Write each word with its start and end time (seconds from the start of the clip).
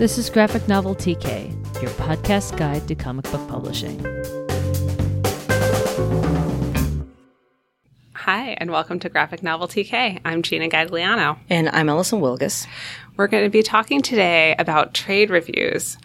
This 0.00 0.16
is 0.16 0.30
Graphic 0.30 0.66
Novel 0.66 0.94
TK, 0.94 1.52
your 1.82 1.90
podcast 1.90 2.56
guide 2.56 2.88
to 2.88 2.94
comic 2.94 3.30
book 3.30 3.46
publishing. 3.48 3.98
Hi, 8.14 8.56
and 8.56 8.70
welcome 8.70 8.98
to 9.00 9.10
Graphic 9.10 9.42
Novel 9.42 9.68
TK. 9.68 10.20
I'm 10.24 10.40
Gina 10.40 10.70
Gagliano. 10.70 11.36
And 11.50 11.68
I'm 11.68 11.90
Alison 11.90 12.22
Wilgus. 12.22 12.66
We're 13.18 13.26
going 13.26 13.44
to 13.44 13.50
be 13.50 13.62
talking 13.62 14.00
today 14.00 14.56
about 14.58 14.94
trade 14.94 15.28
reviews, 15.28 15.98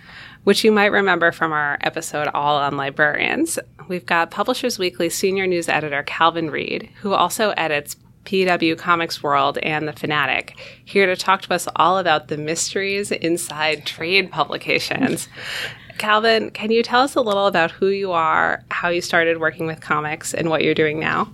which 0.44 0.66
you 0.66 0.74
might 0.74 0.92
remember 0.92 1.32
from 1.32 1.54
our 1.54 1.78
episode 1.80 2.28
All 2.34 2.58
on 2.58 2.76
Librarians. 2.76 3.60
We've 3.88 4.06
got 4.06 4.30
Publishers 4.30 4.78
Weekly 4.78 5.10
senior 5.10 5.48
news 5.48 5.70
editor 5.70 6.04
Calvin 6.04 6.52
Reid, 6.52 6.90
who 7.00 7.14
also 7.14 7.52
edits 7.52 7.96
PW 8.26 8.78
Comics 8.78 9.24
World 9.24 9.58
and 9.60 9.88
The 9.88 9.94
Fanatic, 9.94 10.58
here 10.84 11.06
to 11.06 11.16
talk 11.16 11.42
to 11.44 11.54
us 11.54 11.68
all 11.76 11.98
about 11.98 12.28
the 12.28 12.38
mysteries 12.38 13.12
inside 13.12 13.86
trade 13.86 14.32
publications. 14.32 15.30
Calvin, 15.98 16.50
can 16.52 16.72
you 16.72 16.84
tell 16.84 17.02
us 17.02 17.16
a 17.16 17.22
little 17.22 17.48
about 17.48 17.72
who 17.72 17.88
you 17.88 18.12
are, 18.12 18.64
how 18.70 18.90
you 18.90 19.02
started 19.02 19.40
working 19.40 19.66
with 19.66 19.80
comics, 19.80 20.34
and 20.34 20.50
what 20.50 20.64
you're 20.64 20.74
doing 20.74 21.00
now? 21.00 21.32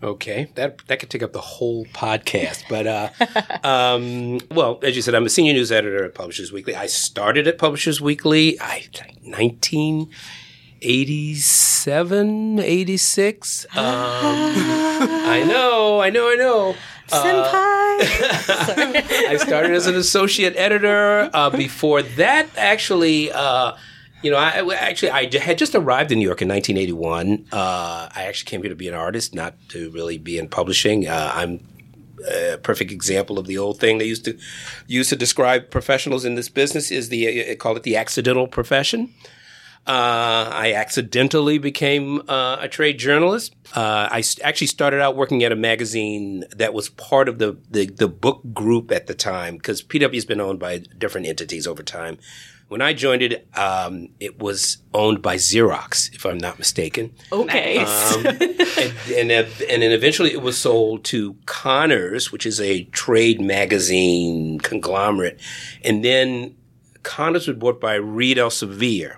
Okay, 0.00 0.48
that 0.54 0.78
that 0.86 1.00
could 1.00 1.10
take 1.10 1.24
up 1.24 1.32
the 1.32 1.40
whole 1.40 1.84
podcast. 1.86 2.62
But 2.68 2.86
uh, 2.86 3.10
um, 3.66 4.40
well, 4.50 4.78
as 4.82 4.94
you 4.94 5.02
said, 5.02 5.16
I'm 5.16 5.26
a 5.26 5.30
senior 5.30 5.52
news 5.52 5.72
editor 5.72 6.04
at 6.04 6.14
Publishers 6.14 6.52
Weekly. 6.52 6.76
I 6.76 6.86
started 6.86 7.48
at 7.48 7.58
Publishers 7.58 8.00
Weekly, 8.00 8.60
I 8.60 8.86
1987, 10.80 12.58
86. 12.60 13.66
Um, 13.70 13.74
I 13.76 15.44
know, 15.46 16.00
I 16.00 16.10
know, 16.10 16.30
I 16.30 16.34
know. 16.34 16.74
Senpai. 17.08 17.98
I 19.28 19.36
started 19.38 19.72
as 19.72 19.86
an 19.86 19.94
associate 19.96 20.54
editor. 20.56 21.30
Uh, 21.32 21.50
before 21.50 22.02
that, 22.02 22.48
actually. 22.56 23.32
Uh, 23.32 23.72
you 24.22 24.30
know, 24.32 24.36
I, 24.36 24.60
I- 24.60 24.74
actually 24.74 25.10
I 25.12 25.30
had 25.38 25.58
just 25.58 25.74
arrived 25.76 26.10
in 26.12 26.18
New 26.18 26.24
York 26.26 26.42
in 26.42 26.48
1981. 26.48 27.46
Uh, 27.52 28.08
I 28.14 28.24
actually 28.24 28.50
came 28.50 28.62
here 28.62 28.70
to 28.70 28.76
be 28.76 28.88
an 28.88 28.94
artist, 28.94 29.32
not 29.34 29.54
to 29.70 29.90
really 29.90 30.18
be 30.18 30.38
in 30.38 30.48
publishing. 30.48 31.06
Uh, 31.06 31.32
I'm 31.34 31.60
a 32.28 32.58
perfect 32.58 32.90
example 32.90 33.38
of 33.38 33.46
the 33.46 33.56
old 33.58 33.78
thing 33.78 33.98
they 33.98 34.04
used 34.06 34.24
to 34.24 34.36
use 34.88 35.08
to 35.10 35.16
describe 35.16 35.70
professionals 35.70 36.24
in 36.24 36.34
this 36.34 36.48
business 36.48 36.90
is 36.90 37.10
the 37.10 37.52
uh, 37.52 37.54
call 37.54 37.76
it 37.76 37.84
the 37.84 37.96
accidental 37.96 38.48
profession. 38.48 39.14
Uh, 39.86 40.50
I 40.52 40.74
accidentally 40.74 41.56
became 41.56 42.20
uh, 42.28 42.58
a 42.60 42.68
trade 42.68 42.98
journalist. 42.98 43.54
Uh, 43.74 44.06
I 44.10 44.18
s- 44.18 44.38
actually 44.44 44.66
started 44.66 45.00
out 45.00 45.16
working 45.16 45.42
at 45.44 45.52
a 45.52 45.56
magazine 45.56 46.44
that 46.54 46.74
was 46.74 46.90
part 46.90 47.26
of 47.28 47.38
the 47.38 47.56
the, 47.70 47.86
the 47.86 48.08
book 48.08 48.42
group 48.52 48.92
at 48.92 49.06
the 49.06 49.14
time 49.14 49.56
because 49.56 49.82
PW 49.82 50.12
has 50.14 50.26
been 50.26 50.40
owned 50.42 50.58
by 50.58 50.78
different 50.98 51.26
entities 51.26 51.66
over 51.66 51.82
time. 51.82 52.18
When 52.68 52.82
I 52.82 52.92
joined 52.92 53.22
it, 53.22 53.48
um, 53.56 54.10
it 54.20 54.38
was 54.40 54.76
owned 54.92 55.22
by 55.22 55.36
Xerox, 55.36 56.14
if 56.14 56.26
I'm 56.26 56.36
not 56.36 56.58
mistaken. 56.58 57.14
Okay. 57.32 57.78
Um, 57.78 58.26
and, 58.26 58.42
and, 59.16 59.30
uh, 59.32 59.44
and 59.70 59.80
then 59.82 59.90
eventually 59.92 60.32
it 60.32 60.42
was 60.42 60.58
sold 60.58 61.02
to 61.04 61.32
Cahners, 61.46 62.30
which 62.30 62.44
is 62.44 62.60
a 62.60 62.84
trade 62.84 63.40
magazine 63.40 64.58
conglomerate. 64.58 65.40
And 65.82 66.04
then 66.04 66.56
Cahners 67.04 67.48
was 67.48 67.56
bought 67.56 67.80
by 67.80 67.94
Reed 67.94 68.36
Elsevier. 68.36 69.16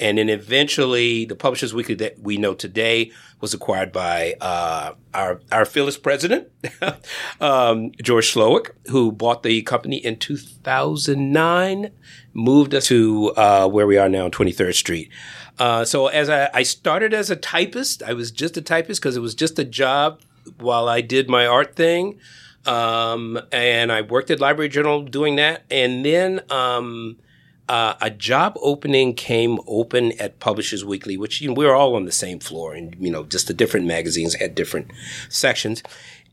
And 0.00 0.16
then 0.16 0.30
eventually 0.30 1.26
the 1.26 1.36
Publishers 1.36 1.74
Weekly 1.74 1.94
that 1.96 2.18
we 2.18 2.38
know 2.38 2.54
today 2.54 3.12
was 3.40 3.52
acquired 3.52 3.92
by 3.92 4.34
uh, 4.40 4.94
our, 5.12 5.40
our 5.52 5.64
fearless 5.66 5.98
president, 5.98 6.48
um, 7.40 7.92
George 8.02 8.32
Slowik, 8.32 8.70
who 8.88 9.12
bought 9.12 9.42
the 9.42 9.62
company 9.62 9.98
in 9.98 10.16
2009, 10.16 11.90
moved 12.32 12.74
us 12.74 12.86
to 12.86 13.32
uh, 13.36 13.68
where 13.68 13.86
we 13.86 13.98
are 13.98 14.08
now 14.08 14.24
on 14.24 14.30
23rd 14.30 14.74
Street. 14.74 15.10
Uh, 15.58 15.84
so 15.84 16.06
as 16.06 16.30
I, 16.30 16.48
I 16.54 16.62
started 16.62 17.12
as 17.12 17.30
a 17.30 17.36
typist, 17.36 18.02
I 18.02 18.14
was 18.14 18.30
just 18.30 18.56
a 18.56 18.62
typist 18.62 19.02
because 19.02 19.16
it 19.16 19.20
was 19.20 19.34
just 19.34 19.58
a 19.58 19.64
job 19.64 20.22
while 20.58 20.88
I 20.88 21.02
did 21.02 21.28
my 21.28 21.46
art 21.46 21.76
thing. 21.76 22.18
Um, 22.66 23.38
and 23.52 23.92
I 23.92 24.02
worked 24.02 24.30
at 24.30 24.40
Library 24.40 24.68
Journal 24.70 25.02
doing 25.02 25.36
that. 25.36 25.64
And 25.70 26.04
then 26.04 26.40
um, 26.50 27.18
uh, 27.70 27.94
a 28.00 28.10
job 28.10 28.58
opening 28.60 29.14
came 29.14 29.60
open 29.68 30.10
at 30.20 30.40
Publishers 30.40 30.84
Weekly, 30.84 31.16
which 31.16 31.40
you 31.40 31.46
know, 31.46 31.54
we 31.54 31.64
were 31.64 31.76
all 31.76 31.94
on 31.94 32.04
the 32.04 32.10
same 32.10 32.40
floor, 32.40 32.74
and 32.74 32.96
you 32.98 33.12
know, 33.12 33.22
just 33.22 33.46
the 33.46 33.54
different 33.54 33.86
magazines 33.86 34.34
had 34.34 34.56
different 34.56 34.90
sections. 35.28 35.80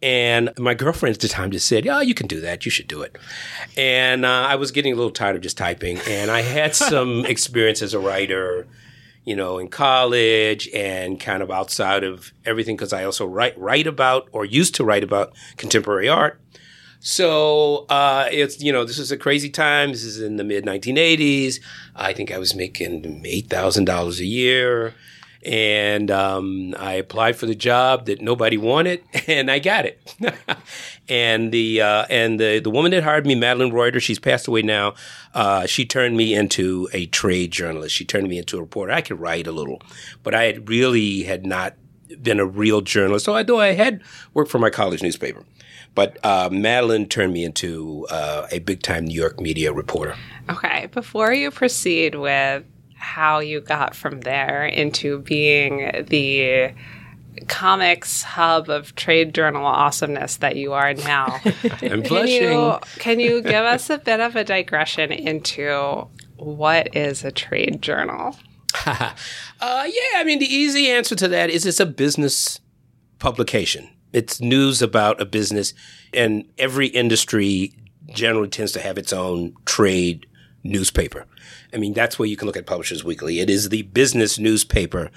And 0.02 0.50
my 0.58 0.74
girlfriend 0.74 1.16
at 1.16 1.22
the 1.22 1.28
time 1.28 1.52
just 1.52 1.68
said, 1.68 1.86
"Yeah, 1.86 2.02
you 2.02 2.16
can 2.16 2.26
do 2.26 2.42
that. 2.42 2.66
You 2.66 2.72
should 2.72 2.88
do 2.88 3.04
it." 3.04 3.20
And 3.78 4.26
uh, 4.26 4.48
I 4.50 4.56
was 4.56 4.72
getting 4.72 4.94
a 4.94 4.96
little 4.96 5.12
tired 5.12 5.36
of 5.36 5.44
just 5.44 5.60
typing, 5.60 6.00
and 6.08 6.32
I 6.32 6.42
had 6.42 6.76
some 6.92 7.24
experience 7.28 7.84
as 7.84 7.94
a 7.94 8.00
writer, 8.00 8.66
you 9.24 9.36
know, 9.36 9.60
in 9.60 9.68
college 9.68 10.68
and 10.74 11.20
kind 11.20 11.44
of 11.44 11.52
outside 11.52 12.04
of 12.04 12.34
everything 12.46 12.76
because 12.76 12.94
I 12.94 13.04
also 13.04 13.28
write 13.28 13.56
write 13.60 13.86
about 13.86 14.28
or 14.32 14.44
used 14.44 14.74
to 14.76 14.84
write 14.84 15.04
about 15.04 15.34
contemporary 15.56 16.10
art. 16.10 16.42
So 17.00 17.86
uh, 17.90 18.28
it's 18.32 18.62
you 18.62 18.72
know 18.72 18.84
this 18.84 19.00
is 19.00 19.12
a 19.12 19.18
crazy 19.18 19.50
time. 19.50 19.92
This 19.92 20.04
is 20.04 20.22
in 20.22 20.38
the 20.38 20.44
mid 20.44 20.66
1980s. 20.66 21.60
I 21.96 22.14
think 22.14 22.32
I 22.32 22.38
was 22.38 22.56
making 22.56 23.24
eight 23.26 23.50
thousand 23.50 23.86
dollars 23.86 24.20
a 24.20 24.26
year, 24.26 24.94
and 25.46 26.10
um, 26.10 26.76
I 26.78 26.94
applied 26.94 27.36
for 27.36 27.46
the 27.46 27.56
job 27.56 28.08
that 28.08 28.22
nobody 28.22 28.58
wanted, 28.58 29.04
and 29.28 29.52
I 29.52 29.60
got 29.60 29.86
it. 29.86 30.16
and 31.10 31.52
the 31.52 31.82
uh, 31.82 32.06
and 32.10 32.40
the 32.40 32.60
the 32.60 32.70
woman 32.70 32.92
that 32.92 33.04
hired 33.04 33.26
me, 33.26 33.36
Madeline 33.36 33.72
Reuter, 33.72 34.00
she's 34.00 34.20
passed 34.20 34.48
away 34.48 34.64
now. 34.64 34.96
Uh, 35.34 35.66
she 35.66 35.86
turned 35.86 36.18
me 36.18 36.34
into 36.34 36.90
a 36.94 37.06
trade 37.08 37.52
journalist. 37.52 37.96
She 37.96 38.06
turned 38.06 38.28
me 38.28 38.40
into 38.40 38.58
a 38.58 38.62
reporter. 38.62 38.92
I 38.92 39.02
could 39.02 39.20
write 39.20 39.48
a 39.48 39.52
little, 39.52 39.82
but 40.24 40.34
I 40.34 40.44
had 40.44 40.68
really 40.68 41.24
had 41.24 41.46
not 41.46 41.76
been 42.22 42.40
a 42.40 42.46
real 42.46 42.82
journalist. 42.82 43.26
So 43.26 43.36
Although 43.36 43.60
I 43.60 43.74
had 43.74 44.02
worked 44.34 44.50
for 44.50 44.60
my 44.60 44.70
college 44.70 45.04
newspaper. 45.04 45.44
But 45.98 46.24
uh, 46.24 46.50
Madeline 46.52 47.08
turned 47.08 47.34
me 47.34 47.44
into 47.44 48.06
uh, 48.12 48.46
a 48.52 48.60
big 48.60 48.84
time 48.84 49.06
New 49.06 49.20
York 49.20 49.40
media 49.42 49.74
reporter. 49.74 50.16
Okay, 50.48 50.86
before 50.92 51.34
you 51.34 51.50
proceed 51.50 52.14
with 52.14 52.64
how 52.94 53.40
you 53.40 53.62
got 53.62 53.96
from 53.96 54.22
there 54.22 54.68
into 54.68 55.22
being 55.24 56.06
the 56.08 56.72
comics 57.48 58.22
hub 58.22 58.70
of 58.70 58.94
trade 58.94 59.34
journal 59.34 59.66
awesomeness 59.66 60.38
that 60.38 60.56
you 60.56 60.74
are 60.74 60.94
now, 60.94 61.40
I'm 61.46 61.80
can 61.80 62.02
blushing. 62.04 62.44
you 62.44 62.78
can 63.00 63.20
you 63.20 63.42
give 63.42 63.66
us 63.66 63.90
a 63.90 63.98
bit 63.98 64.20
of 64.20 64.36
a 64.36 64.44
digression 64.44 65.12
into 65.12 66.08
what 66.36 66.96
is 66.96 67.24
a 67.26 67.32
trade 67.32 67.82
journal? 67.82 68.38
Uh, 69.60 69.86
yeah, 69.88 70.20
I 70.20 70.24
mean, 70.24 70.38
the 70.38 70.46
easy 70.46 70.88
answer 70.92 71.16
to 71.16 71.28
that 71.30 71.50
is 71.50 71.66
it's 71.66 71.80
a 71.80 71.86
business 71.88 72.60
publication. 73.18 73.90
It's 74.18 74.42
news 74.42 74.82
about 74.82 75.22
a 75.22 75.26
business, 75.26 75.76
and 76.12 76.50
every 76.58 76.88
industry 76.88 77.74
generally 78.10 78.50
tends 78.50 78.72
to 78.72 78.80
have 78.80 78.98
its 78.98 79.14
own 79.14 79.54
trade 79.64 80.26
newspaper. 80.64 81.28
I 81.72 81.78
mean, 81.78 81.94
that's 81.94 82.18
where 82.18 82.28
you 82.28 82.36
can 82.36 82.48
look 82.48 82.58
at 82.58 82.66
Publishers 82.66 83.04
Weekly. 83.04 83.42
It 83.42 83.48
is 83.48 83.70
the 83.70 83.84
business 83.84 84.40
newspaper 84.40 85.12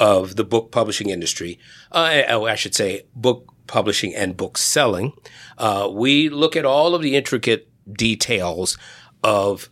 of 0.00 0.34
the 0.34 0.42
book 0.42 0.72
publishing 0.72 1.10
industry. 1.10 1.60
Uh, 1.92 2.22
oh, 2.26 2.46
I 2.46 2.56
should 2.56 2.74
say, 2.74 3.04
book 3.14 3.54
publishing 3.68 4.16
and 4.16 4.36
book 4.36 4.58
selling. 4.58 5.12
Uh, 5.56 5.88
we 5.88 6.28
look 6.28 6.56
at 6.56 6.64
all 6.64 6.96
of 6.96 7.02
the 7.02 7.14
intricate 7.14 7.68
details 7.92 8.76
of 9.22 9.70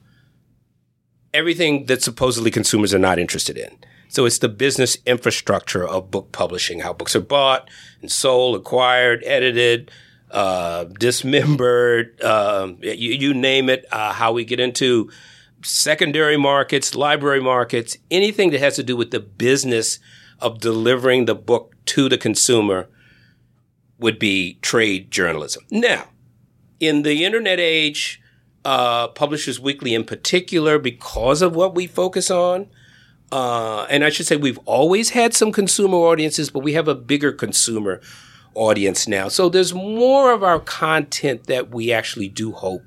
everything 1.34 1.86
that 1.86 2.00
supposedly 2.00 2.52
consumers 2.52 2.94
are 2.94 3.00
not 3.00 3.18
interested 3.18 3.58
in. 3.58 3.76
So 4.08 4.24
it's 4.24 4.38
the 4.38 4.48
business 4.48 4.96
infrastructure 5.06 5.86
of 5.86 6.10
book 6.10 6.32
publishing, 6.32 6.80
how 6.80 6.92
books 6.92 7.14
are 7.14 7.20
bought 7.20 7.68
and 8.00 8.10
sold, 8.10 8.56
acquired, 8.56 9.22
edited, 9.24 9.90
uh, 10.30 10.84
dismembered, 10.84 12.22
um, 12.22 12.78
you, 12.80 13.12
you 13.12 13.34
name 13.34 13.68
it, 13.68 13.84
uh, 13.92 14.12
how 14.12 14.32
we 14.32 14.44
get 14.44 14.60
into 14.60 15.10
secondary 15.62 16.36
markets, 16.36 16.94
library 16.94 17.40
markets, 17.40 17.96
anything 18.10 18.50
that 18.50 18.60
has 18.60 18.76
to 18.76 18.82
do 18.82 18.96
with 18.96 19.10
the 19.10 19.20
business 19.20 19.98
of 20.40 20.60
delivering 20.60 21.24
the 21.24 21.34
book 21.34 21.74
to 21.84 22.08
the 22.08 22.18
consumer 22.18 22.88
would 23.98 24.18
be 24.18 24.58
trade 24.62 25.10
journalism. 25.10 25.64
Now, 25.70 26.08
in 26.78 27.02
the 27.02 27.24
internet 27.24 27.58
age, 27.58 28.22
uh, 28.64 29.08
Publishers 29.08 29.58
Weekly 29.58 29.94
in 29.94 30.04
particular, 30.04 30.78
because 30.78 31.42
of 31.42 31.56
what 31.56 31.74
we 31.74 31.86
focus 31.86 32.30
on, 32.30 32.68
uh, 33.30 33.86
and 33.90 34.04
I 34.04 34.10
should 34.10 34.26
say 34.26 34.36
we've 34.36 34.58
always 34.64 35.10
had 35.10 35.34
some 35.34 35.52
consumer 35.52 35.96
audiences, 35.96 36.50
but 36.50 36.60
we 36.60 36.72
have 36.72 36.88
a 36.88 36.94
bigger 36.94 37.32
consumer 37.32 38.00
audience 38.54 39.06
now. 39.06 39.28
So 39.28 39.48
there's 39.48 39.74
more 39.74 40.32
of 40.32 40.42
our 40.42 40.60
content 40.60 41.44
that 41.44 41.70
we 41.70 41.92
actually 41.92 42.28
do 42.28 42.52
hope 42.52 42.82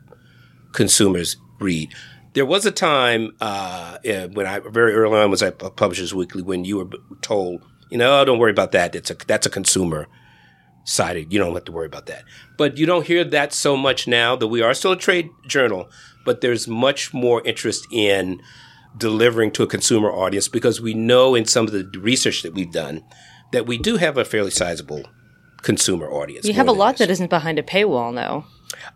consumers 0.71 1.38
read. 1.59 1.93
There 2.33 2.45
was 2.45 2.65
a 2.65 2.71
time 2.71 3.35
uh, 3.41 3.97
uh, 4.07 4.27
when 4.29 4.47
I 4.47 4.59
very 4.59 4.93
early 4.93 5.19
on 5.19 5.29
was 5.29 5.43
at 5.43 5.59
Publishers 5.59 6.13
Weekly 6.13 6.41
when 6.41 6.65
you 6.65 6.77
were 6.77 6.89
told, 7.21 7.61
you 7.89 7.97
know, 7.97 8.19
oh, 8.19 8.25
don't 8.25 8.39
worry 8.39 8.51
about 8.51 8.71
that. 8.71 8.95
It's 8.95 9.11
a 9.11 9.15
that's 9.27 9.45
a 9.45 9.49
consumer 9.49 10.07
sided. 10.85 11.31
You 11.31 11.39
don't 11.39 11.53
have 11.53 11.65
to 11.65 11.71
worry 11.71 11.85
about 11.85 12.07
that. 12.07 12.23
But 12.57 12.77
you 12.77 12.85
don't 12.85 13.05
hear 13.05 13.23
that 13.23 13.53
so 13.53 13.77
much 13.77 14.07
now 14.07 14.35
that 14.37 14.47
we 14.47 14.61
are 14.61 14.73
still 14.73 14.94
a 14.94 14.97
trade 14.97 15.29
journal. 15.45 15.89
but 16.23 16.41
there's 16.41 16.67
much 16.67 17.13
more 17.13 17.41
interest 17.45 17.87
in 17.91 18.41
delivering 18.97 19.51
to 19.51 19.63
a 19.63 19.67
consumer 19.67 20.11
audience 20.11 20.47
because 20.47 20.81
we 20.81 20.93
know 20.93 21.35
in 21.35 21.45
some 21.45 21.65
of 21.65 21.71
the 21.71 21.89
research 21.99 22.43
that 22.43 22.53
we've 22.53 22.71
done 22.71 23.03
that 23.51 23.65
we 23.65 23.77
do 23.77 23.97
have 23.97 24.17
a 24.17 24.25
fairly 24.25 24.51
sizable 24.51 25.05
consumer 25.61 26.09
audience. 26.09 26.45
You 26.45 26.53
have 26.53 26.67
a 26.67 26.71
lot 26.71 26.93
this. 26.93 27.07
that 27.07 27.11
isn't 27.11 27.29
behind 27.29 27.59
a 27.59 27.63
paywall 27.63 28.13
now. 28.13 28.45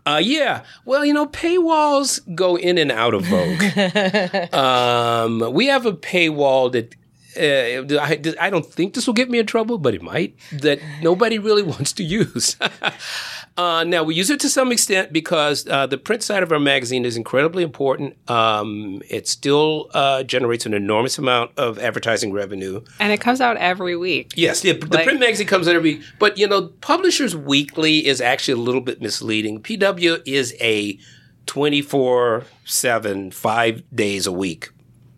Uh, 0.04 0.20
yeah. 0.22 0.64
Well, 0.84 1.04
you 1.04 1.12
know, 1.12 1.26
paywalls 1.26 2.20
go 2.34 2.56
in 2.56 2.78
and 2.78 2.90
out 2.90 3.14
of 3.14 3.24
vogue. 3.24 4.54
um, 4.54 5.52
we 5.52 5.66
have 5.66 5.86
a 5.86 5.92
paywall 5.92 6.72
that. 6.72 6.94
Uh, 7.36 8.00
I, 8.00 8.18
I 8.40 8.48
don't 8.48 8.64
think 8.64 8.94
this 8.94 9.06
will 9.06 9.12
get 9.12 9.28
me 9.28 9.38
in 9.38 9.44
trouble, 9.44 9.76
but 9.76 9.94
it 9.94 10.00
might. 10.00 10.38
That 10.52 10.80
nobody 11.02 11.38
really 11.38 11.62
wants 11.74 11.92
to 11.94 12.02
use. 12.02 12.56
uh, 13.56 13.84
now 13.84 14.02
we 14.02 14.14
use 14.14 14.28
it 14.30 14.38
to 14.40 14.48
some 14.48 14.70
extent 14.70 15.12
because 15.12 15.66
uh, 15.68 15.86
the 15.86 15.96
print 15.98 16.22
side 16.22 16.42
of 16.42 16.52
our 16.52 16.58
magazine 16.58 17.04
is 17.04 17.16
incredibly 17.16 17.62
important. 17.62 18.16
Um, 18.30 19.02
it 19.08 19.26
still 19.28 19.90
uh, 19.94 20.22
generates 20.24 20.66
an 20.66 20.74
enormous 20.74 21.16
amount 21.18 21.52
of 21.56 21.78
advertising 21.78 22.32
revenue. 22.32 22.82
And 23.00 23.12
it 23.12 23.20
comes 23.20 23.40
out 23.40 23.56
every 23.56 23.96
week. 23.96 24.32
Yes, 24.36 24.60
the, 24.60 24.72
the 24.72 24.96
Like- 24.96 25.04
print 25.04 25.20
magazine 25.20 25.46
comes 25.46 25.68
out 25.68 25.74
every, 25.74 25.94
week, 25.96 26.04
but 26.18 26.36
you 26.36 26.46
know, 26.46 26.68
Publishers 26.80 27.34
Weekly 27.36 28.06
is 28.06 28.20
actually 28.20 28.60
a 28.60 28.62
little 28.62 28.80
bit 28.82 29.00
misleading. 29.00 29.62
PW 29.62 30.22
is 30.26 30.54
a 30.60 30.98
24 31.46 32.44
7, 32.64 33.30
five 33.30 33.82
days 33.94 34.26
a 34.26 34.32
week 34.32 34.70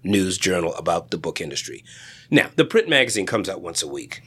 news 0.05 0.39
journal 0.39 0.75
about 0.75 1.11
the 1.11 1.19
book 1.19 1.41
industry. 1.41 1.83
Now, 2.31 2.51
the 2.57 2.65
print 2.65 2.89
magazine 2.89 3.27
comes 3.27 3.49
out 3.49 3.63
once 3.63 3.83
a 3.83 3.89
week, 3.89 4.23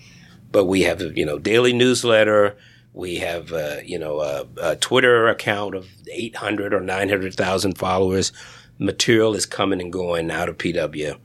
but 0.51 0.65
we 0.65 0.81
have 0.81 1.01
a, 1.01 1.15
you 1.15 1.25
know, 1.25 1.39
daily 1.39 1.71
newsletter. 1.73 2.57
We 2.93 3.15
have, 3.17 3.53
uh, 3.53 3.77
you 3.83 3.97
know, 3.97 4.19
a, 4.19 4.45
a 4.61 4.75
Twitter 4.75 5.27
account 5.27 5.75
of 5.75 5.87
800 6.11 6.73
or 6.73 6.81
900,000 6.81 7.77
followers. 7.77 8.31
Material 8.79 9.35
is 9.35 9.45
coming 9.45 9.79
and 9.79 9.91
going 9.91 10.29
out 10.31 10.49
of 10.49 10.57
PW. 10.57 11.17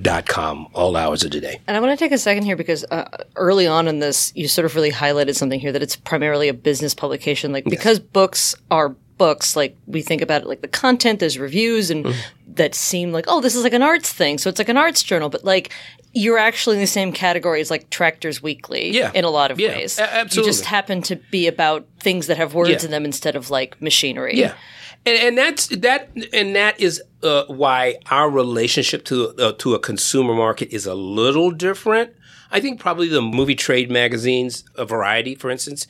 Dot 0.00 0.26
com 0.26 0.68
all 0.72 0.96
hours 0.96 1.22
of 1.22 1.32
the 1.32 1.40
day. 1.40 1.60
And 1.66 1.76
I 1.76 1.80
want 1.80 1.98
to 1.98 2.02
take 2.02 2.12
a 2.12 2.18
second 2.18 2.44
here 2.44 2.56
because 2.56 2.82
uh, 2.90 3.24
early 3.36 3.66
on 3.66 3.86
in 3.88 3.98
this, 3.98 4.32
you 4.34 4.48
sort 4.48 4.64
of 4.64 4.74
really 4.74 4.90
highlighted 4.90 5.36
something 5.36 5.60
here 5.60 5.70
that 5.70 5.82
it's 5.82 5.96
primarily 5.96 6.48
a 6.48 6.54
business 6.54 6.94
publication. 6.94 7.52
Like, 7.52 7.66
because 7.66 7.98
books 7.98 8.54
are 8.70 8.96
books, 9.18 9.54
like, 9.56 9.76
we 9.86 10.02
think 10.02 10.22
about 10.22 10.42
it 10.42 10.48
like 10.48 10.62
the 10.62 10.68
content, 10.68 11.20
there's 11.20 11.38
reviews 11.38 11.90
and 11.90 12.04
Mm-hmm. 12.04 12.54
that 12.54 12.74
seem 12.74 13.12
like, 13.12 13.24
oh, 13.28 13.40
this 13.40 13.54
is 13.54 13.62
like 13.64 13.72
an 13.72 13.82
arts 13.82 14.12
thing. 14.12 14.38
So 14.38 14.50
it's 14.50 14.58
like 14.58 14.68
an 14.68 14.76
arts 14.76 15.02
journal, 15.02 15.28
but 15.28 15.44
like, 15.44 15.72
you're 16.12 16.36
actually 16.38 16.76
in 16.76 16.80
the 16.82 16.86
same 16.86 17.10
category 17.12 17.60
as 17.60 17.70
like 17.70 17.88
Tractors 17.88 18.42
Weekly 18.42 18.90
Yeah. 18.90 19.10
in 19.14 19.24
a 19.24 19.30
lot 19.30 19.50
of 19.50 19.58
Yeah, 19.58 19.76
ways. 19.76 19.98
a- 19.98 20.02
absolutely. 20.14 20.48
You 20.50 20.52
just 20.54 20.64
happen 20.66 21.00
to 21.02 21.16
be 21.30 21.46
about 21.46 21.86
things 22.00 22.26
that 22.26 22.36
have 22.36 22.52
words 22.54 22.70
Yeah. 22.70 22.84
in 22.84 22.90
them 22.90 23.04
instead 23.04 23.36
of 23.36 23.48
like 23.50 23.80
machinery. 23.80 24.36
Yeah, 24.38 24.52
and, 25.06 25.16
and 25.18 25.38
that's 25.38 25.68
that, 25.68 26.10
and 26.34 26.54
that 26.54 26.78
is 26.78 27.02
uh, 27.22 27.44
why 27.48 27.96
our 28.10 28.28
relationship 28.28 29.04
to 29.06 29.30
uh, 29.38 29.52
to 29.58 29.74
a 29.74 29.78
consumer 29.78 30.34
market 30.34 30.68
is 30.70 30.84
a 30.86 30.94
little 30.94 31.50
different. 31.50 32.10
I 32.50 32.60
think 32.60 32.78
probably 32.78 33.08
the 33.08 33.22
movie 33.22 33.54
trade 33.54 33.90
magazines, 33.90 34.64
a 34.76 34.84
Variety, 34.84 35.34
for 35.34 35.48
instance, 35.50 35.86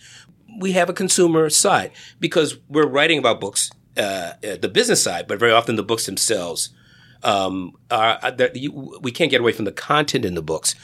we 0.58 0.72
have 0.72 0.88
a 0.88 0.92
consumer 0.92 1.48
side 1.50 1.92
because 2.20 2.58
we're 2.68 2.86
writing 2.86 3.18
about 3.18 3.40
books, 3.40 3.70
uh, 3.96 4.00
uh, 4.00 4.56
the 4.60 4.68
business 4.68 5.02
side, 5.02 5.26
but 5.26 5.38
very 5.38 5.52
often 5.52 5.76
the 5.76 5.82
books 5.82 6.06
themselves. 6.06 6.70
Um, 7.22 7.76
are, 7.90 8.18
are 8.22 8.50
you, 8.54 8.98
we 9.00 9.12
can't 9.12 9.30
get 9.30 9.40
away 9.40 9.52
from 9.52 9.64
the 9.64 9.72
content 9.72 10.24
in 10.24 10.34
the 10.34 10.42
books. 10.42 10.74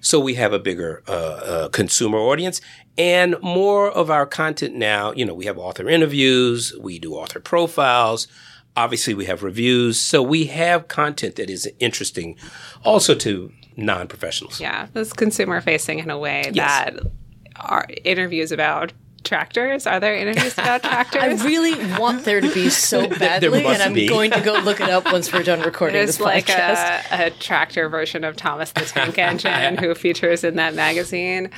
So 0.00 0.18
we 0.18 0.34
have 0.34 0.52
a 0.52 0.58
bigger 0.58 1.02
uh, 1.06 1.12
uh, 1.12 1.68
consumer 1.68 2.18
audience 2.18 2.60
and 2.98 3.36
more 3.40 3.90
of 3.90 4.10
our 4.10 4.26
content 4.26 4.74
now. 4.74 5.12
You 5.12 5.24
know, 5.24 5.34
we 5.34 5.44
have 5.44 5.58
author 5.58 5.88
interviews, 5.88 6.74
we 6.80 6.98
do 6.98 7.14
author 7.14 7.40
profiles. 7.40 8.26
Obviously, 8.74 9.12
we 9.14 9.26
have 9.26 9.42
reviews. 9.42 10.00
So 10.00 10.22
we 10.22 10.46
have 10.46 10.88
content 10.88 11.36
that 11.36 11.50
is 11.50 11.70
interesting 11.78 12.36
also 12.84 13.14
to 13.16 13.52
non 13.76 14.08
professionals. 14.08 14.60
Yeah, 14.60 14.88
that's 14.92 15.12
consumer 15.12 15.60
facing 15.60 15.98
in 15.98 16.10
a 16.10 16.18
way 16.18 16.50
Yes. 16.52 16.54
that 16.94 16.98
our 17.56 17.86
interviews 18.04 18.50
about 18.50 18.92
tractors. 19.24 19.86
Are 19.86 20.00
there 20.00 20.14
interviews 20.14 20.54
about 20.54 20.82
tractors? 20.82 21.22
I 21.42 21.46
really 21.46 21.74
want 21.98 22.24
there 22.24 22.40
to 22.40 22.52
be 22.52 22.70
so 22.70 23.08
badly, 23.18 23.64
and 23.64 23.82
I'm 23.82 23.94
be. 23.94 24.06
going 24.06 24.30
to 24.32 24.40
go 24.40 24.54
look 24.60 24.80
it 24.80 24.88
up 24.88 25.04
once 25.06 25.32
we're 25.32 25.42
done 25.42 25.60
recording 25.60 25.94
There's 25.94 26.18
this 26.18 26.20
like 26.20 26.46
podcast. 26.46 27.04
a, 27.10 27.26
a 27.26 27.30
tractor 27.30 27.88
version 27.88 28.24
of 28.24 28.36
Thomas 28.36 28.72
the 28.72 28.84
Tank 28.84 29.18
Engine 29.18 29.78
who 29.78 29.94
features 29.94 30.44
in 30.44 30.56
that 30.56 30.74
magazine. 30.74 31.50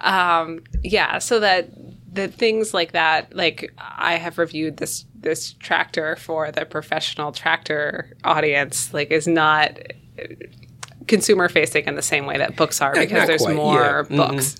Um, 0.00 0.64
yeah, 0.82 1.18
so 1.18 1.40
that 1.40 1.68
the 2.12 2.28
things 2.28 2.74
like 2.74 2.92
that, 2.92 3.34
like 3.34 3.72
I 3.78 4.16
have 4.16 4.38
reviewed 4.38 4.78
this 4.78 5.04
this 5.14 5.52
tractor 5.54 6.16
for 6.16 6.50
the 6.50 6.64
professional 6.64 7.32
tractor 7.32 8.16
audience, 8.24 8.92
like 8.92 9.10
is 9.10 9.26
not 9.26 9.78
consumer 11.06 11.48
facing 11.48 11.86
in 11.86 11.94
the 11.94 12.02
same 12.02 12.26
way 12.26 12.38
that 12.38 12.56
books 12.56 12.80
are 12.80 12.94
because 12.94 13.26
there's 13.26 13.42
quite, 13.42 13.56
more 13.56 14.06
yeah. 14.08 14.16
books. 14.16 14.56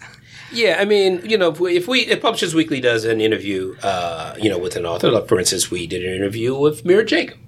Yeah, 0.53 0.77
I 0.79 0.85
mean, 0.85 1.21
you 1.25 1.39
know, 1.39 1.51
if 1.51 1.61
we, 1.61 1.77
if 1.77 1.87
we 1.87 2.01
if 2.01 2.21
Publishers 2.21 2.55
Weekly 2.55 2.81
does 2.81 3.05
an 3.05 3.21
interview, 3.21 3.77
uh, 3.83 4.35
you 4.39 4.51
know, 4.51 4.59
with 4.59 4.77
an 4.77 4.87
author, 4.87 5.11
like 5.11 5.29
for 5.29 5.39
instance, 5.39 5.71
we 5.71 5.87
did 5.87 6.05
an 6.05 6.15
interview 6.15 6.57
with 6.57 6.85
Mira 6.85 7.05
Jacob. 7.05 7.39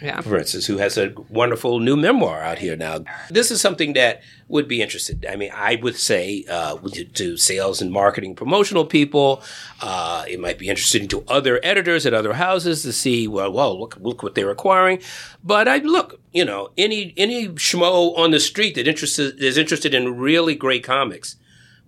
Yeah. 0.00 0.20
for 0.20 0.38
instance, 0.38 0.66
who 0.66 0.78
has 0.78 0.96
a 0.96 1.12
wonderful 1.28 1.80
new 1.80 1.96
memoir 1.96 2.40
out 2.40 2.58
here 2.58 2.76
now. 2.76 3.00
This 3.30 3.50
is 3.50 3.60
something 3.60 3.94
that 3.94 4.22
would 4.46 4.68
be 4.68 4.80
interested. 4.80 5.26
I 5.28 5.34
mean, 5.34 5.50
I 5.52 5.74
would 5.74 5.96
say 5.96 6.44
uh, 6.48 6.76
to, 6.76 7.04
to 7.04 7.36
sales 7.36 7.82
and 7.82 7.90
marketing 7.90 8.36
promotional 8.36 8.84
people, 8.84 9.42
uh, 9.80 10.24
it 10.28 10.38
might 10.38 10.56
be 10.56 10.68
interesting 10.68 11.08
to 11.08 11.24
other 11.26 11.58
editors 11.64 12.06
at 12.06 12.14
other 12.14 12.34
houses 12.34 12.82
to 12.82 12.92
see, 12.92 13.26
well, 13.26 13.50
well, 13.50 13.78
look, 13.78 13.96
look 14.00 14.22
what 14.22 14.36
they're 14.36 14.50
acquiring. 14.50 15.00
But 15.42 15.66
I 15.66 15.78
look, 15.78 16.20
you 16.32 16.44
know, 16.44 16.70
any 16.78 17.12
any 17.16 17.48
schmo 17.48 18.16
on 18.16 18.30
the 18.30 18.40
street 18.40 18.76
that 18.76 18.86
interested 18.86 19.42
is 19.42 19.58
interested 19.58 19.94
in 19.94 20.16
really 20.16 20.54
great 20.54 20.84
comics 20.84 21.34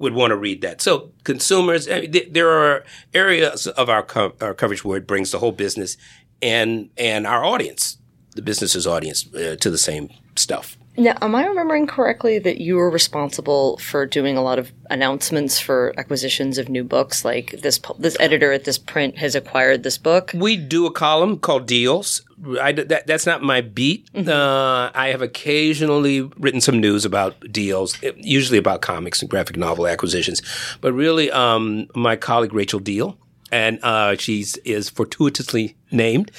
would 0.00 0.14
want 0.14 0.32
to 0.32 0.36
read 0.36 0.62
that. 0.62 0.80
So 0.80 1.12
consumers, 1.22 1.88
I 1.88 2.00
mean, 2.00 2.12
th- 2.12 2.32
there 2.32 2.50
are 2.50 2.84
areas 3.14 3.68
of 3.68 3.88
our, 3.88 4.02
co- 4.02 4.34
our 4.40 4.54
coverage 4.54 4.84
where 4.84 4.98
it 4.98 5.06
brings 5.06 5.30
the 5.30 5.38
whole 5.38 5.52
business 5.52 5.96
and 6.42 6.88
and 6.96 7.26
our 7.26 7.44
audience, 7.44 7.98
the 8.34 8.42
business's 8.42 8.86
audience, 8.86 9.32
uh, 9.34 9.56
to 9.60 9.70
the 9.70 9.78
same 9.78 10.08
stuff. 10.36 10.78
Now, 11.00 11.16
am 11.22 11.34
I 11.34 11.46
remembering 11.46 11.86
correctly 11.86 12.38
that 12.40 12.60
you 12.60 12.76
were 12.76 12.90
responsible 12.90 13.78
for 13.78 14.04
doing 14.04 14.36
a 14.36 14.42
lot 14.42 14.58
of 14.58 14.70
announcements 14.90 15.58
for 15.58 15.94
acquisitions 15.96 16.58
of 16.58 16.68
new 16.68 16.84
books? 16.84 17.24
Like 17.24 17.52
this, 17.62 17.80
this 17.98 18.18
editor 18.20 18.52
at 18.52 18.64
this 18.64 18.76
print 18.76 19.16
has 19.16 19.34
acquired 19.34 19.82
this 19.82 19.96
book. 19.96 20.30
We 20.34 20.58
do 20.58 20.84
a 20.84 20.92
column 20.92 21.38
called 21.38 21.66
Deals. 21.66 22.20
I, 22.60 22.72
that, 22.72 23.06
that's 23.06 23.24
not 23.24 23.42
my 23.42 23.62
beat. 23.62 24.10
Uh, 24.14 24.90
I 24.94 25.08
have 25.08 25.22
occasionally 25.22 26.20
written 26.36 26.60
some 26.60 26.78
news 26.82 27.06
about 27.06 27.50
deals, 27.50 27.96
usually 28.16 28.58
about 28.58 28.82
comics 28.82 29.22
and 29.22 29.30
graphic 29.30 29.56
novel 29.56 29.86
acquisitions. 29.86 30.42
But 30.82 30.92
really, 30.92 31.30
um, 31.30 31.86
my 31.94 32.16
colleague 32.16 32.52
Rachel 32.52 32.80
Deahl, 32.80 33.16
and 33.50 33.78
uh, 33.82 34.16
she's 34.16 34.56
is 34.58 34.88
fortuitously 34.88 35.76
named. 35.90 36.30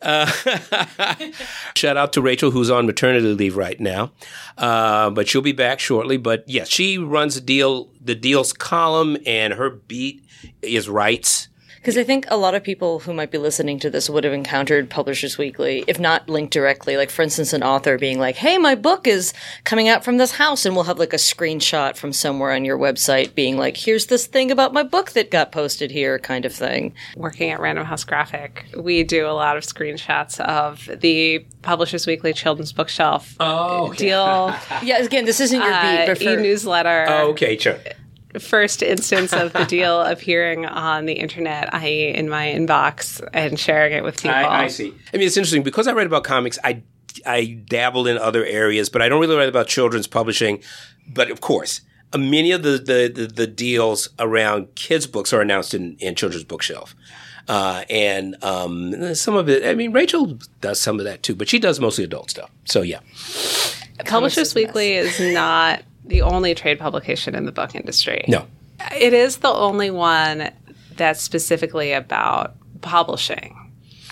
Uh, 0.00 0.26
shout 1.74 1.96
out 1.96 2.12
to 2.12 2.22
Rachel, 2.22 2.50
who's 2.50 2.70
on 2.70 2.86
maternity 2.86 3.34
leave 3.34 3.56
right 3.56 3.78
now, 3.80 4.12
uh, 4.58 5.10
but 5.10 5.28
she'll 5.28 5.42
be 5.42 5.52
back 5.52 5.80
shortly. 5.80 6.16
But 6.16 6.44
yes, 6.46 6.68
she 6.68 6.98
runs 6.98 7.34
the 7.34 7.40
deal, 7.40 7.90
the 8.00 8.14
deals 8.14 8.52
column, 8.52 9.16
and 9.26 9.54
her 9.54 9.70
beat 9.70 10.24
is 10.60 10.88
rights. 10.88 11.48
Because 11.82 11.98
I 11.98 12.04
think 12.04 12.26
a 12.28 12.36
lot 12.36 12.54
of 12.54 12.62
people 12.62 13.00
who 13.00 13.12
might 13.12 13.32
be 13.32 13.38
listening 13.38 13.80
to 13.80 13.90
this 13.90 14.08
would 14.08 14.22
have 14.22 14.32
encountered 14.32 14.88
Publishers 14.88 15.36
Weekly, 15.36 15.82
if 15.88 15.98
not 15.98 16.28
linked 16.28 16.52
directly. 16.52 16.96
Like, 16.96 17.10
for 17.10 17.22
instance, 17.22 17.52
an 17.52 17.64
author 17.64 17.98
being 17.98 18.20
like, 18.20 18.36
hey, 18.36 18.56
my 18.56 18.76
book 18.76 19.08
is 19.08 19.34
coming 19.64 19.88
out 19.88 20.04
from 20.04 20.16
this 20.16 20.30
house, 20.30 20.64
and 20.64 20.76
we'll 20.76 20.84
have 20.84 21.00
like 21.00 21.12
a 21.12 21.16
screenshot 21.16 21.96
from 21.96 22.12
somewhere 22.12 22.52
on 22.52 22.64
your 22.64 22.78
website 22.78 23.34
being 23.34 23.56
like, 23.56 23.76
here's 23.76 24.06
this 24.06 24.28
thing 24.28 24.52
about 24.52 24.72
my 24.72 24.84
book 24.84 25.10
that 25.10 25.32
got 25.32 25.50
posted 25.50 25.90
here, 25.90 26.20
kind 26.20 26.44
of 26.44 26.54
thing. 26.54 26.94
working 27.16 27.50
at 27.50 27.58
Random 27.58 27.84
House 27.84 28.04
Graphic, 28.04 28.64
we 28.76 29.02
do 29.02 29.26
a 29.26 29.34
lot 29.34 29.56
of 29.56 29.64
screenshots 29.64 30.38
of 30.38 30.88
the 31.00 31.44
Publishers 31.62 32.06
Weekly 32.06 32.32
Children's 32.32 32.72
Bookshelf 32.72 33.34
Oh, 33.40 33.92
deal 33.94 34.54
Yeah, 34.84 34.98
again, 34.98 35.24
this 35.24 35.40
isn't 35.40 35.60
your 35.60 35.68
beat, 35.68 35.74
uh, 35.74 36.06
but 36.06 36.18
for, 36.18 36.38
e-newsletter. 36.38 37.06
Oh, 37.08 37.30
okay, 37.30 37.58
sure. 37.58 37.76
First 38.40 38.82
instance 38.82 39.32
of 39.32 39.52
the 39.52 39.64
deal 39.64 40.00
appearing 40.00 40.66
on 40.66 41.06
the 41.06 41.14
internet, 41.14 41.72
i.e., 41.74 42.08
in 42.14 42.28
my 42.28 42.46
inbox, 42.46 43.26
and 43.32 43.58
sharing 43.58 43.92
it 43.92 44.04
with 44.04 44.16
people. 44.16 44.36
I, 44.36 44.64
I 44.64 44.68
see. 44.68 44.94
I 45.12 45.16
mean, 45.16 45.26
it's 45.26 45.36
interesting 45.36 45.62
because 45.62 45.86
I 45.86 45.92
write 45.92 46.06
about 46.06 46.24
comics. 46.24 46.58
I 46.64 46.82
I 47.26 47.44
dabble 47.68 48.06
in 48.06 48.18
other 48.18 48.44
areas, 48.44 48.88
but 48.88 49.02
I 49.02 49.08
don't 49.08 49.20
really 49.20 49.36
write 49.36 49.48
about 49.48 49.66
children's 49.66 50.06
publishing. 50.06 50.62
But 51.06 51.30
of 51.30 51.40
course, 51.40 51.82
uh, 52.12 52.18
many 52.18 52.52
of 52.52 52.62
the 52.62 52.78
the, 52.78 53.12
the, 53.14 53.26
the 53.26 53.46
deals 53.46 54.08
around 54.18 54.74
kids' 54.74 55.06
books 55.06 55.32
are 55.32 55.40
announced 55.40 55.74
in, 55.74 55.96
in 55.98 56.14
children's 56.14 56.44
bookshelf. 56.44 56.94
Uh, 57.48 57.84
and 57.90 58.36
um, 58.44 59.14
some 59.16 59.34
of 59.34 59.48
it, 59.48 59.66
I 59.66 59.74
mean, 59.74 59.92
Rachel 59.92 60.38
does 60.60 60.80
some 60.80 61.00
of 61.00 61.04
that 61.04 61.24
too, 61.24 61.34
but 61.34 61.48
she 61.48 61.58
does 61.58 61.80
mostly 61.80 62.04
adult 62.04 62.30
stuff. 62.30 62.50
So 62.64 62.82
yeah, 62.82 63.00
Publishers 64.04 64.54
Weekly 64.54 64.92
is 64.92 65.18
not 65.20 65.82
the 66.04 66.22
only 66.22 66.54
trade 66.54 66.78
publication 66.78 67.34
in 67.34 67.46
the 67.46 67.52
book 67.52 67.74
industry. 67.74 68.24
no, 68.28 68.46
It 68.98 69.12
is 69.12 69.38
the 69.38 69.52
only 69.52 69.90
one 69.90 70.50
that's 70.96 71.22
specifically 71.22 71.92
about 71.92 72.54
publishing. 72.80 73.58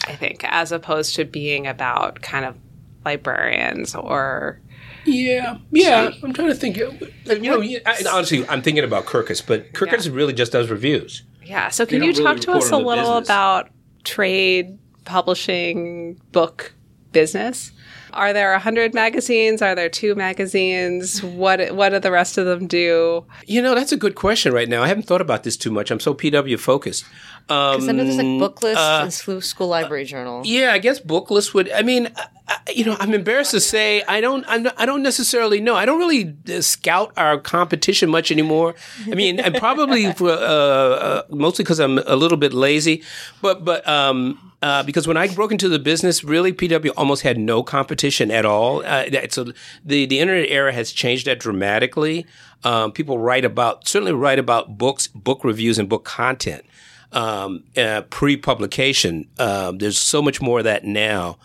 I 0.07 0.15
think, 0.17 0.45
as 0.45 0.73
opposed 0.73 1.15
to 1.17 1.25
being 1.25 1.67
about 1.67 2.23
kind 2.23 2.45
of 2.45 2.57
librarians 3.05 3.95
or 3.95 4.59
Yeah, 5.05 5.59
yeah. 5.71 6.11
I'm 6.23 6.33
trying 6.33 6.49
to 6.49 6.55
think. 6.55 6.77
You 6.79 7.39
know, 7.39 7.63
I, 7.63 7.97
honestly, 8.11 8.49
I'm 8.49 8.63
thinking 8.63 8.85
about 8.85 9.05
Kirkus, 9.05 9.47
but 9.47 9.73
Kirkus 9.73 10.13
really 10.13 10.33
just 10.33 10.53
does 10.53 10.71
reviews. 10.71 11.23
yeah. 11.45 11.69
So 11.69 11.85
can 11.85 12.03
you 12.03 12.13
really 12.13 12.25
talk 12.25 12.41
to 12.41 12.53
us 12.53 12.71
a 12.71 12.77
little 12.79 13.21
business. 13.21 13.29
about 13.29 13.71
trade 14.05 14.79
publishing 15.05 16.21
book 16.33 16.73
business? 17.13 17.73
Are 18.13 18.33
there 18.33 18.53
a 18.53 18.59
hundred 18.59 18.95
magazines? 18.95 19.63
Are 19.63 19.75
there 19.75 19.89
two 19.89 20.15
magazines? 20.15 21.23
What 21.23 21.75
what 21.75 21.91
do 21.91 21.99
the 21.99 22.11
rest 22.11 22.39
of 22.39 22.47
them 22.47 22.67
do? 22.67 23.25
You 23.47 23.63
know, 23.63 23.75
that's 23.75 23.93
a 23.93 23.97
good 23.97 24.15
question 24.15 24.53
right 24.53 24.69
now. 24.69 24.83
I 24.83 24.89
haven't 24.89 25.07
thought 25.07 25.21
about 25.21 25.45
this 25.45 25.57
too 25.57 25.71
much. 25.71 25.91
I'm 25.91 26.01
so 26.01 26.15
PW 26.15 26.59
focused. 26.59 27.05
Um, 27.49 27.73
Because 27.77 27.89
I 27.89 27.93
know 27.93 28.05
there's 28.05 28.17
like 28.17 28.39
book 28.39 28.63
lists 28.63 28.79
uh, 28.81 29.01
and 29.03 29.43
school, 29.43 29.69
library 29.69 30.05
journal. 30.05 30.43
Yeah, 30.45 30.73
I 30.73 30.79
guess 30.79 31.01
booklist 31.01 31.55
would. 31.55 31.71
I 31.73 31.83
mean, 31.83 32.09
I, 32.17 32.27
I- 32.49 32.59
you 32.75 32.85
know, 32.85 32.97
I'm 33.01 33.15
embarrassed 33.15 33.53
to 33.53 33.61
say 33.61 34.03
I 34.09 34.21
don't. 34.21 34.45
I'm 34.49 34.65
not, 34.65 34.75
I 34.77 34.87
don't 34.87 35.03
necessarily 35.03 35.61
know. 35.61 35.75
I 35.77 35.85
don't 35.85 35.99
really 35.99 36.37
uh, 36.53 36.61
scout 36.61 37.13
our 37.17 37.39
competition 37.39 38.11
much 38.11 38.31
anymore. 38.31 38.75
I 39.07 39.15
mean, 39.15 39.39
and 39.41 39.55
probably 39.57 40.13
for, 40.19 40.31
uh, 40.31 40.35
uh, 40.37 41.23
mostly 41.31 41.65
because 41.65 41.79
I'm 41.81 41.99
a 41.99 42.17
little 42.17 42.39
bit 42.39 42.53
lazy, 42.53 43.03
but 43.43 43.65
but 43.65 43.87
um. 43.89 44.39
Uh, 44.63 44.83
because 44.83 45.09
when 45.09 45.17
I 45.17 45.27
broke 45.29 45.53
into 45.53 45.71
the 45.71 45.79
business, 45.79 46.23
really, 46.23 46.53
PW 46.53 46.91
almost 46.95 47.23
had 47.23 47.39
no 47.39 47.63
competition 47.63 48.31
at 48.31 48.45
all. 48.45 48.85
Uh, 48.85 49.07
so 49.31 49.45
the 49.87 50.05
the 50.05 50.19
internet 50.21 50.51
era 50.51 50.71
has 50.71 50.93
changed 50.93 51.27
that 51.29 51.41
dramatically. 51.41 52.27
Um, 52.63 52.93
people 52.93 53.19
write 53.19 53.47
about 53.47 53.89
certainly 53.89 54.13
write 54.13 54.39
about 54.39 54.77
books, 54.77 55.07
book 55.07 55.45
reviews, 55.45 55.79
and 55.79 55.89
book 55.89 56.05
content 56.05 56.63
um, 57.13 57.65
uh, 57.77 58.03
pre-publication. 58.03 59.29
Um, 59.39 59.79
there's 59.79 59.99
so 59.99 60.23
much 60.23 60.41
more 60.41 60.59
of 60.59 60.65
that 60.65 60.85
now, 60.85 61.39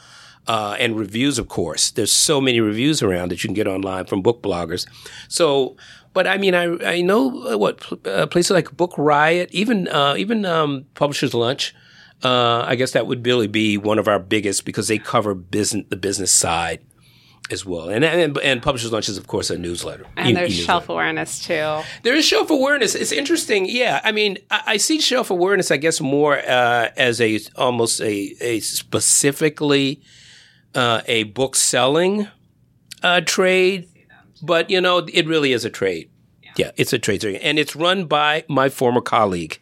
uh, 0.47 0.75
and 0.79 0.97
reviews, 0.97 1.39
of 1.39 1.47
course. 1.47 1.91
There's 1.91 2.13
so 2.13 2.39
many 2.39 2.59
reviews 2.59 3.01
around 3.01 3.31
that 3.31 3.43
you 3.43 3.47
can 3.47 3.55
get 3.55 3.67
online 3.67 4.05
from 4.05 4.21
book 4.21 4.41
bloggers. 4.41 4.87
So, 5.27 5.75
but 6.13 6.27
I 6.27 6.37
mean, 6.37 6.55
I 6.55 6.65
I 6.83 7.01
know 7.01 7.53
uh, 7.53 7.57
what 7.57 8.07
uh, 8.07 8.27
places 8.27 8.51
like 8.51 8.75
Book 8.77 8.93
Riot, 8.97 9.49
even 9.51 9.87
uh, 9.87 10.15
even 10.17 10.45
um, 10.45 10.85
Publishers 10.93 11.33
Lunch. 11.33 11.73
Uh, 12.23 12.63
I 12.65 12.75
guess 12.75 12.91
that 12.93 13.07
would 13.07 13.25
really 13.25 13.47
be 13.47 13.77
one 13.77 13.99
of 13.99 14.07
our 14.07 14.19
biggest 14.19 14.65
because 14.65 14.87
they 14.87 14.97
cover 14.97 15.33
business 15.35 15.85
the 15.89 15.97
business 15.97 16.31
side 16.31 16.79
as 17.51 17.65
well, 17.65 17.89
and 17.89 18.03
and, 18.03 18.37
and 18.39 18.61
Publishers 18.61 18.91
Lunch 18.91 19.07
is 19.07 19.17
of 19.17 19.27
course 19.27 19.49
a 19.51 19.57
newsletter. 19.57 20.05
And 20.17 20.29
E- 20.29 20.33
there's 20.33 20.49
e-newsletter. 20.51 20.65
shelf 20.65 20.89
awareness 20.89 21.39
too. 21.45 21.81
There 22.03 22.15
is 22.15 22.25
shelf 22.25 22.49
awareness. 22.49 22.95
It's 22.95 23.11
interesting. 23.11 23.65
Yeah, 23.69 24.01
I 24.03 24.11
mean, 24.11 24.37
I, 24.49 24.61
I 24.67 24.77
see 24.77 24.99
shelf 24.99 25.29
awareness. 25.29 25.69
I 25.71 25.77
guess 25.77 26.01
more 26.01 26.37
uh, 26.39 26.89
as 26.97 27.21
a 27.21 27.39
almost 27.55 28.01
a 28.01 28.35
a 28.41 28.59
specifically 28.61 30.01
uh, 30.73 31.01
a 31.07 31.23
book 31.23 31.55
selling 31.55 32.27
uh, 33.03 33.21
trade, 33.21 33.87
but 34.41 34.69
you 34.69 34.81
know, 34.81 34.99
it 35.13 35.27
really 35.27 35.53
is 35.53 35.65
a 35.65 35.69
trade. 35.69 36.09
Yeah, 36.57 36.71
it's 36.77 36.93
a 36.93 36.99
trade, 36.99 37.23
and 37.25 37.59
it's 37.59 37.75
run 37.75 38.05
by 38.05 38.43
my 38.47 38.69
former 38.69 39.01
colleague 39.01 39.59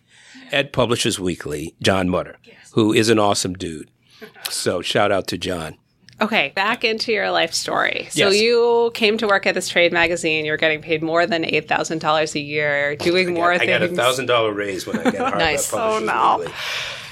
at 0.52 0.72
Publishers 0.72 1.20
Weekly, 1.20 1.76
John 1.82 2.08
Mutter, 2.08 2.38
who 2.74 2.94
is 2.94 3.10
an 3.10 3.18
awesome 3.20 3.54
dude. 3.56 3.90
So 4.50 4.82
shout 4.82 5.12
out 5.12 5.28
to 5.28 5.38
John. 5.38 5.78
Okay, 6.22 6.52
back 6.56 6.84
into 6.84 7.12
your 7.12 7.32
life 7.32 7.54
story. 7.54 8.08
So 8.12 8.30
Yes. 8.30 8.42
you 8.42 8.92
came 8.94 9.18
to 9.18 9.28
work 9.28 9.46
at 9.48 9.56
this 9.56 9.68
trade 9.68 9.92
magazine. 9.92 10.46
You're 10.46 10.58
getting 10.58 10.82
paid 10.82 11.02
more 11.02 11.26
than 11.26 11.44
eight 11.44 11.68
thousand 11.68 12.00
dollars 12.00 12.36
a 12.36 12.40
year, 12.40 12.96
doing 12.96 13.34
more 13.34 13.52
I 13.52 13.58
things. 13.58 13.70
got 13.70 13.82
a 13.82 13.88
thousand 13.90 14.28
dollar 14.28 14.54
raise 14.54 14.86
when 14.86 15.00
I 15.00 15.04
got 15.06 15.16
hired 15.18 15.38
Nice. 15.40 15.74
Oh, 15.74 16.00
no. 16.00 16.46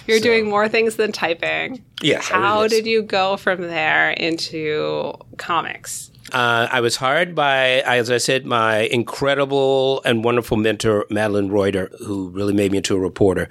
You're 0.07 0.19
doing 0.19 0.49
more 0.49 0.67
things 0.67 0.95
than 0.95 1.11
typing. 1.11 1.83
Yes, 2.01 2.27
How 2.27 2.67
did 2.67 2.85
you 2.87 3.01
go 3.03 3.37
from 3.37 3.61
there 3.61 4.11
into 4.11 5.13
comics? 5.37 6.09
Uh, 6.33 6.67
I 6.71 6.79
was 6.81 6.95
hired 6.95 7.35
by, 7.35 7.81
as 7.81 8.09
I 8.09 8.17
said, 8.17 8.45
my 8.45 8.79
incredible 8.79 10.01
and 10.05 10.23
wonderful 10.23 10.57
mentor, 10.57 11.05
Madeline 11.09 11.49
Reuter, 11.49 11.91
who 12.05 12.29
really 12.29 12.53
made 12.53 12.71
me 12.71 12.77
into 12.77 12.95
a 12.95 12.99
reporter. 12.99 13.47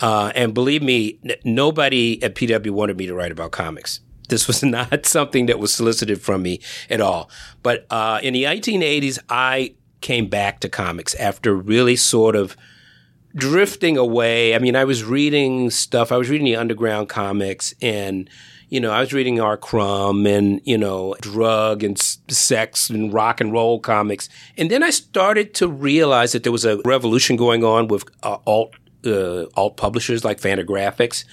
Uh, 0.00 0.30
and 0.34 0.54
believe 0.54 0.82
me, 0.82 1.18
n- 1.24 1.36
nobody 1.44 2.22
at 2.22 2.34
PW 2.34 2.70
wanted 2.70 2.96
me 2.96 3.06
to 3.06 3.14
write 3.14 3.32
about 3.32 3.50
comics. 3.50 4.00
This 4.28 4.46
was 4.46 4.62
not 4.62 5.06
something 5.06 5.46
that 5.46 5.58
was 5.58 5.72
solicited 5.72 6.20
from 6.20 6.42
me 6.42 6.60
at 6.88 7.00
all. 7.00 7.30
But 7.62 7.86
uh, 7.90 8.20
in 8.22 8.34
the 8.34 8.44
1980s, 8.44 9.18
I 9.28 9.74
came 10.00 10.28
back 10.28 10.60
to 10.60 10.68
comics 10.68 11.14
after 11.16 11.54
really 11.54 11.96
sort 11.96 12.36
of 12.36 12.56
drifting 13.34 13.96
away. 13.96 14.54
I 14.54 14.58
mean, 14.58 14.76
I 14.76 14.84
was 14.84 15.04
reading 15.04 15.70
stuff. 15.70 16.12
I 16.12 16.16
was 16.16 16.28
reading 16.28 16.44
the 16.44 16.56
underground 16.56 17.08
comics 17.08 17.74
and, 17.80 18.28
you 18.68 18.80
know, 18.80 18.90
I 18.90 19.00
was 19.00 19.12
reading 19.12 19.40
R. 19.40 19.56
Crumb 19.56 20.26
and, 20.26 20.60
you 20.64 20.78
know, 20.78 21.14
drug 21.20 21.82
and 21.82 21.98
sex 21.98 22.90
and 22.90 23.12
rock 23.12 23.40
and 23.40 23.52
roll 23.52 23.80
comics. 23.80 24.28
And 24.56 24.70
then 24.70 24.82
I 24.82 24.90
started 24.90 25.54
to 25.54 25.68
realize 25.68 26.32
that 26.32 26.42
there 26.42 26.52
was 26.52 26.64
a 26.64 26.80
revolution 26.84 27.36
going 27.36 27.64
on 27.64 27.88
with 27.88 28.04
uh, 28.22 28.38
alt, 28.46 28.74
uh, 29.04 29.44
alt 29.56 29.76
publishers 29.76 30.24
like 30.24 30.40
Fantagraphics. 30.40 31.24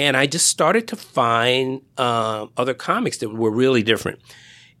And 0.00 0.16
I 0.16 0.24
just 0.24 0.46
started 0.46 0.88
to 0.88 0.96
find 0.96 1.82
uh, 1.98 2.46
other 2.56 2.72
comics 2.72 3.18
that 3.18 3.28
were 3.28 3.50
really 3.50 3.82
different. 3.82 4.18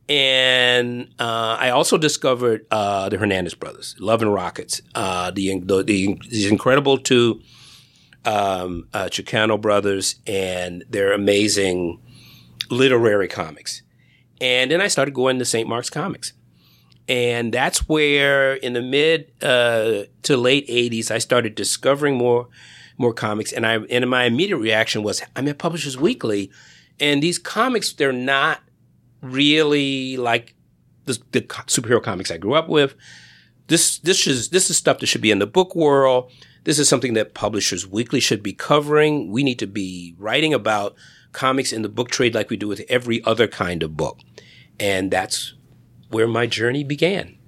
And 0.08 1.12
uh, 1.18 1.58
I 1.60 1.68
also 1.68 1.98
discovered 1.98 2.66
uh, 2.70 3.10
the 3.10 3.18
Hernandez 3.18 3.54
brothers, 3.54 3.94
Love 4.00 4.22
and 4.22 4.32
Rockets, 4.32 4.80
uh, 4.94 5.30
the, 5.30 5.60
the, 5.60 5.82
the 6.26 6.48
incredible 6.48 6.96
two 6.96 7.42
um, 8.24 8.88
uh, 8.94 9.10
Chicano 9.10 9.60
brothers, 9.60 10.14
and 10.26 10.84
their 10.88 11.12
amazing 11.12 12.00
literary 12.70 13.28
comics. 13.28 13.82
And 14.40 14.70
then 14.70 14.80
I 14.80 14.88
started 14.88 15.12
going 15.12 15.38
to 15.38 15.44
St. 15.44 15.68
Mark's 15.68 15.90
Comics. 15.90 16.32
And 17.08 17.52
that's 17.52 17.86
where, 17.86 18.54
in 18.54 18.72
the 18.72 18.80
mid 18.80 19.32
uh, 19.42 20.04
to 20.22 20.36
late 20.38 20.66
'80s, 20.66 21.10
I 21.10 21.18
started 21.18 21.56
discovering 21.56 22.16
more, 22.16 22.48
more 23.00 23.14
comics. 23.14 23.52
And 23.52 23.66
I, 23.66 23.78
and 23.78 24.08
my 24.08 24.24
immediate 24.24 24.58
reaction 24.58 25.02
was, 25.02 25.22
I'm 25.34 25.48
at 25.48 25.58
Publishers 25.58 25.96
Weekly, 25.96 26.52
and 27.00 27.22
these 27.22 27.38
comics, 27.38 27.92
they're 27.92 28.12
not 28.12 28.60
really 29.22 30.16
like 30.16 30.54
the, 31.06 31.18
the 31.32 31.40
superhero 31.40 32.02
comics 32.02 32.30
I 32.30 32.36
grew 32.36 32.54
up 32.54 32.68
with. 32.68 32.94
This 33.68 33.98
this 33.98 34.26
is 34.26 34.50
this 34.50 34.68
is 34.68 34.76
stuff 34.76 34.98
that 34.98 35.06
should 35.06 35.20
be 35.20 35.30
in 35.30 35.38
the 35.38 35.46
book 35.46 35.74
world. 35.74 36.30
This 36.64 36.78
is 36.78 36.88
something 36.88 37.14
that 37.14 37.34
Publishers 37.34 37.86
Weekly 37.86 38.20
should 38.20 38.42
be 38.42 38.52
covering. 38.52 39.30
We 39.30 39.42
need 39.42 39.58
to 39.60 39.66
be 39.66 40.14
writing 40.18 40.52
about 40.52 40.94
comics 41.32 41.72
in 41.72 41.82
the 41.82 41.88
book 41.88 42.10
trade 42.10 42.34
like 42.34 42.50
we 42.50 42.56
do 42.56 42.68
with 42.68 42.82
every 42.88 43.24
other 43.24 43.46
kind 43.46 43.82
of 43.82 43.96
book. 43.96 44.18
And 44.78 45.10
that's 45.10 45.54
where 46.10 46.26
my 46.26 46.46
journey 46.46 46.84
began. 46.84 47.38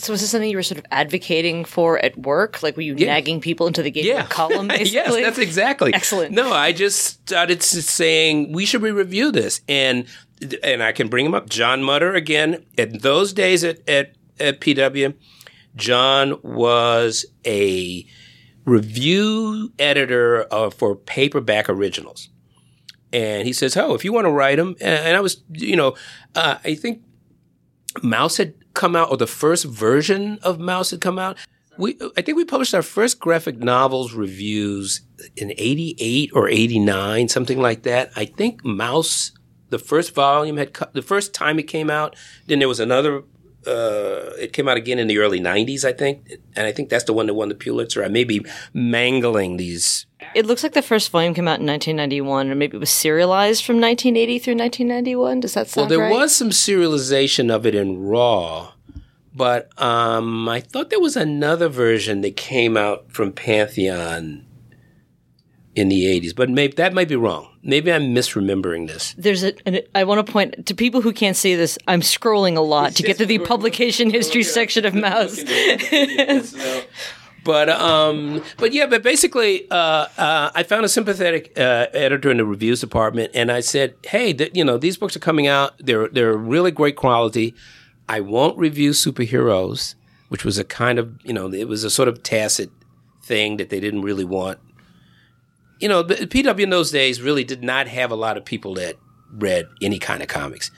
So 0.00 0.12
was 0.12 0.20
this 0.22 0.30
something 0.30 0.48
you 0.48 0.56
were 0.56 0.62
sort 0.62 0.78
of 0.78 0.86
advocating 0.90 1.64
for 1.64 1.98
at 1.98 2.16
work? 2.16 2.62
Like 2.62 2.76
were 2.76 2.82
you 2.82 2.94
nagging 2.94 3.40
people 3.40 3.66
into 3.66 3.82
the 3.82 3.90
game 3.90 4.24
column 4.28 4.68
basically? 4.68 4.92
yes, 4.92 5.14
that's 5.14 5.38
exactly. 5.38 5.92
Excellent. 5.92 6.32
No, 6.32 6.52
I 6.52 6.72
just 6.72 7.20
started 7.28 7.62
saying 7.62 8.52
we 8.52 8.64
should 8.64 8.82
re-review 8.82 9.30
this, 9.30 9.60
and 9.68 10.06
and 10.62 10.82
I 10.82 10.92
can 10.92 11.08
bring 11.08 11.26
him 11.26 11.34
up. 11.34 11.48
John 11.48 11.82
Mutter 11.82 12.14
again. 12.14 12.64
At 12.78 13.02
those 13.02 13.32
days 13.32 13.62
at 13.62 13.86
at, 13.88 14.14
at 14.38 14.60
PW, 14.60 15.14
John 15.76 16.38
was 16.42 17.26
a 17.46 18.06
review 18.64 19.72
editor 19.78 20.46
uh, 20.52 20.70
for 20.70 20.96
paperback 20.96 21.68
originals. 21.68 22.30
And 23.12 23.46
he 23.46 23.52
says, 23.52 23.76
"Oh, 23.76 23.94
if 23.94 24.04
you 24.04 24.12
want 24.12 24.26
to 24.26 24.30
write 24.30 24.56
them," 24.56 24.76
and, 24.80 25.06
and 25.06 25.16
I 25.16 25.20
was, 25.20 25.42
you 25.52 25.76
know, 25.76 25.96
uh, 26.36 26.58
I 26.64 26.74
think 26.74 27.02
Maus 28.02 28.38
had 28.38 28.54
come 28.74 28.96
out, 28.96 29.10
or 29.10 29.16
the 29.16 29.26
first 29.26 29.64
version 29.64 30.38
of 30.42 30.58
Maus 30.58 30.90
had 30.90 31.00
come 31.00 31.18
out. 31.18 31.36
We, 31.78 31.96
I 32.16 32.22
think 32.22 32.36
we 32.36 32.44
published 32.44 32.74
our 32.74 32.82
first 32.82 33.20
graphic 33.20 33.58
novels 33.58 34.12
reviews 34.12 35.00
in 35.36 35.52
'88 35.56 36.30
or 36.34 36.48
'89, 36.48 37.28
something 37.28 37.58
like 37.60 37.82
that. 37.84 38.10
I 38.16 38.24
think 38.26 38.62
Maus, 38.62 39.32
the 39.70 39.78
first 39.78 40.14
volume 40.14 40.56
had 40.56 40.74
co- 40.74 40.90
the 40.92 41.02
first 41.02 41.32
time 41.32 41.58
it 41.58 41.64
came 41.64 41.90
out. 41.90 42.16
Then 42.46 42.58
there 42.58 42.68
was 42.68 42.80
another. 42.80 43.22
Uh, 43.66 44.32
it 44.38 44.52
came 44.52 44.68
out 44.68 44.76
again 44.78 44.98
in 44.98 45.06
the 45.06 45.18
early 45.18 45.38
'90s, 45.40 45.84
I 45.84 45.92
think, 45.92 46.30
and 46.56 46.66
I 46.66 46.72
think 46.72 46.88
that's 46.88 47.04
the 47.04 47.12
one 47.12 47.26
that 47.26 47.34
won 47.34 47.48
the 47.50 47.54
Pulitzer. 47.54 48.02
I 48.02 48.08
may 48.08 48.24
be 48.24 48.44
mangling 48.72 49.56
these. 49.58 50.06
It 50.34 50.46
looks 50.46 50.62
like 50.62 50.72
the 50.72 50.82
first 50.82 51.10
volume 51.10 51.34
came 51.34 51.48
out 51.48 51.60
in 51.60 51.66
1991, 51.66 52.50
or 52.50 52.54
maybe 52.54 52.76
it 52.76 52.80
was 52.80 52.90
serialized 52.90 53.64
from 53.64 53.76
1980 53.80 54.38
through 54.38 54.54
1991. 54.54 55.40
Does 55.40 55.54
that 55.54 55.68
sound 55.68 55.90
Well, 55.90 55.98
there 55.98 56.06
right? 56.08 56.12
was 56.12 56.34
some 56.34 56.50
serialization 56.50 57.50
of 57.54 57.66
it 57.66 57.74
in 57.74 58.02
Raw, 58.02 58.72
but 59.34 59.68
um, 59.80 60.48
I 60.48 60.60
thought 60.60 60.90
there 60.90 61.00
was 61.00 61.16
another 61.16 61.68
version 61.68 62.20
that 62.22 62.36
came 62.36 62.76
out 62.76 63.10
from 63.12 63.32
Pantheon 63.32 64.46
in 65.80 65.88
the 65.88 66.04
80s, 66.04 66.34
but 66.34 66.50
maybe 66.50 66.74
that 66.74 66.92
might 66.92 67.08
be 67.08 67.16
wrong. 67.16 67.48
Maybe 67.62 67.92
I'm 67.92 68.14
misremembering 68.14 68.86
this. 68.86 69.14
There's 69.16 69.42
a. 69.42 69.54
An, 69.66 69.80
I 69.94 70.04
want 70.04 70.24
to 70.24 70.32
point 70.32 70.66
to 70.66 70.74
people 70.74 71.00
who 71.00 71.12
can't 71.12 71.36
see 71.36 71.54
this. 71.54 71.78
I'm 71.88 72.02
scrolling 72.02 72.56
a 72.56 72.60
lot 72.60 72.94
to 72.96 73.02
get 73.02 73.18
to 73.18 73.26
the 73.26 73.38
publication 73.52 74.10
history 74.10 74.42
section 74.42 74.84
of 74.84 74.94
Maus. 74.94 75.40
but 77.44 77.68
um, 77.68 78.42
but 78.58 78.72
yeah, 78.72 78.86
but 78.86 79.02
basically, 79.02 79.70
uh, 79.70 80.06
uh, 80.16 80.50
I 80.54 80.62
found 80.62 80.84
a 80.84 80.88
sympathetic 80.88 81.58
uh, 81.58 81.86
editor 81.92 82.30
in 82.30 82.36
the 82.36 82.44
reviews 82.44 82.80
department, 82.80 83.30
and 83.34 83.50
I 83.50 83.60
said, 83.60 83.94
"Hey, 84.04 84.32
th- 84.32 84.52
you 84.54 84.64
know, 84.64 84.76
these 84.76 84.96
books 84.96 85.16
are 85.16 85.20
coming 85.20 85.46
out. 85.46 85.74
They're 85.78 86.08
they're 86.08 86.36
really 86.36 86.70
great 86.70 86.96
quality. 86.96 87.54
I 88.08 88.20
won't 88.20 88.58
review 88.58 88.90
superheroes, 88.90 89.94
which 90.28 90.44
was 90.44 90.58
a 90.58 90.64
kind 90.64 90.98
of 90.98 91.18
you 91.24 91.32
know, 91.32 91.52
it 91.52 91.68
was 91.68 91.84
a 91.84 91.90
sort 91.90 92.08
of 92.08 92.22
tacit 92.22 92.70
thing 93.22 93.56
that 93.58 93.70
they 93.70 93.80
didn't 93.80 94.02
really 94.02 94.24
want. 94.24 94.58
You 95.80 95.88
know, 95.88 96.04
PW 96.04 96.60
in 96.60 96.70
those 96.70 96.90
days 96.90 97.20
really 97.20 97.44
did 97.44 97.62
not 97.62 97.88
have 97.88 98.10
a 98.10 98.16
lot 98.16 98.36
of 98.36 98.44
people 98.44 98.74
that 98.74 98.96
read 99.32 99.66
any 99.80 99.98
kind 99.98 100.22
of 100.22 100.28
comics. 100.28 100.70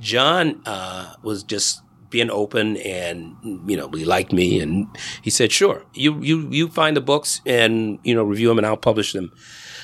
John 0.00 0.62
uh, 0.66 1.14
was 1.22 1.42
just 1.42 1.82
being 2.08 2.30
open 2.30 2.76
and 2.78 3.36
you 3.68 3.76
know 3.76 3.88
he 3.88 4.04
liked 4.04 4.32
me 4.32 4.60
and 4.60 4.86
he 5.22 5.28
said 5.30 5.50
sure 5.50 5.84
you 5.92 6.22
you 6.22 6.48
you 6.52 6.68
find 6.68 6.96
the 6.96 7.00
books 7.00 7.40
and 7.44 7.98
you 8.04 8.14
know 8.14 8.22
review 8.22 8.48
them 8.48 8.58
and 8.58 8.66
I'll 8.66 8.76
publish 8.76 9.12
them. 9.12 9.32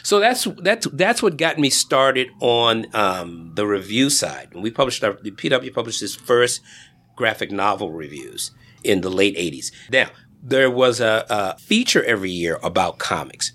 So 0.03 0.19
that's 0.19 0.45
that's 0.59 0.87
that's 0.93 1.23
what 1.23 1.37
got 1.37 1.59
me 1.59 1.69
started 1.69 2.29
on 2.41 2.87
um, 2.95 3.53
the 3.55 3.67
review 3.67 4.09
side. 4.09 4.55
We 4.55 4.71
published 4.71 5.03
our 5.05 5.15
PW 5.15 5.75
published 5.75 6.01
his 6.01 6.15
first 6.15 6.61
graphic 7.17 7.51
novel 7.51 7.93
reviews 7.93 8.53
in 8.83 9.01
the 9.01 9.11
late 9.11 9.37
80s 9.37 9.71
now 9.91 10.09
there 10.43 10.71
was 10.71 11.01
a, 11.01 11.25
a 11.31 11.59
feature 11.59 12.03
every 12.03 12.31
year 12.31 12.59
about 12.63 12.99
comics 12.99 13.53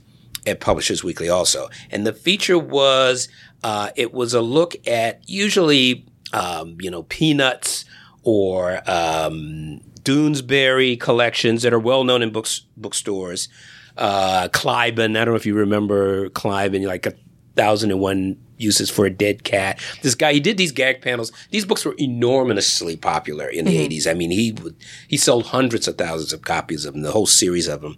at 0.47 0.59
Publishers 0.59 1.03
Weekly 1.03 1.29
also 1.29 1.69
and 1.91 2.07
the 2.07 2.13
feature 2.13 2.57
was 2.57 3.27
uh, 3.63 3.89
it 3.95 4.13
was 4.13 4.33
a 4.33 4.41
look 4.41 4.75
at 4.87 5.21
usually 5.27 6.05
um, 6.33 6.77
you 6.79 6.89
know 6.89 7.03
peanuts 7.03 7.85
or 8.23 8.81
um, 8.89 9.81
Doonesbury 10.01 10.99
collections 10.99 11.63
that 11.63 11.73
are 11.73 11.79
well 11.79 12.03
known 12.03 12.21
in 12.21 12.31
books 12.31 12.61
bookstores. 12.75 13.49
Uh, 13.97 14.47
Kliban, 14.49 15.17
I 15.17 15.25
don't 15.25 15.33
know 15.33 15.35
if 15.35 15.45
you 15.45 15.55
remember 15.55 16.29
Kliban, 16.29 16.85
like 16.85 17.05
a 17.05 17.13
thousand 17.55 17.91
and 17.91 17.99
one 17.99 18.37
uses 18.57 18.89
for 18.89 19.05
a 19.05 19.09
dead 19.09 19.43
cat. 19.43 19.79
This 20.01 20.15
guy, 20.15 20.33
he 20.33 20.39
did 20.39 20.57
these 20.57 20.71
gag 20.71 21.01
panels. 21.01 21.31
These 21.51 21.65
books 21.65 21.85
were 21.85 21.95
enormously 21.97 22.95
popular 22.95 23.47
in 23.47 23.65
the 23.65 23.75
mm-hmm. 23.75 23.91
80s. 23.91 24.09
I 24.09 24.13
mean, 24.13 24.31
he 24.31 24.51
would, 24.63 24.75
he 25.07 25.17
sold 25.17 25.47
hundreds 25.47 25.87
of 25.87 25.97
thousands 25.97 26.33
of 26.33 26.41
copies 26.41 26.85
of 26.85 26.93
them, 26.93 27.03
the 27.03 27.11
whole 27.11 27.25
series 27.25 27.67
of 27.67 27.81
them. 27.81 27.97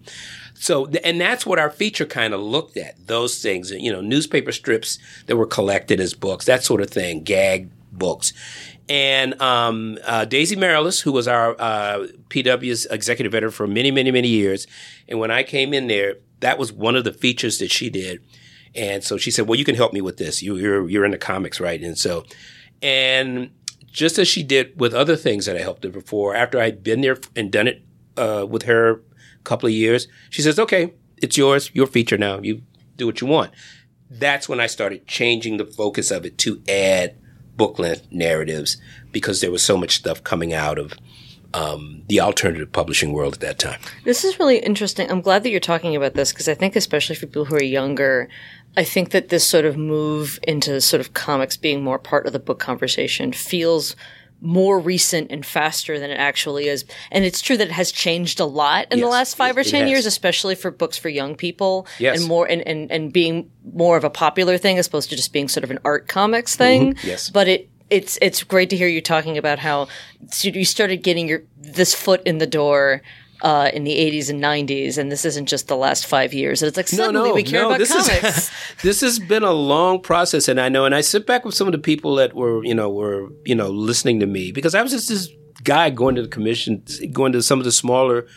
So, 0.62 0.88
and 1.06 1.22
that's 1.22 1.46
what 1.46 1.58
our 1.58 1.70
feature 1.70 2.06
kind 2.06 2.34
of 2.34 2.42
looked 2.42 2.76
at. 2.76 3.08
Those 3.08 3.42
things, 3.42 3.72
you 3.72 3.90
know, 3.94 4.02
newspaper 4.02 4.52
strips 4.52 5.00
that 5.28 5.38
were 5.38 5.46
collected 5.46 6.02
as 6.02 6.14
books, 6.14 6.46
that 6.46 6.66
sort 6.66 6.82
of 6.82 6.90
thing, 6.90 7.24
gag 7.24 7.72
books. 7.94 8.34
And 8.90 9.42
um, 9.42 9.98
uh, 10.06 10.26
Daisy 10.26 10.58
Maryles, 10.58 11.02
who 11.02 11.14
was 11.14 11.30
our 11.30 11.56
uh, 11.60 12.08
PW's 12.28 12.86
executive 12.88 13.34
editor 13.34 13.52
for 13.52 13.68
many, 13.68 13.90
many, 13.90 14.12
many 14.12 14.28
years, 14.28 14.68
and 15.08 15.18
when 15.18 15.32
I 15.32 15.44
came 15.44 15.74
in 15.74 15.88
there, 15.88 16.16
that 16.42 16.58
was 16.58 16.74
one 16.74 16.98
of 16.98 17.06
the 17.06 17.14
features 17.14 17.60
that 17.60 17.72
she 17.72 17.90
did. 17.90 18.22
And 18.76 19.02
so 19.02 19.16
she 19.16 19.32
said, 19.32 19.48
"Well, 19.48 19.58
you 19.58 19.66
can 19.66 19.76
help 19.76 19.94
me 19.94 20.02
with 20.02 20.18
this. 20.18 20.44
You, 20.44 20.58
you're 20.58 20.90
you're 20.90 21.06
in 21.06 21.12
the 21.12 21.18
comics, 21.18 21.60
right?" 21.62 21.82
And 21.82 21.98
so, 21.98 22.26
and 22.82 23.52
just 23.88 24.20
as 24.20 24.28
she 24.28 24.44
did 24.44 24.78
with 24.80 24.94
other 24.94 25.16
things 25.16 25.46
that 25.46 25.56
I 25.56 25.62
helped 25.62 25.86
her 25.86 25.90
before, 25.90 26.36
after 26.36 26.60
I'd 26.60 26.84
been 26.84 27.02
there 27.02 27.18
and 27.36 27.52
done 27.52 27.68
it 27.68 27.82
uh, 28.18 28.46
with 28.48 28.64
her 28.64 29.02
couple 29.44 29.68
of 29.68 29.74
years, 29.74 30.08
she 30.30 30.42
says, 30.42 30.60
"Okay, 30.60 30.94
it's 31.18 31.38
yours, 31.38 31.72
your 31.74 31.88
feature 31.88 32.18
now. 32.18 32.40
You 32.42 32.62
do 32.98 33.06
what 33.06 33.22
you 33.22 33.28
want." 33.28 33.52
That's 34.10 34.50
when 34.50 34.60
I 34.60 34.68
started 34.68 35.06
changing 35.08 35.58
the 35.58 35.66
focus 35.66 36.12
of 36.12 36.26
it 36.26 36.38
to 36.40 36.62
add 36.68 37.16
book 37.56 37.78
length 37.78 38.08
narratives 38.12 38.78
because 39.12 39.42
there 39.42 39.52
was 39.52 39.62
so 39.62 39.78
much 39.78 39.96
stuff 39.96 40.24
coming 40.24 40.54
out 40.54 40.80
of 40.80 40.94
um, 41.54 42.04
the 42.08 42.20
alternative 42.20 42.72
publishing 42.72 43.12
world 43.12 43.36
at 43.36 43.40
that 43.40 43.60
time. 43.60 43.80
This 44.04 44.24
is 44.24 44.40
really 44.40 44.60
interesting. 44.60 45.10
I'm 45.10 45.22
glad 45.22 45.44
that 45.44 45.50
you're 45.50 45.60
talking 45.60 45.96
about 45.96 46.14
this 46.14 46.32
because 46.32 46.48
I 46.48 46.54
think, 46.54 46.76
especially 46.76 47.16
for 47.16 47.26
people 47.26 47.46
who 47.46 47.56
are 47.56 47.64
younger, 47.64 48.30
I 48.78 48.84
think 48.84 49.10
that 49.12 49.30
this 49.30 49.46
sort 49.46 49.66
of 49.66 49.78
move 49.78 50.40
into 50.44 50.80
sort 50.82 51.02
of 51.02 51.14
comics 51.14 51.58
being 51.58 51.84
more 51.84 52.00
part 52.00 52.28
of 52.28 52.34
the 52.34 52.40
book 52.40 52.60
conversation 52.60 53.34
feels 53.34 53.96
more 54.42 54.80
recent 54.80 55.32
and 55.32 55.46
faster 55.46 56.00
than 56.00 56.10
it 56.10 56.16
actually 56.16 56.68
is. 56.68 56.86
And 57.12 57.26
it's 57.26 57.42
true 57.42 57.58
that 57.58 57.68
it 57.68 57.74
has 57.74 57.92
changed 57.92 58.40
a 58.40 58.46
lot 58.46 58.88
in 58.92 59.00
yes, 59.00 59.06
the 59.06 59.10
last 59.10 59.36
five 59.36 59.58
or 59.58 59.64
ten 59.64 59.88
years, 59.88 60.06
especially 60.06 60.56
for 60.56 60.72
books 60.72 60.98
for 60.98 61.10
young 61.10 61.36
people. 61.36 61.88
Yes. 62.00 62.20
And 62.20 62.28
more 62.28 62.46
and, 62.46 62.62
and, 62.68 62.92
and 62.92 63.12
being 63.12 63.52
more 63.74 63.98
of 63.98 64.04
a 64.04 64.10
popular 64.10 64.58
thing 64.58 64.78
as 64.78 64.88
opposed 64.88 65.10
to 65.10 65.16
just 65.16 65.34
being 65.34 65.50
sort 65.50 65.64
of 65.64 65.72
an 65.72 65.80
art 65.84 66.08
comics 66.08 66.56
thing. 66.56 66.94
Mm-hmm. 66.96 67.08
Yes. 67.08 67.30
But 67.30 67.48
it 67.48 67.70
it's 67.90 68.18
it's 68.22 68.44
great 68.44 68.70
to 68.70 68.78
hear 68.78 68.88
you 68.88 69.02
talking 69.02 69.38
about 69.38 69.60
how 69.60 69.88
you 70.42 70.66
started 70.66 70.98
getting 70.98 71.28
your 71.28 71.44
this 71.58 71.94
foot 71.94 72.22
in 72.26 72.38
the 72.38 72.48
door 72.48 73.02
uh, 73.42 73.70
in 73.74 73.84
the 73.84 73.96
80s 73.96 74.30
and 74.30 74.42
90s, 74.42 74.98
and 74.98 75.12
this 75.12 75.24
isn't 75.26 75.48
just 75.48 75.68
the 75.68 75.78
last 75.78 76.06
five 76.06 76.34
years. 76.34 76.62
And 76.62 76.68
it's 76.68 76.78
like 76.78 76.88
suddenly 76.88 77.14
no, 77.14 77.26
no, 77.28 77.34
we 77.34 77.44
care 77.44 77.62
no, 77.62 77.68
about 77.68 77.80
this 77.80 77.92
comics. 77.92 78.38
Is, 78.38 78.52
this 78.82 79.02
has 79.02 79.20
been 79.20 79.44
a 79.44 79.52
long 79.52 80.02
process, 80.02 80.48
and 80.48 80.60
I 80.60 80.70
know. 80.70 80.86
And 80.86 80.94
I 80.94 81.02
sit 81.02 81.26
back 81.26 81.46
with 81.46 81.56
some 81.56 81.68
of 81.68 81.72
the 81.72 81.80
people 81.80 82.16
that 82.16 82.34
were, 82.34 82.64
you 82.64 82.76
know, 82.76 82.90
were 82.90 83.30
you 83.46 83.56
know 83.56 83.70
listening 83.70 84.20
to 84.20 84.26
me 84.26 84.52
because 84.52 84.76
I 84.76 84.82
was 84.82 84.92
just 84.92 85.10
this 85.10 85.30
guy 85.64 85.90
going 85.90 86.16
to 86.16 86.22
the 86.22 86.28
commission, 86.28 86.84
going 87.12 87.32
to 87.32 87.42
some 87.42 87.60
of 87.60 87.66
the 87.66 87.72
smaller 87.72 88.28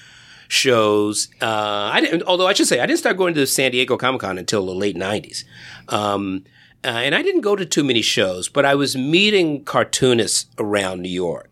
shows. 0.49 1.29
Uh, 1.41 1.91
I 1.93 2.01
didn't, 2.01 2.23
although 2.25 2.47
I 2.47 2.53
should 2.53 2.69
say 2.69 2.81
I 2.81 2.87
didn't 2.87 3.01
start 3.01 3.17
going 3.17 3.35
to 3.35 3.41
the 3.41 3.47
San 3.47 3.71
Diego 3.71 3.97
Comic 3.97 4.21
Con 4.21 4.39
until 4.39 4.67
the 4.67 4.75
late 4.75 4.97
90s. 4.97 5.45
Um, 5.89 6.45
uh, 6.85 6.89
and 6.89 7.15
I 7.15 7.23
didn't 7.23 7.43
go 7.43 7.55
to 7.55 7.65
too 7.65 7.85
many 7.85 8.03
shows, 8.03 8.49
but 8.49 8.65
I 8.65 8.75
was 8.75 8.97
meeting 8.97 9.65
cartoonists 9.65 10.51
around 10.59 11.01
New 11.01 11.09
York 11.09 11.52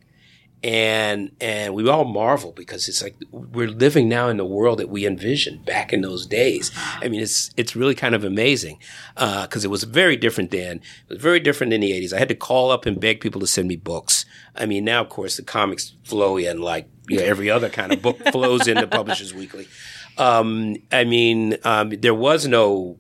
and 0.63 1.31
and 1.41 1.75
we 1.75 1.89
all 1.89 2.05
marvel 2.05 2.53
because 2.53 2.87
it's 2.89 3.03
like 3.03 3.17
we're 3.31 3.69
living 3.69 4.09
now 4.09 4.29
in 4.29 4.37
the 4.37 4.45
world 4.45 4.79
that 4.79 4.91
we 4.91 5.07
envisioned 5.07 5.65
back 5.65 5.93
in 5.93 6.03
those 6.03 6.27
days. 6.27 6.71
I 7.01 7.09
mean, 7.09 7.21
it's 7.21 7.51
it's 7.57 7.75
really 7.75 7.95
kind 7.95 8.15
of 8.15 8.25
amazing 8.25 8.79
because 9.15 9.65
uh, 9.65 9.69
it 9.69 9.71
was 9.71 9.85
very 9.85 10.17
different 10.17 10.51
then. 10.51 10.77
It 11.09 11.15
was 11.15 11.23
very 11.23 11.41
different 11.41 11.73
in 11.73 11.81
the 11.81 11.93
'80s. 11.93 12.13
I 12.13 12.19
had 12.19 12.29
to 12.29 12.35
call 12.35 12.71
up 12.71 12.85
and 12.85 13.01
beg 13.01 13.21
people 13.21 13.41
to 13.41 13.47
send 13.47 13.69
me 13.69 13.77
books. 13.77 14.27
I 14.55 14.67
mean, 14.67 14.85
now 14.85 15.01
of 15.01 15.09
course 15.09 15.37
the 15.37 15.43
comics 15.43 15.95
flow 16.05 16.37
in 16.37 16.61
like 16.61 16.89
you 17.09 17.19
know, 17.19 17.25
every 17.25 17.51
other 17.51 17.71
kind 17.71 17.93
of 17.93 18.03
book 18.03 18.19
flows 18.33 18.69
into 18.69 18.87
Publishers 18.87 19.33
Weekly. 19.33 19.67
Um, 20.19 20.77
I 20.93 21.05
mean, 21.05 21.57
um, 21.65 21.91
there 21.91 22.15
was 22.15 22.47
no 22.47 22.99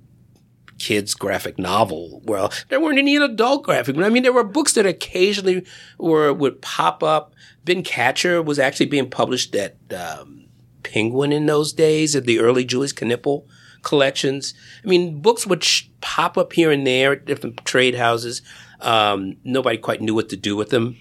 kids 0.80 1.14
graphic 1.14 1.58
novel. 1.58 2.22
Well, 2.24 2.52
there 2.68 2.80
weren't 2.80 2.98
any 2.98 3.14
adult 3.16 3.62
graphic. 3.62 3.96
I 3.98 4.08
mean, 4.08 4.24
there 4.24 4.32
were 4.32 4.42
books 4.42 4.72
that 4.72 4.86
occasionally 4.86 5.64
were 5.98 6.32
would 6.32 6.60
pop 6.62 7.04
up. 7.04 7.34
Ben 7.64 7.84
Katchor 7.84 8.44
was 8.44 8.58
actually 8.58 8.86
being 8.86 9.10
published 9.10 9.54
at 9.54 9.76
um, 9.94 10.46
Penguin 10.82 11.32
in 11.32 11.46
those 11.46 11.72
days, 11.72 12.16
at 12.16 12.24
the 12.24 12.40
early 12.40 12.64
Julius 12.64 12.92
Knipl 12.92 13.46
collections. 13.82 14.54
I 14.84 14.88
mean, 14.88 15.20
books 15.20 15.46
would 15.46 15.62
sh- 15.62 15.84
pop 16.00 16.36
up 16.36 16.52
here 16.54 16.70
and 16.70 16.86
there 16.86 17.12
at 17.12 17.26
different 17.26 17.64
trade 17.64 17.94
houses. 17.94 18.42
Um, 18.80 19.36
nobody 19.44 19.76
quite 19.76 20.00
knew 20.00 20.14
what 20.14 20.30
to 20.30 20.36
do 20.36 20.56
with 20.56 20.70
them, 20.70 20.96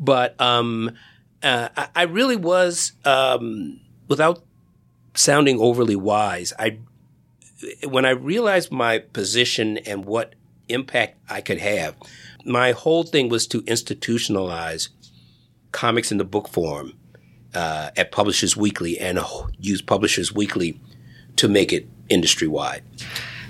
but 0.00 0.38
um, 0.40 0.90
uh, 1.42 1.68
I, 1.76 1.88
I, 1.94 2.02
really 2.02 2.34
was, 2.34 2.92
um, 3.04 3.80
without 4.08 4.42
sounding 5.14 5.60
overly 5.60 5.94
wise, 5.94 6.52
I 6.58 6.80
when 7.84 8.04
I 8.04 8.10
realized 8.10 8.72
my 8.72 8.98
position 8.98 9.78
and 9.78 10.04
what 10.04 10.34
impact 10.68 11.18
I 11.28 11.40
could 11.40 11.58
have, 11.58 11.96
my 12.44 12.72
whole 12.72 13.04
thing 13.04 13.28
was 13.28 13.46
to 13.48 13.62
institutionalize 13.62 14.88
comics 15.72 16.12
in 16.12 16.18
the 16.18 16.24
book 16.24 16.48
form 16.48 16.94
uh, 17.54 17.90
at 17.96 18.12
Publishers 18.12 18.56
Weekly 18.56 18.98
and 18.98 19.18
use 19.58 19.82
Publishers 19.82 20.34
Weekly 20.34 20.80
to 21.36 21.48
make 21.48 21.72
it 21.72 21.88
industry 22.08 22.48
wide. 22.48 22.82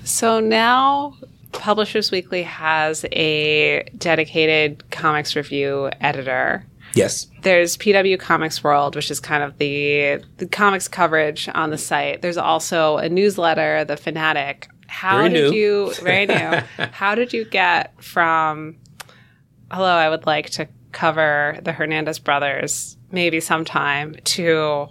So 0.05 0.41
now 0.41 1.17
Publishers 1.53 2.11
Weekly 2.11 2.43
has 2.43 3.05
a 3.13 3.85
dedicated 3.97 4.91
comics 4.91 5.37
review 5.37 5.91
editor 6.01 6.65
Yes. 6.95 7.27
There's 7.43 7.77
PW 7.77 8.19
Comics 8.19 8.63
World, 8.63 8.97
which 8.97 9.11
is 9.11 9.21
kind 9.21 9.43
of 9.43 9.59
the, 9.59 10.23
the 10.37 10.47
comics 10.47 10.89
coverage 10.89 11.49
on 11.55 11.71
the 11.71 11.79
site. 11.79 12.23
There's 12.23 12.37
also 12.37 12.97
a 12.99 13.09
newsletter, 13.09 13.85
The 13.85 13.97
Fanatic. 13.97 14.69
How 14.87 15.19
very 15.19 15.31
did 15.31 15.53
new. 15.53 15.59
you 15.59 15.95
very 16.03 16.27
new? 16.27 16.35
how 16.93 17.15
did 17.15 17.33
you 17.33 17.45
get 17.45 17.95
from 18.03 18.77
hello, 19.71 19.89
I 19.89 20.09
would 20.11 20.27
like 20.27 20.51
to 20.51 20.69
cover 20.93 21.59
the 21.63 21.73
Hernandez 21.73 22.19
brothers 22.19 22.97
maybe 23.11 23.41
sometime 23.41 24.15
to 24.25 24.89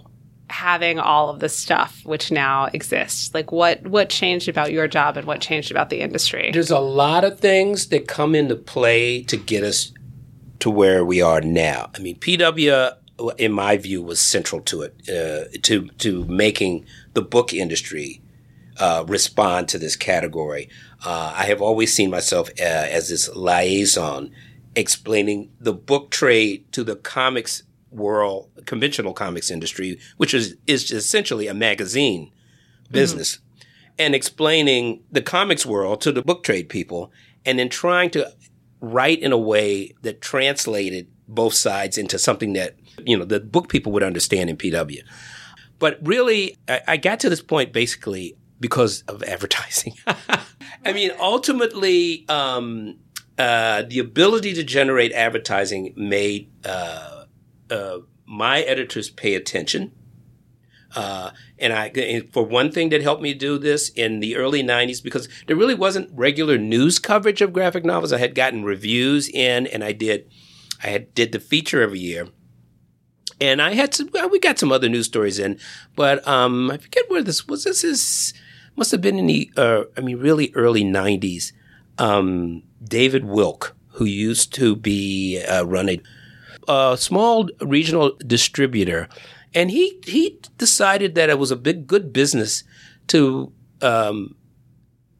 having 0.50 0.98
all 0.98 1.30
of 1.30 1.40
this 1.40 1.56
stuff 1.56 2.00
which 2.04 2.30
now 2.30 2.66
exists 2.74 3.32
like 3.32 3.50
what 3.50 3.86
what 3.86 4.10
changed 4.10 4.48
about 4.48 4.70
your 4.70 4.86
job 4.86 5.16
and 5.16 5.26
what 5.26 5.40
changed 5.40 5.70
about 5.70 5.88
the 5.88 6.00
industry 6.00 6.50
there's 6.52 6.70
a 6.70 6.78
lot 6.78 7.24
of 7.24 7.40
things 7.40 7.86
that 7.88 8.06
come 8.06 8.34
into 8.34 8.54
play 8.54 9.22
to 9.22 9.36
get 9.38 9.64
us 9.64 9.92
to 10.62 10.70
where 10.70 11.04
we 11.04 11.20
are 11.20 11.40
now. 11.40 11.90
I 11.92 11.98
mean, 11.98 12.20
PW, 12.20 12.94
in 13.36 13.50
my 13.50 13.76
view, 13.76 14.00
was 14.00 14.20
central 14.20 14.60
to 14.60 14.82
it, 14.82 14.94
uh, 15.08 15.58
to 15.62 15.88
to 15.98 16.24
making 16.26 16.86
the 17.14 17.22
book 17.22 17.52
industry 17.52 18.22
uh, 18.78 19.04
respond 19.08 19.68
to 19.70 19.78
this 19.78 19.96
category. 19.96 20.68
Uh, 21.04 21.34
I 21.36 21.46
have 21.46 21.60
always 21.60 21.92
seen 21.92 22.10
myself 22.10 22.48
uh, 22.60 22.62
as 22.62 23.08
this 23.08 23.28
liaison, 23.34 24.30
explaining 24.76 25.50
the 25.58 25.72
book 25.72 26.12
trade 26.12 26.70
to 26.74 26.84
the 26.84 26.94
comics 26.94 27.64
world, 27.90 28.48
conventional 28.64 29.14
comics 29.14 29.50
industry, 29.50 29.98
which 30.16 30.32
is, 30.32 30.54
is 30.68 30.92
essentially 30.92 31.48
a 31.48 31.54
magazine 31.54 32.30
business, 32.88 33.40
and 33.98 34.14
explaining 34.14 35.02
the 35.10 35.22
comics 35.22 35.66
world 35.66 36.00
to 36.02 36.12
the 36.12 36.22
book 36.22 36.44
trade 36.44 36.68
people, 36.68 37.10
and 37.44 37.58
then 37.58 37.68
trying 37.68 38.10
to 38.10 38.32
write 38.82 39.20
in 39.20 39.32
a 39.32 39.38
way 39.38 39.94
that 40.02 40.20
translated 40.20 41.06
both 41.28 41.54
sides 41.54 41.96
into 41.96 42.18
something 42.18 42.52
that, 42.52 42.74
you 43.06 43.16
know, 43.16 43.24
the 43.24 43.40
book 43.40 43.68
people 43.68 43.92
would 43.92 44.02
understand 44.02 44.50
in 44.50 44.56
PW. 44.56 45.00
But 45.78 45.98
really, 46.02 46.58
I, 46.68 46.80
I 46.88 46.96
got 46.98 47.20
to 47.20 47.30
this 47.30 47.40
point 47.40 47.72
basically 47.72 48.36
because 48.60 49.02
of 49.02 49.22
advertising. 49.22 49.94
I 50.84 50.92
mean, 50.92 51.12
ultimately, 51.18 52.26
um, 52.28 52.98
uh, 53.38 53.82
the 53.82 54.00
ability 54.00 54.52
to 54.54 54.64
generate 54.64 55.12
advertising 55.12 55.94
made 55.96 56.50
uh, 56.64 57.24
uh, 57.70 57.98
my 58.26 58.60
editors 58.62 59.10
pay 59.10 59.34
attention. 59.34 59.92
Uh, 60.94 61.30
and 61.58 61.72
I, 61.72 61.86
and 61.88 62.32
for 62.32 62.44
one 62.44 62.70
thing 62.70 62.90
that 62.90 63.02
helped 63.02 63.22
me 63.22 63.34
do 63.34 63.58
this 63.58 63.88
in 63.90 64.20
the 64.20 64.36
early 64.36 64.62
'90s, 64.62 65.02
because 65.02 65.28
there 65.46 65.56
really 65.56 65.74
wasn't 65.74 66.10
regular 66.12 66.58
news 66.58 66.98
coverage 66.98 67.40
of 67.40 67.52
graphic 67.52 67.84
novels. 67.84 68.12
I 68.12 68.18
had 68.18 68.34
gotten 68.34 68.64
reviews 68.64 69.28
in, 69.28 69.66
and 69.66 69.82
I 69.82 69.92
did, 69.92 70.30
I 70.82 70.88
had 70.88 71.14
did 71.14 71.32
the 71.32 71.40
feature 71.40 71.82
every 71.82 72.00
year, 72.00 72.28
and 73.40 73.62
I 73.62 73.74
had 73.74 73.94
some. 73.94 74.10
We 74.30 74.38
got 74.38 74.58
some 74.58 74.72
other 74.72 74.88
news 74.88 75.06
stories 75.06 75.38
in, 75.38 75.58
but 75.96 76.26
um, 76.28 76.70
I 76.70 76.76
forget 76.76 77.04
where 77.08 77.22
this 77.22 77.48
was. 77.48 77.64
This 77.64 77.84
is 77.84 78.34
must 78.76 78.90
have 78.90 79.00
been 79.00 79.18
in 79.18 79.26
the, 79.26 79.50
uh, 79.56 79.84
I 79.96 80.00
mean, 80.00 80.18
really 80.18 80.52
early 80.54 80.84
'90s. 80.84 81.52
Um, 81.98 82.62
David 82.82 83.24
Wilk, 83.24 83.76
who 83.92 84.04
used 84.04 84.54
to 84.54 84.76
be 84.76 85.42
uh, 85.42 85.64
run 85.66 85.88
a, 85.88 86.00
a 86.68 86.96
small 86.96 87.48
regional 87.60 88.16
distributor, 88.26 89.08
and 89.54 89.70
he 89.70 90.00
he 90.04 90.40
decided 90.58 91.14
that 91.14 91.30
it 91.30 91.38
was 91.38 91.50
a 91.50 91.56
big 91.56 91.86
good 91.86 92.12
business 92.12 92.64
to 93.08 93.52
um, 93.80 94.34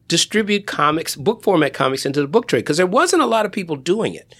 distribute 0.07 0.67
comics, 0.67 1.15
book 1.15 1.43
format 1.43 1.73
comics 1.73 2.05
into 2.05 2.21
the 2.21 2.27
book 2.27 2.47
trade 2.47 2.59
because 2.59 2.77
there 2.77 2.87
wasn't 2.87 3.21
a 3.21 3.25
lot 3.25 3.45
of 3.45 3.51
people 3.51 3.75
doing 3.75 4.13
it. 4.13 4.35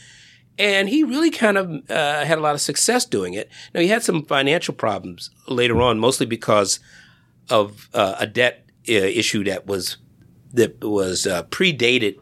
And 0.60 0.88
he 0.88 1.04
really 1.04 1.32
kind 1.32 1.58
of 1.58 1.90
uh, 1.90 2.26
had 2.26 2.38
a 2.38 2.42
lot 2.42 2.54
of 2.54 2.62
success 2.62 3.06
doing 3.06 3.34
it. 3.34 3.50
Now 3.74 3.82
he 3.82 3.88
had 3.88 4.04
some 4.04 4.24
financial 4.26 4.76
problems 4.76 5.32
later 5.48 5.82
on, 5.82 5.98
mostly 5.98 6.28
because 6.28 6.80
of 7.50 7.90
uh, 7.94 8.16
a 8.20 8.28
debt 8.28 8.70
uh, 8.88 8.94
issue 8.94 9.44
that 9.46 9.66
was 9.66 9.98
that 10.54 10.84
was 10.84 11.26
uh, 11.26 11.44
predated 11.46 12.20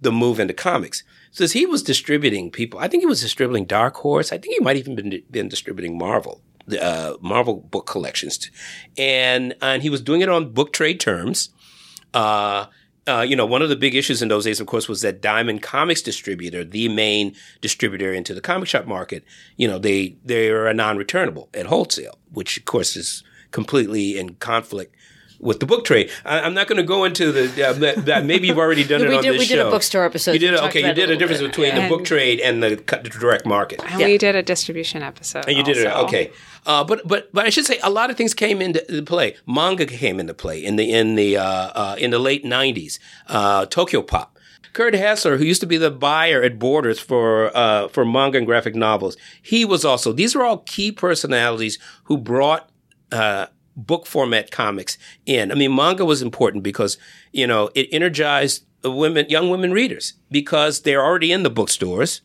the 0.00 0.12
move 0.12 0.38
into 0.38 0.54
comics. 0.54 1.02
So 1.32 1.44
as 1.44 1.52
he 1.52 1.66
was 1.66 1.82
distributing 1.82 2.50
people, 2.50 2.78
I 2.78 2.88
think 2.88 3.02
he 3.02 3.06
was 3.06 3.20
distributing 3.20 3.64
Dark 3.64 3.96
Horse. 3.96 4.32
I 4.32 4.38
think 4.38 4.54
he 4.54 4.60
might 4.60 4.76
even 4.76 4.94
been 4.94 5.22
been 5.30 5.48
distributing 5.48 5.98
Marvel, 5.98 6.40
the 6.66 6.82
uh, 6.82 7.16
Marvel 7.20 7.56
book 7.56 7.86
collections, 7.86 8.50
and 8.96 9.54
and 9.62 9.82
he 9.82 9.90
was 9.90 10.00
doing 10.00 10.20
it 10.20 10.28
on 10.28 10.52
book 10.52 10.72
trade 10.72 11.00
terms. 11.00 11.50
Uh, 12.14 12.66
uh, 13.08 13.24
you 13.26 13.36
know, 13.36 13.46
one 13.46 13.62
of 13.62 13.68
the 13.68 13.76
big 13.76 13.94
issues 13.94 14.20
in 14.20 14.28
those 14.28 14.44
days, 14.44 14.58
of 14.58 14.66
course, 14.66 14.88
was 14.88 15.00
that 15.02 15.22
Diamond 15.22 15.62
Comics 15.62 16.02
distributor, 16.02 16.64
the 16.64 16.88
main 16.88 17.36
distributor 17.60 18.12
into 18.12 18.34
the 18.34 18.40
comic 18.40 18.68
shop 18.68 18.86
market, 18.86 19.24
you 19.56 19.68
know, 19.68 19.78
they 19.78 20.16
they 20.24 20.50
are 20.50 20.72
non-returnable 20.74 21.48
at 21.54 21.66
wholesale, 21.66 22.18
which 22.32 22.58
of 22.58 22.64
course 22.64 22.96
is 22.96 23.22
completely 23.52 24.18
in 24.18 24.34
conflict 24.34 24.94
with 25.40 25.60
the 25.60 25.66
book 25.66 25.84
trade. 25.84 26.10
I, 26.24 26.40
am 26.40 26.54
not 26.54 26.66
going 26.66 26.76
to 26.78 26.82
go 26.82 27.04
into 27.04 27.32
the 27.32 27.68
uh, 27.68 27.72
that, 27.74 28.06
that, 28.06 28.24
Maybe 28.24 28.48
you've 28.48 28.58
already 28.58 28.84
done 28.84 29.00
it 29.02 29.12
on 29.12 29.22
did- 29.22 29.34
this 29.34 29.38
we 29.40 29.46
show. 29.46 29.54
We 29.54 29.58
did 29.58 29.66
a 29.66 29.70
bookstore 29.70 30.04
episode. 30.04 30.32
You 30.32 30.38
did 30.38 30.52
We 30.52 30.58
it. 30.58 30.62
Okay, 30.64 30.78
you 30.80 30.86
about 30.86 30.98
it 30.98 31.02
a 31.02 31.06
did 31.06 31.10
a 31.10 31.16
difference 31.16 31.40
bit. 31.40 31.50
between 31.52 31.74
the 31.74 31.88
book 31.88 32.04
trade 32.04 32.40
and 32.40 32.62
the, 32.62 32.76
cut- 32.76 33.02
direct 33.04 33.46
market. 33.46 33.80
And 33.84 34.00
Yeah. 34.00 34.06
we 34.06 34.18
did 34.18 34.34
a 34.36 34.42
distribution 34.42 35.02
episode. 35.02 35.44
And 35.46 35.56
you 35.56 35.62
did 35.62 35.76
it. 35.78 35.86
Okay. 35.86 36.30
Uh, 36.64 36.82
but 36.82 37.06
but 37.06 37.32
but 37.32 37.44
I 37.46 37.50
should 37.50 37.64
say 37.64 37.78
a 37.82 37.90
lot 37.90 38.10
of 38.10 38.16
things 38.16 38.34
came 38.34 38.60
into 38.60 39.02
play. 39.06 39.36
Manga 39.46 39.86
came 39.86 40.18
into 40.18 40.34
play 40.34 40.64
in 40.64 40.76
the 40.76 40.92
in 40.92 41.14
the 41.14 41.36
uh, 41.36 41.44
uh, 41.44 41.96
in 41.98 42.10
the 42.10 42.18
late 42.18 42.44
'90s. 42.44 42.98
Uh, 43.28 43.66
Tokyo 43.66 44.02
Pop. 44.02 44.32
Kurt 44.72 44.92
Hassler, 44.92 45.38
who 45.38 45.44
used 45.44 45.62
to 45.62 45.66
be 45.66 45.78
the 45.78 45.90
buyer 45.90 46.42
at 46.42 46.58
Borders 46.58 46.98
for 47.00 47.56
uh, 47.56 47.88
for 47.88 48.04
manga 48.04 48.36
and 48.38 48.46
graphic 48.46 48.74
novels, 48.74 49.16
he 49.40 49.64
was 49.64 49.84
also. 49.86 50.12
These 50.12 50.34
were 50.34 50.44
all 50.44 50.58
key 50.58 50.92
personalities 50.92 51.78
who 52.04 52.18
brought 52.18 52.68
uh, 53.10 53.46
book 53.76 54.06
format 54.06 54.50
comics 54.50 54.98
in. 55.26 55.52
I 55.52 55.54
mean, 55.54 55.74
manga 55.74 56.04
was 56.04 56.22
important 56.22 56.64
because 56.64 56.96
you 57.32 57.46
know 57.46 57.70
it 57.74 57.88
energized 57.92 58.64
women, 58.84 59.26
young 59.28 59.50
women 59.50 59.72
readers 59.72 60.14
because 60.30 60.82
they're 60.82 61.04
already 61.04 61.32
in 61.32 61.42
the 61.42 61.50
bookstores. 61.50 62.22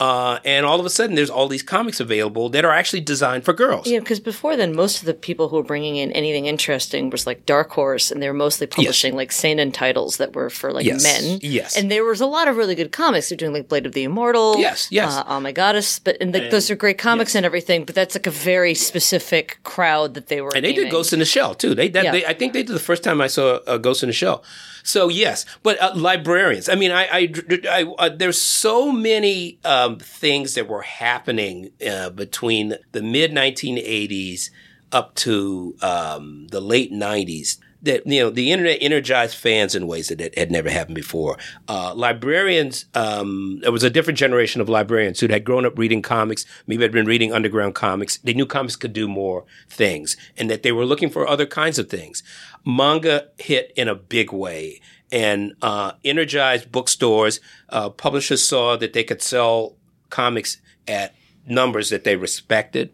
Uh, 0.00 0.38
and 0.46 0.64
all 0.64 0.80
of 0.80 0.86
a 0.86 0.90
sudden, 0.90 1.14
there's 1.14 1.28
all 1.28 1.46
these 1.46 1.62
comics 1.62 2.00
available 2.00 2.48
that 2.48 2.64
are 2.64 2.72
actually 2.72 3.02
designed 3.02 3.44
for 3.44 3.52
girls. 3.52 3.86
Yeah, 3.86 3.98
because 3.98 4.18
before 4.18 4.56
then, 4.56 4.74
most 4.74 5.00
of 5.00 5.04
the 5.04 5.12
people 5.12 5.48
who 5.50 5.56
were 5.56 5.62
bringing 5.62 5.96
in 5.96 6.10
anything 6.12 6.46
interesting 6.46 7.10
was 7.10 7.26
like 7.26 7.44
Dark 7.44 7.70
Horse, 7.70 8.10
and 8.10 8.22
they 8.22 8.26
were 8.28 8.32
mostly 8.32 8.66
publishing 8.66 9.14
like 9.14 9.30
seinen 9.30 9.70
titles 9.72 10.16
that 10.16 10.34
were 10.34 10.48
for 10.48 10.72
like 10.72 10.86
Yes, 10.86 11.02
men. 11.02 11.38
yes. 11.42 11.76
and 11.76 11.90
there 11.90 12.02
was 12.04 12.22
a 12.22 12.26
lot 12.26 12.48
of 12.48 12.56
really 12.56 12.74
good 12.74 12.92
comics. 12.92 13.28
They're 13.28 13.36
doing 13.36 13.52
like 13.52 13.68
Blade 13.68 13.84
of 13.84 13.92
the 13.92 14.04
Immortal. 14.04 14.56
Yes, 14.58 14.88
yes. 14.90 15.12
Uh, 15.14 15.24
oh 15.28 15.38
my 15.38 15.52
goddess, 15.52 15.98
but 15.98 16.16
and 16.18 16.32
like 16.32 16.50
those 16.50 16.70
are 16.70 16.76
great 16.76 16.96
comics 16.96 17.34
and 17.34 17.44
everything. 17.44 17.84
But 17.84 17.94
that's 17.94 18.14
like 18.14 18.26
a 18.26 18.30
very 18.30 18.74
specific 18.74 19.58
crowd 19.64 20.14
that 20.14 20.28
they 20.28 20.40
were. 20.40 20.50
And 20.56 20.64
they 20.64 20.72
did 20.72 20.78
aiming. 20.80 20.92
Ghost 20.92 21.12
in 21.12 21.18
the 21.18 21.24
Shell 21.26 21.56
too. 21.56 21.74
They, 21.74 21.88
that, 21.88 22.04
Yeah. 22.04 22.12
they 22.12 22.24
I 22.24 22.32
think 22.32 22.54
they 22.54 22.62
did 22.62 22.74
the 22.74 22.78
first 22.80 23.04
time 23.04 23.20
I 23.20 23.26
saw 23.26 23.56
uh, 23.66 23.76
Ghost 23.76 24.02
in 24.02 24.08
the 24.08 24.12
Shell. 24.14 24.42
So 24.82 25.08
yes, 25.08 25.44
but 25.62 25.80
uh, 25.80 25.92
librarians. 25.94 26.68
I 26.68 26.74
mean, 26.74 26.90
I, 26.90 27.04
I, 27.06 27.32
I 27.70 27.94
uh, 27.98 28.08
there's 28.08 28.40
so 28.40 28.92
many 28.92 29.58
um, 29.64 29.98
things 29.98 30.54
that 30.54 30.68
were 30.68 30.82
happening 30.82 31.70
uh, 31.86 32.10
between 32.10 32.76
the 32.92 33.02
mid 33.02 33.32
1980s 33.32 34.50
up 34.92 35.14
to 35.14 35.76
um, 35.82 36.46
the 36.50 36.60
late 36.60 36.92
90s. 36.92 37.58
That 37.82 38.06
you 38.06 38.20
know, 38.20 38.30
the 38.30 38.52
internet 38.52 38.78
energized 38.82 39.36
fans 39.36 39.74
in 39.74 39.86
ways 39.86 40.08
that 40.08 40.36
had 40.36 40.50
never 40.50 40.68
happened 40.68 40.96
before. 40.96 41.38
Uh, 41.66 41.94
librarians, 41.94 42.84
um, 42.94 43.60
there 43.62 43.72
was 43.72 43.82
a 43.82 43.88
different 43.88 44.18
generation 44.18 44.60
of 44.60 44.68
librarians 44.68 45.20
who 45.20 45.28
had 45.28 45.44
grown 45.44 45.64
up 45.64 45.78
reading 45.78 46.02
comics, 46.02 46.44
maybe 46.66 46.82
had 46.82 46.92
been 46.92 47.06
reading 47.06 47.32
underground 47.32 47.74
comics. 47.74 48.18
They 48.18 48.34
knew 48.34 48.44
comics 48.44 48.76
could 48.76 48.92
do 48.92 49.08
more 49.08 49.46
things, 49.68 50.16
and 50.36 50.50
that 50.50 50.62
they 50.62 50.72
were 50.72 50.84
looking 50.84 51.08
for 51.08 51.26
other 51.26 51.46
kinds 51.46 51.78
of 51.78 51.88
things. 51.88 52.22
Manga 52.66 53.28
hit 53.38 53.72
in 53.76 53.88
a 53.88 53.94
big 53.94 54.30
way, 54.30 54.80
and 55.10 55.54
uh, 55.62 55.92
energized 56.04 56.70
bookstores. 56.70 57.40
Uh, 57.70 57.88
publishers 57.88 58.46
saw 58.46 58.76
that 58.76 58.92
they 58.92 59.04
could 59.04 59.22
sell 59.22 59.76
comics 60.10 60.58
at 60.86 61.14
numbers 61.46 61.90
that 61.90 62.04
they 62.04 62.16
respected. 62.16 62.92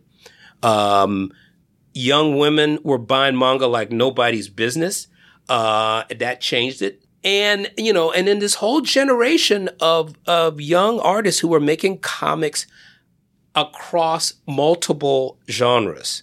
Um, 0.63 1.33
young 1.97 2.37
women 2.37 2.79
were 2.83 2.99
buying 2.99 3.39
manga 3.39 3.67
like 3.67 3.91
nobody's 3.91 4.49
business. 4.49 5.09
Uh, 5.49 6.05
that 6.19 6.41
changed 6.41 6.83
it. 6.83 7.03
And, 7.25 7.71
you 7.77 7.93
know, 7.93 8.13
and 8.13 8.29
then 8.29 8.39
this 8.39 8.55
whole 8.55 8.81
generation 8.83 9.71
of, 9.81 10.15
of 10.27 10.61
young 10.61 11.01
artists 11.01 11.41
who 11.41 11.49
were 11.49 11.61
making 11.61 11.99
comics 11.99 12.67
across 13.55 14.35
multiple 14.47 15.39
genres. 15.49 16.23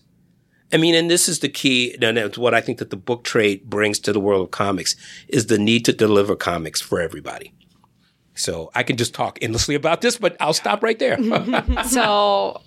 I 0.72 0.78
mean, 0.78 0.96
and 0.96 1.10
this 1.10 1.28
is 1.28 1.40
the 1.40 1.50
key, 1.50 1.96
and 2.02 2.18
that's 2.18 2.38
what 2.38 2.54
I 2.54 2.62
think 2.62 2.80
that 2.80 2.90
the 2.90 2.96
book 2.96 3.24
trade 3.24 3.70
brings 3.70 4.00
to 4.00 4.14
the 4.14 4.20
world 4.20 4.44
of 4.44 4.52
comics 4.52 4.96
is 5.28 5.48
the 5.48 5.58
need 5.58 5.86
to 5.86 5.94
deliver 5.94 6.36
comics 6.36 6.82
for 6.82 7.00
everybody. 7.00 7.54
So 8.36 8.72
I 8.74 8.84
can 8.84 8.98
just 8.98 9.14
talk 9.14 9.38
endlessly 9.42 9.76
about 9.76 10.02
this, 10.02 10.18
but 10.18 10.36
I'll 10.40 10.54
stop 10.54 10.82
right 10.84 10.98
there. 10.98 11.18
so 11.88 12.62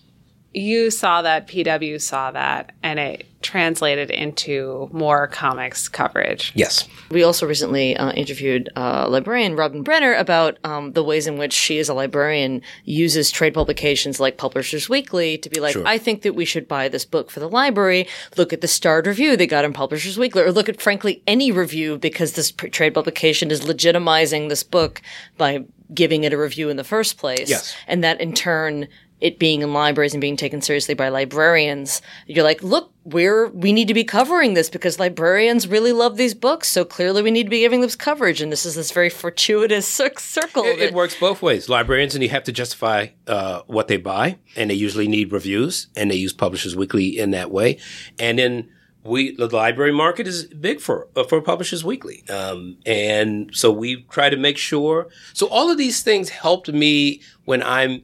you 0.54 0.90
saw 0.90 1.22
that, 1.22 1.46
PW 1.48 2.00
saw 2.00 2.30
that, 2.30 2.72
and 2.82 2.98
it 2.98 3.26
translated 3.42 4.10
into 4.10 4.88
more 4.92 5.28
comics 5.28 5.88
coverage. 5.88 6.50
yes. 6.54 6.88
We 7.10 7.22
also 7.22 7.46
recently 7.46 7.96
uh, 7.96 8.10
interviewed 8.12 8.68
uh, 8.74 9.06
librarian 9.08 9.54
Robin 9.54 9.84
Brenner 9.84 10.14
about 10.14 10.58
um, 10.64 10.92
the 10.94 11.04
ways 11.04 11.28
in 11.28 11.38
which 11.38 11.52
she, 11.52 11.78
as 11.78 11.88
a 11.88 11.94
librarian, 11.94 12.62
uses 12.84 13.30
trade 13.30 13.54
publications 13.54 14.18
like 14.18 14.38
Publishers 14.38 14.88
Weekly 14.88 15.38
to 15.38 15.48
be 15.48 15.60
like, 15.60 15.74
Sure. 15.74 15.86
I 15.86 15.98
think 15.98 16.22
that 16.22 16.34
we 16.34 16.44
should 16.44 16.66
buy 16.66 16.88
this 16.88 17.04
book 17.04 17.30
for 17.30 17.38
the 17.38 17.48
library. 17.48 18.08
Look 18.36 18.52
at 18.52 18.60
the 18.62 18.66
starred 18.66 19.06
review 19.06 19.36
they 19.36 19.46
got 19.46 19.64
in 19.64 19.72
Publishers 19.72 20.18
Weekly, 20.18 20.42
or 20.42 20.50
look 20.50 20.68
at, 20.68 20.80
frankly, 20.80 21.22
any 21.28 21.52
review 21.52 21.98
because 21.98 22.32
this 22.32 22.50
pr- 22.50 22.66
trade 22.66 22.94
publication 22.94 23.52
is 23.52 23.60
legitimizing 23.60 24.48
this 24.48 24.64
book 24.64 25.00
by 25.36 25.64
giving 25.94 26.24
it 26.24 26.32
a 26.32 26.38
review 26.38 26.68
in 26.68 26.76
the 26.76 26.82
first 26.82 27.18
place. 27.18 27.48
Yes. 27.48 27.76
And 27.86 28.02
that 28.02 28.20
in 28.20 28.32
turn, 28.32 28.88
it 29.20 29.38
being 29.38 29.62
in 29.62 29.72
libraries 29.72 30.12
and 30.12 30.20
being 30.20 30.36
taken 30.36 30.60
seriously 30.60 30.94
by 30.94 31.08
librarians, 31.08 32.02
you're 32.26 32.44
like, 32.44 32.62
look, 32.62 32.92
we're, 33.04 33.48
we 33.48 33.72
need 33.72 33.88
to 33.88 33.94
be 33.94 34.04
covering 34.04 34.54
this 34.54 34.68
because 34.68 34.98
librarians 34.98 35.66
really 35.66 35.92
love 35.92 36.16
these 36.16 36.34
books. 36.34 36.68
So 36.68 36.84
clearly 36.84 37.22
we 37.22 37.30
need 37.30 37.44
to 37.44 37.50
be 37.50 37.60
giving 37.60 37.80
this 37.80 37.96
coverage. 37.96 38.42
And 38.42 38.52
this 38.52 38.66
is 38.66 38.74
this 38.74 38.90
very 38.90 39.08
fortuitous 39.08 39.86
circle. 40.18 40.64
It, 40.64 40.80
it 40.80 40.94
works 40.94 41.18
both 41.18 41.40
ways. 41.40 41.68
Librarians 41.68 42.14
and 42.14 42.22
you 42.22 42.28
have 42.30 42.44
to 42.44 42.52
justify 42.52 43.08
uh, 43.26 43.62
what 43.66 43.88
they 43.88 43.96
buy, 43.96 44.38
and 44.54 44.70
they 44.70 44.74
usually 44.74 45.08
need 45.08 45.32
reviews, 45.32 45.88
and 45.96 46.10
they 46.10 46.16
use 46.16 46.32
Publishers 46.32 46.76
Weekly 46.76 47.18
in 47.18 47.30
that 47.30 47.50
way. 47.50 47.78
And 48.18 48.38
then 48.38 48.68
we, 49.06 49.34
the 49.34 49.46
library 49.46 49.92
market 49.92 50.26
is 50.26 50.44
big 50.44 50.80
for 50.80 51.08
uh, 51.16 51.24
for 51.24 51.40
Publishers 51.40 51.84
Weekly, 51.84 52.24
um, 52.28 52.76
and 52.84 53.54
so 53.54 53.70
we 53.70 54.02
try 54.10 54.28
to 54.30 54.36
make 54.36 54.58
sure. 54.58 55.08
So 55.32 55.46
all 55.46 55.70
of 55.70 55.78
these 55.78 56.02
things 56.02 56.30
helped 56.30 56.68
me 56.72 57.22
when 57.44 57.62
I'm 57.62 58.02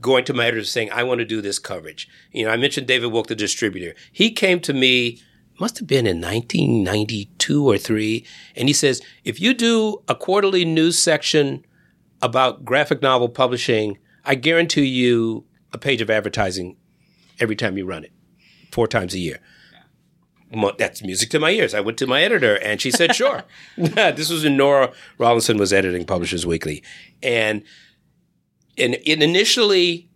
going 0.00 0.24
to 0.24 0.34
my 0.34 0.46
editor 0.46 0.64
saying, 0.64 0.90
I 0.92 1.02
want 1.02 1.18
to 1.18 1.24
do 1.24 1.40
this 1.40 1.58
coverage. 1.58 2.08
You 2.32 2.44
know, 2.44 2.50
I 2.50 2.56
mentioned 2.56 2.86
David 2.86 3.12
Wilk, 3.12 3.26
the 3.26 3.34
distributor. 3.34 3.94
He 4.12 4.30
came 4.30 4.60
to 4.60 4.72
me, 4.72 5.20
must 5.58 5.78
have 5.78 5.86
been 5.86 6.06
in 6.06 6.20
1992 6.20 7.68
or 7.68 7.78
three, 7.78 8.26
and 8.56 8.68
he 8.68 8.72
says, 8.72 9.02
if 9.24 9.40
you 9.40 9.52
do 9.54 10.02
a 10.08 10.14
quarterly 10.14 10.64
news 10.64 10.98
section 10.98 11.64
about 12.22 12.64
graphic 12.64 13.02
novel 13.02 13.28
publishing, 13.28 13.98
I 14.24 14.34
guarantee 14.34 14.86
you 14.86 15.44
a 15.72 15.78
page 15.78 16.00
of 16.00 16.10
advertising 16.10 16.76
every 17.38 17.56
time 17.56 17.76
you 17.76 17.86
run 17.86 18.04
it, 18.04 18.12
four 18.70 18.86
times 18.86 19.14
a 19.14 19.18
year. 19.18 19.40
Mo- 20.52 20.74
That's 20.76 21.02
music 21.02 21.30
to 21.30 21.38
my 21.38 21.50
ears. 21.50 21.74
I 21.74 21.80
went 21.80 21.96
to 21.98 22.06
my 22.06 22.22
editor 22.22 22.56
and 22.56 22.80
she 22.80 22.90
said, 22.90 23.14
sure. 23.14 23.44
this 23.76 24.30
was 24.30 24.42
when 24.44 24.56
Nora 24.56 24.92
Rawlinson 25.16 25.58
was 25.58 25.72
editing 25.72 26.04
Publishers 26.04 26.44
Weekly. 26.44 26.82
And, 27.22 27.62
and, 28.80 28.94
and 29.06 29.22
initially, 29.22 30.08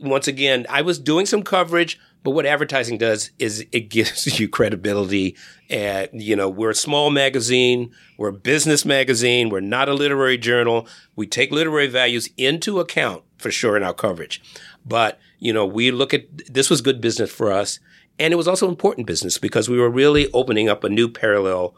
once 0.00 0.28
again, 0.28 0.66
I 0.68 0.82
was 0.82 0.98
doing 0.98 1.26
some 1.26 1.42
coverage, 1.42 1.98
but 2.24 2.30
what 2.32 2.46
advertising 2.46 2.98
does 2.98 3.30
is 3.38 3.64
it 3.72 3.88
gives 3.88 4.38
you 4.40 4.48
credibility. 4.48 5.36
And, 5.70 6.08
you 6.12 6.36
know, 6.36 6.48
we're 6.48 6.70
a 6.70 6.74
small 6.74 7.10
magazine. 7.10 7.92
We're 8.16 8.28
a 8.28 8.32
business 8.32 8.84
magazine. 8.84 9.48
We're 9.48 9.60
not 9.60 9.88
a 9.88 9.94
literary 9.94 10.38
journal. 10.38 10.86
We 11.16 11.26
take 11.26 11.50
literary 11.50 11.86
values 11.86 12.28
into 12.36 12.80
account 12.80 13.22
for 13.38 13.50
sure 13.50 13.76
in 13.76 13.82
our 13.82 13.94
coverage. 13.94 14.42
But, 14.84 15.18
you 15.38 15.52
know, 15.52 15.66
we 15.66 15.90
look 15.90 16.12
at 16.12 16.52
this 16.52 16.68
was 16.68 16.80
good 16.80 17.00
business 17.00 17.30
for 17.30 17.52
us. 17.52 17.78
And 18.18 18.32
it 18.32 18.36
was 18.36 18.48
also 18.48 18.68
important 18.68 19.06
business 19.06 19.38
because 19.38 19.68
we 19.68 19.78
were 19.78 19.90
really 19.90 20.30
opening 20.32 20.68
up 20.68 20.82
a 20.82 20.88
new 20.88 21.08
parallel 21.08 21.76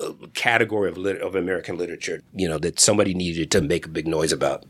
uh, 0.00 0.12
category 0.34 0.88
of 0.88 0.96
lit- 0.96 1.20
of 1.20 1.34
American 1.34 1.76
literature, 1.76 2.22
you 2.34 2.48
know, 2.48 2.58
that 2.58 2.80
somebody 2.80 3.14
needed 3.14 3.50
to 3.50 3.60
make 3.60 3.86
a 3.86 3.90
big 3.90 4.06
noise 4.06 4.32
about. 4.32 4.64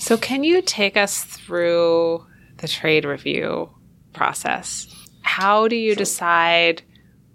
So, 0.00 0.16
can 0.16 0.44
you 0.44 0.62
take 0.62 0.96
us 0.96 1.24
through 1.24 2.26
the 2.56 2.66
trade 2.66 3.04
review 3.04 3.68
process? 4.14 4.88
How 5.20 5.68
do 5.68 5.76
you 5.76 5.94
decide 5.94 6.80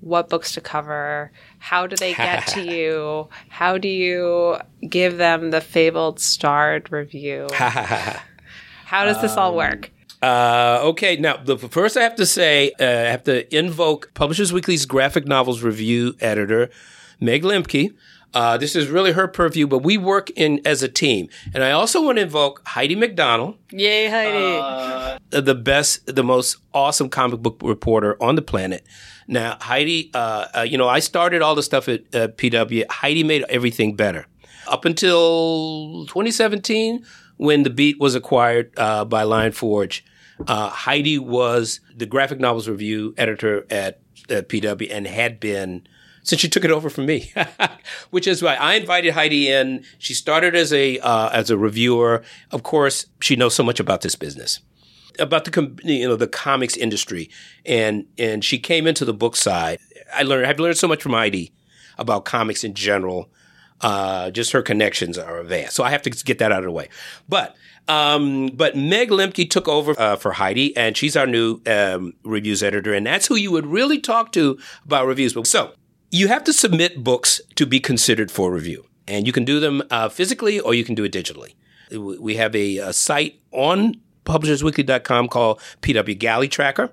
what 0.02 0.30
books 0.30 0.54
to 0.56 0.62
cover? 0.62 1.32
How 1.60 1.86
do 1.86 1.96
they 1.96 2.16
get 2.16 2.48
to 2.48 2.62
you? 2.76 3.30
How 3.50 3.78
do 3.78 3.88
you 3.88 4.58
give 4.90 5.18
them 5.18 5.52
the 5.52 5.62
fabled 5.62 6.20
starred 6.20 6.92
review? 6.92 7.48
How 7.54 9.06
does 9.06 9.22
this 9.22 9.38
all 9.38 9.56
work? 9.56 9.92
Uh, 10.24 10.80
okay, 10.86 11.18
now 11.18 11.38
the 11.38 11.58
first 11.60 11.96
I 11.96 12.02
have 12.02 12.16
to 12.16 12.26
say, 12.26 12.72
uh, 12.80 12.84
I 12.84 13.12
have 13.12 13.24
to 13.26 13.56
invoke 13.56 14.12
Publishers 14.16 14.52
Weekly's 14.52 14.88
graphic 14.88 15.28
novels 15.28 15.62
review 15.62 16.16
editor, 16.20 16.72
Meg 17.20 17.44
Lemke. 17.44 17.94
Uh, 18.36 18.58
this 18.58 18.76
is 18.76 18.90
really 18.90 19.14
her 19.14 19.28
purview, 19.30 19.66
but 19.66 19.80
we 19.80 19.98
work 19.98 20.30
in 20.32 20.60
as 20.66 20.84
a 20.84 20.90
team. 20.90 21.30
And 21.54 21.64
I 21.64 21.72
also 21.72 22.04
want 22.04 22.18
to 22.18 22.24
invoke 22.24 22.62
Heidi 22.68 22.96
MacDonald, 22.96 23.56
Yay, 23.72 24.08
Heidi. 24.10 25.20
the 25.30 25.56
best, 25.56 26.14
the 26.14 26.24
most 26.24 26.58
awesome 26.74 27.08
comic 27.08 27.40
book 27.40 27.62
reporter 27.64 28.22
on 28.22 28.36
the 28.36 28.42
planet. 28.42 28.86
Now, 29.28 29.58
Heidi, 29.62 30.12
uh, 30.14 30.48
uh, 30.58 30.62
you 30.62 30.78
know, 30.78 30.88
I 30.90 31.00
started 31.00 31.42
all 31.42 31.56
the 31.56 31.64
stuff 31.64 31.88
at 31.88 32.02
uh, 32.14 32.28
PW. 32.28 32.84
Heidi 32.92 33.24
made 33.24 33.44
everything 33.48 33.96
better 33.96 34.28
up 34.68 34.84
until 34.86 36.06
2017 36.08 37.06
when 37.38 37.64
the 37.64 37.70
Beat 37.70 38.00
was 38.00 38.16
acquired 38.16 38.72
uh, 38.78 39.06
by 39.06 39.24
Lion 39.24 39.54
Forge. 39.54 40.04
Uh, 40.46 40.70
Heidi 40.70 41.18
was 41.18 41.80
the 41.96 42.06
graphic 42.06 42.40
novels 42.40 42.68
review 42.68 43.14
editor 43.18 43.66
at, 43.70 44.02
at 44.30 44.50
PW 44.50 44.90
and 44.92 45.08
had 45.08 45.40
been 45.40 45.88
since 46.26 46.42
she 46.42 46.50
took 46.50 46.66
it 46.66 46.72
over 46.72 46.90
from 46.90 47.06
me, 47.06 47.32
which 48.10 48.28
is 48.28 48.42
why 48.42 48.56
I 48.56 48.74
invited 48.74 49.14
Heidi 49.14 49.50
in. 49.50 49.86
She 50.00 50.14
started 50.14 50.56
as 50.56 50.74
a 50.74 51.00
uh, 51.00 51.30
as 51.30 51.50
a 51.50 51.58
reviewer. 51.58 52.24
Of 52.52 52.64
course, 52.64 53.06
she 53.22 53.36
knows 53.36 53.54
so 53.56 53.64
much 53.64 53.80
about 53.80 54.02
this 54.02 54.16
business, 54.16 54.60
about 55.20 55.46
the 55.46 55.52
com- 55.52 55.78
you 55.84 56.08
know 56.08 56.16
the 56.16 56.28
comics 56.28 56.76
industry, 56.76 57.30
and 57.66 58.06
and 58.18 58.44
she 58.44 58.58
came 58.58 58.88
into 58.88 59.06
the 59.06 59.14
book 59.14 59.36
side. 59.36 59.80
I 60.14 60.24
learned 60.24 60.48
I've 60.48 60.60
learned 60.60 60.78
so 60.78 60.88
much 60.88 61.04
from 61.04 61.14
Heidi 61.14 61.54
about 61.98 62.26
comics 62.26 62.64
in 62.64 62.74
general. 62.74 63.30
Uh, 63.82 64.32
just 64.32 64.52
her 64.52 64.64
connections 64.64 65.18
are 65.18 65.44
vast, 65.44 65.76
so 65.76 65.84
I 65.84 65.92
have 65.92 66.02
to 66.04 66.10
get 66.10 66.40
that 66.40 66.52
out 66.52 66.60
of 66.60 66.66
the 66.66 66.72
way. 66.72 66.90
But 67.30 67.56
um, 67.88 68.48
but 68.48 68.76
Meg 68.76 69.10
Lemke 69.10 69.48
took 69.48 69.68
over 69.68 69.94
uh, 70.00 70.16
for 70.16 70.32
Heidi, 70.32 70.76
and 70.76 70.98
she's 70.98 71.16
our 71.16 71.28
new 71.28 71.62
um, 71.68 72.14
reviews 72.24 72.64
editor, 72.64 72.96
and 72.96 73.06
that's 73.06 73.28
who 73.28 73.36
you 73.36 73.52
would 73.52 73.68
really 73.68 74.00
talk 74.00 74.32
to 74.32 74.58
about 74.86 75.06
reviews. 75.06 75.36
So 75.48 75.74
you 76.12 76.28
have 76.28 76.44
to 76.46 76.54
submit 76.54 77.04
books 77.04 77.42
to 77.56 77.66
be 77.66 77.80
considered 77.80 78.32
for 78.32 78.52
review, 78.52 78.86
and 79.08 79.28
you 79.28 79.34
can 79.34 79.46
do 79.46 79.60
them 79.60 79.84
uh, 79.90 80.10
physically 80.10 80.60
or 80.60 80.74
you 80.74 80.84
can 80.84 80.96
do 80.96 81.04
it 81.04 81.12
digitally. 81.12 81.56
We 81.92 82.36
have 82.36 82.56
a, 82.56 82.78
a 82.78 82.94
site 82.94 83.40
on 83.52 83.96
publishersweekly.com 84.26 85.28
called 85.28 85.60
PW 85.82 86.18
Galley 86.18 86.48
Tracker, 86.48 86.92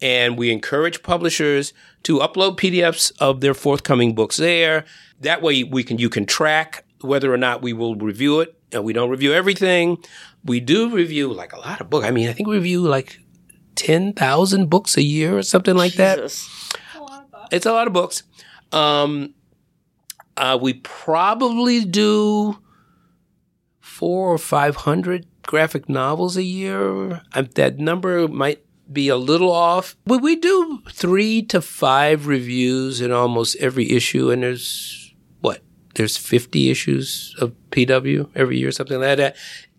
and 0.00 0.38
we 0.38 0.50
encourage 0.50 1.02
publishers 1.02 1.72
to 2.04 2.18
upload 2.18 2.56
PDFs 2.56 3.12
of 3.18 3.40
their 3.40 3.54
forthcoming 3.54 4.14
books 4.14 4.36
there. 4.36 4.84
That 5.20 5.42
way, 5.42 5.62
we 5.64 5.84
can 5.84 5.98
you 5.98 6.08
can 6.08 6.26
track 6.26 6.84
whether 7.00 7.32
or 7.32 7.36
not 7.36 7.62
we 7.62 7.72
will 7.72 7.94
review 7.96 8.40
it. 8.40 8.58
And 8.72 8.82
we 8.82 8.92
don't 8.92 9.10
review 9.10 9.32
everything. 9.32 9.98
We 10.44 10.58
do 10.58 10.90
review 10.90 11.32
like 11.32 11.52
a 11.52 11.60
lot 11.60 11.80
of 11.80 11.88
books. 11.88 12.06
I 12.06 12.10
mean, 12.10 12.28
I 12.28 12.32
think 12.32 12.48
we 12.48 12.56
review 12.56 12.80
like 12.80 13.20
ten 13.76 14.12
thousand 14.12 14.68
books 14.68 14.96
a 14.96 15.02
year 15.02 15.38
or 15.38 15.42
something 15.42 15.76
like 15.76 15.92
that. 15.94 16.18
It's 17.50 17.66
a 17.66 17.72
lot 17.72 17.86
of 17.86 17.92
books. 17.92 18.22
Um, 18.72 19.34
uh, 20.36 20.58
we 20.60 20.74
probably 20.74 21.84
do 21.84 22.58
four 23.80 24.32
or 24.32 24.38
five 24.38 24.76
hundred 24.76 25.26
graphic 25.42 25.88
novels 25.88 26.36
a 26.36 26.42
year. 26.42 27.22
Um, 27.32 27.48
that 27.54 27.78
number 27.78 28.26
might 28.28 28.64
be 28.92 29.08
a 29.08 29.16
little 29.16 29.52
off, 29.52 29.96
but 30.04 30.20
we 30.20 30.36
do 30.36 30.82
three 30.90 31.42
to 31.42 31.60
five 31.60 32.26
reviews 32.26 33.00
in 33.00 33.12
almost 33.12 33.56
every 33.56 33.90
issue, 33.90 34.30
and 34.30 34.42
there's 34.42 35.14
what 35.40 35.62
there's 35.94 36.16
fifty 36.16 36.70
issues 36.70 37.34
of 37.40 37.54
PW 37.70 38.28
every 38.34 38.58
year, 38.58 38.72
something 38.72 39.00
like 39.00 39.18
that. 39.18 39.36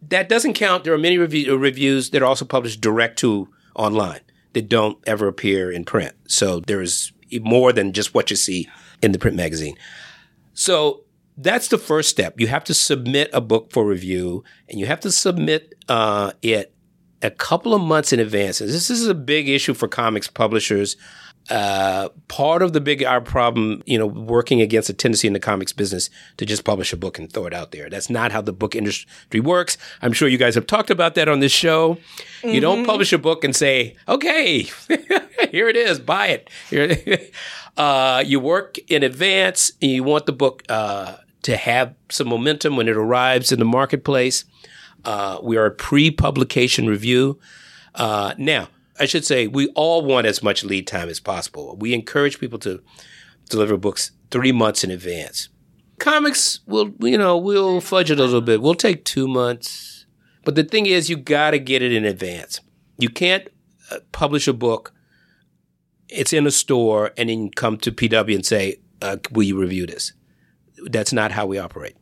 That 0.08 0.30
doesn't 0.30 0.54
count. 0.54 0.84
There 0.84 0.94
are 0.94 1.00
many 1.00 1.18
review, 1.18 1.58
reviews 1.58 2.12
that 2.12 2.22
are 2.22 2.26
also 2.26 2.46
published 2.46 2.80
direct 2.80 3.20
to 3.20 3.50
online 3.76 4.22
that 4.54 4.70
don't 4.70 4.98
ever 5.06 5.28
appear 5.28 5.72
in 5.72 5.84
print. 5.84 6.14
So 6.28 6.62
there 6.62 6.82
is 6.82 7.12
more 7.42 7.74
than 7.74 7.94
just 7.94 8.14
what 8.14 8.30
you 8.30 8.36
see 8.36 8.68
in 9.02 9.12
the 9.12 9.20
print 9.20 9.36
magazine. 9.38 9.76
So 10.54 11.04
that's 11.38 11.68
the 11.68 11.78
first 11.78 12.10
step. 12.10 12.40
You 12.40 12.48
have 12.48 12.64
to 12.66 12.74
submit 12.74 13.30
a 13.34 13.42
book 13.42 13.72
for 13.72 13.86
review, 13.86 14.44
and 14.70 14.80
you 14.80 14.86
have 14.86 15.02
to 15.02 15.12
submit 15.12 15.76
uh, 15.90 16.32
it 16.42 16.74
a 17.22 17.32
couple 17.32 17.74
of 17.74 17.82
months 17.82 18.14
in 18.14 18.20
advance. 18.20 18.62
And 18.62 18.70
this 18.70 18.90
is 18.90 19.08
a 19.08 19.16
big 19.16 19.50
issue 19.50 19.74
for 19.74 19.88
comics 19.88 20.28
publishers. 20.28 20.96
Uh, 21.50 22.10
part 22.28 22.64
of 22.64 22.74
the 22.74 22.82
big 22.82 23.04
our 23.04 23.22
problem, 23.22 23.84
you 23.86 24.00
know, 24.00 24.08
working 24.08 24.62
against 24.62 24.90
a 24.90 24.94
tendency 24.94 25.28
in 25.28 25.34
the 25.34 25.40
comics 25.40 25.72
business 25.72 26.10
to 26.38 26.46
just 26.46 26.64
publish 26.64 26.92
a 26.92 26.98
book 26.98 27.20
and 27.20 27.32
throw 27.32 27.46
it 27.46 27.54
out 27.54 27.72
there. 27.72 27.88
That's 27.88 28.10
not 28.10 28.32
how 28.32 28.42
the 28.42 28.54
book 28.54 28.76
industry 28.76 29.40
works. 29.40 29.78
I'm 30.02 30.12
sure 30.12 30.28
you 30.28 30.40
guys 30.40 30.56
have 30.56 30.66
talked 30.66 30.90
about 30.90 31.14
that 31.16 31.30
on 31.30 31.42
this 31.42 31.52
show. 31.52 31.98
You 32.44 32.62
don't 32.62 32.86
publish 32.86 33.14
a 33.14 33.18
book 33.18 33.44
and 33.44 33.56
say, 33.56 33.96
"Okay, 34.08 34.62
here 35.52 35.70
it 35.70 35.76
is, 35.76 36.00
buy 36.00 36.28
it." 36.28 37.32
Uh, 37.78 38.24
you 38.26 38.40
work 38.40 38.78
in 38.88 39.04
advance. 39.04 39.72
And 39.82 39.92
you 39.92 40.04
want 40.04 40.26
the 40.26 40.32
book 40.32 40.64
uh, 40.70 41.18
to 41.44 41.58
have 41.58 41.94
some 42.10 42.28
momentum 42.28 42.78
when 42.78 42.88
it 42.88 42.96
arrives 42.96 43.52
in 43.52 43.60
the 43.60 43.66
marketplace. 43.66 44.46
Uh, 45.04 45.40
we 45.44 45.58
are 45.58 45.66
a 45.66 45.72
pre-publication 45.72 46.88
review. 46.88 47.40
Uh, 47.94 48.34
now, 48.38 48.70
I 49.00 49.06
should 49.06 49.26
say 49.26 49.48
we 49.48 49.68
all 49.70 50.04
want 50.04 50.28
as 50.28 50.42
much 50.42 50.64
lead 50.64 50.88
time 50.88 51.10
as 51.10 51.20
possible. 51.20 51.76
We 51.78 51.94
encourage 51.94 52.40
people 52.40 52.60
to 52.60 52.82
deliver 53.50 53.78
books 53.78 54.12
three 54.32 54.52
months 54.52 54.84
in 54.84 54.92
advance. 54.92 55.50
Comics 56.00 56.60
will, 56.66 56.94
you 57.00 57.18
know, 57.18 57.38
we'll 57.38 57.82
fudge 57.82 58.12
it 58.12 58.20
a 58.20 58.24
little 58.24 58.42
bit. 58.42 58.62
We'll 58.62 58.76
take 58.76 59.06
two 59.06 59.28
months, 59.28 60.06
but 60.44 60.56
the 60.56 60.64
thing 60.64 60.86
is, 60.86 61.10
you 61.10 61.16
got 61.16 61.52
to 61.52 61.60
get 61.60 61.82
it 61.82 61.94
in 61.94 62.06
advance. 62.06 62.60
You 62.98 63.10
can't 63.10 63.48
uh, 63.92 64.00
publish 64.12 64.48
a 64.48 64.54
book. 64.54 64.94
It's 66.10 66.34
in 66.34 66.46
a 66.46 66.52
store, 66.52 67.12
and 67.18 67.30
then 67.30 67.50
come 67.50 67.78
to 67.78 67.92
PW 67.92 68.36
and 68.36 68.46
say, 68.46 68.78
uh, 69.02 69.18
"Will 69.32 69.44
you 69.44 69.60
review 69.60 69.86
this?" 69.86 70.14
That's 70.86 71.14
not 71.14 71.32
how 71.32 71.46
we 71.46 71.58
operate. 71.58 71.96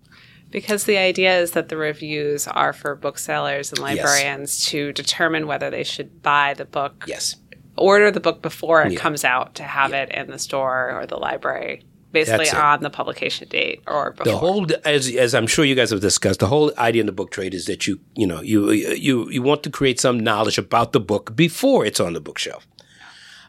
Because 0.53 0.85
the 0.85 0.97
idea 0.97 1.37
is 1.39 1.51
that 1.51 1.67
the 1.69 1.77
reviews 1.77 2.47
are 2.47 2.71
for 2.73 2.95
booksellers 2.95 3.71
and 3.71 3.79
librarians 3.79 4.63
to 4.67 4.93
determine 4.93 5.47
whether 5.47 5.69
they 5.69 5.83
should 5.83 6.21
buy 6.21 6.53
the 6.53 6.63
book, 6.65 7.03
Yes. 7.07 7.35
order 7.75 8.11
the 8.11 8.19
book 8.21 8.41
before 8.41 8.83
it 8.83 8.91
Yeah. 8.93 8.99
comes 8.99 9.25
out 9.25 9.55
to 9.55 9.63
have 9.63 9.91
it 9.93 10.09
in 10.11 10.29
the 10.29 10.37
store 10.39 10.91
or 10.97 11.05
the 11.07 11.17
library, 11.17 11.81
basically 12.11 12.49
on 12.51 12.81
the 12.83 12.91
publication 12.91 13.47
date 13.49 13.81
or 13.87 14.11
before. 14.11 14.31
the 14.31 14.37
whole 14.37 14.67
as 14.85 15.09
as 15.25 15.33
I'm 15.33 15.47
sure 15.47 15.65
you 15.65 15.73
guys 15.75 15.89
have 15.89 16.01
discussed, 16.01 16.39
the 16.39 16.47
whole 16.47 16.71
idea 16.77 17.01
in 17.01 17.07
the 17.07 17.11
book 17.21 17.31
trade 17.31 17.53
is 17.55 17.65
that 17.65 17.87
you 17.87 17.99
you 18.15 18.27
know 18.27 18.39
you 18.41 18.59
you 18.71 19.27
you 19.31 19.41
want 19.41 19.63
to 19.63 19.71
create 19.71 19.99
some 19.99 20.19
knowledge 20.19 20.59
about 20.59 20.91
the 20.93 20.99
book 20.99 21.35
before 21.35 21.83
it's 21.83 21.99
on 21.99 22.13
the 22.13 22.21
bookshelf. 22.21 22.67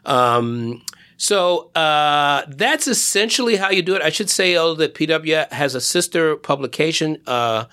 Um, 0.05 0.81
so 1.17 1.71
uh, 1.73 2.43
that's 2.47 2.87
essentially 2.87 3.55
how 3.55 3.69
you 3.69 3.81
do 3.81 3.95
it. 3.95 4.01
I 4.01 4.09
should 4.09 4.29
say 4.29 4.55
oh 4.55 4.73
that 4.75 4.93
PW 4.95 5.51
has 5.51 5.75
a 5.75 5.81
sister 5.81 6.35
publication 6.35 7.21
uh, 7.27 7.65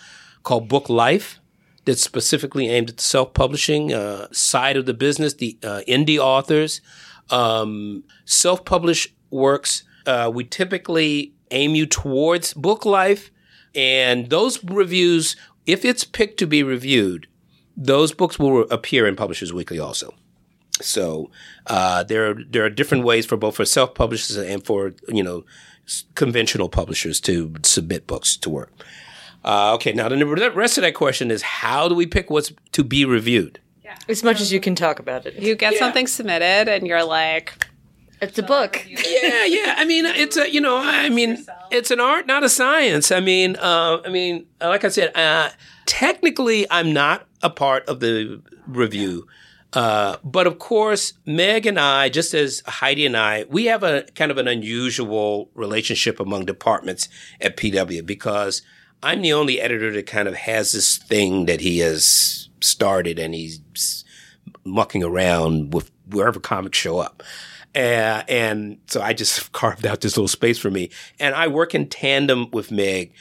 called 0.43 0.69
Book 0.69 0.89
Life 0.89 1.41
that's 1.85 2.03
specifically 2.03 2.69
aimed 2.69 2.91
at 2.91 2.97
the 2.99 3.03
self-publishing 3.03 3.93
uh, 3.93 4.29
side 4.31 4.77
of 4.77 4.87
the 4.87 4.95
business, 4.95 5.35
the 5.35 5.59
uh, 5.65 5.81
indie 5.89 6.19
authors, 6.19 6.81
um, 7.31 8.05
self-published 8.25 9.15
works. 9.31 9.83
Uh, 10.07 10.31
we 10.33 10.45
typically 10.45 11.35
aim 11.51 11.75
you 11.75 11.87
towards 11.87 12.55
book 12.55 12.85
life, 12.85 13.31
and 13.75 14.31
those 14.31 14.63
reviews, 14.65 15.37
if 15.67 15.85
it's 15.85 16.05
picked 16.05 16.39
to 16.39 16.47
be 16.47 16.63
reviewed, 16.63 17.27
those 17.77 18.13
books 18.13 18.39
will 18.39 18.63
appear 18.71 19.07
in 19.07 19.17
Publishers 19.17 19.53
Weekly 19.53 19.79
also. 19.79 20.15
So 20.81 21.31
uh, 21.67 22.03
there 22.05 22.31
are 22.31 22.35
there 22.51 22.65
are 22.65 22.71
different 22.71 23.05
ways 23.05 23.27
for 23.27 23.37
both 23.37 23.57
for 23.57 23.65
self 23.65 23.95
publishers 23.95 24.37
and 24.37 24.65
for 24.65 24.95
you 25.09 25.23
know 25.23 25.45
conventional 26.15 26.69
publishers 26.69 27.21
to 27.21 27.53
submit 27.63 28.07
books 28.07 28.37
to 28.37 28.51
work. 28.51 28.73
Uh, 29.45 29.75
okay, 29.75 29.93
now 29.93 30.09
the 30.09 30.51
rest 30.55 30.79
of 30.79 30.83
that 30.83 30.95
question 30.95 31.31
is 31.31 31.43
how 31.43 31.89
do 31.89 31.95
we 31.95 32.07
pick 32.07 32.31
what's 32.31 32.53
to 32.73 32.85
be 32.85 33.05
reviewed? 33.05 33.59
Yeah. 33.85 33.97
As 34.09 34.23
much 34.23 34.41
as 34.41 34.53
you 34.53 34.61
can 34.61 34.75
talk 34.75 34.99
about 35.01 35.27
it. 35.27 35.35
You 35.35 35.57
get 35.57 35.73
Yeah. 35.75 35.79
something 35.81 36.07
submitted 36.07 36.69
and 36.73 36.87
you're 36.87 37.05
like, 37.05 37.67
It's 38.21 38.39
a 38.39 38.43
book. 38.45 38.85
yeah, 38.89 39.45
yeah. 39.45 39.75
I 39.77 39.85
mean, 39.85 40.07
it's 40.07 40.37
a 40.37 40.49
you 40.53 40.61
know, 40.61 40.77
I 40.79 41.09
mean, 41.09 41.45
it's 41.73 41.91
an 41.91 41.99
art, 42.01 42.27
not 42.29 42.45
a 42.45 42.49
science. 42.49 43.11
I 43.11 43.19
mean, 43.19 43.57
uh, 43.57 44.01
I 44.05 44.09
mean, 44.11 44.47
like 44.61 44.85
I 44.85 44.89
said, 44.89 45.11
uh, 45.17 45.51
technically, 45.87 46.67
I'm 46.71 46.93
not 46.93 47.27
a 47.43 47.51
part 47.51 47.85
of 47.89 47.99
the 48.01 48.41
review. 48.69 49.27
Uh, 49.73 50.17
but 50.23 50.47
of 50.47 50.59
course, 50.59 51.15
Meg 51.25 51.67
and 51.67 51.81
I, 51.81 52.09
just 52.09 52.35
as 52.35 52.63
Heidi 52.67 53.07
and 53.07 53.17
I, 53.17 53.47
we 53.49 53.67
have 53.67 53.83
a 53.83 54.03
kind 54.15 54.31
of 54.31 54.39
an 54.39 54.47
unusual 54.47 55.51
relationship 55.55 56.21
among 56.21 56.45
departments 56.45 57.09
at 57.41 57.57
PW 57.57 58.05
because 58.05 58.63
I'm 59.03 59.23
the 59.23 59.33
only 59.33 59.61
editor 59.61 59.91
that 59.93 60.07
kind 60.07 60.29
of 60.29 60.35
has 60.35 60.73
this 60.73 60.99
thing 60.99 61.47
that 61.47 61.61
he 61.61 61.79
has 61.79 62.49
started 62.61 63.19
and 63.19 63.35
he's 63.35 64.05
mucking 64.65 65.03
around 65.03 65.73
with 65.73 65.91
wherever 66.09 66.39
comics 66.39 66.79
show 66.79 66.99
up. 66.99 67.23
Uh, 67.75 68.23
and 68.29 68.79
so 68.87 69.01
I 69.01 69.15
just 69.15 69.53
carved 69.53 69.87
out 69.87 70.03
this 70.03 70.17
little 70.17 70.29
space 70.29 70.59
for 70.59 70.71
me. 70.71 70.91
And 71.19 71.35
I 71.35 71.49
work 71.49 71.75
in 71.75 71.89
tandem 71.89 72.51
with 72.51 72.71
Meg 72.71 73.13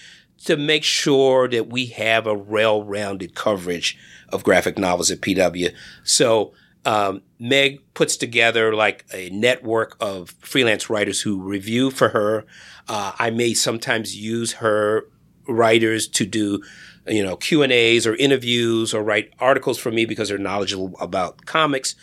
to 0.45 0.57
make 0.57 0.83
sure 0.83 1.47
that 1.47 1.69
we 1.69 1.87
have 1.87 2.25
a 2.27 2.33
well-rounded 2.33 3.35
coverage 3.35 3.97
of 4.29 4.43
graphic 4.43 4.77
novels 4.77 5.11
at 5.11 5.21
PW. 5.21 5.73
So 6.03 6.53
um, 6.85 7.21
Meg 7.39 7.81
puts 7.93 8.17
together 8.17 8.73
like 8.73 9.05
a 9.13 9.29
network 9.29 9.95
of 9.99 10.31
freelance 10.39 10.89
writers 10.89 11.21
who 11.21 11.41
review 11.41 11.91
for 11.91 12.09
her. 12.09 12.45
Uh, 12.87 13.11
I 13.19 13.29
may 13.29 13.53
sometimes 13.53 14.15
use 14.15 14.53
her 14.53 15.05
writers 15.47 16.07
to 16.07 16.25
do 16.25 16.63
you 17.07 17.23
know 17.23 17.35
Q 17.35 17.63
and 17.63 17.71
A's 17.71 18.05
or 18.05 18.15
interviews 18.15 18.93
or 18.93 19.03
write 19.03 19.33
articles 19.39 19.77
for 19.77 19.91
me 19.91 20.05
because 20.05 20.29
they're 20.29 20.37
knowledgeable 20.37 20.95
about 20.99 21.45
comics. 21.45 21.95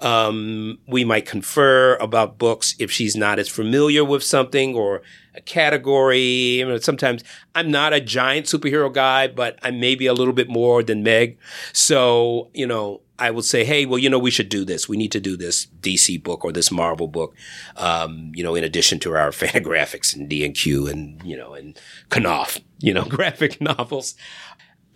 Um, 0.00 0.78
we 0.86 1.04
might 1.04 1.26
confer 1.26 1.96
about 1.96 2.38
books 2.38 2.74
if 2.78 2.90
she's 2.90 3.16
not 3.16 3.38
as 3.38 3.48
familiar 3.48 4.04
with 4.04 4.22
something 4.22 4.74
or 4.74 5.02
a 5.34 5.40
category. 5.40 6.64
Sometimes 6.80 7.24
I'm 7.54 7.70
not 7.70 7.92
a 7.92 8.00
giant 8.00 8.46
superhero 8.46 8.92
guy, 8.92 9.28
but 9.28 9.58
I 9.62 9.70
may 9.70 9.94
be 9.94 10.06
a 10.06 10.14
little 10.14 10.34
bit 10.34 10.48
more 10.48 10.82
than 10.82 11.02
Meg. 11.02 11.38
So, 11.72 12.50
you 12.52 12.66
know, 12.66 13.00
I 13.18 13.30
will 13.30 13.42
say, 13.42 13.64
hey, 13.64 13.86
well, 13.86 13.98
you 13.98 14.10
know, 14.10 14.18
we 14.18 14.30
should 14.30 14.48
do 14.48 14.64
this. 14.64 14.88
We 14.88 14.96
need 14.96 15.12
to 15.12 15.20
do 15.20 15.36
this 15.36 15.66
DC 15.80 16.22
book 16.22 16.44
or 16.44 16.52
this 16.52 16.70
Marvel 16.70 17.08
book, 17.08 17.34
um, 17.76 18.32
you 18.34 18.42
know, 18.42 18.54
in 18.54 18.64
addition 18.64 18.98
to 19.00 19.14
our 19.14 19.30
Fantagraphics 19.32 20.14
and 20.14 20.28
D 20.28 20.44
and 20.44 20.54
Q 20.54 20.86
and 20.86 21.22
you 21.24 21.36
know 21.36 21.54
and 21.54 21.78
Knopf, 22.10 22.60
you 22.78 22.92
know, 22.92 23.04
graphic 23.08 23.60
novels. 23.60 24.14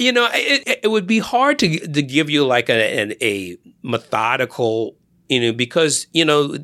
You 0.00 0.12
know, 0.12 0.28
it, 0.32 0.80
it- 0.84 0.88
would 0.88 1.06
be 1.06 1.18
hard 1.18 1.58
to 1.60 1.68
to 1.96 2.02
give 2.02 2.30
you 2.30 2.44
like 2.46 2.68
a 2.70 3.00
an, 3.00 3.12
a 3.20 3.58
methodical, 3.82 4.96
you 5.28 5.38
know, 5.40 5.52
because 5.52 6.06
you 6.12 6.24
know 6.24 6.56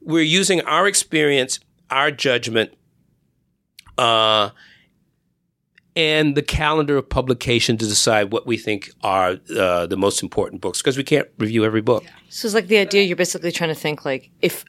we're 0.00 0.22
using 0.22 0.60
our 0.62 0.86
experience, 0.86 1.58
our 1.90 2.12
judgment, 2.12 2.70
uh, 3.98 4.50
and 5.96 6.36
the 6.36 6.42
calendar 6.42 6.96
of 6.98 7.08
publication 7.08 7.76
to 7.78 7.86
decide 7.86 8.30
what 8.32 8.46
we 8.46 8.56
think 8.56 8.90
are 9.02 9.38
uh, 9.58 9.86
the 9.86 9.96
most 9.96 10.22
important 10.22 10.60
books 10.60 10.80
because 10.80 10.96
we 10.96 11.02
can't 11.04 11.28
review 11.38 11.64
every 11.64 11.80
book. 11.80 12.04
So 12.28 12.46
it's 12.46 12.54
like 12.54 12.68
the 12.68 12.78
idea 12.78 13.02
you're 13.02 13.16
basically 13.16 13.50
trying 13.50 13.70
to 13.74 13.80
think 13.80 14.04
like 14.04 14.30
if 14.40 14.64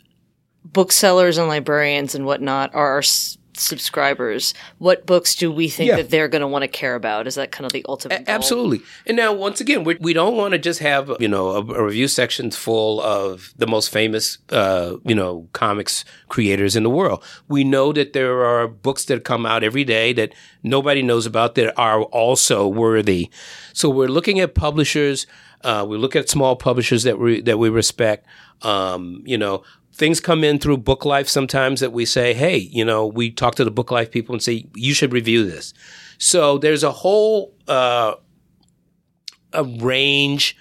booksellers 0.65 1.37
and 1.37 1.47
librarians 1.47 2.15
and 2.15 2.25
whatnot 2.25 2.73
are 2.73 3.03
subscribers, 3.59 4.53
what 4.77 5.05
books 5.05 5.35
do 5.35 5.51
we 5.51 5.67
think 5.69 5.89
Yeah. 5.89 5.97
that 5.97 6.09
they're 6.09 6.27
going 6.27 6.41
to 6.41 6.47
want 6.47 6.63
to 6.63 6.67
care 6.67 6.95
about? 6.95 7.27
Is 7.27 7.35
that 7.35 7.51
kind 7.51 7.65
of 7.65 7.71
the 7.71 7.85
ultimate? 7.87 8.25
goal? 8.25 8.35
Absolutely. 8.35 8.81
And 9.05 9.17
now, 9.17 9.33
once 9.33 9.59
again, 9.61 9.83
we, 9.83 9.95
we 9.99 10.13
don't 10.13 10.35
want 10.35 10.53
to 10.53 10.57
just 10.57 10.79
have, 10.79 11.11
you 11.19 11.27
know, 11.27 11.49
a, 11.49 11.59
a 11.59 11.83
review 11.85 12.07
section 12.07 12.51
full 12.51 13.01
of 13.01 13.53
the 13.57 13.67
most 13.67 13.89
famous, 13.89 14.37
uh, 14.49 14.95
you 15.03 15.15
know, 15.15 15.47
comics 15.53 16.05
creators 16.29 16.75
in 16.75 16.83
the 16.83 16.89
world. 16.89 17.23
We 17.47 17.63
know 17.63 17.93
that 17.93 18.13
there 18.13 18.45
are 18.45 18.67
books 18.67 19.05
that 19.05 19.23
come 19.23 19.45
out 19.45 19.63
every 19.63 19.83
day 19.83 20.13
that 20.13 20.33
nobody 20.63 21.01
knows 21.01 21.25
about 21.25 21.55
that 21.55 21.77
are 21.77 22.03
also 22.03 22.67
worthy. 22.67 23.29
So 23.73 23.89
we're 23.89 24.07
looking 24.07 24.39
at 24.39 24.55
publishers. 24.55 25.27
Uh, 25.63 25.85
we 25.87 25.97
look 25.97 26.15
at 26.15 26.29
small 26.29 26.55
publishers 26.55 27.03
that 27.03 27.19
we, 27.19 27.41
that 27.41 27.57
we 27.57 27.69
respect. 27.69 28.25
Um, 28.61 29.21
you 29.25 29.37
know, 29.37 29.63
things 29.97 30.19
come 30.19 30.43
in 30.43 30.59
through 30.59 30.77
BookLife 30.77 31.27
sometimes 31.27 31.79
that 31.79 31.91
we 31.91 32.05
say, 32.05 32.33
hey, 32.33 32.57
you 32.57 32.85
know, 32.85 33.07
we 33.07 33.31
talk 33.31 33.55
to 33.55 33.65
the 33.65 33.71
BookLife 33.71 34.11
people 34.11 34.33
and 34.33 34.43
say, 34.43 34.65
you 34.75 34.93
should 34.93 35.11
review 35.11 35.43
this. 35.43 35.73
So 36.19 36.59
there's 36.59 36.83
a 36.83 36.91
whole 36.91 37.53
uh, 37.67 38.13
a 39.53 39.63
range 39.63 40.55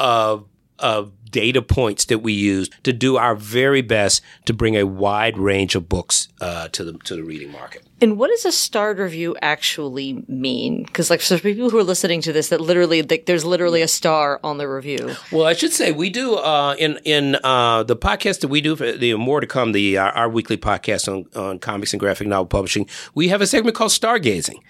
of 0.00 0.48
of 0.78 1.17
data 1.38 1.62
points 1.62 2.04
that 2.06 2.18
we 2.18 2.32
use 2.32 2.68
to 2.82 2.92
do 2.92 3.16
our 3.16 3.36
very 3.36 3.80
best 3.80 4.22
to 4.44 4.52
bring 4.52 4.76
a 4.76 4.84
wide 4.84 5.38
range 5.38 5.76
of 5.76 5.88
books 5.88 6.26
uh, 6.40 6.66
to 6.68 6.82
the 6.82 6.92
to 7.04 7.14
the 7.14 7.22
reading 7.22 7.52
market. 7.52 7.84
And 8.00 8.18
what 8.18 8.28
does 8.30 8.44
a 8.44 8.52
starred 8.52 8.98
review 8.98 9.36
actually 9.42 10.24
mean? 10.28 10.84
Because 10.84 11.10
like 11.10 11.20
for 11.20 11.38
people 11.38 11.70
who 11.70 11.78
are 11.78 11.84
listening 11.84 12.20
to 12.22 12.32
this, 12.32 12.48
that 12.48 12.60
literally 12.60 13.02
like, 13.02 13.26
there's 13.26 13.44
literally 13.44 13.82
a 13.82 13.88
star 13.88 14.40
on 14.42 14.58
the 14.58 14.68
review. 14.68 15.14
Well, 15.32 15.46
I 15.46 15.52
should 15.52 15.72
say 15.72 15.92
we 15.92 16.10
do 16.10 16.36
uh, 16.36 16.74
in 16.78 16.98
in 17.04 17.36
uh, 17.44 17.84
the 17.84 17.96
podcast 17.96 18.40
that 18.40 18.48
we 18.48 18.60
do 18.60 18.74
for 18.76 18.90
the 18.90 19.14
more 19.14 19.40
to 19.40 19.46
come 19.46 19.72
the 19.72 19.98
our, 19.98 20.10
our 20.10 20.28
weekly 20.28 20.56
podcast 20.56 21.06
on 21.12 21.26
on 21.40 21.58
comics 21.60 21.92
and 21.92 22.00
graphic 22.00 22.26
novel 22.26 22.46
publishing. 22.46 22.88
We 23.14 23.28
have 23.28 23.40
a 23.40 23.46
segment 23.46 23.76
called 23.76 23.92
Stargazing. 23.92 24.60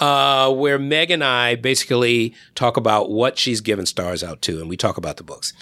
Uh, 0.00 0.52
where 0.52 0.78
Meg 0.78 1.10
and 1.10 1.24
I 1.24 1.56
basically 1.56 2.32
talk 2.54 2.76
about 2.76 3.10
what 3.10 3.36
she's 3.36 3.60
given 3.60 3.84
stars 3.84 4.22
out 4.22 4.42
to, 4.42 4.60
and 4.60 4.68
we 4.68 4.76
talk 4.76 4.96
about 4.96 5.16
the 5.16 5.24
books. 5.24 5.52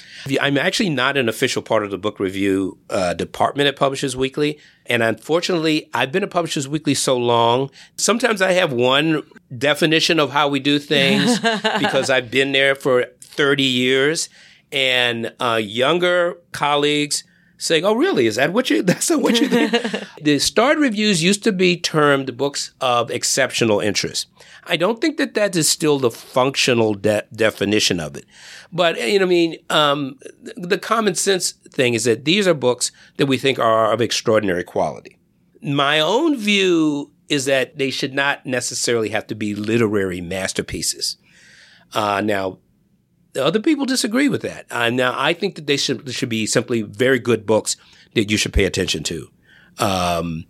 I'm 0.40 0.58
actually 0.58 0.90
not 0.90 1.16
an 1.16 1.28
official 1.30 1.62
part 1.62 1.84
of 1.84 1.90
the 1.90 1.96
book 1.96 2.20
review 2.20 2.76
uh, 2.90 3.14
department 3.14 3.68
at 3.68 3.76
Publishers 3.76 4.14
Weekly, 4.14 4.58
and 4.84 5.02
unfortunately, 5.02 5.88
I've 5.94 6.12
been 6.12 6.22
at 6.22 6.30
Publishers 6.30 6.68
Weekly 6.68 6.92
so 6.92 7.16
long. 7.16 7.70
Sometimes 7.96 8.42
I 8.42 8.52
have 8.52 8.74
one 8.74 9.22
definition 9.56 10.20
of 10.20 10.32
how 10.32 10.48
we 10.48 10.60
do 10.60 10.78
things 10.78 11.40
because 11.78 12.10
I've 12.10 12.30
been 12.30 12.52
there 12.52 12.74
for 12.74 13.06
30 13.22 13.62
years, 13.62 14.28
and 14.70 15.32
uh, 15.40 15.60
younger 15.62 16.36
colleagues 16.52 17.24
saying, 17.58 17.84
"Oh, 17.84 17.94
really? 17.94 18.26
Is 18.26 18.36
that 18.36 18.52
what 18.52 18.70
you? 18.70 18.82
That's 18.90 19.10
not 19.10 19.22
what 19.22 19.40
you 19.40 19.48
think?" 19.48 19.72
the 20.20 20.38
starred 20.38 20.78
reviews 20.78 21.22
used 21.22 21.44
to 21.44 21.52
be 21.52 21.76
termed 21.76 22.36
books 22.36 22.72
of 22.80 23.10
exceptional 23.10 23.80
interest. 23.80 24.28
I 24.64 24.76
don't 24.76 25.00
think 25.00 25.16
that 25.18 25.34
that 25.34 25.54
is 25.54 25.68
still 25.68 25.98
the 25.98 26.10
functional 26.10 26.94
de- 26.94 27.24
definition 27.34 28.00
of 28.00 28.16
it, 28.16 28.26
but 28.72 28.98
you 29.00 29.18
know, 29.18 29.24
I 29.24 29.28
mean, 29.28 29.56
um, 29.70 30.18
the 30.56 30.78
common 30.78 31.14
sense 31.14 31.52
thing 31.52 31.94
is 31.94 32.04
that 32.04 32.24
these 32.24 32.48
are 32.48 32.54
books 32.54 32.90
that 33.16 33.26
we 33.26 33.38
think 33.38 33.58
are 33.58 33.92
of 33.92 34.00
extraordinary 34.00 34.64
quality. 34.64 35.18
My 35.62 36.00
own 36.00 36.36
view 36.36 37.12
is 37.28 37.44
that 37.46 37.76
they 37.78 37.90
should 37.90 38.14
not 38.14 38.46
necessarily 38.46 39.10
have 39.10 39.26
to 39.28 39.34
be 39.34 39.54
literary 39.54 40.20
masterpieces. 40.20 41.16
Uh, 41.92 42.20
now, 42.20 42.58
other 43.36 43.60
people 43.60 43.84
disagree 43.84 44.28
with 44.28 44.42
that. 44.42 44.66
Uh, 44.70 44.90
now, 44.90 45.14
I 45.16 45.32
think 45.32 45.54
that 45.56 45.66
they 45.66 45.76
should 45.76 46.08
should 46.12 46.28
be 46.28 46.46
simply 46.46 46.82
very 46.82 47.18
good 47.18 47.46
books 47.46 47.76
that 48.14 48.30
you 48.30 48.36
should 48.36 48.52
pay 48.52 48.64
attention 48.64 49.02
to. 49.04 49.30
Um, 49.78 50.44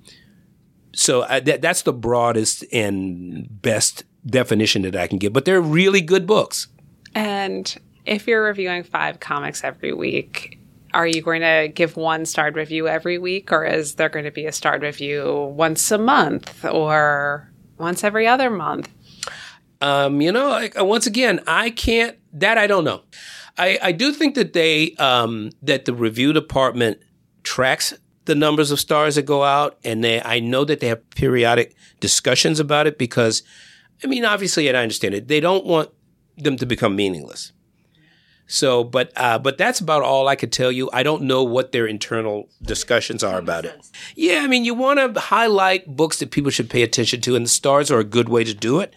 so 0.94 1.24
I, 1.24 1.40
that, 1.40 1.60
that's 1.62 1.82
the 1.82 1.92
broadest 1.92 2.64
and 2.72 3.46
best 3.62 4.04
definition 4.24 4.82
that 4.82 4.96
I 4.96 5.06
can 5.06 5.18
give. 5.18 5.32
But 5.32 5.44
they're 5.44 5.60
really 5.60 6.00
good 6.00 6.26
books. 6.26 6.68
and 7.14 7.76
if 8.06 8.28
you're 8.28 8.44
reviewing 8.44 8.84
five 8.84 9.18
comics 9.20 9.64
every 9.64 9.92
week, 9.92 10.60
are 10.94 11.06
you 11.06 11.20
going 11.20 11.42
to 11.42 11.68
give 11.74 11.96
one 11.96 12.24
starred 12.24 12.56
review 12.56 12.88
every 12.88 13.18
week, 13.18 13.52
or 13.52 13.64
is 13.64 13.96
there 13.96 14.08
going 14.08 14.24
to 14.24 14.30
be 14.30 14.46
a 14.46 14.52
starred 14.52 14.82
review 14.82 15.52
once 15.54 15.90
a 15.90 15.98
month 15.98 16.64
or 16.64 17.50
once 17.78 18.04
every 18.04 18.26
other 18.26 18.48
month? 18.48 18.88
Um, 19.80 20.20
you 20.20 20.32
know, 20.32 20.48
like, 20.48 20.78
uh, 20.78 20.84
once 20.84 21.06
again, 21.06 21.40
I 21.46 21.70
can't. 21.70 22.16
That 22.32 22.58
I 22.58 22.66
don't 22.66 22.84
know. 22.84 23.02
I, 23.58 23.78
I 23.82 23.92
do 23.92 24.12
think 24.12 24.34
that 24.34 24.52
they 24.52 24.92
um, 24.94 25.50
that 25.62 25.84
the 25.84 25.94
review 25.94 26.32
department 26.32 26.98
tracks 27.42 27.94
the 28.26 28.34
numbers 28.34 28.70
of 28.70 28.78
stars 28.78 29.14
that 29.14 29.22
go 29.22 29.42
out, 29.44 29.78
and 29.84 30.04
they 30.04 30.20
I 30.20 30.40
know 30.40 30.64
that 30.64 30.80
they 30.80 30.88
have 30.88 31.08
periodic 31.10 31.74
discussions 32.00 32.60
about 32.60 32.86
it 32.86 32.98
because, 32.98 33.42
I 34.04 34.08
mean, 34.08 34.24
obviously, 34.24 34.68
and 34.68 34.76
I 34.76 34.82
understand 34.82 35.14
it. 35.14 35.28
They 35.28 35.40
don't 35.40 35.64
want 35.64 35.90
them 36.36 36.56
to 36.56 36.66
become 36.66 36.94
meaningless. 36.94 37.52
So, 38.48 38.84
but 38.84 39.10
uh, 39.16 39.38
but 39.38 39.58
that's 39.58 39.80
about 39.80 40.02
all 40.02 40.28
I 40.28 40.36
could 40.36 40.52
tell 40.52 40.70
you. 40.70 40.90
I 40.92 41.02
don't 41.02 41.22
know 41.22 41.42
what 41.42 41.72
their 41.72 41.86
internal 41.86 42.48
discussions 42.62 43.24
are 43.24 43.38
about 43.38 43.64
it. 43.64 43.74
Yeah, 44.14 44.40
I 44.42 44.46
mean, 44.46 44.64
you 44.64 44.74
want 44.74 45.14
to 45.14 45.20
highlight 45.20 45.96
books 45.96 46.18
that 46.18 46.30
people 46.30 46.50
should 46.50 46.70
pay 46.70 46.82
attention 46.82 47.20
to, 47.22 47.34
and 47.34 47.46
the 47.46 47.50
stars 47.50 47.90
are 47.90 47.98
a 47.98 48.04
good 48.04 48.28
way 48.28 48.44
to 48.44 48.54
do 48.54 48.80
it. 48.80 48.94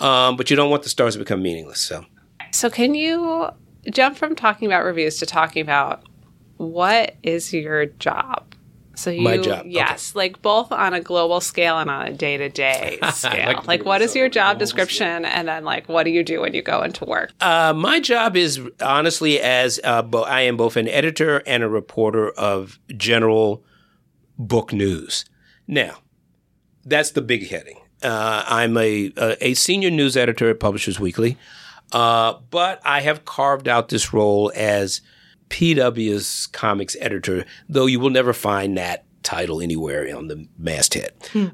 Um, 0.00 0.36
but 0.36 0.50
you 0.50 0.56
don't 0.56 0.70
want 0.70 0.82
the 0.82 0.88
stars 0.88 1.14
to 1.14 1.18
become 1.18 1.42
meaningless. 1.42 1.80
So, 1.80 2.04
So, 2.52 2.70
can 2.70 2.94
you 2.94 3.48
jump 3.90 4.16
from 4.16 4.34
talking 4.34 4.66
about 4.66 4.84
reviews 4.84 5.18
to 5.18 5.26
talking 5.26 5.62
about 5.62 6.02
what 6.56 7.16
is 7.22 7.52
your 7.52 7.86
job? 7.86 8.54
So 8.96 9.08
you, 9.08 9.22
My 9.22 9.38
job, 9.38 9.64
yes, 9.64 10.14
like 10.14 10.42
both 10.42 10.70
on 10.70 10.92
a 10.92 11.00
global 11.00 11.40
scale 11.40 11.78
and 11.78 11.88
on 11.88 12.08
a 12.08 12.12
day 12.12 12.36
to 12.36 12.50
day 12.50 12.98
scale. 13.14 13.46
like 13.46 13.66
like, 13.66 13.84
what 13.86 14.02
is 14.02 14.14
your 14.14 14.28
job 14.28 14.58
description, 14.58 15.24
and 15.24 15.48
then 15.48 15.64
like, 15.64 15.88
what 15.88 16.02
do 16.02 16.10
you 16.10 16.22
do 16.22 16.42
when 16.42 16.52
you 16.52 16.60
go 16.60 16.82
into 16.82 17.06
work? 17.06 17.32
uh, 17.40 17.72
my 17.74 17.98
job 17.98 18.36
is 18.36 18.60
honestly 18.82 19.40
as 19.40 19.80
uh, 19.84 20.02
bo- 20.02 20.24
I 20.24 20.42
am 20.42 20.58
both 20.58 20.76
an 20.76 20.86
editor 20.86 21.38
and 21.46 21.62
a 21.62 21.68
reporter 21.68 22.28
of 22.32 22.78
general 22.94 23.64
book 24.38 24.70
news. 24.74 25.24
Now, 25.66 25.98
that's 26.84 27.12
the 27.12 27.22
big 27.22 27.48
heading. 27.48 27.79
Uh, 28.02 28.44
I'm 28.46 28.76
a, 28.76 29.12
a 29.16 29.48
a 29.48 29.54
senior 29.54 29.90
news 29.90 30.16
editor 30.16 30.50
at 30.50 30.60
Publishers 30.60 30.98
Weekly, 30.98 31.36
uh, 31.92 32.34
but 32.50 32.80
I 32.84 33.00
have 33.02 33.24
carved 33.24 33.68
out 33.68 33.88
this 33.88 34.12
role 34.12 34.52
as 34.54 35.00
PW's 35.50 36.46
comics 36.48 36.96
editor, 37.00 37.44
though 37.68 37.86
you 37.86 38.00
will 38.00 38.10
never 38.10 38.32
find 38.32 38.78
that 38.78 39.04
title 39.22 39.60
anywhere 39.60 40.16
on 40.16 40.28
the 40.28 40.46
masthead. 40.58 41.12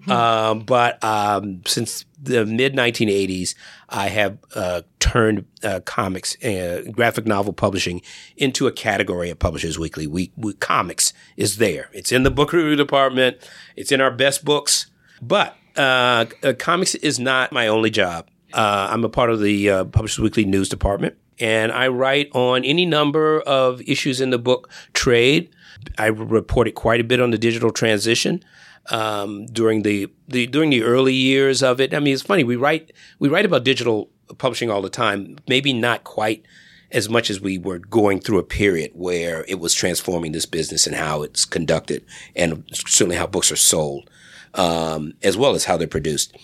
um, 0.08 0.60
but 0.60 1.02
um, 1.02 1.62
since 1.66 2.04
the 2.20 2.46
mid 2.46 2.74
1980s, 2.74 3.54
I 3.88 4.08
have 4.08 4.38
uh, 4.54 4.82
turned 5.00 5.46
uh, 5.62 5.80
comics, 5.80 6.42
uh, 6.44 6.82
graphic 6.92 7.26
novel 7.26 7.52
publishing, 7.52 8.02
into 8.36 8.66
a 8.66 8.72
category 8.72 9.30
at 9.30 9.38
Publishers 9.38 9.78
Weekly. 9.78 10.06
We, 10.06 10.32
we 10.36 10.54
comics 10.54 11.12
is 11.36 11.58
there. 11.58 11.90
It's 11.92 12.12
in 12.12 12.22
the 12.22 12.30
book 12.30 12.52
review 12.52 12.76
department. 12.76 13.38
It's 13.76 13.92
in 13.92 14.00
our 14.00 14.10
best 14.10 14.44
books. 14.44 14.86
But 15.20 15.56
uh, 15.76 16.26
uh, 16.42 16.52
comics 16.58 16.94
is 16.94 17.18
not 17.18 17.52
my 17.52 17.66
only 17.68 17.90
job. 17.90 18.28
Uh, 18.52 18.88
I'm 18.90 19.04
a 19.04 19.08
part 19.08 19.30
of 19.30 19.40
the 19.40 19.70
uh, 19.70 19.84
Publishers 19.84 20.18
Weekly 20.18 20.44
news 20.44 20.68
department, 20.68 21.16
and 21.38 21.72
I 21.72 21.88
write 21.88 22.30
on 22.32 22.64
any 22.64 22.86
number 22.86 23.40
of 23.40 23.82
issues 23.82 24.20
in 24.20 24.30
the 24.30 24.38
book 24.38 24.70
trade. 24.94 25.50
I 25.98 26.06
reported 26.06 26.74
quite 26.74 27.00
a 27.00 27.04
bit 27.04 27.20
on 27.20 27.30
the 27.30 27.38
digital 27.38 27.70
transition 27.70 28.42
um, 28.90 29.46
during 29.46 29.82
the, 29.82 30.08
the 30.28 30.46
during 30.46 30.70
the 30.70 30.82
early 30.82 31.14
years 31.14 31.62
of 31.62 31.80
it. 31.80 31.92
I 31.92 32.00
mean, 32.00 32.14
it's 32.14 32.22
funny 32.22 32.44
we 32.44 32.56
write 32.56 32.92
we 33.18 33.28
write 33.28 33.44
about 33.44 33.64
digital 33.64 34.10
publishing 34.38 34.70
all 34.70 34.82
the 34.82 34.90
time. 34.90 35.38
Maybe 35.48 35.72
not 35.72 36.04
quite 36.04 36.44
as 36.92 37.08
much 37.08 37.30
as 37.30 37.40
we 37.40 37.58
were 37.58 37.78
going 37.78 38.20
through 38.20 38.38
a 38.38 38.44
period 38.44 38.92
where 38.94 39.44
it 39.48 39.58
was 39.58 39.74
transforming 39.74 40.32
this 40.32 40.46
business 40.46 40.86
and 40.86 40.94
how 40.94 41.22
it's 41.22 41.44
conducted, 41.44 42.04
and 42.34 42.64
certainly 42.72 43.16
how 43.16 43.26
books 43.26 43.50
are 43.50 43.56
sold 43.56 44.08
um, 44.56 45.12
as 45.22 45.36
well 45.36 45.54
as 45.54 45.64
how 45.64 45.76
they're 45.76 45.86
produced. 45.86 46.36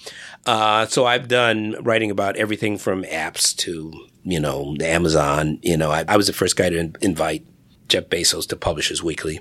Uh, 0.46 0.86
so 0.86 1.06
I've 1.06 1.28
done 1.28 1.76
writing 1.80 2.10
about 2.10 2.36
everything 2.36 2.78
from 2.78 3.04
apps 3.04 3.54
to 3.58 3.92
you 4.22 4.40
know 4.40 4.76
the 4.78 4.86
Amazon. 4.88 5.58
You 5.62 5.76
know, 5.76 5.90
I, 5.90 6.04
I 6.08 6.16
was 6.16 6.26
the 6.26 6.32
first 6.32 6.56
guy 6.56 6.70
to 6.70 6.78
in- 6.78 6.96
invite 7.00 7.46
Jeff 7.88 8.04
Bezos 8.04 8.48
to 8.48 8.56
Publishers 8.56 9.02
Weekly 9.02 9.40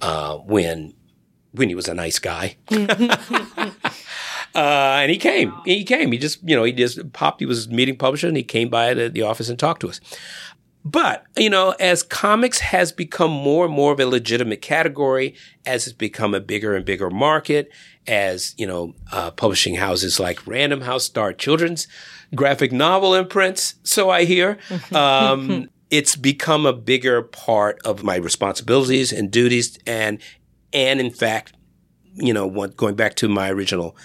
uh, 0.00 0.36
when 0.38 0.94
when 1.52 1.68
he 1.68 1.74
was 1.74 1.88
a 1.88 1.94
nice 1.94 2.18
guy. 2.18 2.56
Uh, 4.54 4.98
and 5.02 5.10
he 5.10 5.18
came. 5.18 5.52
He 5.64 5.82
came. 5.82 6.12
He 6.12 6.18
just, 6.18 6.38
you 6.48 6.54
know, 6.54 6.62
he 6.62 6.70
just 6.70 7.12
popped. 7.12 7.40
He 7.40 7.46
was 7.46 7.68
meeting 7.68 7.96
publisher, 7.96 8.28
and 8.28 8.36
he 8.36 8.44
came 8.44 8.68
by 8.68 8.94
the, 8.94 9.08
the 9.08 9.22
office 9.22 9.48
and 9.48 9.58
talked 9.58 9.80
to 9.80 9.88
us. 9.88 10.00
But, 10.84 11.24
you 11.34 11.48
know, 11.48 11.70
as 11.80 12.02
comics 12.02 12.60
has 12.60 12.92
become 12.92 13.30
more 13.30 13.64
and 13.64 13.74
more 13.74 13.92
of 13.92 14.00
a 14.00 14.06
legitimate 14.06 14.60
category, 14.60 15.34
as 15.64 15.86
it's 15.86 15.96
become 15.96 16.34
a 16.34 16.40
bigger 16.40 16.76
and 16.76 16.84
bigger 16.84 17.08
market, 17.08 17.70
as, 18.06 18.54
you 18.58 18.66
know, 18.66 18.94
uh, 19.10 19.30
publishing 19.30 19.76
houses 19.76 20.20
like 20.20 20.46
Random 20.46 20.82
House 20.82 21.04
start 21.04 21.38
children's 21.38 21.88
graphic 22.34 22.70
novel 22.70 23.14
imprints, 23.14 23.76
so 23.82 24.10
I 24.10 24.24
hear, 24.24 24.58
um, 24.92 25.70
it's 25.90 26.16
become 26.16 26.66
a 26.66 26.72
bigger 26.74 27.22
part 27.22 27.78
of 27.84 28.02
my 28.02 28.16
responsibilities 28.16 29.10
and 29.10 29.30
duties. 29.30 29.78
And, 29.86 30.20
and 30.74 31.00
in 31.00 31.10
fact, 31.10 31.54
you 32.14 32.34
know, 32.34 32.46
what, 32.46 32.76
going 32.76 32.94
back 32.94 33.14
to 33.16 33.28
my 33.28 33.50
original 33.50 33.96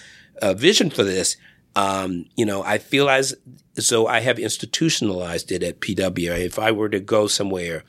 uh, 0.41 0.53
vision 0.53 0.89
for 0.89 1.03
this, 1.03 1.35
um, 1.75 2.25
you 2.35 2.45
know, 2.45 2.63
I 2.63 2.77
feel 2.77 3.09
as 3.09 3.35
so 3.77 4.07
I 4.07 4.19
have 4.21 4.39
institutionalized 4.39 5.51
it 5.51 5.63
at 5.63 5.79
PW. 5.79 6.37
If 6.39 6.59
I 6.59 6.71
were 6.71 6.89
to 6.89 6.99
go 6.99 7.27
somewhere, 7.27 7.83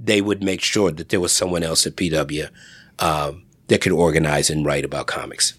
they 0.00 0.20
would 0.20 0.42
make 0.42 0.60
sure 0.62 0.90
that 0.90 1.08
there 1.10 1.20
was 1.20 1.32
someone 1.32 1.62
else 1.62 1.86
at 1.86 1.96
PW 1.96 2.48
um, 2.98 3.44
that 3.68 3.80
could 3.80 3.92
organize 3.92 4.50
and 4.50 4.64
write 4.64 4.84
about 4.84 5.06
comics. 5.06 5.54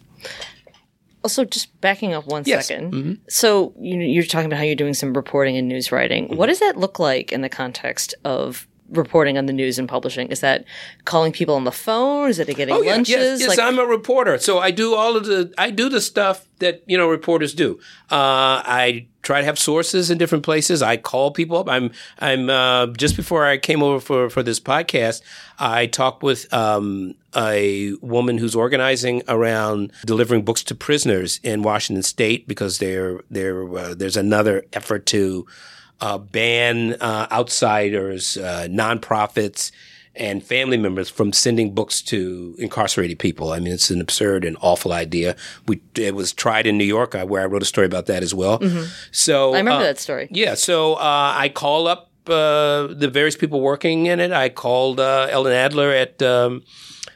Also, 1.23 1.43
just 1.43 1.79
backing 1.81 2.13
up 2.13 2.27
one 2.27 2.43
Yes. 2.45 2.67
second. 2.67 3.19
So 3.27 3.73
you, 3.79 3.99
you're 3.99 4.23
talking 4.25 4.45
about 4.45 4.57
how 4.57 4.63
you're 4.63 4.75
doing 4.75 4.93
some 4.93 5.13
reporting 5.13 5.57
and 5.57 5.67
news 5.67 5.91
writing. 5.91 6.35
What 6.35 6.47
does 6.47 6.59
that 6.59 6.77
look 6.77 6.99
like 6.99 7.31
in 7.31 7.41
the 7.41 7.49
context 7.49 8.13
of 8.23 8.67
reporting 8.89 9.37
on 9.37 9.45
the 9.45 9.53
news 9.53 9.79
and 9.79 9.87
publishing? 9.89 10.27
Is 10.29 10.39
that 10.41 10.65
calling 11.05 11.31
people 11.31 11.55
on 11.55 11.63
the 11.63 11.71
phone? 11.71 12.29
Is 12.29 12.39
it 12.39 12.47
getting 12.55 12.73
Oh 12.73 12.81
yeah, 12.81 12.91
lunches? 12.91 13.15
yes, 13.15 13.39
yes. 13.41 13.49
like, 13.49 13.59
I'm 13.59 13.79
a 13.79 13.85
reporter, 13.85 14.37
so 14.37 14.59
I 14.59 14.71
do 14.71 14.95
all 14.95 15.15
of 15.15 15.25
the 15.25 15.53
I 15.57 15.71
do 15.71 15.89
the 15.89 16.01
stuff 16.01 16.47
that 16.59 16.83
you 16.85 16.97
know 16.97 17.09
reporters 17.09 17.53
do. 17.53 17.79
Uh, 18.11 18.61
I 18.63 19.07
try 19.21 19.39
to 19.39 19.45
have 19.45 19.57
sources 19.57 20.11
in 20.11 20.17
different 20.17 20.43
places. 20.43 20.81
I 20.83 20.97
call 20.97 21.31
people 21.31 21.57
up. 21.57 21.67
I'm 21.69 21.91
I'm 22.19 22.49
uh, 22.49 22.87
just 22.87 23.15
before 23.15 23.45
I 23.45 23.57
came 23.57 23.81
over 23.81 23.99
for 23.99 24.29
for 24.29 24.43
this 24.43 24.59
podcast, 24.59 25.21
I 25.59 25.87
talked 25.87 26.21
with 26.23 26.51
um, 26.53 27.15
a 27.35 27.93
woman 28.01 28.37
who's 28.37 28.55
organizing 28.55 29.23
around 29.27 29.91
delivering 30.05 30.43
books 30.43 30.63
to 30.63 30.75
prisoners 30.75 31.39
in 31.43 31.63
Washington 31.63 32.03
State 32.03 32.47
because 32.47 32.77
there 32.79 33.21
there 33.29 33.67
uh, 33.77 33.93
there's 33.95 34.17
another 34.17 34.63
effort 34.73 35.05
to 35.07 35.45
uh, 36.01 36.17
ban 36.17 36.93
uh, 36.93 37.27
outsiders, 37.31 38.37
uh, 38.37 38.67
nonprofits, 38.69 39.71
and 40.15 40.43
family 40.43 40.77
members 40.77 41.09
from 41.09 41.33
sending 41.33 41.73
books 41.73 42.01
to 42.01 42.55
incarcerated 42.57 43.19
people. 43.19 43.51
I 43.51 43.59
mean, 43.59 43.73
it's 43.73 43.89
an 43.89 43.99
absurd 43.99 44.45
and 44.45 44.57
awful 44.61 44.93
idea. 44.93 45.35
We 45.67 45.81
it 45.95 46.15
was 46.15 46.33
tried 46.33 46.67
in 46.67 46.77
New 46.77 46.85
York, 46.85 47.15
uh, 47.15 47.25
where 47.25 47.41
I 47.41 47.45
wrote 47.45 47.61
a 47.61 47.65
story 47.65 47.87
about 47.87 48.05
that 48.05 48.23
as 48.23 48.33
well. 48.33 48.61
So 49.11 49.53
I 49.53 49.57
remember 49.57 49.81
uh, 49.81 49.87
that 49.87 49.99
story. 49.99 50.27
yeah, 50.31 50.55
so 50.55 50.93
uh, 50.95 51.33
I 51.35 51.49
call 51.49 51.87
up 51.87 52.11
uh, 52.27 52.87
the 52.87 53.09
various 53.11 53.35
people 53.35 53.61
working 53.61 54.05
in 54.05 54.19
it. 54.19 54.31
I 54.31 54.49
called 54.49 54.99
uh, 54.99 55.27
Ellen 55.29 55.53
Adler 55.53 55.91
at 55.91 56.21
um, 56.21 56.63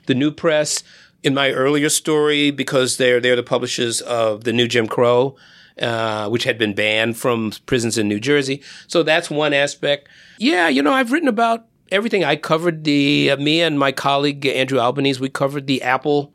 the 0.05 0.15
New 0.15 0.31
Press 0.31 0.83
in 1.23 1.33
my 1.33 1.51
earlier 1.51 1.89
story 1.89 2.51
because 2.51 2.97
they're 2.97 3.19
they're 3.19 3.35
the 3.35 3.43
publishers 3.43 4.01
of 4.01 4.43
the 4.43 4.53
New 4.53 4.67
Jim 4.67 4.87
Crow, 4.87 5.35
uh, 5.81 6.29
which 6.29 6.43
had 6.43 6.57
been 6.57 6.73
banned 6.73 7.17
from 7.17 7.51
prisons 7.65 7.97
in 7.97 8.07
New 8.07 8.19
Jersey. 8.19 8.61
So 8.87 9.03
that's 9.03 9.29
one 9.29 9.53
aspect. 9.53 10.07
Yeah, 10.37 10.67
you 10.67 10.81
know, 10.81 10.93
I've 10.93 11.11
written 11.11 11.29
about 11.29 11.65
everything. 11.91 12.23
I 12.23 12.35
covered 12.35 12.83
the 12.83 13.31
uh, 13.31 13.37
me 13.37 13.61
and 13.61 13.79
my 13.79 13.91
colleague 13.91 14.45
Andrew 14.45 14.79
Albanese. 14.79 15.19
We 15.19 15.29
covered 15.29 15.67
the 15.67 15.81
Apple 15.81 16.33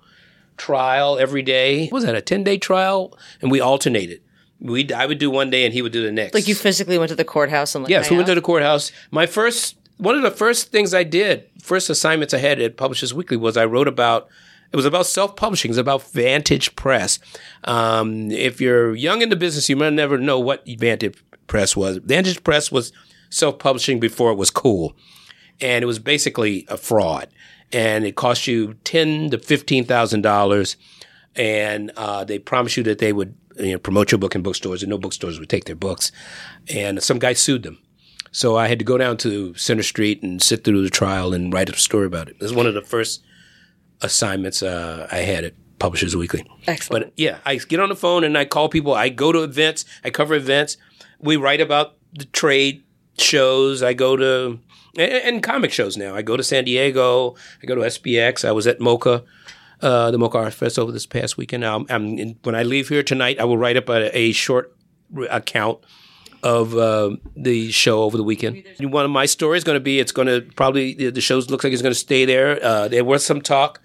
trial 0.56 1.18
every 1.18 1.42
day. 1.42 1.84
What 1.88 1.98
was 1.98 2.04
that 2.04 2.14
a 2.14 2.22
ten 2.22 2.44
day 2.44 2.58
trial? 2.58 3.16
And 3.40 3.50
we 3.50 3.60
alternated. 3.60 4.20
We 4.60 4.90
I 4.92 5.06
would 5.06 5.18
do 5.18 5.30
one 5.30 5.50
day 5.50 5.64
and 5.64 5.74
he 5.74 5.82
would 5.82 5.92
do 5.92 6.02
the 6.02 6.12
next. 6.12 6.34
like 6.34 6.48
you 6.48 6.54
physically 6.54 6.96
went 6.98 7.10
to 7.10 7.16
the 7.16 7.24
courthouse 7.24 7.74
and 7.74 7.84
like 7.84 7.90
Yes, 7.90 8.10
we 8.10 8.16
went 8.16 8.28
to 8.28 8.34
the 8.34 8.40
courthouse. 8.40 8.92
My 9.10 9.26
first, 9.26 9.76
one 9.98 10.14
of 10.14 10.22
the 10.22 10.30
first 10.30 10.70
things 10.70 10.94
I 10.94 11.02
did, 11.02 11.48
first 11.60 11.90
assignments 11.90 12.32
I 12.32 12.38
had 12.38 12.60
at 12.60 12.76
Publishers 12.76 13.12
Weekly 13.12 13.36
was 13.36 13.56
I 13.56 13.64
wrote 13.64 13.88
about, 13.88 14.28
it 14.74 14.76
was 14.76 14.86
about 14.86 15.06
self-publishing. 15.06 15.68
It 15.68 15.70
was 15.70 15.78
about 15.78 16.02
Vantage 16.10 16.74
Press. 16.74 17.20
Um, 17.62 18.32
if 18.32 18.60
you're 18.60 18.92
young 18.92 19.22
in 19.22 19.28
the 19.28 19.36
business, 19.36 19.68
you 19.68 19.76
might 19.76 19.92
never 19.92 20.18
know 20.18 20.40
what 20.40 20.66
Vantage 20.66 21.22
Press 21.46 21.76
was. 21.76 21.98
Vantage 21.98 22.42
Press 22.42 22.72
was 22.72 22.92
self-publishing 23.30 24.00
before 24.00 24.32
it 24.32 24.36
was 24.36 24.50
cool. 24.50 24.96
And 25.60 25.84
it 25.84 25.86
was 25.86 26.00
basically 26.00 26.66
a 26.66 26.76
fraud. 26.76 27.28
And 27.72 28.04
it 28.04 28.16
cost 28.16 28.48
you 28.48 28.74
ten 28.82 29.30
to 29.30 29.38
fifteen 29.38 29.84
thousand 29.84 30.22
dollars. 30.22 30.76
And 31.36 31.92
uh, 31.96 32.24
they 32.24 32.40
promised 32.40 32.76
you 32.76 32.82
that 32.82 32.98
they 32.98 33.12
would 33.12 33.36
you 33.56 33.74
know, 33.74 33.78
promote 33.78 34.10
your 34.10 34.18
book 34.18 34.34
in 34.34 34.42
bookstores, 34.42 34.82
and 34.82 34.90
no 34.90 34.98
bookstores 34.98 35.38
would 35.38 35.48
take 35.48 35.66
their 35.66 35.76
books. 35.76 36.10
And 36.68 37.00
some 37.00 37.20
guy 37.20 37.34
sued 37.34 37.62
them. 37.62 37.78
So 38.32 38.56
I 38.56 38.66
had 38.66 38.80
to 38.80 38.84
go 38.84 38.98
down 38.98 39.18
to 39.18 39.54
Center 39.54 39.84
Street 39.84 40.20
and 40.24 40.42
sit 40.42 40.64
through 40.64 40.82
the 40.82 40.90
trial 40.90 41.32
and 41.32 41.52
write 41.52 41.68
a 41.68 41.76
story 41.76 42.06
about 42.06 42.28
it. 42.28 42.38
It 42.40 42.42
was 42.42 42.52
one 42.52 42.66
of 42.66 42.74
the 42.74 42.82
first 42.82 43.22
assignments 44.00 44.62
uh, 44.62 45.08
I 45.10 45.18
had 45.18 45.44
at 45.44 45.54
Publishers 45.78 46.16
Weekly. 46.16 46.48
Excellent. 46.66 47.06
But 47.06 47.12
yeah, 47.16 47.38
I 47.44 47.56
get 47.56 47.80
on 47.80 47.88
the 47.88 47.96
phone 47.96 48.24
and 48.24 48.38
I 48.38 48.44
call 48.44 48.68
people. 48.68 48.94
I 48.94 49.08
go 49.08 49.32
to 49.32 49.42
events. 49.42 49.84
I 50.04 50.10
cover 50.10 50.34
events. 50.34 50.76
We 51.18 51.36
write 51.36 51.60
about 51.60 51.96
the 52.12 52.24
trade 52.26 52.84
shows. 53.18 53.82
I 53.82 53.92
go 53.92 54.16
to 54.16 54.58
and, 54.96 55.12
and 55.12 55.42
comic 55.42 55.72
shows 55.72 55.96
now. 55.96 56.14
I 56.14 56.22
go 56.22 56.36
to 56.36 56.42
San 56.42 56.64
Diego. 56.64 57.36
I 57.62 57.66
go 57.66 57.74
to 57.74 57.82
SPX. 57.82 58.46
I 58.46 58.52
was 58.52 58.66
at 58.66 58.78
MoCCA. 58.78 59.24
Uh, 59.80 60.10
the 60.10 60.18
MoCCA 60.18 60.34
Art 60.36 60.54
Fest 60.54 60.78
over 60.78 60.92
this 60.92 61.06
past 61.06 61.36
weekend. 61.36 61.64
Um, 61.64 61.86
I'm 61.90 62.18
in, 62.18 62.38
when 62.44 62.54
I 62.54 62.62
leave 62.62 62.88
here 62.88 63.02
tonight, 63.02 63.38
I 63.38 63.44
will 63.44 63.58
write 63.58 63.76
up 63.76 63.88
a, 63.88 64.16
a 64.16 64.32
short 64.32 64.74
account 65.30 65.80
of 66.44 66.76
uh, 66.76 67.16
the 67.34 67.72
show 67.72 68.02
over 68.02 68.16
the 68.16 68.22
weekend. 68.22 68.62
One 68.80 69.04
of 69.04 69.10
my 69.10 69.26
stories 69.26 69.60
is 69.60 69.64
going 69.64 69.76
to 69.76 69.80
be 69.80 69.98
it's 69.98 70.12
going 70.12 70.28
to 70.28 70.42
probably 70.54 70.94
the, 70.94 71.10
the 71.10 71.20
show 71.20 71.38
looks 71.38 71.64
like 71.64 71.72
it's 71.72 71.82
going 71.82 71.92
to 71.94 71.98
stay 71.98 72.24
there. 72.24 72.62
Uh, 72.62 72.86
there 72.86 73.04
was 73.04 73.24
some 73.24 73.40
talk 73.40 73.80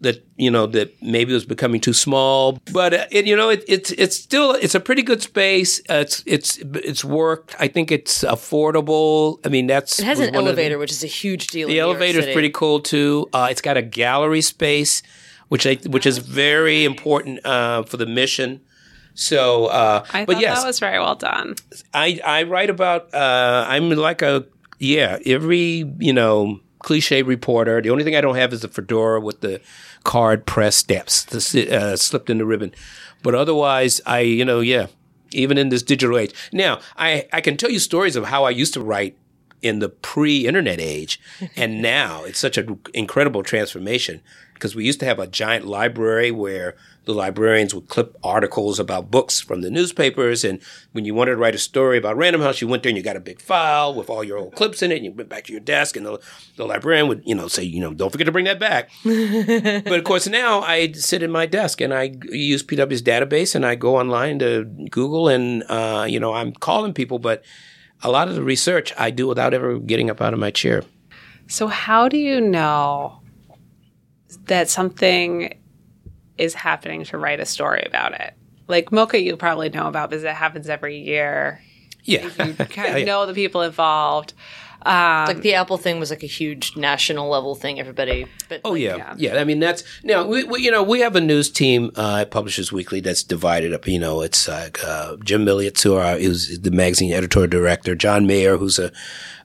that 0.00 0.26
you 0.36 0.50
know 0.50 0.66
that 0.66 1.00
maybe 1.02 1.30
it 1.32 1.34
was 1.34 1.44
becoming 1.44 1.80
too 1.80 1.92
small, 1.92 2.58
but 2.72 2.92
uh, 2.94 3.06
it, 3.10 3.26
you 3.26 3.36
know 3.36 3.48
it, 3.50 3.62
it's 3.68 3.90
it's 3.92 4.16
still 4.16 4.52
it's 4.52 4.74
a 4.74 4.80
pretty 4.80 5.02
good 5.02 5.22
space. 5.22 5.80
Uh, 5.90 5.94
it's 6.04 6.22
it's 6.26 6.58
it's 6.58 7.04
worked. 7.04 7.54
I 7.60 7.68
think 7.68 7.92
it's 7.92 8.24
affordable. 8.24 9.38
I 9.44 9.50
mean 9.50 9.66
that's 9.66 9.98
It 9.98 10.04
has 10.06 10.18
an 10.20 10.26
one 10.34 10.34
of 10.34 10.44
the- 10.44 10.48
elevator, 10.62 10.78
which 10.78 10.90
is 10.92 11.04
a 11.04 11.08
huge 11.08 11.48
deal. 11.48 11.68
the 11.68 11.80
elevator 11.80 12.18
is 12.20 12.32
pretty 12.32 12.50
cool 12.50 12.80
too. 12.80 13.28
Uh, 13.32 13.48
it's 13.50 13.60
got 13.62 13.76
a 13.76 13.82
gallery 13.82 14.40
space, 14.42 15.02
which 15.48 15.66
I, 15.66 15.74
which 15.86 16.06
is 16.06 16.18
very 16.18 16.84
important 16.84 17.44
uh, 17.44 17.82
for 17.82 17.96
the 17.96 18.06
mission. 18.06 18.60
So, 19.14 19.66
uh, 19.66 20.04
I 20.12 20.24
but 20.24 20.40
yes, 20.40 20.60
that 20.60 20.66
was 20.66 20.80
very 20.80 20.98
well 20.98 21.14
done. 21.14 21.54
I 21.92 22.20
I 22.24 22.42
write 22.42 22.70
about. 22.70 23.14
Uh, 23.14 23.64
I'm 23.68 23.90
like 23.90 24.22
a 24.22 24.46
yeah. 24.78 25.18
Every 25.24 25.90
you 25.98 26.12
know 26.12 26.60
cliche 26.80 27.22
reporter. 27.22 27.80
The 27.80 27.90
only 27.90 28.04
thing 28.04 28.16
I 28.16 28.20
don't 28.20 28.36
have 28.36 28.52
is 28.52 28.60
the 28.60 28.68
fedora 28.68 29.20
with 29.20 29.40
the 29.40 29.60
card 30.02 30.46
press 30.46 30.76
steps 30.76 31.24
the, 31.24 31.70
uh, 31.70 31.96
slipped 31.96 32.28
in 32.28 32.38
the 32.38 32.44
ribbon. 32.44 32.74
But 33.22 33.34
otherwise, 33.34 34.00
I 34.04 34.20
you 34.20 34.44
know 34.44 34.60
yeah. 34.60 34.88
Even 35.30 35.58
in 35.58 35.68
this 35.68 35.82
digital 35.82 36.16
age, 36.16 36.32
now 36.52 36.78
I 36.96 37.26
I 37.32 37.40
can 37.40 37.56
tell 37.56 37.70
you 37.70 37.80
stories 37.80 38.14
of 38.14 38.26
how 38.26 38.44
I 38.44 38.50
used 38.50 38.74
to 38.74 38.80
write 38.80 39.16
in 39.62 39.78
the 39.80 39.88
pre-internet 39.88 40.78
age, 40.78 41.18
and 41.56 41.82
now 41.82 42.22
it's 42.22 42.38
such 42.38 42.56
an 42.56 42.78
incredible 42.92 43.42
transformation 43.42 44.20
because 44.52 44.76
we 44.76 44.84
used 44.84 45.00
to 45.00 45.06
have 45.06 45.18
a 45.18 45.26
giant 45.26 45.66
library 45.66 46.30
where 46.30 46.76
the 47.04 47.14
librarians 47.14 47.74
would 47.74 47.88
clip 47.88 48.16
articles 48.22 48.78
about 48.78 49.10
books 49.10 49.40
from 49.40 49.60
the 49.60 49.70
newspapers, 49.70 50.44
and 50.44 50.60
when 50.92 51.04
you 51.04 51.14
wanted 51.14 51.32
to 51.32 51.36
write 51.36 51.54
a 51.54 51.58
story 51.58 51.98
about 51.98 52.16
Random 52.16 52.42
House, 52.42 52.60
you 52.60 52.68
went 52.68 52.82
there 52.82 52.90
and 52.90 52.96
you 52.96 53.02
got 53.02 53.16
a 53.16 53.20
big 53.20 53.40
file 53.40 53.94
with 53.94 54.08
all 54.08 54.24
your 54.24 54.38
old 54.38 54.54
clips 54.54 54.82
in 54.82 54.92
it, 54.92 54.96
and 54.96 55.04
you 55.04 55.12
went 55.12 55.28
back 55.28 55.44
to 55.44 55.52
your 55.52 55.60
desk, 55.60 55.96
and 55.96 56.06
the, 56.06 56.20
the 56.56 56.64
librarian 56.64 57.08
would 57.08 57.22
you 57.24 57.34
know 57.34 57.48
say 57.48 57.62
you 57.62 57.80
know 57.80 57.92
don't 57.92 58.10
forget 58.10 58.26
to 58.26 58.32
bring 58.32 58.46
that 58.46 58.58
back. 58.58 58.90
but 59.04 59.98
of 59.98 60.04
course 60.04 60.26
now 60.26 60.60
I 60.60 60.92
sit 60.92 61.22
in 61.22 61.30
my 61.30 61.46
desk 61.46 61.80
and 61.80 61.92
I 61.92 62.14
use 62.30 62.62
PW's 62.62 63.02
database 63.02 63.54
and 63.54 63.64
I 63.64 63.74
go 63.74 63.96
online 63.96 64.38
to 64.40 64.64
Google 64.90 65.28
and 65.28 65.62
uh, 65.68 66.06
you 66.08 66.20
know 66.20 66.32
I'm 66.32 66.52
calling 66.52 66.92
people, 66.92 67.18
but 67.18 67.44
a 68.02 68.10
lot 68.10 68.28
of 68.28 68.34
the 68.34 68.42
research 68.42 68.92
I 68.98 69.10
do 69.10 69.26
without 69.26 69.54
ever 69.54 69.78
getting 69.78 70.10
up 70.10 70.20
out 70.20 70.32
of 70.32 70.38
my 70.38 70.50
chair. 70.50 70.82
So, 71.46 71.66
how 71.66 72.08
do 72.08 72.16
you 72.16 72.40
know 72.40 73.20
that 74.46 74.68
something 74.68 75.54
is 76.38 76.54
happening 76.54 77.04
to 77.04 77.18
write 77.18 77.40
a 77.40 77.46
story 77.46 77.82
about 77.86 78.12
it? 78.14 78.34
Like 78.68 78.90
MoCCA, 78.90 79.22
you 79.22 79.36
probably 79.36 79.68
know 79.68 79.86
about 79.88 80.10
because 80.10 80.24
it 80.24 80.34
happens 80.34 80.68
every 80.68 80.98
year. 80.98 81.60
Yeah, 82.04 82.24
You 82.24 82.30
kind 82.54 82.58
of 82.58 82.76
Yeah, 82.76 82.96
yeah. 82.96 83.04
know 83.04 83.26
the 83.26 83.34
people 83.34 83.62
involved. 83.62 84.34
Um, 84.86 85.26
like 85.26 85.40
the 85.40 85.54
Apple 85.54 85.78
thing 85.78 85.98
was 85.98 86.10
like 86.10 86.22
a 86.22 86.26
huge 86.26 86.76
national 86.76 87.30
level 87.30 87.54
thing. 87.54 87.80
Everybody, 87.80 88.26
but 88.50 88.60
Oh 88.64 88.72
like, 88.72 88.82
yeah. 88.82 89.14
yeah, 89.16 89.38
I 89.38 89.44
mean 89.44 89.58
that's 89.58 89.82
now 90.02 90.26
we, 90.26 90.44
we 90.44 90.60
you 90.60 90.70
know 90.70 90.82
we 90.82 91.00
have 91.00 91.16
a 91.16 91.22
news 91.22 91.50
team 91.50 91.90
uh, 91.96 92.18
at 92.20 92.30
Publishers 92.30 92.70
Weekly 92.70 93.00
that's 93.00 93.22
divided 93.22 93.72
up. 93.72 93.86
You 93.88 93.98
know, 93.98 94.20
it's 94.20 94.46
like 94.46 94.84
uh, 94.84 95.16
Jim 95.24 95.46
Milliot, 95.46 95.80
who 95.82 95.96
is 95.98 96.60
the 96.60 96.70
magazine 96.70 97.14
editorial 97.14 97.48
director, 97.48 97.94
John 97.94 98.26
Mayer, 98.26 98.58
who's 98.58 98.78
a 98.78 98.92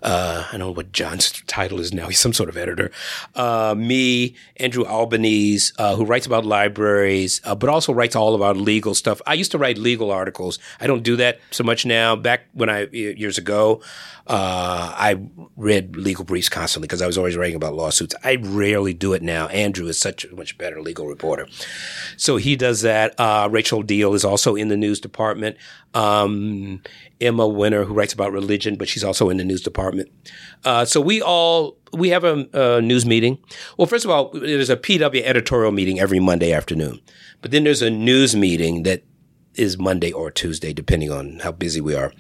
uh, 0.02 0.46
I 0.48 0.52
don't 0.52 0.60
know 0.60 0.72
what 0.72 0.92
John's 0.92 1.32
title 1.48 1.80
is 1.80 1.94
now. 1.94 2.08
He's 2.08 2.20
some 2.20 2.34
sort 2.34 2.50
of 2.50 2.58
editor. 2.58 2.92
Uh, 3.36 3.76
me, 3.78 4.36
Andrew 4.58 4.86
Albanese, 4.86 5.74
uh, 5.78 5.96
who 5.96 6.06
writes 6.06 6.26
about 6.26 6.46
libraries, 6.46 7.42
uh, 7.44 7.56
but 7.56 7.70
also 7.70 7.94
writes 7.94 8.16
all 8.16 8.36
about 8.36 8.56
legal 8.58 8.96
stuff. 8.96 9.22
I 9.28 9.34
used 9.34 9.52
to 9.52 9.58
write 9.58 9.78
legal 9.78 10.12
articles. 10.12 10.60
I 10.80 10.88
don't 10.88 11.04
do 11.04 11.16
that 11.18 11.40
so 11.52 11.64
much 11.64 11.86
now. 11.86 12.16
Back 12.16 12.42
when 12.54 12.70
I 12.70 12.88
years 12.92 13.38
ago, 13.38 13.82
uh, 14.28 14.94
I 14.96 15.20
read 15.58 15.96
legal 15.96 16.24
briefs 16.24 16.50
constantly 16.50 16.88
because 16.88 17.02
I 17.02 17.08
was 17.08 17.18
always 17.18 17.36
writing 17.36 17.56
about 17.56 17.74
lawsuits. 17.74 18.16
I 18.24 18.36
rarely 18.36 18.94
do 18.94 19.14
it 19.14 19.22
now. 19.22 19.48
Andrew 19.48 19.88
is 19.88 20.00
such 20.00 20.24
a 20.24 20.36
much 20.36 20.58
better 20.58 20.82
legal 20.82 21.08
reporter. 21.08 21.48
So 22.16 22.38
he 22.38 22.56
does 22.56 22.82
that. 22.82 23.20
Uh, 23.20 23.50
Rachel 23.52 23.84
Deahl 23.84 24.14
is 24.14 24.24
also 24.24 24.56
in 24.56 24.68
the 24.68 24.78
news 24.78 25.00
department. 25.00 25.58
Um, 25.94 26.84
Emma 27.22 27.44
Wenner, 27.44 27.86
who 27.86 27.94
writes 27.94 28.14
about 28.14 28.32
religion, 28.32 28.76
but 28.76 28.88
she's 28.88 29.04
also 29.04 29.30
in 29.30 29.38
the 29.38 29.44
news 29.44 29.62
department. 29.62 30.10
Uh, 30.64 30.86
so 30.86 31.02
we 31.02 31.22
all 31.22 31.78
we 31.92 32.10
have 32.10 32.24
a, 32.24 32.48
a 32.54 32.82
news 32.82 33.06
meeting. 33.06 33.38
Well, 33.78 33.88
first 33.88 34.06
of 34.06 34.12
all, 34.12 34.30
there's 34.32 34.70
a 34.70 34.78
PW 34.78 35.22
editorial 35.24 35.72
meeting 35.72 36.00
every 36.00 36.20
Monday 36.20 36.54
afternoon, 36.54 37.00
but 37.42 37.52
then 37.52 37.64
there's 37.64 37.82
a 37.82 37.90
news 37.90 38.36
meeting 38.36 38.84
that 38.84 39.04
is 39.56 39.78
Monday 39.78 40.12
or 40.12 40.32
Tuesday, 40.32 40.74
depending 40.74 41.12
on 41.12 41.40
how 41.40 41.52
busy 41.52 41.82
we 41.82 41.94
are. 41.94 42.14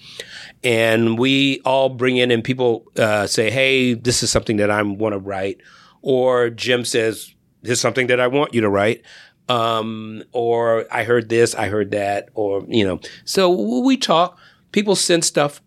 And 0.63 1.17
we 1.17 1.61
all 1.61 1.89
bring 1.89 2.17
in 2.17 2.31
and 2.31 2.43
people 2.43 2.85
uh, 2.97 3.27
say, 3.27 3.49
"Hey, 3.49 3.93
this 3.93 4.23
is 4.23 4.29
something 4.29 4.57
that 4.57 4.69
I 4.69 4.81
want 4.81 5.13
to 5.13 5.19
write," 5.19 5.61
or 6.01 6.49
Jim 6.49 6.83
says, 6.83 7.33
"This 7.61 7.73
is 7.73 7.79
something 7.79 8.07
that 8.07 8.19
I 8.19 8.27
want 8.27 8.53
you 8.53 8.61
to 8.61 8.69
write." 8.69 9.03
Um, 9.47 10.23
or 10.31 10.85
I 10.91 11.05
heard 11.05 11.29
this, 11.29 11.55
I 11.55 11.69
heard 11.69 11.91
that, 11.91 12.29
or 12.33 12.63
you 12.67 12.85
know. 12.85 12.99
So 13.25 13.81
we 13.81 13.97
talk. 13.97 14.37
People 14.71 14.95
send 14.95 15.25
stuff. 15.25 15.61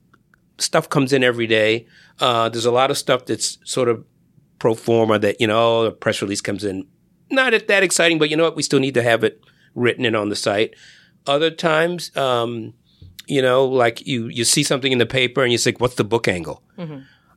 Stuff 0.58 0.88
comes 0.88 1.12
in 1.12 1.24
every 1.24 1.46
day. 1.46 1.86
Uh, 2.20 2.48
there's 2.48 2.66
a 2.66 2.70
lot 2.70 2.90
of 2.90 2.98
stuff 2.98 3.26
that's 3.26 3.58
sort 3.64 3.88
of 3.88 4.04
pro 4.58 4.74
forma 4.74 5.18
that 5.18 5.40
you 5.40 5.46
know 5.46 5.82
a 5.86 5.90
press 5.90 6.22
release 6.22 6.40
comes 6.40 6.62
in, 6.62 6.86
not 7.30 7.52
that 7.66 7.82
exciting, 7.82 8.18
but 8.18 8.30
you 8.30 8.36
know 8.36 8.44
what? 8.44 8.54
We 8.54 8.62
still 8.62 8.78
need 8.78 8.94
to 8.94 9.02
have 9.02 9.24
it 9.24 9.40
written 9.74 10.04
and 10.04 10.14
on 10.14 10.28
the 10.28 10.36
site. 10.36 10.74
Other 11.26 11.50
times, 11.50 12.16
um, 12.16 12.74
you 13.26 13.42
know, 13.42 13.64
like 13.64 14.06
you 14.06 14.28
you 14.28 14.44
see 14.44 14.62
something 14.62 14.92
in 14.92 14.98
the 14.98 15.06
paper 15.06 15.42
and 15.42 15.50
you 15.50 15.58
think, 15.58 15.80
what's 15.80 15.96
the 15.96 16.04
book 16.04 16.28
angle? 16.28 16.62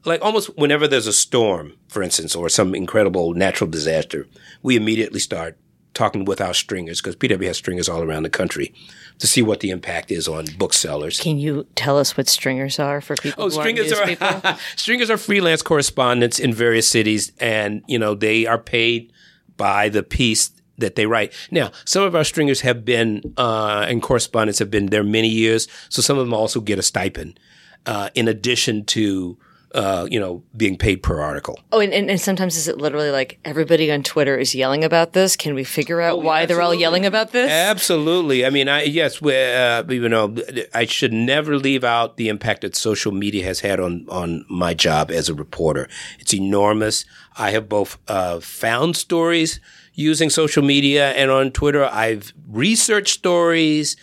Like 0.03 0.21
almost 0.23 0.55
whenever 0.57 0.87
there's 0.87 1.07
a 1.07 1.13
storm, 1.13 1.73
for 1.87 2.03
instance, 2.03 2.35
or 2.35 2.47
some 2.49 2.75
incredible 2.75 3.33
natural 3.33 3.69
disaster, 3.69 4.27
we 4.61 4.75
immediately 4.75 5.19
start 5.19 5.57
talking 5.95 6.25
with 6.25 6.41
our 6.41 6.53
stringers 6.53 7.01
because 7.01 7.15
PW 7.15 7.47
has 7.47 7.57
stringers 7.57 7.89
all 7.89 8.03
around 8.03 8.23
the 8.23 8.29
country 8.29 8.73
to 9.19 9.27
see 9.27 9.41
what 9.41 9.59
the 9.61 9.69
impact 9.69 10.11
is 10.11 10.27
on 10.27 10.45
booksellers. 10.57 11.19
Can 11.19 11.37
you 11.37 11.65
tell 11.75 11.97
us 11.97 12.17
what 12.17 12.27
stringers 12.27 12.79
are 12.79 13.01
for 13.01 13.15
people? 13.15 13.43
Oh, 13.43 13.49
who 13.49 13.51
stringers 13.51 13.91
aren't 13.93 14.21
are 14.21 14.57
stringers 14.75 15.09
are 15.09 15.17
freelance 15.17 15.61
correspondents 15.61 16.39
in 16.39 16.53
various 16.53 16.87
cities, 16.87 17.31
and 17.39 17.83
you 17.87 17.99
know 17.99 18.15
they 18.15 18.45
are 18.45 18.57
paid 18.57 19.11
by 19.57 19.89
the 19.89 20.03
piece 20.03 20.51
that 20.77 20.95
they 20.95 21.05
write. 21.05 21.33
Now, 21.51 21.71
some 21.85 22.03
of 22.03 22.15
our 22.15 22.23
stringers 22.23 22.61
have 22.61 22.83
been 22.83 23.33
uh, 23.37 23.85
and 23.87 24.01
correspondents 24.01 24.59
have 24.59 24.69
been 24.69 24.87
there 24.87 25.03
many 25.03 25.29
years, 25.29 25.67
so 25.89 26.01
some 26.01 26.17
of 26.17 26.25
them 26.25 26.33
also 26.33 26.59
get 26.59 26.79
a 26.79 26.83
stipend 26.83 27.39
uh, 27.85 28.09
in 28.15 28.27
addition 28.27 28.85
to 28.85 29.37
uh, 29.75 30.07
you 30.09 30.19
know 30.19 30.41
being 30.55 30.77
paid 30.77 31.03
per 31.03 31.21
article. 31.21 31.59
Oh, 31.71 31.79
and, 31.79 31.93
and, 31.93 32.09
and 32.09 32.19
sometimes 32.19 32.55
is 32.57 32.67
it 32.67 32.77
literally 32.77 33.11
like 33.11 33.37
everybody 33.45 33.91
on 33.91 34.01
Twitter 34.03 34.37
is 34.37 34.55
yelling 34.55 34.83
about 34.83 35.13
this? 35.13 35.35
Can 35.35 35.53
we 35.53 35.63
figure 35.63 36.01
out 36.01 36.23
why 36.23 36.45
they're 36.45 36.61
all 36.61 36.69
Oh, 36.69 36.81
yelling 36.85 37.05
about 37.05 37.31
this? 37.31 37.51
Absolutely. 37.51 38.45
I 38.45 38.49
mean, 38.49 38.67
I 38.69 38.83
yes, 38.83 39.21
we, 39.21 39.35
uh, 39.35 39.83
you 39.87 40.09
know, 40.09 40.35
I 40.73 40.85
should 40.85 41.13
never 41.13 41.57
leave 41.57 41.83
out 41.83 42.17
the 42.17 42.29
impact 42.29 42.61
that 42.61 42.75
social 42.75 43.11
media 43.11 43.43
has 43.45 43.59
had 43.59 43.79
on 43.79 44.05
on 44.09 44.45
my 44.49 44.73
job 44.73 45.11
as 45.11 45.29
a 45.29 45.33
reporter. 45.33 45.87
It's 46.19 46.33
enormous. 46.33 47.05
I 47.37 47.51
have 47.51 47.67
both 47.67 47.97
uh, 48.07 48.39
found 48.39 48.95
stories 48.95 49.59
using 49.93 50.29
social 50.29 50.63
media 50.63 51.11
and 51.11 51.29
on 51.31 51.51
Twitter. 51.51 51.85
I've 51.85 52.33
researched 52.49 53.13
stories. 53.13 53.95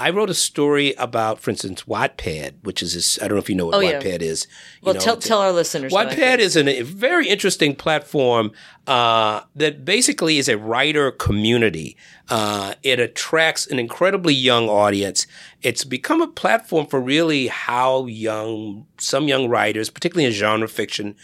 I 0.00 0.08
wrote 0.10 0.30
a 0.30 0.34
story 0.34 0.94
about, 0.94 1.40
for 1.40 1.50
instance, 1.50 1.82
Wattpad, 1.84 2.54
which 2.62 2.82
is 2.82 2.94
this, 2.94 3.20
I 3.20 3.28
don't 3.28 3.36
know 3.36 3.42
if 3.42 3.50
you 3.50 3.54
know 3.54 3.66
what 3.66 3.74
Oh, 3.74 3.80
yeah. 3.80 4.00
Wattpad 4.00 4.22
is. 4.22 4.46
You 4.80 4.86
well, 4.86 4.94
know, 4.94 5.00
tell 5.00 5.16
tell 5.18 5.40
our 5.40 5.52
listeners. 5.52 5.92
Wattpad 5.92 6.38
is 6.38 6.56
an, 6.56 6.68
a 6.68 6.80
very 6.80 7.28
interesting 7.28 7.76
platform 7.76 8.50
uh, 8.86 9.42
that 9.54 9.84
basically 9.84 10.38
is 10.38 10.48
a 10.48 10.56
writer 10.56 11.10
community. 11.10 11.98
Uh, 12.30 12.74
it 12.82 12.98
attracts 12.98 13.66
an 13.66 13.78
incredibly 13.78 14.32
young 14.32 14.70
audience. 14.70 15.26
It's 15.60 15.84
become 15.84 16.22
a 16.22 16.28
platform 16.28 16.86
for 16.86 16.98
really 16.98 17.48
how 17.48 18.06
young 18.06 18.86
some 18.96 19.28
young 19.28 19.48
writers, 19.50 19.90
particularly 19.90 20.24
in 20.24 20.32
genre 20.32 20.68
fiction, 20.68 21.14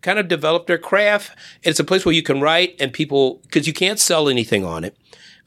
kind 0.00 0.18
of 0.18 0.28
develop 0.28 0.66
their 0.66 0.78
craft. 0.78 1.36
It's 1.62 1.78
a 1.78 1.84
place 1.84 2.06
where 2.06 2.14
you 2.14 2.22
can 2.22 2.40
write 2.40 2.76
and 2.80 2.94
people 2.94 3.40
because 3.42 3.66
you 3.66 3.74
can't 3.74 3.98
sell 4.00 4.30
anything 4.30 4.64
on 4.64 4.84
it. 4.84 4.96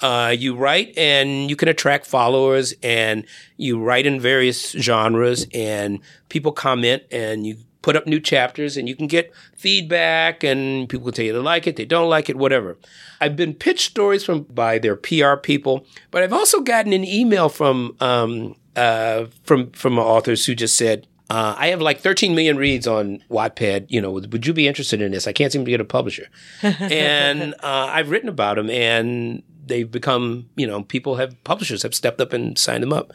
Uh, 0.01 0.35
you 0.37 0.55
write 0.55 0.95
and 0.97 1.49
you 1.49 1.55
can 1.55 1.69
attract 1.69 2.05
followers 2.05 2.73
and 2.83 3.25
you 3.55 3.81
write 3.81 4.05
in 4.05 4.19
various 4.19 4.71
genres 4.71 5.47
and 5.53 5.99
people 6.27 6.51
comment 6.51 7.01
and 7.11 7.47
you 7.47 7.55
put 7.85 7.95
up 7.95 8.07
new 8.07 8.19
chapters 8.19 8.77
and 8.77 8.89
you 8.89 8.95
can 8.95 9.05
get 9.05 9.31
feedback 9.55 10.43
and 10.43 10.89
people 10.89 11.11
tell 11.11 11.23
you 11.23 11.31
they 11.31 11.37
like 11.37 11.67
it, 11.67 11.75
they 11.75 11.85
don't 11.85 12.09
like 12.09 12.29
it, 12.29 12.35
whatever. 12.35 12.77
I've 13.21 13.35
been 13.35 13.53
pitched 13.53 13.91
stories 13.91 14.25
from 14.25 14.41
by 14.43 14.79
their 14.79 14.95
PR 14.95 15.35
people, 15.35 15.85
but 16.09 16.23
I've 16.23 16.33
also 16.33 16.61
gotten 16.61 16.93
an 16.93 17.05
email 17.05 17.47
from 17.47 17.95
um, 17.99 18.55
uh, 18.75 19.27
from 19.43 19.69
from 19.71 19.99
authors 19.99 20.47
who 20.47 20.55
just 20.55 20.75
said, 20.75 21.05
uh, 21.29 21.55
I 21.57 21.67
have 21.67 21.81
like 21.81 22.01
13 22.01 22.35
million 22.35 22.57
reads 22.57 22.85
on 22.87 23.23
Wattpad. 23.29 23.87
You 23.89 24.01
know, 24.01 24.11
would, 24.11 24.31
would 24.31 24.45
you 24.45 24.53
be 24.53 24.67
interested 24.67 25.01
in 25.01 25.11
this? 25.11 25.27
I 25.27 25.33
can't 25.33 25.51
seem 25.51 25.65
to 25.65 25.71
get 25.71 25.81
a 25.81 25.85
publisher. 25.85 26.27
and 26.61 27.53
uh, 27.55 27.89
I've 27.91 28.11
written 28.11 28.29
about 28.29 28.57
them, 28.57 28.69
and 28.69 29.41
they've 29.65 29.89
become, 29.89 30.49
you 30.55 30.67
know, 30.67 30.83
people 30.83 31.15
have 31.15 31.41
publishers 31.43 31.81
have 31.81 31.95
stepped 31.95 32.21
up 32.21 32.31
and 32.31 32.57
signed 32.57 32.83
them 32.83 32.93
up. 32.93 33.11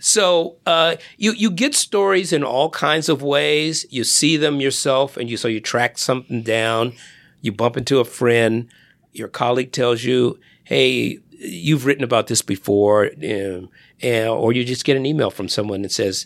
So 0.00 0.56
uh, 0.66 0.96
you 1.18 1.32
you 1.32 1.50
get 1.50 1.74
stories 1.74 2.32
in 2.32 2.42
all 2.42 2.70
kinds 2.70 3.08
of 3.08 3.22
ways. 3.22 3.84
You 3.90 4.04
see 4.04 4.38
them 4.38 4.60
yourself, 4.60 5.18
and 5.18 5.28
you 5.28 5.36
so 5.36 5.48
you 5.48 5.60
track 5.60 5.98
something 5.98 6.42
down. 6.42 6.94
You 7.42 7.52
bump 7.52 7.76
into 7.76 8.00
a 8.00 8.04
friend. 8.04 8.68
Your 9.12 9.28
colleague 9.28 9.72
tells 9.72 10.04
you, 10.04 10.38
"Hey, 10.64 11.18
you've 11.30 11.84
written 11.84 12.04
about 12.04 12.28
this 12.28 12.40
before," 12.40 13.10
um, 13.22 13.68
and, 14.00 14.28
or 14.28 14.54
you 14.54 14.64
just 14.64 14.86
get 14.86 14.96
an 14.96 15.04
email 15.04 15.30
from 15.30 15.48
someone 15.48 15.82
that 15.82 15.92
says, 15.92 16.24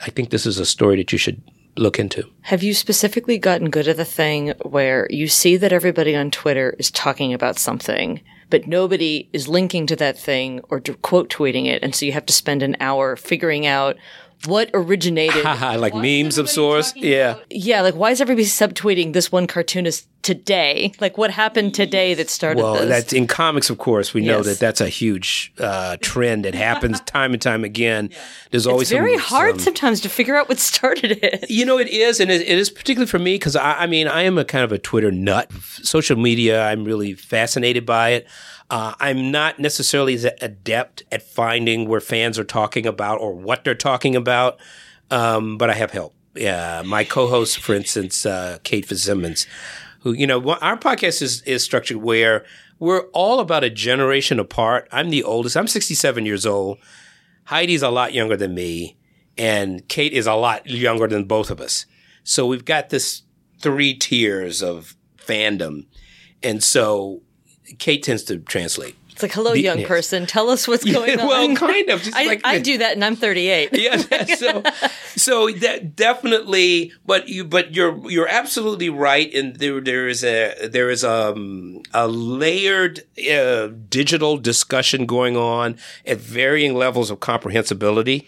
"I 0.00 0.10
think 0.10 0.30
this 0.30 0.46
is 0.46 0.58
a 0.58 0.66
story 0.66 0.96
that 0.96 1.12
you 1.12 1.18
should 1.18 1.40
look 1.76 1.98
into." 1.98 2.28
Have 2.42 2.62
you 2.62 2.74
specifically 2.74 3.38
gotten 3.38 3.70
good 3.70 3.88
at 3.88 3.96
the 3.96 4.04
thing 4.04 4.54
where 4.62 5.06
you 5.10 5.28
see 5.28 5.56
that 5.56 5.72
everybody 5.72 6.14
on 6.14 6.30
Twitter 6.30 6.76
is 6.78 6.90
talking 6.90 7.32
about 7.32 7.58
something, 7.58 8.20
but 8.50 8.66
nobody 8.68 9.28
is 9.32 9.48
linking 9.48 9.86
to 9.86 9.96
that 9.96 10.18
thing 10.18 10.60
or 10.68 10.80
quote 10.80 11.30
tweeting 11.30 11.66
it, 11.66 11.82
and 11.82 11.94
so 11.94 12.06
you 12.06 12.12
have 12.12 12.26
to 12.26 12.32
spend 12.32 12.62
an 12.62 12.76
hour 12.80 13.16
figuring 13.16 13.66
out 13.66 13.96
what 14.46 14.70
originated? 14.74 15.44
like 15.44 15.94
memes 15.94 16.38
of 16.38 16.48
sorts. 16.48 16.94
Yeah. 16.96 17.36
yeah, 17.50 17.80
like 17.82 17.94
why 17.94 18.10
is 18.10 18.20
everybody 18.20 18.46
subtweeting 18.46 19.12
this 19.12 19.30
one 19.32 19.46
cartoonist 19.46 20.06
today? 20.22 20.92
Like 21.00 21.18
what 21.18 21.30
happened 21.30 21.74
today 21.74 22.14
that 22.14 22.30
started 22.30 22.62
Well, 22.62 22.74
this? 22.74 22.88
that's 22.88 23.12
in 23.12 23.26
comics, 23.26 23.70
of 23.70 23.78
course. 23.78 24.14
We 24.14 24.22
know 24.22 24.42
that 24.42 24.58
that's 24.58 24.80
a 24.80 24.88
huge 24.88 25.52
uh, 25.58 25.96
trend 26.00 26.44
that 26.44 26.54
happens 26.54 27.00
time 27.06 27.32
and 27.32 27.42
time 27.42 27.64
again. 27.64 28.10
There's 28.50 28.66
always 28.66 28.90
it's 28.90 28.98
very 28.98 29.16
some, 29.18 29.20
hard 29.26 29.54
some- 29.56 29.64
sometimes 29.64 30.00
to 30.02 30.08
figure 30.08 30.36
out 30.36 30.48
what 30.48 30.58
started 30.58 31.18
it. 31.22 31.50
You 31.50 31.66
know, 31.66 31.78
it 31.78 31.88
is, 31.88 32.20
and 32.20 32.30
it, 32.30 32.40
it 32.42 32.58
is 32.58 32.70
particularly 32.70 33.08
for 33.08 33.18
me 33.18 33.34
because 33.34 33.56
I, 33.56 33.74
I 33.80 33.86
mean, 33.86 34.08
I 34.08 34.22
am 34.22 34.38
a 34.38 34.44
kind 34.44 34.64
of 34.64 34.72
a 34.72 34.78
Twitter 34.78 35.10
nut. 35.10 35.50
Social 35.82 36.16
media, 36.16 36.62
I'm 36.64 36.84
really 36.84 37.14
fascinated 37.14 37.84
by 37.84 38.10
it. 38.10 38.26
Uh, 38.74 38.92
I'm 38.98 39.30
not 39.30 39.60
necessarily 39.60 40.14
as 40.14 40.24
adept 40.24 41.04
at 41.12 41.22
finding 41.22 41.88
where 41.88 42.00
fans 42.00 42.40
are 42.40 42.44
talking 42.44 42.86
about 42.86 43.20
or 43.20 43.32
what 43.32 43.62
they're 43.62 43.76
talking 43.76 44.16
about, 44.16 44.58
um, 45.12 45.58
but 45.58 45.70
I 45.70 45.74
have 45.74 45.92
help. 45.92 46.12
Yeah, 46.34 46.82
my 46.84 47.04
co-host, 47.04 47.60
for 47.60 47.72
instance, 47.72 48.26
uh, 48.26 48.58
Kate 48.64 48.84
Fitzsimmons, 48.84 49.46
who 50.00 50.10
you 50.10 50.26
know, 50.26 50.54
our 50.54 50.76
podcast 50.76 51.22
is 51.22 51.40
is 51.42 51.62
structured 51.62 51.98
where 51.98 52.44
we're 52.80 53.02
all 53.12 53.38
about 53.38 53.62
a 53.62 53.70
generation 53.70 54.40
apart. 54.40 54.88
I'm 54.90 55.10
the 55.10 55.22
oldest. 55.22 55.56
I'm 55.56 55.68
67 55.68 56.26
years 56.26 56.44
old. 56.44 56.78
Heidi's 57.44 57.82
a 57.82 57.90
lot 57.90 58.12
younger 58.12 58.36
than 58.36 58.56
me, 58.56 58.96
and 59.38 59.86
Kate 59.86 60.12
is 60.12 60.26
a 60.26 60.34
lot 60.34 60.66
younger 60.66 61.06
than 61.06 61.26
both 61.26 61.48
of 61.48 61.60
us. 61.60 61.86
So 62.24 62.44
we've 62.44 62.64
got 62.64 62.90
this 62.90 63.22
three 63.60 63.94
tiers 63.94 64.64
of 64.64 64.96
fandom, 65.16 65.86
and 66.42 66.60
so 66.60 67.22
Kate 67.78 68.02
tends 68.02 68.22
to 68.24 68.38
translate. 68.38 68.96
It's 69.14 69.22
like, 69.22 69.32
hello, 69.32 69.52
The- 69.52 69.60
young 69.62 69.78
yes. 69.78 69.88
person, 69.88 70.26
tell 70.26 70.50
us 70.50 70.68
what's 70.68 70.84
going 70.92 71.18
on. 71.20 71.26
well, 71.26 71.56
kind 71.56 71.88
of. 71.88 72.02
Just 72.04 72.16
I, 72.16 72.26
like 72.26 72.40
I 72.44 72.58
do 72.58 72.78
that, 72.78 72.92
and 72.92 73.04
I'm 73.04 73.16
38. 73.16 73.70
yeah 73.72 73.96
so 74.36 74.62
so 75.16 75.50
that 75.50 75.94
definitely 75.96 76.92
but 77.06 77.28
you 77.28 77.44
but 77.44 77.74
you're 77.74 78.10
you're 78.10 78.28
absolutely 78.28 78.90
right 78.90 79.32
and 79.34 79.56
there 79.56 79.80
there 79.80 80.08
is 80.08 80.24
a 80.24 80.68
there 80.68 80.90
is 80.90 81.04
um 81.04 81.82
a 81.92 82.06
layered 82.08 83.00
uh, 83.30 83.68
digital 83.88 84.36
discussion 84.36 85.06
going 85.06 85.36
on 85.36 85.76
at 86.06 86.18
varying 86.18 86.74
levels 86.74 87.10
of 87.10 87.20
comprehensibility 87.20 88.26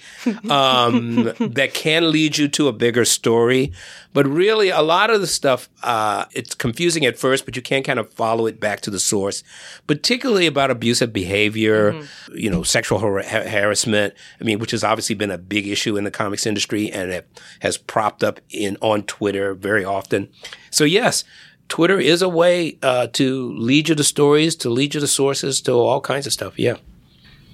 um 0.49 1.25
that 1.39 1.71
can 1.75 2.11
lead 2.11 2.39
you 2.39 2.49
to 2.49 2.69
a 2.69 2.73
bigger 2.73 3.05
story 3.05 3.73
but 4.13 4.27
really 4.27 4.69
a 4.71 4.83
lot 4.83 5.11
of 5.11 5.21
the 5.21 5.27
stuff 5.27 5.69
uh 5.83 6.25
it's 6.33 6.55
confusing 6.55 7.05
at 7.05 7.19
first 7.19 7.45
but 7.45 7.57
you 7.57 7.63
can 7.63 7.83
kind 7.83 7.99
of 7.99 8.13
follow 8.15 8.47
it 8.47 8.61
back 8.61 8.81
to 8.81 8.91
the 8.91 9.01
source 9.01 9.43
particularly 9.87 10.47
about 10.47 10.71
abusive 10.77 11.13
behavior 11.13 12.01
you 12.35 12.51
know 12.51 12.63
sexual 12.63 12.99
har- 12.99 13.23
ha- 13.23 13.49
harassment. 13.49 14.15
I 14.41 14.45
mean 14.45 14.59
which 14.59 14.71
has 14.71 14.85
obviously 14.85 15.17
been 15.17 15.31
a 15.31 15.39
big 15.39 15.67
issue 15.67 15.97
in 15.97 16.05
the 16.05 16.11
comics 16.11 16.47
industry 16.47 16.91
and 16.93 17.11
it 17.11 17.25
has 17.61 17.77
propped 17.79 18.23
up 18.23 18.41
in 18.51 18.77
on 18.81 19.03
twitter 19.05 19.55
very 19.55 19.85
often. 19.85 20.29
So 20.71 20.85
yes 20.85 21.25
twitter 21.69 21.99
is 21.99 22.23
a 22.23 22.29
way 22.29 22.79
uh, 22.83 23.09
to 23.09 23.53
lead 23.55 23.89
you 23.89 23.95
to 23.95 24.05
stories 24.05 24.55
to 24.57 24.71
lead 24.71 24.95
you 24.95 25.01
to 25.01 25.07
sources 25.07 25.61
to 25.63 25.73
all 25.73 26.01
kinds 26.01 26.27
of 26.27 26.33
stuff. 26.33 26.59
Yeah. 26.59 26.77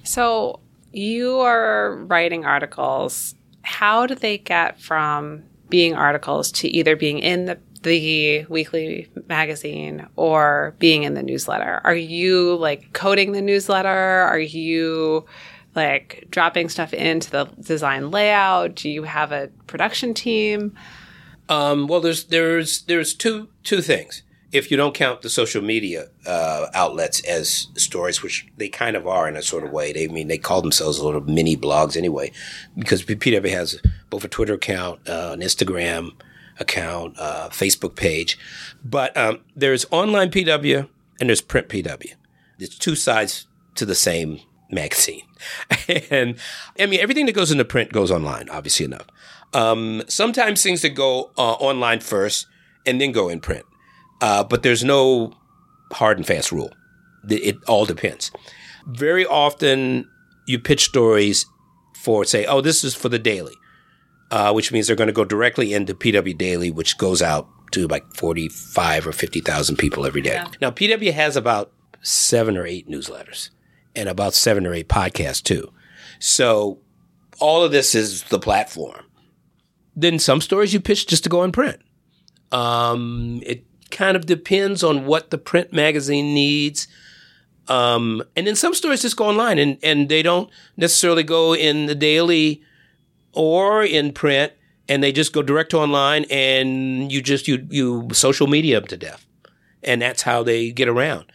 So 0.04 0.60
you 0.92 1.38
are 1.38 1.96
writing 2.06 2.44
articles. 2.44 3.34
How 3.62 4.06
do 4.06 4.14
they 4.14 4.38
get 4.38 4.80
from 4.80 5.44
being 5.68 5.94
articles 5.94 6.52
to 6.52 6.68
either 6.68 6.96
being 6.96 7.18
in 7.18 7.46
the 7.46 7.58
the 7.82 8.44
weekly 8.48 9.08
magazine 9.28 10.06
or 10.16 10.74
being 10.78 11.02
in 11.02 11.14
the 11.14 11.22
newsletter? 11.22 11.80
Are 11.84 11.94
you 11.94 12.56
like 12.56 12.92
coding 12.92 13.32
the 13.32 13.42
newsletter? 13.42 13.88
Are 13.88 14.38
you 14.38 15.26
like 15.74 16.26
dropping 16.30 16.68
stuff 16.68 16.92
into 16.92 17.30
the 17.30 17.44
design 17.60 18.10
layout? 18.10 18.74
Do 18.74 18.90
you 18.90 19.04
have 19.04 19.32
a 19.32 19.48
production 19.66 20.14
team? 20.14 20.76
Um, 21.48 21.86
well, 21.86 22.00
there's 22.00 22.24
there's 22.24 22.82
there's 22.82 23.14
two 23.14 23.48
two 23.62 23.82
things. 23.82 24.22
If 24.52 24.70
you 24.70 24.76
don't 24.76 24.94
count 24.94 25.22
the 25.22 25.30
social 25.30 25.62
media 25.62 26.08
uh, 26.26 26.66
outlets 26.74 27.24
as 27.26 27.68
stories, 27.74 28.22
which 28.22 28.46
they 28.58 28.68
kind 28.68 28.96
of 28.96 29.06
are 29.06 29.26
in 29.26 29.34
a 29.34 29.42
sort 29.42 29.64
of 29.64 29.70
way, 29.70 29.92
they 29.92 30.04
I 30.04 30.08
mean 30.08 30.28
they 30.28 30.38
call 30.38 30.60
themselves 30.60 31.00
little 31.00 31.22
mini 31.22 31.56
blogs 31.56 31.96
anyway, 31.96 32.32
because 32.76 33.02
PW 33.02 33.50
has 33.50 33.80
both 34.10 34.24
a 34.24 34.28
Twitter 34.28 34.54
account, 34.54 35.08
uh, 35.08 35.30
an 35.32 35.40
Instagram 35.40 36.12
account, 36.62 37.18
uh, 37.18 37.48
Facebook 37.50 37.94
page, 37.96 38.38
but 38.84 39.14
um, 39.16 39.40
there's 39.54 39.84
online 39.90 40.30
PW 40.30 40.88
and 41.20 41.28
there's 41.28 41.42
print 41.42 41.68
PW. 41.68 42.14
There's 42.58 42.78
two 42.78 42.94
sides 42.94 43.46
to 43.74 43.84
the 43.84 43.94
same 43.94 44.40
magazine, 44.70 45.24
and 46.10 46.36
I 46.78 46.86
mean 46.86 47.00
everything 47.00 47.26
that 47.26 47.32
goes 47.32 47.50
into 47.50 47.64
print 47.64 47.92
goes 47.92 48.10
online, 48.10 48.48
obviously 48.48 48.86
enough. 48.86 49.06
Um, 49.52 50.02
sometimes 50.08 50.62
things 50.62 50.82
that 50.82 50.90
go 50.90 51.30
uh, 51.36 51.52
online 51.54 52.00
first 52.00 52.46
and 52.86 53.00
then 53.00 53.12
go 53.12 53.28
in 53.28 53.40
print. 53.40 53.64
Uh, 54.20 54.44
but 54.44 54.62
there's 54.62 54.84
no 54.84 55.34
hard 55.92 56.16
and 56.16 56.26
fast 56.26 56.52
rule. 56.52 56.72
It, 57.28 57.42
it 57.42 57.56
all 57.68 57.84
depends. 57.84 58.30
Very 58.86 59.26
often 59.26 60.08
you 60.46 60.58
pitch 60.58 60.84
stories 60.84 61.46
for, 62.00 62.24
say, 62.24 62.46
oh, 62.46 62.60
this 62.60 62.82
is 62.84 62.94
for 62.94 63.08
the 63.08 63.18
daily, 63.18 63.54
uh, 64.32 64.52
which 64.52 64.72
means 64.72 64.88
they're 64.88 64.96
going 64.96 65.06
to 65.06 65.12
go 65.12 65.24
directly 65.24 65.72
into 65.72 65.94
PW 65.94 66.36
Daily, 66.36 66.70
which 66.70 66.98
goes 66.98 67.22
out 67.22 67.48
to 67.70 67.86
like 67.86 68.04
45 68.14 69.06
or 69.06 69.12
50,000 69.12 69.76
people 69.76 70.04
every 70.04 70.20
day. 70.20 70.42
Now, 70.60 70.70
PW 70.70 71.12
has 71.12 71.36
about 71.36 71.72
seven 72.02 72.56
or 72.56 72.66
eight 72.66 72.88
newsletters 72.88 73.50
and 73.94 74.08
about 74.08 74.34
seven 74.34 74.66
or 74.66 74.74
eight 74.74 74.88
podcasts 74.88 75.42
too. 75.42 75.72
So 76.18 76.80
all 77.38 77.62
of 77.62 77.70
this 77.70 77.94
is 77.94 78.24
the 78.24 78.40
platform 78.40 79.04
then 79.94 80.18
some 80.18 80.40
stories 80.40 80.72
you 80.72 80.80
pitch 80.80 81.06
just 81.06 81.24
to 81.24 81.30
go 81.30 81.42
in 81.42 81.52
print. 81.52 81.80
Um, 82.50 83.42
it 83.44 83.64
kind 83.90 84.16
of 84.16 84.26
depends 84.26 84.82
on 84.82 85.06
what 85.06 85.30
the 85.30 85.38
print 85.38 85.72
magazine 85.72 86.34
needs. 86.34 86.88
Um, 87.68 88.22
and 88.36 88.46
then 88.46 88.56
some 88.56 88.74
stories 88.74 89.02
just 89.02 89.16
go 89.16 89.26
online 89.26 89.58
and, 89.58 89.78
and 89.82 90.08
they 90.08 90.22
don't 90.22 90.50
necessarily 90.76 91.22
go 91.22 91.54
in 91.54 91.86
the 91.86 91.94
daily 91.94 92.62
or 93.32 93.82
in 93.82 94.12
print 94.12 94.52
and 94.88 95.02
they 95.02 95.12
just 95.12 95.32
go 95.32 95.42
direct 95.42 95.70
to 95.70 95.78
online 95.78 96.24
and 96.30 97.10
you 97.10 97.22
just, 97.22 97.48
you, 97.48 97.66
you 97.70 98.08
social 98.12 98.46
media 98.46 98.80
them 98.80 98.88
to 98.88 98.96
death. 98.96 99.26
And 99.82 100.02
that's 100.02 100.22
how 100.22 100.42
they 100.42 100.70
get 100.70 100.88
around. 100.88 101.26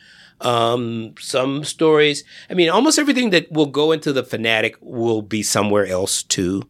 Um, 0.41 1.15
some 1.19 1.63
stories, 1.63 2.23
I 2.49 2.53
mean, 2.53 2.69
almost 2.69 2.99
everything 2.99 3.31
that 3.31 3.51
will 3.51 3.65
go 3.65 3.91
into 3.91 4.13
the 4.13 4.23
fanatic 4.23 4.75
will 4.81 5.21
be 5.21 5.41
somewhere 5.41 5.85
else 5.85 6.21
too, 6.23 6.63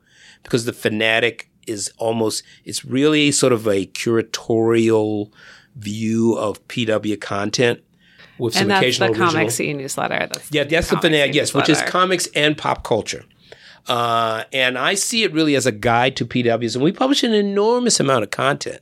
because 0.44 0.66
the 0.66 0.74
fanatic 0.74 1.50
is 1.68 1.92
almost, 1.98 2.44
it's 2.64 2.86
really 2.86 3.32
sort 3.32 3.52
of 3.52 3.68
a 3.68 3.86
curatorial 3.88 5.32
view 5.76 6.36
of 6.38 6.66
PW 6.68 7.20
content 7.20 7.82
with 8.38 8.54
some 8.54 8.64
and 8.64 8.72
that's 8.72 8.80
the 8.80 8.86
occasional 8.86 9.10
original. 9.10 9.32
Comics 9.32 9.60
E 9.60 9.74
newsletter. 9.74 10.28
That's 10.32 10.52
Yeah, 10.52 10.64
that's 10.64 10.88
the 10.88 10.96
Comics 10.96 11.06
fanatic, 11.06 11.36
yes, 11.36 11.54
which 11.54 11.70
is 11.70 11.82
comics 11.84 12.28
and 12.36 12.58
pop 12.58 12.84
culture. 12.84 13.26
Uh, 13.88 14.44
and 14.52 14.78
I 14.78 14.96
see 14.96 15.24
it 15.24 15.34
really 15.34 15.56
as 15.56 15.66
a 15.66 15.72
guide 15.72 16.16
to 16.18 16.26
PWs, 16.26 16.76
and 16.76 16.84
we 16.84 16.92
publish 16.92 17.24
an 17.24 17.34
enormous 17.34 18.00
amount 18.00 18.24
of 18.24 18.32
content. 18.32 18.82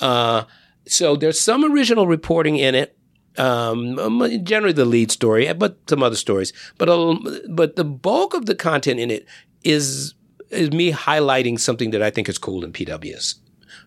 Uh, 0.00 0.44
so 0.86 1.16
there's 1.16 1.40
some 1.40 1.64
original 1.64 2.06
reporting 2.06 2.56
in 2.56 2.74
it, 2.74 2.96
um, 3.38 3.98
um, 3.98 4.44
generally 4.44 4.72
the 4.72 4.84
lead 4.84 5.10
story, 5.12 5.52
but 5.52 5.78
some 5.88 6.02
other 6.02 6.16
stories. 6.16 6.52
But 6.76 6.88
a, 6.88 7.44
but 7.48 7.76
the 7.76 7.84
bulk 7.84 8.34
of 8.34 8.46
the 8.46 8.54
content 8.54 8.98
in 8.98 9.10
it 9.10 9.26
is 9.62 10.14
is 10.50 10.70
me 10.70 10.92
highlighting 10.92 11.58
something 11.58 11.92
that 11.92 12.02
I 12.02 12.10
think 12.10 12.28
is 12.28 12.36
cool 12.36 12.62
in 12.64 12.72
PW's 12.72 13.36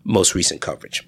most 0.04 0.34
recent 0.34 0.62
coverage. 0.62 1.08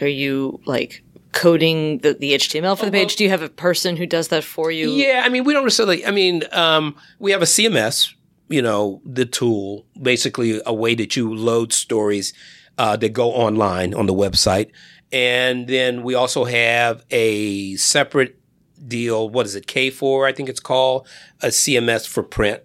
Are 0.00 0.06
you 0.06 0.60
like 0.66 1.02
coding 1.32 1.98
the, 1.98 2.14
the 2.14 2.32
HTML 2.32 2.78
for 2.78 2.86
the 2.86 2.92
page? 2.92 3.16
Do 3.16 3.24
you 3.24 3.30
have 3.30 3.42
a 3.42 3.48
person 3.48 3.96
who 3.96 4.06
does 4.06 4.28
that 4.28 4.44
for 4.44 4.70
you? 4.70 4.90
Yeah, 4.90 5.22
I 5.24 5.28
mean, 5.28 5.44
we 5.44 5.52
don't 5.52 5.64
necessarily. 5.64 6.04
I 6.04 6.10
mean, 6.10 6.42
um, 6.52 6.96
we 7.18 7.32
have 7.32 7.42
a 7.42 7.46
CMS, 7.46 8.12
you 8.48 8.62
know, 8.62 9.00
the 9.04 9.26
tool, 9.26 9.86
basically 10.00 10.60
a 10.64 10.74
way 10.74 10.94
that 10.94 11.16
you 11.16 11.34
load 11.34 11.72
stories 11.72 12.32
uh, 12.78 12.96
that 12.96 13.12
go 13.12 13.30
online 13.32 13.94
on 13.94 14.06
the 14.06 14.14
website, 14.14 14.70
and 15.12 15.66
then 15.68 16.02
we 16.02 16.14
also 16.14 16.44
have 16.44 17.04
a 17.10 17.76
separate 17.76 18.38
deal. 18.86 19.28
What 19.28 19.46
is 19.46 19.54
it? 19.54 19.66
K4, 19.66 20.28
I 20.28 20.32
think 20.32 20.48
it's 20.48 20.60
called 20.60 21.06
a 21.42 21.48
CMS 21.48 22.06
for 22.06 22.22
print. 22.22 22.62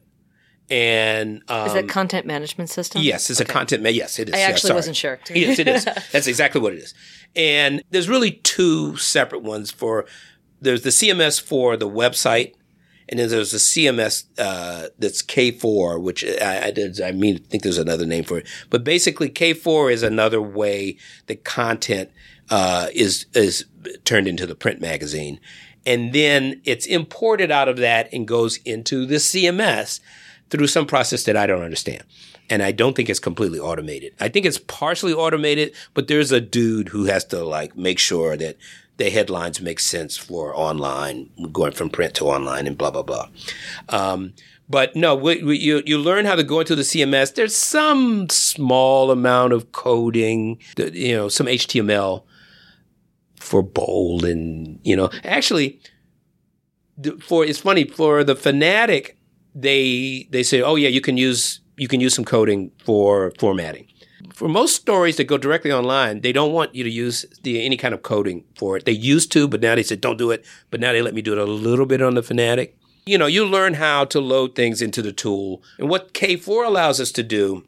And 0.70 1.44
um, 1.50 1.68
Is 1.68 1.74
that 1.74 1.90
content 1.90 2.26
management 2.26 2.70
system? 2.70 3.02
yes, 3.02 3.30
it's 3.30 3.42
a 3.42 3.46
content. 3.46 3.84
Ma- 3.84 3.90
yes, 3.90 4.20
it 4.20 4.30
is. 4.30 4.36
I 4.36 4.40
actually 4.40 4.74
wasn't 4.74 4.96
sure. 4.96 5.20
yes, 5.30 5.60
it 5.60 5.68
is. 5.68 5.84
That's 5.84 6.28
exactly 6.28 6.62
what 6.62 6.72
it 6.74 6.80
is. 6.80 6.94
And 7.36 7.84
there's 7.90 8.08
really 8.08 8.32
two 8.32 8.96
separate 8.96 9.44
ones 9.44 9.70
for. 9.70 10.06
There's 10.62 10.84
the 10.84 10.92
CMS 10.92 11.42
for 11.42 11.76
the 11.76 11.90
website, 11.90 12.54
and 13.12 13.20
then 13.20 13.28
there's 13.28 13.52
the 13.52 13.58
CMS 13.58 14.24
uh, 14.40 14.88
that's 14.98 15.22
K4, 15.22 16.02
which 16.02 16.24
I, 16.24 16.74
I 17.04 17.12
mean, 17.12 17.36
I 17.36 17.50
think 17.50 17.62
there's 17.62 17.78
another 17.78 18.06
name 18.06 18.24
for 18.24 18.38
it. 18.38 18.48
But 18.70 18.86
basically, 18.86 19.30
K4 19.30 19.92
is 19.92 20.02
another 20.02 20.42
way 20.42 20.98
that 21.28 21.44
content 21.44 22.10
uh, 22.50 22.88
is 22.94 23.26
is 23.34 23.66
turned 24.06 24.30
into 24.30 24.48
the 24.48 24.56
print 24.56 24.80
magazine, 24.80 25.42
and 25.86 26.14
then 26.14 26.62
it's 26.64 26.86
imported 26.86 27.52
out 27.52 27.68
of 27.68 27.78
that 27.78 28.12
and 28.14 28.26
goes 28.26 28.58
into 28.58 29.06
the 29.06 29.16
CMS 29.16 30.00
through 30.50 30.68
some 30.68 30.86
process 30.86 31.24
that 31.24 31.36
I 31.36 31.46
don't 31.46 31.64
understand. 31.64 32.04
And 32.50 32.62
I 32.62 32.72
don't 32.72 32.96
think 32.96 33.10
it's 33.10 33.20
completely 33.20 33.60
automated. 33.60 34.14
I 34.20 34.28
think 34.28 34.46
it's 34.46 34.58
partially 34.58 35.14
automated, 35.14 35.74
but 35.94 36.08
there's 36.10 36.34
a 36.34 36.42
dude 36.42 36.90
who 36.90 37.06
has 37.06 37.24
to 37.26 37.44
like 37.46 37.78
make 37.78 38.00
sure 38.00 38.36
that 38.36 38.58
the 38.98 39.10
headlines 39.10 39.62
make 39.62 39.80
sense 39.80 40.18
for 40.18 40.56
online, 40.56 41.30
going 41.52 41.72
from 41.72 41.90
print 41.90 42.14
to 42.16 42.26
online 42.26 42.68
and 42.68 42.78
blah, 42.78 42.92
blah, 42.92 43.04
blah. 43.04 43.30
Um, 43.90 44.34
but 44.70 44.96
no, 44.96 45.16
we, 45.16 45.44
we, 45.44 45.58
you, 45.58 45.82
you 45.86 45.98
learn 45.98 46.26
how 46.26 46.36
to 46.36 46.44
go 46.44 46.60
into 46.60 46.76
the 46.76 46.84
CMS. 46.84 47.34
There's 47.34 47.56
some 47.56 48.30
small 48.30 49.12
amount 49.12 49.54
of 49.54 49.72
coding, 49.72 50.60
that, 50.76 50.94
you 50.94 51.16
know, 51.16 51.30
some 51.30 51.48
HTML 51.48 52.24
for 53.38 53.62
bold 53.64 54.24
and, 54.24 54.80
you 54.84 54.96
know, 54.96 55.10
actually, 55.24 55.82
for, 57.20 57.44
it's 57.44 57.60
funny, 57.60 57.86
for 57.86 58.24
the 58.24 58.36
fanatic, 58.36 59.18
they 59.54 60.28
they 60.32 60.44
say, 60.44 60.62
oh 60.62 60.76
yeah, 60.76 60.90
you 60.90 61.02
can 61.02 61.18
use 61.18 61.60
you 61.78 61.88
can 61.88 62.00
use 62.00 62.14
some 62.14 62.26
coding 62.26 62.72
for 62.84 63.34
formatting. 63.40 63.88
For 64.42 64.50
most 64.50 64.76
stories 64.76 65.18
that 65.18 65.26
go 65.26 65.38
directly 65.38 65.72
online, 65.72 66.22
they 66.22 66.32
don't 66.32 66.52
want 66.52 66.74
you 66.74 66.84
to 66.84 66.90
use 66.90 67.28
the, 67.44 67.64
any 67.64 67.78
kind 67.78 67.94
of 67.94 68.02
coding 68.02 68.44
for 68.56 68.76
it. 68.76 68.86
They 68.86 68.92
used 68.92 69.32
to, 69.34 69.48
but 69.48 69.62
now 69.62 69.76
they 69.76 69.84
said 69.84 70.02
don't 70.02 70.18
do 70.18 70.32
it. 70.32 70.44
But 70.72 70.80
now 70.80 70.94
they 70.94 71.04
let 71.04 71.14
me 71.14 71.22
do 71.22 71.34
it 71.34 71.38
a 71.38 71.46
little 71.46 71.86
bit 71.86 72.02
on 72.02 72.16
the 72.16 72.24
fanatic. 72.24 72.76
You 73.06 73.20
know, 73.20 73.28
you 73.28 73.46
learn 73.46 73.76
how 73.76 74.06
to 74.06 74.20
load 74.20 74.56
things 74.56 74.82
into 74.82 75.04
the 75.04 75.12
tool, 75.12 75.62
and 75.78 75.90
what 75.90 76.16
K4 76.16 76.66
allows 76.66 77.00
us 77.00 77.12
to 77.12 77.22
do 77.22 77.64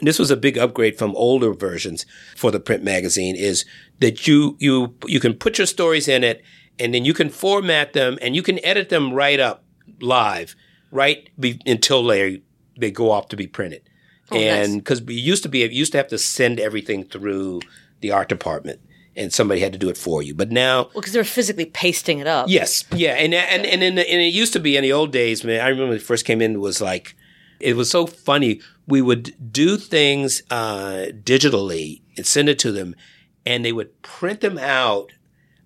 this 0.00 0.18
was 0.18 0.30
a 0.30 0.38
big 0.38 0.56
upgrade 0.56 0.96
from 0.96 1.14
older 1.16 1.52
versions 1.52 2.06
for 2.34 2.50
the 2.50 2.60
print 2.60 2.82
magazine 2.82 3.36
is 3.36 3.66
that 4.00 4.26
you 4.26 4.56
you 4.58 4.94
you 5.06 5.20
can 5.20 5.34
put 5.34 5.58
your 5.58 5.66
stories 5.66 6.08
in 6.08 6.24
it 6.24 6.42
and 6.78 6.94
then 6.94 7.04
you 7.04 7.12
can 7.14 7.30
format 7.30 7.94
them 7.94 8.18
and 8.20 8.34
you 8.34 8.42
can 8.42 8.62
edit 8.64 8.90
them 8.90 9.14
right 9.14 9.40
up 9.40 9.64
live 10.00 10.54
right 10.90 11.30
be, 11.40 11.58
until 11.64 12.04
they 12.04 12.42
they 12.78 12.90
go 12.90 13.10
off 13.10 13.28
to 13.28 13.36
be 13.36 13.46
printed 13.46 13.88
and 14.32 14.78
because 14.78 15.02
we 15.02 15.14
used 15.14 15.42
to 15.42 15.48
be 15.48 15.60
you 15.60 15.68
used 15.68 15.92
to 15.92 15.98
have 15.98 16.08
to 16.08 16.18
send 16.18 16.58
everything 16.60 17.04
through 17.04 17.60
the 18.00 18.10
art 18.10 18.28
department 18.28 18.80
and 19.14 19.32
somebody 19.32 19.60
had 19.60 19.72
to 19.72 19.78
do 19.78 19.88
it 19.88 19.96
for 19.96 20.22
you 20.22 20.34
but 20.34 20.50
now 20.50 20.84
Well, 20.84 21.00
because 21.00 21.12
they're 21.12 21.24
physically 21.24 21.66
pasting 21.66 22.18
it 22.18 22.26
up. 22.26 22.48
Yes, 22.48 22.84
yeah, 22.92 23.12
and 23.12 23.32
and 23.34 23.64
and 23.64 23.82
in 23.82 23.94
the, 23.94 24.10
and 24.10 24.20
it 24.20 24.32
used 24.34 24.52
to 24.54 24.60
be 24.60 24.76
in 24.76 24.82
the 24.82 24.92
old 24.92 25.12
days, 25.12 25.44
man. 25.44 25.60
I 25.60 25.68
remember 25.68 25.88
when 25.90 25.96
it 25.96 26.02
first 26.02 26.24
came 26.24 26.40
in, 26.42 26.54
it 26.54 26.60
was 26.60 26.80
like 26.80 27.14
it 27.60 27.76
was 27.76 27.90
so 27.90 28.06
funny. 28.06 28.60
We 28.86 29.00
would 29.02 29.52
do 29.52 29.76
things 29.78 30.42
uh, 30.50 31.06
digitally 31.22 32.02
and 32.16 32.26
send 32.26 32.48
it 32.48 32.58
to 32.60 32.72
them, 32.72 32.94
and 33.46 33.64
they 33.64 33.72
would 33.72 34.02
print 34.02 34.40
them 34.42 34.58
out 34.58 35.12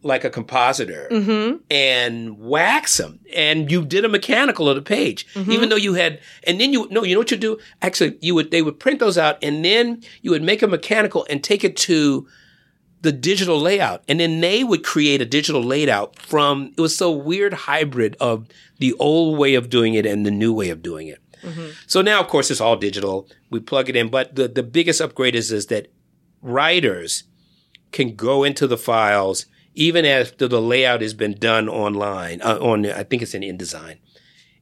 like 0.02 0.24
a 0.24 0.30
compositor 0.30 1.08
mm-hmm. 1.10 1.56
and 1.70 2.38
wax 2.38 2.96
them. 2.96 3.20
And 3.34 3.70
you 3.70 3.84
did 3.84 4.04
a 4.04 4.08
mechanical 4.08 4.68
of 4.68 4.76
the 4.76 4.82
page, 4.82 5.26
mm-hmm. 5.34 5.52
even 5.52 5.68
though 5.68 5.76
you 5.76 5.94
had. 5.94 6.20
And 6.44 6.60
then 6.60 6.72
you 6.72 6.88
no, 6.90 7.04
you 7.04 7.14
know 7.14 7.20
what 7.20 7.30
you 7.30 7.36
do? 7.36 7.58
Actually, 7.82 8.18
you 8.20 8.34
would 8.34 8.50
they 8.50 8.62
would 8.62 8.80
print 8.80 9.00
those 9.00 9.18
out, 9.18 9.38
and 9.42 9.64
then 9.64 10.02
you 10.22 10.30
would 10.30 10.42
make 10.42 10.62
a 10.62 10.66
mechanical 10.66 11.26
and 11.28 11.44
take 11.44 11.64
it 11.64 11.76
to 11.78 12.26
the 13.02 13.12
digital 13.12 13.58
layout. 13.58 14.04
And 14.08 14.20
then 14.20 14.40
they 14.40 14.62
would 14.62 14.84
create 14.84 15.22
a 15.22 15.26
digital 15.26 15.62
layout 15.62 16.18
from, 16.18 16.72
it 16.76 16.80
was 16.80 16.96
so 16.96 17.10
weird 17.10 17.54
hybrid 17.54 18.16
of 18.20 18.46
the 18.78 18.92
old 18.94 19.38
way 19.38 19.54
of 19.54 19.70
doing 19.70 19.94
it 19.94 20.04
and 20.06 20.26
the 20.26 20.30
new 20.30 20.52
way 20.52 20.70
of 20.70 20.82
doing 20.82 21.08
it. 21.08 21.18
Mm-hmm. 21.42 21.70
So 21.86 22.02
now, 22.02 22.20
of 22.20 22.28
course, 22.28 22.50
it's 22.50 22.60
all 22.60 22.76
digital. 22.76 23.26
We 23.48 23.60
plug 23.60 23.88
it 23.88 23.96
in. 23.96 24.08
But 24.10 24.34
the, 24.34 24.48
the 24.48 24.62
biggest 24.62 25.00
upgrade 25.00 25.34
is, 25.34 25.50
is 25.50 25.66
that 25.66 25.90
writers 26.42 27.24
can 27.92 28.14
go 28.14 28.44
into 28.44 28.66
the 28.66 28.76
files 28.76 29.46
even 29.74 30.04
after 30.04 30.48
the 30.48 30.60
layout 30.60 31.00
has 31.00 31.14
been 31.14 31.34
done 31.34 31.68
online, 31.68 32.40
uh, 32.42 32.58
on, 32.60 32.86
I 32.86 33.02
think 33.02 33.22
it's 33.22 33.34
in 33.34 33.42
InDesign. 33.42 33.98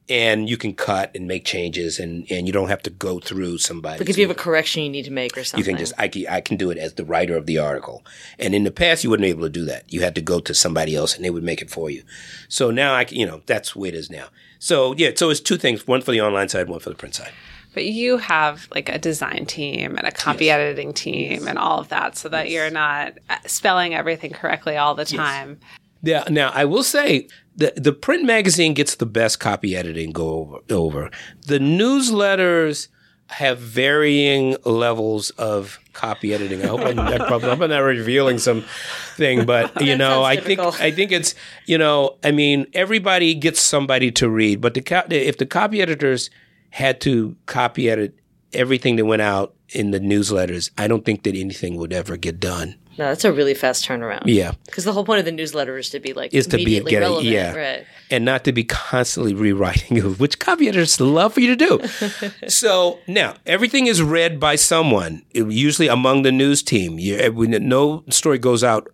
And 0.07 0.49
you 0.49 0.57
can 0.57 0.73
cut 0.73 1.11
and 1.13 1.27
make 1.27 1.45
changes 1.45 1.99
and, 1.99 2.25
and 2.31 2.47
you 2.47 2.51
don't 2.51 2.69
have 2.69 2.81
to 2.81 2.89
go 2.89 3.19
through 3.19 3.59
somebody. 3.59 3.99
Like 3.99 4.09
if 4.09 4.17
you 4.17 4.27
have 4.27 4.35
a 4.35 4.39
correction 4.39 4.81
you 4.81 4.89
need 4.89 5.05
to 5.05 5.11
make 5.11 5.37
or 5.37 5.43
something. 5.43 5.63
You 5.63 5.71
can 5.71 5.77
just 5.77 5.93
I 5.99 6.07
can, 6.07 6.25
I 6.27 6.41
can 6.41 6.57
do 6.57 6.71
it 6.71 6.79
as 6.79 6.95
the 6.95 7.05
writer 7.05 7.37
of 7.37 7.45
the 7.45 7.59
article. 7.59 8.03
And 8.39 8.55
in 8.55 8.63
the 8.63 8.71
past, 8.71 9.03
you 9.03 9.11
wouldn't 9.11 9.25
be 9.25 9.29
able 9.29 9.43
to 9.43 9.49
do 9.49 9.65
that. 9.65 9.93
You 9.93 10.01
had 10.01 10.15
to 10.15 10.21
go 10.21 10.39
to 10.39 10.55
somebody 10.55 10.95
else, 10.95 11.15
and 11.15 11.23
they 11.23 11.29
would 11.29 11.43
make 11.43 11.61
it 11.61 11.69
for 11.69 11.91
you. 11.91 12.01
So 12.47 12.71
now 12.71 12.95
I 12.95 13.03
can, 13.03 13.19
you 13.19 13.27
know 13.27 13.43
that's 13.45 13.73
the 13.73 13.79
way 13.79 13.89
it 13.89 13.93
is 13.93 14.09
now. 14.09 14.29
So 14.57 14.95
yeah, 14.97 15.11
so 15.15 15.29
it's 15.29 15.39
two 15.39 15.57
things: 15.57 15.85
one 15.85 16.01
for 16.01 16.11
the 16.11 16.21
online 16.21 16.49
side, 16.49 16.69
one 16.69 16.79
for 16.79 16.89
the 16.89 16.95
print 16.95 17.13
side. 17.13 17.31
But 17.73 17.85
you 17.85 18.17
have 18.17 18.67
like 18.73 18.89
a 18.89 18.97
design 18.97 19.45
team 19.45 19.95
and 19.97 20.07
a 20.07 20.11
copy 20.11 20.49
editing 20.49 20.93
team 20.93 21.47
and 21.47 21.57
all 21.57 21.79
of 21.79 21.89
that 21.89 22.17
so 22.17 22.29
that 22.29 22.49
you're 22.49 22.71
not 22.71 23.13
uh, 23.29 23.37
spelling 23.45 23.93
everything 23.93 24.31
correctly 24.31 24.75
all 24.75 24.95
the 24.95 25.05
time. 25.05 25.59
Yeah. 26.01 26.23
Now 26.29 26.51
I 26.53 26.65
will 26.65 26.83
say 26.83 27.27
the 27.55 27.73
the 27.75 27.93
print 27.93 28.23
magazine 28.23 28.73
gets 28.73 28.95
the 28.95 29.05
best 29.05 29.39
copy 29.39 29.75
editing 29.75 30.11
go 30.11 30.61
over. 30.69 30.73
over. 30.73 31.11
The 31.45 31.59
newsletters 31.59 32.87
have 33.29 33.59
varying 33.59 34.55
levels 34.65 35.29
of 35.31 35.79
copy 35.93 36.33
editing. 36.33 36.63
I 36.63 36.67
hope 36.67 36.81
I'm, 36.81 36.99
I 36.99 37.17
probably, 37.17 37.49
I'm 37.49 37.59
not 37.59 37.79
revealing 37.79 38.39
some 38.39 38.63
thing, 39.15 39.45
but 39.45 39.81
you 39.85 39.95
know, 39.95 40.23
I 40.23 40.37
think. 40.37 40.59
I 40.59 40.91
think 40.91 41.11
it's 41.11 41.35
you 41.65 41.77
know, 41.77 42.17
I 42.23 42.31
mean, 42.31 42.65
everybody 42.73 43.35
gets 43.35 43.61
somebody 43.61 44.11
to 44.13 44.29
read, 44.29 44.61
but 44.61 44.73
the 44.73 44.83
if 45.11 45.37
the 45.37 45.45
copy 45.45 45.81
editors 45.81 46.29
had 46.69 47.01
to 47.01 47.35
copy 47.45 47.89
edit 47.89 48.15
everything 48.53 48.95
that 48.95 49.05
went 49.05 49.21
out 49.21 49.55
in 49.69 49.91
the 49.91 49.99
newsletters, 49.99 50.71
I 50.77 50.87
don't 50.87 51.05
think 51.05 51.23
that 51.23 51.35
anything 51.35 51.75
would 51.75 51.93
ever 51.93 52.17
get 52.17 52.39
done. 52.39 52.75
No, 52.97 53.05
that's 53.05 53.23
a 53.23 53.31
really 53.31 53.53
fast 53.53 53.87
turnaround. 53.87 54.23
Yeah. 54.25 54.51
Because 54.65 54.83
the 54.83 54.91
whole 54.91 55.05
point 55.05 55.19
of 55.19 55.25
the 55.25 55.31
newsletter 55.31 55.77
is 55.77 55.89
to 55.91 56.01
be 56.01 56.11
like 56.11 56.33
is 56.33 56.47
to 56.47 56.57
be 56.57 56.63
immediately 56.63 56.91
get 56.91 56.99
relevant, 56.99 57.27
yeah, 57.27 57.55
right? 57.55 57.85
and 58.11 58.25
not 58.25 58.43
to 58.43 58.51
be 58.51 58.65
constantly 58.65 59.33
rewriting, 59.33 60.01
which 60.17 60.37
copy 60.39 60.67
editors 60.67 60.99
love 60.99 61.33
for 61.33 61.39
you 61.39 61.55
to 61.55 61.55
do. 61.55 62.47
so 62.49 62.99
now 63.07 63.35
everything 63.45 63.87
is 63.87 64.01
read 64.01 64.37
by 64.37 64.55
someone, 64.55 65.23
usually 65.33 65.87
among 65.87 66.23
the 66.23 66.31
news 66.31 66.61
team. 66.61 66.99
You, 66.99 67.15
eh, 67.15 67.29
no 67.59 68.03
story 68.09 68.37
goes 68.37 68.65
out 68.65 68.89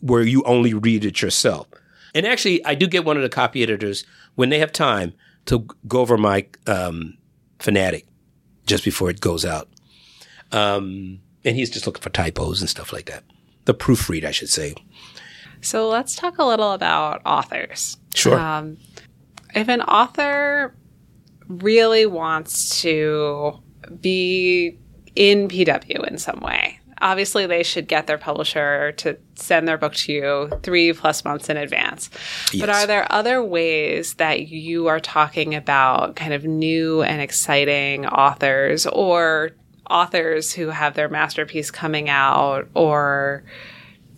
where 0.00 0.22
you 0.22 0.42
only 0.42 0.74
read 0.74 1.04
it 1.04 1.22
yourself. 1.22 1.68
And 2.12 2.26
actually, 2.26 2.64
I 2.64 2.74
do 2.74 2.88
get 2.88 3.04
one 3.04 3.16
of 3.16 3.22
the 3.22 3.28
copy 3.28 3.62
editors 3.62 4.04
when 4.34 4.48
they 4.48 4.58
have 4.58 4.72
time 4.72 5.14
to 5.46 5.66
go 5.86 6.00
over 6.00 6.16
my 6.16 6.46
um, 6.66 7.16
fanatic 7.58 8.06
just 8.66 8.84
before 8.84 9.10
it 9.10 9.20
goes 9.20 9.44
out. 9.44 9.68
Um, 10.52 11.20
and 11.44 11.56
he's 11.56 11.70
just 11.70 11.86
looking 11.86 12.02
for 12.02 12.10
typos 12.10 12.60
and 12.60 12.70
stuff 12.70 12.92
like 12.92 13.06
that. 13.06 13.24
The 13.64 13.74
proofread, 13.74 14.24
I 14.24 14.30
should 14.30 14.48
say. 14.48 14.74
So 15.60 15.88
let's 15.88 16.14
talk 16.14 16.38
a 16.38 16.44
little 16.44 16.72
about 16.72 17.22
authors. 17.24 17.96
Sure. 18.14 18.38
Um, 18.38 18.76
if 19.54 19.68
an 19.68 19.82
author 19.82 20.74
really 21.48 22.06
wants 22.06 22.80
to 22.82 23.58
be 24.00 24.78
in 25.16 25.48
PW 25.48 26.06
in 26.06 26.18
some 26.18 26.40
way, 26.40 26.80
obviously 27.04 27.46
they 27.46 27.62
should 27.62 27.86
get 27.86 28.06
their 28.06 28.18
publisher 28.18 28.92
to 28.92 29.16
send 29.34 29.68
their 29.68 29.76
book 29.76 29.92
to 29.92 30.12
you 30.12 30.50
three 30.62 30.92
plus 30.94 31.22
months 31.22 31.50
in 31.50 31.56
advance. 31.58 32.08
But 32.58 32.70
are 32.70 32.86
there 32.86 33.06
other 33.12 33.44
ways 33.44 34.14
that 34.14 34.48
you 34.48 34.86
are 34.86 34.98
talking 34.98 35.54
about 35.54 36.16
kind 36.16 36.32
of 36.32 36.44
new 36.44 37.02
and 37.02 37.20
exciting 37.20 38.06
authors 38.06 38.86
or 38.86 39.50
authors 39.88 40.52
who 40.54 40.68
have 40.68 40.94
their 40.94 41.10
masterpiece 41.10 41.70
coming 41.70 42.08
out 42.08 42.68
or 42.72 43.44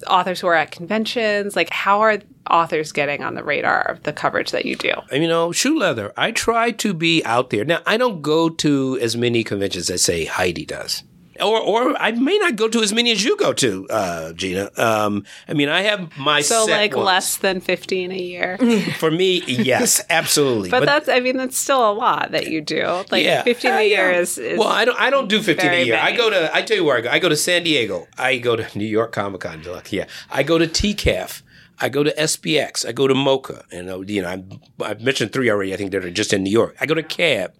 authors 0.06 0.40
who 0.40 0.46
are 0.46 0.54
at 0.54 0.70
conventions? 0.70 1.56
Like, 1.56 1.70
how 1.70 2.00
are 2.02 2.18
authors 2.48 2.92
getting 2.92 3.24
on 3.24 3.34
the 3.34 3.42
radar 3.42 3.82
of 3.82 4.04
the 4.04 4.12
coverage 4.12 4.52
that 4.52 4.64
you 4.64 4.76
do? 4.76 4.92
you 5.12 5.26
know, 5.26 5.50
shoe 5.50 5.76
leather. 5.76 6.12
I 6.16 6.30
try 6.30 6.70
to 6.70 6.94
be 6.94 7.24
out 7.24 7.50
there. 7.50 7.64
Now, 7.64 7.80
I 7.84 7.96
don't 7.96 8.22
go 8.22 8.48
to 8.48 8.96
as 9.02 9.16
many 9.16 9.42
conventions 9.42 9.90
as 9.90 10.04
say 10.04 10.26
Heidi 10.26 10.64
does. 10.64 11.02
Or, 11.42 11.60
or 11.60 11.96
I 12.00 12.12
may 12.12 12.36
not 12.38 12.56
go 12.56 12.68
to 12.68 12.82
as 12.82 12.92
many 12.92 13.12
as 13.12 13.24
you 13.24 13.36
go 13.36 13.52
to, 13.52 13.86
uh, 13.88 14.32
Gina. 14.32 14.70
Um, 14.76 15.24
I 15.48 15.54
mean, 15.54 15.68
I 15.68 15.82
have 15.82 16.16
my 16.18 16.40
So, 16.42 16.66
set 16.66 16.76
like, 16.78 16.94
ones. 16.96 17.06
less 17.06 17.36
than 17.38 17.60
15 17.60 18.12
a 18.12 18.16
year. 18.16 18.58
for 18.98 19.10
me. 19.10 19.42
Yes, 19.46 20.00
absolutely. 20.10 20.70
But, 20.70 20.84
that's, 20.86 21.08
I 21.08 21.20
mean, 21.20 21.36
that's 21.36 21.58
still 21.58 21.90
a 21.90 21.92
lot 21.92 22.30
that 22.32 22.46
you 22.48 22.60
do. 22.60 22.84
Like, 23.10 23.44
15 23.44 23.70
Uh, 23.70 23.74
a 23.76 23.88
year 23.88 24.10
yeah. 24.12 24.18
is, 24.18 24.38
is 24.38 24.58
well. 24.58 24.68
I 24.68 24.84
don't. 24.84 24.98
I 25.00 25.10
don't 25.10 25.28
do 25.28 25.42
fifteen 25.42 25.72
a 25.72 25.84
year. 25.84 25.98
I 26.00 26.12
go 26.16 26.30
to. 26.30 26.54
I 26.54 26.62
tell 26.62 26.76
you 26.76 26.84
where 26.84 26.96
I 26.98 27.00
go. 27.00 27.10
I 27.10 27.18
go 27.18 27.28
to 27.28 27.36
San 27.36 27.62
Diego. 27.64 28.06
I 28.18 28.38
go 28.38 28.56
to 28.56 28.66
New 28.78 28.84
York 28.86 29.12
Comic 29.12 29.40
Con. 29.42 29.62
Yeah. 29.90 30.06
I 30.30 30.42
go 30.42 30.58
to 30.58 30.66
TCAF. 30.66 31.42
I 31.78 31.88
go 31.90 32.02
to 32.02 32.10
SPX. 32.14 32.86
I 32.88 32.92
go 32.92 33.06
to 33.06 33.14
MoCCA. 33.14 33.62
And, 33.70 33.90
uh, 33.90 34.00
you 34.00 34.22
know, 34.22 34.28
I, 34.28 34.42
I've 34.84 35.00
mentioned 35.02 35.32
three 35.32 35.50
already, 35.50 35.74
I 35.74 35.76
think, 35.76 35.90
that 35.92 36.04
are 36.04 36.10
just 36.10 36.32
in 36.32 36.42
New 36.42 36.50
York. 36.50 36.74
I 36.80 36.86
go 36.86 36.94
to 36.94 37.02
CAB. 37.02 37.52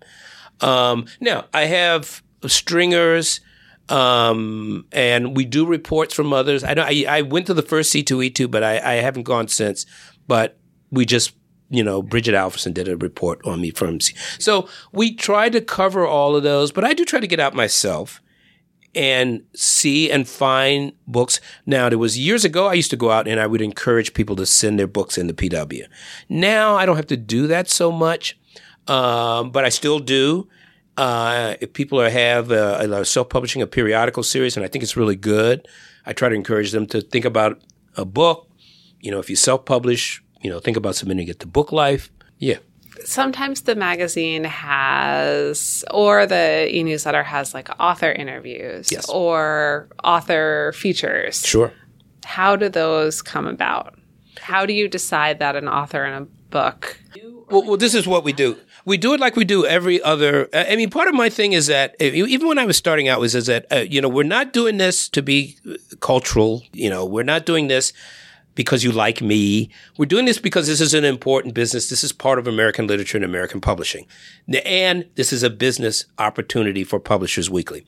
Um, 0.63 1.07
now, 1.21 1.45
I 1.53 1.65
have 1.67 2.23
stringers, 2.47 3.41
um, 3.89 4.87
and 4.93 5.37
we 5.37 5.45
do 5.45 5.67
reports 5.67 6.15
from 6.15 6.33
others. 6.33 6.65
I, 6.65 6.75
know 6.75 6.83
I, 6.83 7.05
I 7.09 7.23
went 7.23 7.47
to 7.47 7.55
the 7.55 7.63
first 7.63 7.93
C2E2, 7.95 8.51
but 8.51 8.63
I, 8.63 8.79
I 8.79 8.95
haven't 8.95 9.25
gone 9.25 9.49
since. 9.49 9.87
But 10.27 10.59
we 10.91 11.05
just 11.05 11.33
you 11.69 11.83
know, 11.83 12.03
Brigid 12.03 12.35
Alverson 12.35 12.73
did 12.73 12.89
a 12.89 12.97
report 12.97 13.41
on 13.45 13.61
me 13.61 13.71
from. 13.71 14.01
C. 14.01 14.15
So 14.39 14.69
we 14.93 15.15
try 15.15 15.49
to 15.49 15.61
cover 15.61 16.07
all 16.07 16.37
of 16.37 16.43
those, 16.43 16.71
but 16.71 16.85
I 16.85 16.95
do 16.95 17.05
try 17.05 17.21
to 17.21 17.27
get 17.27 17.41
out 17.41 17.55
myself 17.55 18.23
and 18.95 19.43
see 19.55 20.11
and 20.11 20.27
find 20.29 20.93
books. 21.07 21.41
Now, 21.67 21.89
there 21.89 21.99
was 21.99 22.19
years 22.19 22.45
ago, 22.45 22.67
I 22.67 22.75
used 22.75 22.91
to 22.91 22.97
go 22.97 23.11
out 23.11 23.29
and 23.29 23.41
I 23.41 23.47
would 23.47 23.61
encourage 23.61 24.15
people 24.15 24.37
to 24.37 24.47
send 24.47 24.79
their 24.79 24.87
books 24.87 25.19
in 25.19 25.27
the 25.27 25.35
PW. 25.35 25.85
Now, 26.29 26.77
I 26.77 26.87
don't 26.87 26.97
have 26.97 27.07
to 27.09 27.17
do 27.17 27.47
that 27.49 27.69
so 27.69 27.93
much, 27.93 28.39
um, 28.87 29.51
but 29.51 29.65
I 29.65 29.69
still 29.69 29.99
do. 29.99 30.49
Uh, 30.97 31.55
if 31.61 31.73
people 31.73 32.01
are, 32.01 32.09
have 32.09 32.51
a, 32.51 32.79
a 32.91 33.05
self-publishing 33.05 33.61
a 33.63 33.67
periodical 33.67 34.23
series, 34.23 34.57
and 34.57 34.65
I 34.65 34.69
think 34.69 34.83
it's 34.83 34.97
really 34.97 35.17
good, 35.17 35.69
I 36.07 36.13
try 36.13 36.29
to 36.29 36.35
encourage 36.35 36.73
them 36.73 36.87
to 36.87 37.01
think 37.01 37.25
about 37.25 37.61
a 37.97 38.05
book. 38.05 38.49
You 39.01 39.11
know, 39.11 39.19
if 39.19 39.29
you 39.29 39.37
self-publish, 39.37 40.23
you 40.43 40.51
know, 40.51 40.59
think 40.59 40.77
about 40.77 40.97
submitting 40.97 41.29
it 41.29 41.39
to 41.41 41.47
BookLife. 41.47 42.09
Yeah. 42.39 42.59
Sometimes 43.05 43.63
the 43.63 43.75
magazine 43.77 44.45
has, 44.45 45.85
or 45.91 46.25
the 46.27 46.75
e 46.75 46.83
newsletter 46.83 47.23
has 47.23 47.53
like 47.53 47.69
author 47.79 48.11
interviews 48.11 48.91
Yes. 48.91 49.09
or 49.11 49.89
author 50.03 50.73
features. 50.75 51.45
Sure. 51.45 51.73
How 52.25 52.57
do 52.57 52.71
those 52.71 53.21
come 53.21 53.47
about? 53.47 53.99
How 54.41 54.65
do 54.65 54.73
you 54.73 54.89
decide 54.89 55.39
that 55.41 55.57
an 55.57 55.69
author 55.69 56.05
in 56.07 56.15
a 56.15 56.23
book? 56.51 56.99
Well, 57.51 57.63
well, 57.65 57.77
this 57.77 57.95
is 57.95 58.07
what 58.07 58.25
we 58.25 58.33
do. 58.33 58.57
We 58.87 58.97
do 58.97 59.13
it 59.15 59.21
like 59.21 59.35
we 59.35 59.45
do 59.45 59.67
every 59.67 60.01
other. 60.01 60.49
uh, 60.55 60.65
I 60.69 60.77
mean, 60.77 60.91
part 60.91 61.09
of 61.09 61.15
my 61.15 61.29
thing 61.29 61.53
is 61.53 61.67
that 61.67 61.97
uh, 62.01 62.05
even 62.05 62.47
when 62.47 62.59
I 62.59 62.65
was 62.65 62.77
starting 62.77 63.09
out 63.09 63.21
was 63.21 63.35
is 63.35 63.47
that 63.47 63.67
uh, 63.71 63.77
you 63.79 64.01
know 64.01 64.09
we're 64.09 64.23
not 64.23 64.53
doing 64.53 64.79
this 64.79 65.09
to 65.11 65.23
be 65.23 65.57
uh, 65.69 65.75
cultural. 66.01 66.63
You 66.73 66.89
know, 66.89 67.05
we're 67.05 67.25
not 67.25 67.45
doing 67.45 67.67
this 67.67 67.93
because 68.55 68.85
you 68.85 68.93
like 68.93 69.21
me. 69.21 69.71
We're 69.99 70.07
doing 70.07 70.25
this 70.25 70.39
because 70.39 70.69
this 70.69 70.81
is 70.81 70.95
an 70.95 71.05
important 71.05 71.53
business. 71.53 71.89
This 71.89 72.05
is 72.05 72.13
part 72.13 72.39
of 72.39 72.47
American 72.47 72.87
literature 72.87 73.19
and 73.19 73.25
American 73.25 73.61
publishing, 73.61 74.07
and 74.65 75.05
this 75.17 75.33
is 75.33 75.43
a 75.43 75.51
business 75.51 76.07
opportunity 76.19 76.85
for 76.85 77.01
Publishers 77.01 77.51
Weekly. 77.51 77.85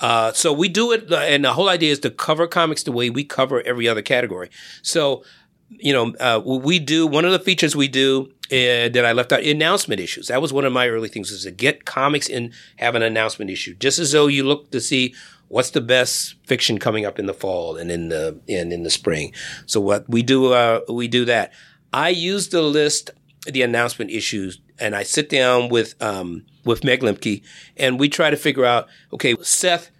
Uh, 0.00 0.32
so 0.32 0.52
we 0.52 0.68
do 0.68 0.90
it, 0.90 1.12
and 1.12 1.44
the 1.44 1.52
whole 1.52 1.68
idea 1.68 1.92
is 1.92 2.00
to 2.00 2.10
cover 2.10 2.48
comics 2.48 2.82
the 2.82 2.92
way 2.92 3.08
we 3.08 3.22
cover 3.22 3.62
every 3.62 3.88
other 3.88 4.02
category. 4.02 4.50
So 4.82 5.24
you 5.70 5.92
know, 5.92 6.14
uh, 6.18 6.40
we 6.44 6.78
do 6.78 7.06
one 7.06 7.24
of 7.24 7.32
the 7.32 7.38
features 7.38 7.76
we 7.76 7.88
do 7.88 8.30
uh, 8.46 8.88
that 8.90 9.04
I 9.04 9.12
left 9.12 9.32
out 9.32 9.42
announcement 9.42 10.00
issues. 10.00 10.28
That 10.28 10.42
was 10.42 10.52
one 10.52 10.64
of 10.64 10.72
my 10.72 10.88
early 10.88 11.08
things 11.08 11.30
was 11.30 11.44
to 11.44 11.50
get 11.50 11.84
comics 11.84 12.28
and 12.28 12.52
have 12.76 12.94
an 12.94 13.02
announcement 13.02 13.50
issue, 13.50 13.74
just 13.74 13.98
as 13.98 14.12
though 14.12 14.26
you 14.26 14.44
look 14.44 14.70
to 14.72 14.80
see 14.80 15.14
what's 15.48 15.70
the 15.70 15.80
best 15.80 16.34
fiction 16.44 16.78
coming 16.78 17.04
up 17.04 17.18
in 17.18 17.26
the 17.26 17.34
fall 17.34 17.76
and 17.76 17.90
in 17.90 18.08
the 18.08 18.38
and 18.48 18.72
in 18.72 18.82
the 18.82 18.90
spring. 18.90 19.32
So 19.66 19.80
what 19.80 20.08
we 20.08 20.22
do, 20.22 20.52
uh, 20.52 20.80
we 20.88 21.08
do 21.08 21.24
that. 21.26 21.52
I 21.92 22.08
use 22.10 22.48
the 22.48 22.62
list, 22.62 23.10
the 23.46 23.62
announcement 23.62 24.10
issues, 24.10 24.60
and 24.78 24.94
I 24.96 25.02
sit 25.04 25.28
down 25.28 25.68
with 25.68 26.00
um, 26.02 26.44
with 26.64 26.84
Meg 26.84 27.00
Lemke, 27.00 27.42
and 27.76 28.00
we 28.00 28.08
try 28.08 28.30
to 28.30 28.36
figure 28.36 28.64
out. 28.64 28.88
Okay, 29.12 29.36
Seth 29.42 29.90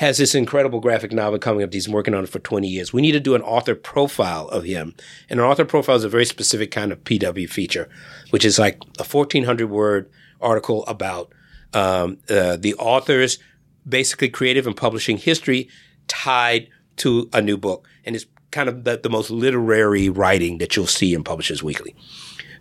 has 0.00 0.16
this 0.16 0.34
incredible 0.34 0.80
graphic 0.80 1.12
novel 1.12 1.38
coming 1.38 1.62
up. 1.62 1.70
He's 1.74 1.84
been 1.84 1.94
working 1.94 2.14
on 2.14 2.24
it 2.24 2.30
for 2.30 2.38
20 2.38 2.66
years. 2.66 2.90
We 2.90 3.02
need 3.02 3.12
to 3.12 3.20
do 3.20 3.34
an 3.34 3.42
author 3.42 3.74
profile 3.74 4.48
of 4.48 4.64
him. 4.64 4.94
And 5.28 5.38
an 5.38 5.44
author 5.44 5.66
profile 5.66 5.96
is 5.96 6.04
a 6.04 6.08
very 6.08 6.24
specific 6.24 6.70
kind 6.70 6.90
of 6.90 7.04
PW 7.04 7.46
feature, 7.50 7.86
which 8.30 8.42
is 8.42 8.58
like 8.58 8.82
a 8.98 9.04
1400 9.04 9.68
word 9.68 10.10
article 10.40 10.86
about 10.86 11.30
um, 11.74 12.16
uh, 12.30 12.56
the 12.56 12.74
author's 12.78 13.38
basically 13.86 14.30
creative 14.30 14.66
and 14.66 14.74
publishing 14.74 15.18
history 15.18 15.68
tied 16.08 16.70
to 16.96 17.28
a 17.34 17.42
new 17.42 17.58
book. 17.58 17.86
And 18.06 18.16
it's 18.16 18.24
kind 18.52 18.70
of 18.70 18.84
the, 18.84 18.98
the 19.02 19.10
most 19.10 19.30
literary 19.30 20.08
writing 20.08 20.56
that 20.58 20.76
you'll 20.76 20.86
see 20.86 21.12
in 21.12 21.24
Publishers 21.24 21.62
Weekly. 21.62 21.94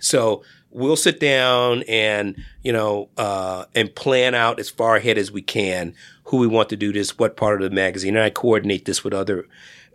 So 0.02 0.44
we'll 0.72 0.96
sit 0.96 1.20
down 1.20 1.84
and 1.88 2.44
you 2.64 2.72
know 2.72 3.10
uh, 3.18 3.66
and 3.76 3.94
plan 3.96 4.36
out 4.36 4.60
as 4.60 4.70
far 4.70 4.96
ahead 4.96 5.18
as 5.18 5.32
we 5.32 5.42
can 5.42 5.94
who 6.26 6.38
we 6.38 6.48
want 6.48 6.70
to 6.70 6.76
do 6.76 6.94
this, 6.94 7.18
what 7.18 7.36
part 7.36 7.62
of 7.62 7.70
the 7.70 7.76
magazine, 7.76 8.16
and 8.16 8.24
I 8.24 8.30
coordinate 8.30 8.86
this 8.86 9.04
with 9.04 9.14
other 9.14 9.48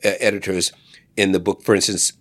uh, 0.05 0.13
editors 0.19 0.73
in 1.17 1.33
the 1.33 1.39
book. 1.39 1.63
For 1.63 1.77
instance, 1.77 2.13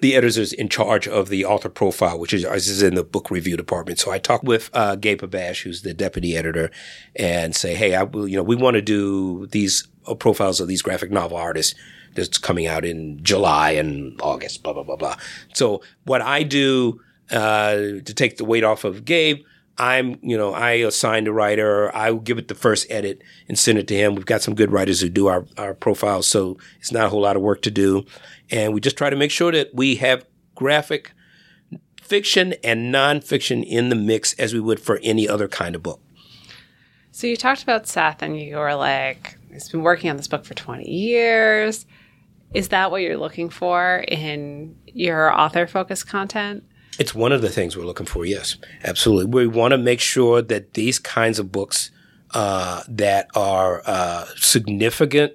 the 0.00 0.14
editors 0.14 0.52
in 0.52 0.68
charge 0.68 1.08
of 1.08 1.28
the 1.28 1.44
author 1.44 1.68
profile, 1.68 2.18
which 2.18 2.32
is, 2.32 2.44
is 2.44 2.80
in 2.80 2.94
the 2.94 3.02
book 3.02 3.28
review 3.28 3.56
department. 3.56 3.98
So 3.98 4.12
I 4.12 4.18
talk 4.18 4.44
with 4.44 4.70
uh, 4.72 4.94
Gabe 4.94 5.20
Habash, 5.20 5.62
who's 5.62 5.82
the 5.82 5.92
deputy 5.92 6.36
editor, 6.36 6.70
and 7.16 7.56
say, 7.56 7.74
hey, 7.74 7.96
I 7.96 8.04
will, 8.04 8.28
you 8.28 8.36
know, 8.36 8.44
we 8.44 8.54
want 8.54 8.76
to 8.76 8.82
do 8.82 9.48
these 9.48 9.88
uh, 10.06 10.14
profiles 10.14 10.60
of 10.60 10.68
these 10.68 10.80
graphic 10.80 11.10
novel 11.10 11.36
artists 11.36 11.74
that's 12.14 12.38
coming 12.38 12.68
out 12.68 12.84
in 12.84 13.22
July 13.22 13.72
and 13.72 14.20
August, 14.22 14.62
blah 14.62 14.72
blah 14.72 14.84
blah 14.84 14.96
blah. 14.96 15.16
So 15.54 15.82
what 16.04 16.22
I 16.22 16.44
do 16.44 17.00
uh, 17.30 17.74
to 18.04 18.14
take 18.14 18.36
the 18.36 18.44
weight 18.44 18.64
off 18.64 18.84
of 18.84 19.04
Gabe. 19.04 19.44
I'm, 19.78 20.18
you 20.22 20.36
know, 20.36 20.52
I 20.52 20.72
assign 20.72 21.26
a 21.26 21.32
writer. 21.32 21.94
I 21.96 22.10
will 22.10 22.20
give 22.20 22.36
it 22.36 22.48
the 22.48 22.54
first 22.54 22.86
edit 22.90 23.22
and 23.48 23.58
send 23.58 23.78
it 23.78 23.88
to 23.88 23.94
him. 23.94 24.14
We've 24.14 24.26
got 24.26 24.42
some 24.42 24.54
good 24.54 24.70
writers 24.70 25.00
who 25.00 25.08
do 25.08 25.28
our, 25.28 25.46
our 25.56 25.72
profiles, 25.72 26.26
so 26.26 26.58
it's 26.78 26.92
not 26.92 27.06
a 27.06 27.08
whole 27.08 27.22
lot 27.22 27.36
of 27.36 27.42
work 27.42 27.62
to 27.62 27.70
do. 27.70 28.04
And 28.50 28.74
we 28.74 28.80
just 28.80 28.98
try 28.98 29.08
to 29.08 29.16
make 29.16 29.30
sure 29.30 29.52
that 29.52 29.74
we 29.74 29.96
have 29.96 30.26
graphic 30.54 31.12
fiction 32.02 32.54
and 32.64 32.92
nonfiction 32.92 33.64
in 33.64 33.88
the 33.88 33.94
mix 33.94 34.34
as 34.34 34.52
we 34.52 34.60
would 34.60 34.80
for 34.80 35.00
any 35.02 35.26
other 35.26 35.48
kind 35.48 35.74
of 35.74 35.82
book. 35.82 36.00
So 37.12 37.26
you 37.26 37.36
talked 37.36 37.62
about 37.62 37.86
Seth 37.86 38.22
and 38.22 38.38
you 38.38 38.56
were 38.56 38.74
like, 38.74 39.38
he's 39.52 39.68
been 39.68 39.82
working 39.82 40.10
on 40.10 40.16
this 40.16 40.28
book 40.28 40.44
for 40.44 40.54
20 40.54 40.90
years. 40.90 41.86
Is 42.52 42.68
that 42.68 42.90
what 42.90 43.02
you're 43.02 43.16
looking 43.16 43.48
for 43.48 44.04
in 44.08 44.76
your 44.86 45.32
author 45.32 45.66
focused 45.66 46.08
content? 46.08 46.64
It's 46.98 47.14
one 47.14 47.32
of 47.32 47.42
the 47.42 47.48
things 47.48 47.76
we're 47.76 47.84
looking 47.84 48.06
for. 48.06 48.24
Yes, 48.26 48.56
absolutely. 48.84 49.26
We 49.26 49.46
want 49.46 49.72
to 49.72 49.78
make 49.78 50.00
sure 50.00 50.42
that 50.42 50.74
these 50.74 50.98
kinds 50.98 51.38
of 51.38 51.50
books 51.52 51.90
uh, 52.32 52.82
that 52.88 53.28
are 53.34 53.82
uh, 53.86 54.26
significant, 54.36 55.32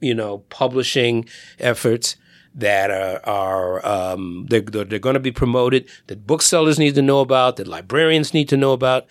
you 0.00 0.14
know, 0.14 0.38
publishing 0.38 1.28
efforts 1.58 2.16
that 2.54 2.90
are, 2.90 3.20
are 3.24 3.86
um, 3.86 4.46
they're, 4.48 4.62
they're, 4.62 4.98
going 4.98 5.14
to 5.14 5.20
be 5.20 5.30
promoted, 5.30 5.88
that 6.06 6.26
booksellers 6.26 6.78
need 6.78 6.94
to 6.94 7.02
know 7.02 7.20
about, 7.20 7.56
that 7.56 7.68
librarians 7.68 8.32
need 8.32 8.48
to 8.48 8.56
know 8.56 8.72
about. 8.72 9.06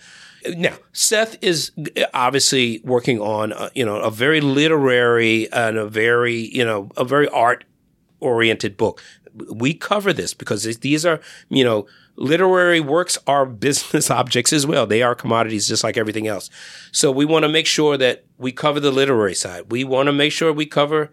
Now, 0.48 0.76
Seth 0.92 1.36
is 1.42 1.70
obviously 2.12 2.80
working 2.84 3.20
on, 3.20 3.52
uh, 3.52 3.70
you 3.74 3.84
know, 3.84 3.96
a 3.96 4.10
very 4.10 4.40
literary 4.40 5.50
and 5.52 5.76
a 5.76 5.86
very, 5.86 6.34
you 6.34 6.64
know, 6.64 6.90
a 6.96 7.04
very 7.04 7.28
art 7.28 7.64
oriented 8.20 8.76
book 8.76 9.02
we 9.50 9.74
cover 9.74 10.12
this 10.12 10.34
because 10.34 10.64
these 10.78 11.04
are, 11.04 11.20
you 11.48 11.64
know, 11.64 11.86
literary 12.16 12.80
works 12.80 13.18
are 13.26 13.46
business 13.46 14.10
objects 14.10 14.52
as 14.52 14.66
well. 14.66 14.86
They 14.86 15.02
are 15.02 15.14
commodities 15.14 15.68
just 15.68 15.84
like 15.84 15.96
everything 15.96 16.26
else. 16.26 16.50
So 16.92 17.10
we 17.10 17.24
want 17.24 17.44
to 17.44 17.48
make 17.48 17.66
sure 17.66 17.96
that 17.96 18.24
we 18.38 18.52
cover 18.52 18.80
the 18.80 18.90
literary 18.90 19.34
side. 19.34 19.70
We 19.70 19.84
want 19.84 20.06
to 20.06 20.12
make 20.12 20.32
sure 20.32 20.52
we 20.52 20.66
cover 20.66 21.10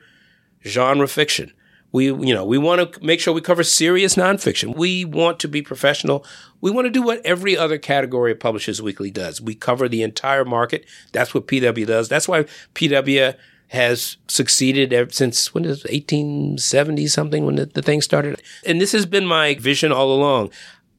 genre 0.66 1.08
fiction. 1.08 1.52
We, 1.92 2.06
you 2.06 2.34
know, 2.34 2.44
we 2.44 2.58
want 2.58 2.94
to 2.94 3.06
make 3.06 3.20
sure 3.20 3.36
we 3.36 3.42
cover 3.42 3.64
serious 3.64 4.16
nonfiction. 4.16 4.76
We 4.76 5.06
want 5.06 5.40
to 5.42 5.48
be 5.48 5.62
professional. 5.62 6.26
We 6.60 6.72
want 6.72 6.86
to 6.86 6.92
do 6.92 7.04
what 7.04 7.24
every 7.24 7.56
other 7.56 7.78
category 7.78 8.32
of 8.32 8.40
Publishers 8.40 8.82
Weekly 8.82 9.12
does. 9.12 9.40
We 9.40 9.54
cover 9.54 9.88
the 9.88 10.02
entire 10.02 10.44
market. 10.44 10.86
That's 11.12 11.36
what 11.36 11.46
PW 11.46 11.86
does. 11.86 12.10
That's 12.10 12.28
why 12.28 12.46
PW 12.74 13.36
has 13.74 14.18
succeeded 14.28 14.94
ever 14.94 15.10
since 15.12 15.52
when 15.52 15.66
is 15.66 15.84
1870 15.86 17.08
something 17.08 17.44
when 17.44 17.56
the, 17.56 17.66
the 17.66 17.82
thing 17.82 18.02
started. 18.02 18.40
And 18.66 18.80
this 18.80 18.92
has 18.92 19.08
been 19.08 19.26
my 19.26 19.56
vision 19.56 19.92
all 19.92 20.14
along. 20.14 20.52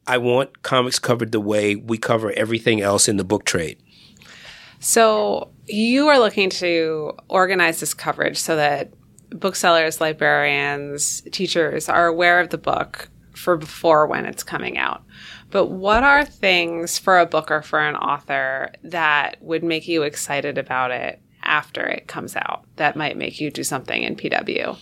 I 0.09 0.19
want 0.19 0.63
comics 0.63 0.99
covered 0.99 1.31
the 1.31 1.41
way 1.41 1.77
we 1.77 1.99
cover 1.99 2.33
everything 2.33 2.81
else 2.81 3.07
in 3.07 3.17
the 3.17 3.25
book 3.25 3.45
trade. 3.45 3.79
So 4.81 5.53
you 5.67 6.09
are 6.09 6.19
looking 6.19 6.51
to 6.51 7.13
organize 7.29 7.79
this 7.79 7.95
coverage 7.95 8.39
so 8.39 8.57
that 8.57 8.93
booksellers, 9.31 10.01
librarians, 10.01 11.23
teachers 11.31 11.89
are 11.89 12.09
aware 12.09 12.41
of 12.41 12.51
the 12.51 12.59
book 12.59 13.09
for 13.37 13.57
before 13.57 14.07
when 14.09 14.27
it's 14.27 14.43
coming 14.43 14.79
out. 14.79 15.05
But 15.51 15.67
what 15.67 16.03
are 16.03 16.25
things 16.25 16.99
for 16.99 17.21
a 17.21 17.27
book 17.27 17.53
or 17.53 17.63
for 17.63 17.79
an 17.79 17.95
author 17.95 18.73
that 18.83 19.37
would 19.41 19.63
make 19.63 19.87
you 19.87 20.03
excited 20.03 20.59
about 20.59 20.91
it 20.91 21.21
after 21.45 21.85
it 21.87 22.07
comes 22.07 22.37
out 22.37 22.65
that 22.77 22.97
might 22.97 23.17
make 23.17 23.41
you 23.41 23.51
do 23.51 23.63
something 23.65 24.03
in 24.03 24.17
PW? 24.17 24.77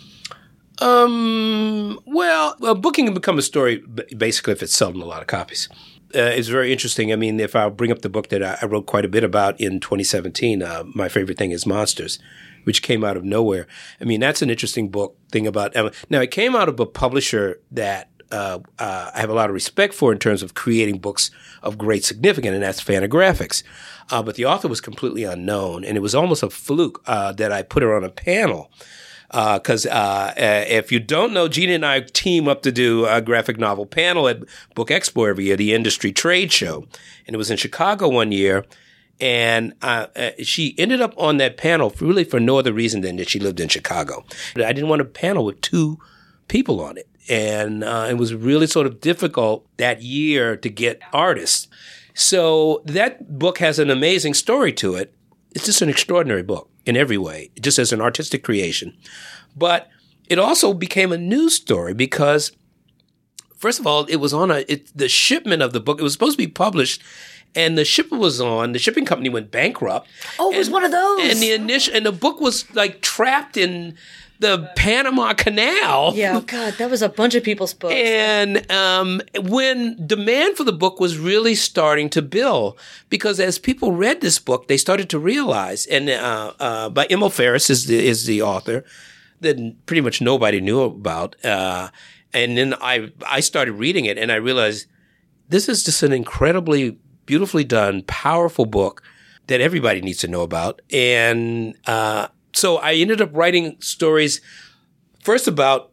Um, 0.80 1.98
well, 2.06 2.56
well, 2.58 2.74
booking 2.74 3.04
can 3.04 3.14
become 3.14 3.38
a 3.38 3.42
story 3.42 3.82
basically 4.16 4.52
if 4.54 4.62
it's 4.62 4.74
selling 4.74 5.02
a 5.02 5.04
lot 5.04 5.20
of 5.20 5.28
copies. 5.28 5.68
uh, 6.14 6.18
is 6.20 6.48
very 6.48 6.72
interesting. 6.72 7.12
I 7.12 7.16
mean, 7.16 7.40
if 7.40 7.56
I'll 7.56 7.70
bring 7.70 7.90
up 7.90 8.02
the 8.02 8.08
book 8.08 8.28
that 8.28 8.42
I, 8.42 8.58
I 8.62 8.66
wrote 8.66 8.86
quite 8.86 9.04
a 9.04 9.08
bit 9.08 9.24
about 9.24 9.60
in 9.60 9.80
2017, 9.80 10.62
uh, 10.62 10.84
my 10.94 11.08
favorite 11.08 11.38
thing 11.38 11.52
is 11.52 11.66
monsters, 11.66 12.18
which 12.64 12.82
came 12.82 13.04
out 13.04 13.16
of 13.16 13.24
nowhere. 13.24 13.66
I 14.00 14.04
mean, 14.04 14.20
that's 14.20 14.42
an 14.42 14.50
interesting 14.50 14.90
book 14.90 15.16
thing 15.30 15.46
about 15.46 15.74
now. 16.10 16.20
It 16.20 16.30
came 16.30 16.54
out 16.54 16.68
of 16.68 16.78
a 16.80 16.86
publisher 16.86 17.60
that 17.70 18.10
uh, 18.32 18.58
uh, 18.78 19.10
I 19.14 19.20
have 19.20 19.30
a 19.30 19.34
lot 19.34 19.50
of 19.50 19.54
respect 19.54 19.94
for 19.94 20.12
in 20.12 20.18
terms 20.18 20.42
of 20.42 20.54
creating 20.54 20.98
books 20.98 21.30
of 21.62 21.78
great 21.78 22.04
significance, 22.04 22.54
and 22.54 22.62
that's 22.62 22.82
Fantagraphics. 22.82 23.62
Uh, 24.10 24.22
but 24.22 24.34
the 24.34 24.46
author 24.46 24.68
was 24.68 24.80
completely 24.80 25.24
unknown, 25.24 25.84
and 25.84 25.96
it 25.96 26.00
was 26.00 26.14
almost 26.14 26.42
a 26.42 26.50
fluke 26.50 27.02
uh, 27.06 27.32
that 27.32 27.52
I 27.52 27.62
put 27.62 27.82
her 27.82 27.94
on 27.94 28.04
a 28.04 28.10
panel. 28.10 28.70
Because 29.30 29.86
uh, 29.86 30.34
if 30.36 30.92
you 30.92 31.00
don't 31.00 31.32
know, 31.32 31.48
Gina 31.48 31.72
and 31.72 31.86
I 31.86 32.00
team 32.00 32.48
up 32.48 32.60
to 32.62 32.72
do 32.72 33.06
a 33.06 33.22
graphic 33.22 33.58
novel 33.58 33.86
panel 33.86 34.28
at 34.28 34.40
Book 34.74 34.88
Expo 34.88 35.26
every 35.26 35.44
year, 35.44 35.56
the 35.56 35.72
industry 35.72 36.12
trade 36.12 36.52
show. 36.52 36.86
And 37.26 37.34
it 37.34 37.38
was 37.38 37.50
in 37.50 37.56
Chicago 37.56 38.10
one 38.10 38.30
year. 38.30 38.66
And 39.20 39.72
uh, 39.80 40.08
uh, 40.14 40.30
she 40.42 40.74
ended 40.76 41.00
up 41.00 41.14
on 41.16 41.38
that 41.38 41.56
panel 41.56 41.94
really 42.00 42.24
for 42.24 42.40
no 42.40 42.58
other 42.58 42.74
reason 42.74 43.00
than 43.00 43.16
that 43.16 43.30
she 43.30 43.38
lived 43.38 43.60
in 43.60 43.68
Chicago. 43.68 44.24
I 44.56 44.72
didn't 44.72 44.88
want 44.88 45.00
a 45.00 45.06
panel 45.06 45.46
with 45.46 45.62
two 45.62 45.98
people 46.48 46.82
on 46.82 46.98
it. 46.98 47.08
And 47.28 47.84
uh, 47.84 48.06
it 48.10 48.14
was 48.14 48.34
really 48.34 48.66
sort 48.66 48.86
of 48.86 49.00
difficult 49.00 49.66
that 49.76 50.02
year 50.02 50.56
to 50.56 50.68
get 50.68 51.00
artists. 51.12 51.68
So 52.14 52.82
that 52.84 53.38
book 53.38 53.58
has 53.58 53.78
an 53.78 53.90
amazing 53.90 54.34
story 54.34 54.72
to 54.74 54.94
it. 54.96 55.14
It's 55.54 55.66
just 55.66 55.82
an 55.82 55.88
extraordinary 55.88 56.42
book 56.42 56.68
in 56.84 56.96
every 56.96 57.18
way, 57.18 57.50
just 57.60 57.78
as 57.78 57.92
an 57.92 58.00
artistic 58.00 58.42
creation. 58.42 58.96
But 59.56 59.88
it 60.28 60.38
also 60.38 60.74
became 60.74 61.12
a 61.12 61.18
news 61.18 61.54
story 61.54 61.94
because, 61.94 62.52
first 63.56 63.78
of 63.78 63.86
all, 63.86 64.04
it 64.06 64.16
was 64.16 64.32
on 64.34 64.50
a 64.50 64.64
it, 64.68 64.90
the 64.96 65.08
shipment 65.08 65.62
of 65.62 65.72
the 65.72 65.80
book. 65.80 66.00
It 66.00 66.02
was 66.02 66.12
supposed 66.14 66.38
to 66.38 66.44
be 66.46 66.50
published, 66.50 67.02
and 67.54 67.76
the 67.78 67.84
shipment 67.84 68.20
was 68.22 68.40
on. 68.40 68.72
The 68.72 68.78
shipping 68.78 69.04
company 69.04 69.28
went 69.28 69.50
bankrupt. 69.50 70.08
Oh, 70.38 70.52
it 70.52 70.58
was 70.58 70.68
And- 70.68 70.74
one 70.74 70.84
of 70.84 70.90
those. 70.90 71.30
And 71.30 71.40
the 71.40 71.52
initial 71.52 71.94
and 71.94 72.04
the 72.04 72.12
book 72.12 72.40
was 72.40 72.64
like 72.74 73.00
trapped 73.02 73.56
in 73.56 73.96
the 74.42 74.70
Panama 74.76 75.32
Canal. 75.32 76.12
yeah, 76.14 76.36
Oh 76.36 76.40
God, 76.40 76.74
that 76.74 76.90
was 76.90 77.00
a 77.00 77.08
bunch 77.08 77.34
of 77.34 77.42
people's 77.42 77.72
books. 77.72 77.94
And 77.94 78.70
um, 78.70 79.22
when 79.40 80.06
demand 80.06 80.56
for 80.56 80.64
the 80.64 80.72
book 80.72 81.00
was 81.00 81.16
really 81.16 81.54
starting 81.54 82.10
to 82.10 82.20
build, 82.20 82.78
because 83.08 83.40
as 83.40 83.58
people 83.58 83.92
read 83.92 84.20
this 84.20 84.38
book, 84.38 84.68
they 84.68 84.76
started 84.76 85.08
to 85.10 85.18
realize, 85.18 85.86
and 85.86 86.10
uh, 86.10 86.52
uh, 86.58 86.88
by 86.90 87.06
Emil 87.08 87.30
Ferris 87.30 87.70
is 87.70 87.86
the, 87.86 88.04
is 88.04 88.26
the 88.26 88.42
author 88.42 88.84
that 89.40 89.56
pretty 89.86 90.00
much 90.00 90.20
nobody 90.20 90.60
knew 90.60 90.82
about. 90.82 91.42
Uh, 91.44 91.88
and 92.34 92.58
then 92.58 92.74
I 92.80 93.12
I 93.28 93.40
started 93.40 93.72
reading 93.72 94.04
it, 94.06 94.18
and 94.18 94.32
I 94.32 94.36
realized 94.36 94.86
this 95.48 95.68
is 95.68 95.84
just 95.84 96.02
an 96.02 96.12
incredibly 96.12 96.98
beautifully 97.26 97.64
done, 97.64 98.02
powerful 98.02 98.66
book 98.66 99.02
that 99.46 99.60
everybody 99.60 100.00
needs 100.00 100.18
to 100.18 100.28
know 100.28 100.42
about. 100.42 100.82
And 100.92 101.76
uh, 101.86 102.28
so 102.52 102.76
I 102.78 102.94
ended 102.94 103.20
up 103.20 103.30
writing 103.32 103.76
stories 103.80 104.40
first 105.20 105.48
about 105.48 105.90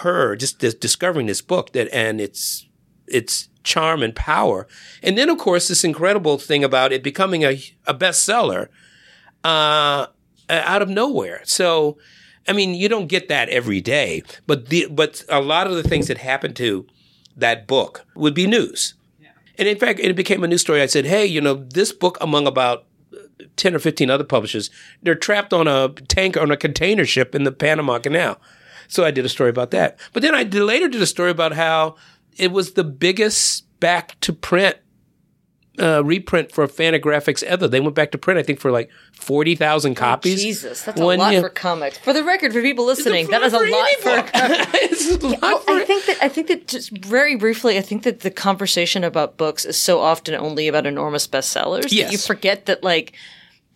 her, 0.00 0.36
just 0.36 0.58
dis- 0.58 0.74
discovering 0.74 1.26
this 1.26 1.42
book 1.42 1.72
that 1.72 1.88
and 1.92 2.20
its 2.20 2.66
its 3.06 3.48
charm 3.64 4.02
and 4.02 4.14
power, 4.14 4.66
and 5.02 5.16
then 5.16 5.28
of 5.28 5.38
course 5.38 5.68
this 5.68 5.84
incredible 5.84 6.38
thing 6.38 6.64
about 6.64 6.92
it 6.92 7.02
becoming 7.02 7.44
a 7.44 7.60
a 7.86 7.94
bestseller 7.94 8.68
uh, 9.44 10.06
out 10.48 10.82
of 10.82 10.88
nowhere. 10.88 11.40
So. 11.44 11.98
I 12.48 12.52
mean, 12.54 12.74
you 12.74 12.88
don't 12.88 13.06
get 13.06 13.28
that 13.28 13.48
every 13.50 13.80
day, 13.80 14.24
but 14.48 14.68
the, 14.68 14.88
but 14.90 15.24
a 15.28 15.40
lot 15.40 15.68
of 15.68 15.76
the 15.76 15.84
things 15.84 16.08
that 16.08 16.18
happened 16.18 16.56
to 16.56 16.84
that 17.36 17.68
book 17.68 18.04
would 18.16 18.34
be 18.34 18.48
news. 18.48 18.94
Yeah. 19.20 19.28
And 19.58 19.68
in 19.68 19.78
fact, 19.78 20.00
it 20.00 20.16
became 20.16 20.42
a 20.42 20.48
news 20.48 20.62
story. 20.62 20.82
I 20.82 20.86
said, 20.86 21.06
hey, 21.06 21.24
you 21.24 21.40
know, 21.40 21.54
this 21.54 21.92
book, 21.92 22.18
among 22.20 22.48
about 22.48 22.84
10 23.56 23.74
or 23.74 23.78
15 23.78 24.10
other 24.10 24.24
publishers, 24.24 24.70
they're 25.02 25.14
trapped 25.14 25.52
on 25.52 25.68
a 25.68 25.88
tank, 26.08 26.36
on 26.36 26.50
a 26.50 26.56
container 26.56 27.04
ship 27.04 27.34
in 27.34 27.44
the 27.44 27.52
Panama 27.52 27.98
Canal. 27.98 28.40
So 28.88 29.04
I 29.04 29.10
did 29.10 29.24
a 29.24 29.28
story 29.28 29.50
about 29.50 29.70
that. 29.70 29.98
But 30.12 30.22
then 30.22 30.34
I 30.34 30.44
did, 30.44 30.62
later 30.62 30.88
did 30.88 31.02
a 31.02 31.06
story 31.06 31.30
about 31.30 31.52
how 31.52 31.96
it 32.36 32.52
was 32.52 32.72
the 32.72 32.84
biggest 32.84 33.64
back 33.80 34.18
to 34.20 34.32
print 34.32 34.76
uh, 35.80 36.04
reprint 36.04 36.52
for 36.52 36.66
Fantagraphics 36.66 37.42
ever. 37.44 37.66
They 37.66 37.80
went 37.80 37.94
back 37.94 38.12
to 38.12 38.18
print, 38.18 38.38
I 38.38 38.42
think, 38.42 38.60
for 38.60 38.70
like 38.70 38.90
40,000 39.14 39.94
copies. 39.94 40.40
Oh, 40.40 40.42
Jesus, 40.42 40.82
that's 40.82 41.00
One 41.00 41.16
a 41.18 41.22
lot 41.22 41.32
year. 41.32 41.40
for 41.42 41.48
comics. 41.48 41.98
For 41.98 42.12
the 42.12 42.22
record, 42.24 42.52
for 42.52 42.60
people 42.60 42.84
listening, 42.84 43.28
that 43.28 43.42
is 43.42 43.52
a 43.54 43.58
For 43.58 43.68
lot 43.68 43.88
any 43.88 44.02
for. 44.02 44.16
book. 44.16 44.30
a 44.34 45.26
lot 45.28 45.40
Well, 45.42 45.58
for 45.60 45.70
I 45.80 45.84
think 45.84 46.04
that 46.06 46.18
I 46.20 46.28
think 46.28 46.48
that 46.48 46.68
just 46.68 46.90
very 46.90 47.36
briefly, 47.36 47.78
I 47.78 47.80
think 47.80 48.02
that 48.02 48.20
the 48.20 48.30
conversation 48.30 49.02
about 49.04 49.36
books 49.36 49.64
is 49.64 49.76
so 49.78 50.00
often 50.00 50.34
only 50.34 50.68
about 50.68 50.86
enormous 50.86 51.26
bestsellers 51.26 51.82
that 51.82 51.92
Yes. 51.92 52.12
you 52.12 52.18
forget 52.18 52.66
that 52.66 52.82
like 52.84 53.14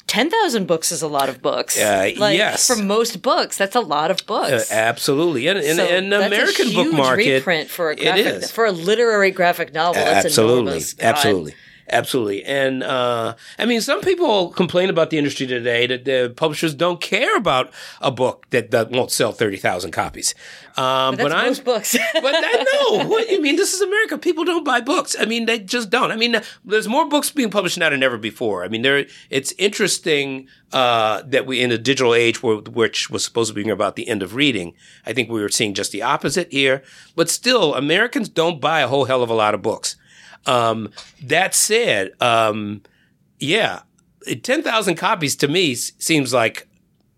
ten 0.06 0.28
thousand 0.30 0.66
books 0.66 0.92
is 0.92 1.00
a 1.02 1.08
lot 1.08 1.28
of 1.30 1.40
books. 1.40 1.78
Uh, 1.78 2.10
like, 2.18 2.36
yes. 2.36 2.66
for 2.66 2.76
most 2.76 3.22
books, 3.22 3.56
that's 3.56 3.74
a 3.74 3.80
lot 3.80 4.10
of 4.10 4.18
Uh, 4.20 4.24
books. 4.50 4.70
absolutely. 4.70 5.46
And, 5.48 5.58
and, 5.58 5.76
So 5.76 5.86
the 5.86 6.08
that's 6.18 6.22
a 6.22 6.26
American 6.26 6.72
book 6.74 6.92
market. 6.92 7.36
reprint 7.38 7.70
for 7.70 7.90
a 7.90 7.96
graphic 7.96 8.26
is. 8.26 8.50
for 8.50 8.66
a 8.66 8.72
literary 8.72 9.30
graphic 9.30 9.72
novel. 9.72 10.04
That's 10.04 10.26
absolutely 10.26 10.60
enormous. 10.62 10.92
God. 10.94 11.06
absolutely 11.06 11.54
absolutely 11.90 12.44
and 12.44 12.82
uh, 12.82 13.34
i 13.58 13.64
mean 13.64 13.80
some 13.80 14.00
people 14.00 14.50
complain 14.50 14.90
about 14.90 15.10
the 15.10 15.18
industry 15.18 15.46
today 15.46 15.86
that 15.86 16.04
the 16.04 16.32
publishers 16.36 16.74
don't 16.74 17.00
care 17.00 17.36
about 17.36 17.72
a 18.00 18.10
book 18.10 18.46
that, 18.50 18.70
that 18.70 18.90
won't 18.90 19.10
sell 19.10 19.32
30000 19.32 19.90
copies 19.90 20.34
um, 20.76 21.16
But 21.16 21.30
that's 21.30 21.34
I'm 21.34 21.46
most 21.46 21.64
books. 21.64 21.96
but 22.14 22.32
that, 22.32 22.66
no, 22.74 23.08
what 23.08 23.30
you 23.30 23.40
mean? 23.40 23.56
This 23.56 23.72
is 23.72 23.80
America. 23.80 24.18
People 24.18 24.44
don't 24.44 24.64
buy 24.64 24.82
books. 24.82 25.16
I 25.18 25.24
mean, 25.24 25.46
they 25.46 25.58
just 25.58 25.88
don't. 25.88 26.10
I 26.10 26.16
mean, 26.16 26.36
there's 26.66 26.86
more 26.86 27.08
books 27.08 27.30
being 27.30 27.50
published 27.50 27.78
now 27.78 27.88
than 27.88 28.02
ever 28.02 28.18
before. 28.18 28.62
I 28.62 28.68
mean, 28.68 28.82
there. 28.82 29.06
It's 29.30 29.52
interesting 29.56 30.48
uh, 30.72 31.22
that 31.26 31.46
we 31.46 31.62
in 31.62 31.72
a 31.72 31.78
digital 31.78 32.14
age, 32.14 32.42
where, 32.42 32.56
which 32.56 33.08
was 33.08 33.24
supposed 33.24 33.54
to 33.54 33.64
be 33.64 33.68
about 33.70 33.96
the 33.96 34.06
end 34.06 34.22
of 34.22 34.34
reading. 34.34 34.74
I 35.06 35.14
think 35.14 35.30
we 35.30 35.40
were 35.40 35.48
seeing 35.48 35.72
just 35.72 35.92
the 35.92 36.02
opposite 36.02 36.52
here. 36.52 36.82
But 37.14 37.30
still, 37.30 37.74
Americans 37.74 38.28
don't 38.28 38.60
buy 38.60 38.80
a 38.80 38.88
whole 38.88 39.06
hell 39.06 39.22
of 39.22 39.30
a 39.30 39.34
lot 39.34 39.54
of 39.54 39.62
books. 39.62 39.96
Um, 40.46 40.90
that 41.24 41.54
said, 41.54 42.12
um, 42.20 42.82
yeah, 43.38 43.80
ten 44.42 44.62
thousand 44.62 44.96
copies 44.96 45.36
to 45.36 45.48
me 45.48 45.74
seems 45.74 46.32
like, 46.32 46.66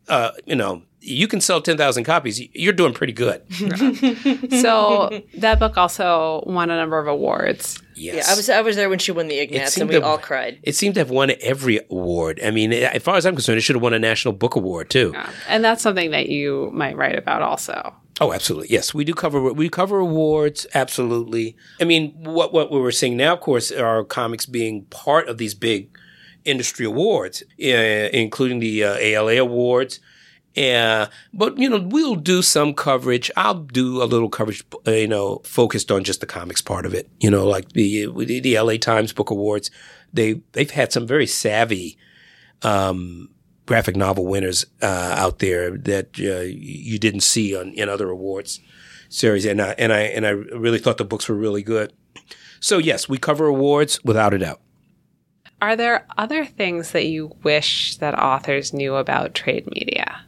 uh, 0.08 0.30
you 0.46 0.56
know. 0.56 0.82
You 1.00 1.28
can 1.28 1.40
sell 1.40 1.62
10,000 1.62 2.02
copies. 2.04 2.40
You're 2.52 2.72
doing 2.72 2.92
pretty 2.92 3.12
good. 3.12 3.40
So 4.60 5.22
that 5.38 5.58
book 5.58 5.76
also 5.78 6.42
won 6.46 6.70
a 6.70 6.76
number 6.76 6.98
of 6.98 7.06
awards. 7.06 7.80
Yes. 7.94 8.26
Yeah, 8.26 8.32
I 8.32 8.36
was 8.36 8.50
I 8.50 8.60
was 8.62 8.76
there 8.76 8.88
when 8.88 8.98
she 8.98 9.12
won 9.12 9.28
the 9.28 9.38
Ignatz, 9.38 9.76
and 9.78 9.88
we 9.88 9.94
to- 9.96 10.04
all 10.04 10.18
cried. 10.18 10.58
It 10.62 10.74
seemed 10.74 10.94
to 10.94 11.00
have 11.00 11.10
won 11.10 11.32
every 11.40 11.80
award. 11.90 12.40
I 12.44 12.50
mean, 12.50 12.72
as 12.72 13.02
far 13.02 13.16
as 13.16 13.26
I'm 13.26 13.34
concerned, 13.34 13.58
it 13.58 13.62
should 13.62 13.76
have 13.76 13.82
won 13.82 13.94
a 13.94 13.98
National 13.98 14.34
Book 14.34 14.56
Award 14.56 14.90
too. 14.90 15.12
Yeah. 15.14 15.30
And 15.48 15.64
that's 15.64 15.82
something 15.82 16.10
that 16.10 16.28
you 16.28 16.70
might 16.72 16.96
write 16.96 17.16
about 17.16 17.42
also. 17.42 17.94
Oh, 18.20 18.32
absolutely. 18.32 18.68
Yes, 18.70 18.92
we 18.92 19.04
do 19.04 19.14
cover 19.14 19.52
we 19.52 19.68
cover 19.68 19.98
awards. 19.98 20.66
Absolutely. 20.74 21.56
I 21.80 21.84
mean, 21.84 22.12
what 22.24 22.52
what 22.52 22.70
we're 22.70 22.90
seeing 22.90 23.16
now, 23.16 23.34
of 23.34 23.40
course, 23.40 23.70
are 23.70 24.04
comics 24.04 24.46
being 24.46 24.84
part 24.86 25.28
of 25.28 25.38
these 25.38 25.54
big 25.54 25.96
industry 26.44 26.86
awards, 26.86 27.42
uh, 27.62 28.08
including 28.12 28.58
the 28.58 28.84
uh, 28.84 28.94
ALA 28.94 29.36
awards. 29.36 30.00
Uh, 30.56 31.06
but 31.32 31.56
you 31.58 31.68
know, 31.68 31.78
we'll 31.80 32.16
do 32.16 32.42
some 32.42 32.74
coverage. 32.74 33.30
I'll 33.36 33.54
do 33.54 34.02
a 34.02 34.06
little 34.06 34.28
coverage, 34.28 34.64
uh, 34.86 34.90
you 34.90 35.06
know, 35.06 35.40
focused 35.44 35.92
on 35.92 36.02
just 36.02 36.20
the 36.20 36.26
comics 36.26 36.60
part 36.60 36.86
of 36.86 36.94
it. 36.94 37.08
You 37.20 37.30
know, 37.30 37.46
like 37.46 37.72
the 37.72 38.06
the, 38.06 38.40
the 38.40 38.58
LA 38.58 38.76
Times 38.76 39.12
Book 39.12 39.30
Awards. 39.30 39.70
They 40.12 40.40
they've 40.52 40.70
had 40.70 40.90
some 40.90 41.06
very 41.06 41.26
savvy 41.26 41.98
um, 42.62 43.28
graphic 43.68 43.96
novel 43.96 44.26
winners 44.26 44.64
uh, 44.80 45.14
out 45.14 45.40
there 45.40 45.76
that 45.76 46.18
uh, 46.18 46.40
you 46.40 46.98
didn't 46.98 47.20
see 47.20 47.54
on 47.54 47.74
in 47.74 47.88
other 47.88 48.08
awards 48.08 48.60
series, 49.10 49.44
and 49.44 49.60
I, 49.60 49.74
and 49.78 49.92
I 49.92 50.00
and 50.00 50.26
I 50.26 50.30
really 50.30 50.78
thought 50.78 50.96
the 50.96 51.04
books 51.04 51.28
were 51.28 51.34
really 51.34 51.62
good. 51.62 51.92
So 52.60 52.78
yes, 52.78 53.08
we 53.08 53.18
cover 53.18 53.46
awards 53.46 54.02
without 54.02 54.32
a 54.32 54.38
doubt. 54.38 54.62
Are 55.60 55.76
there 55.76 56.06
other 56.16 56.46
things 56.46 56.92
that 56.92 57.06
you 57.06 57.36
wish 57.42 57.96
that 57.96 58.18
authors 58.18 58.72
knew 58.72 58.96
about 58.96 59.34
trade 59.34 59.66
media? 59.66 60.22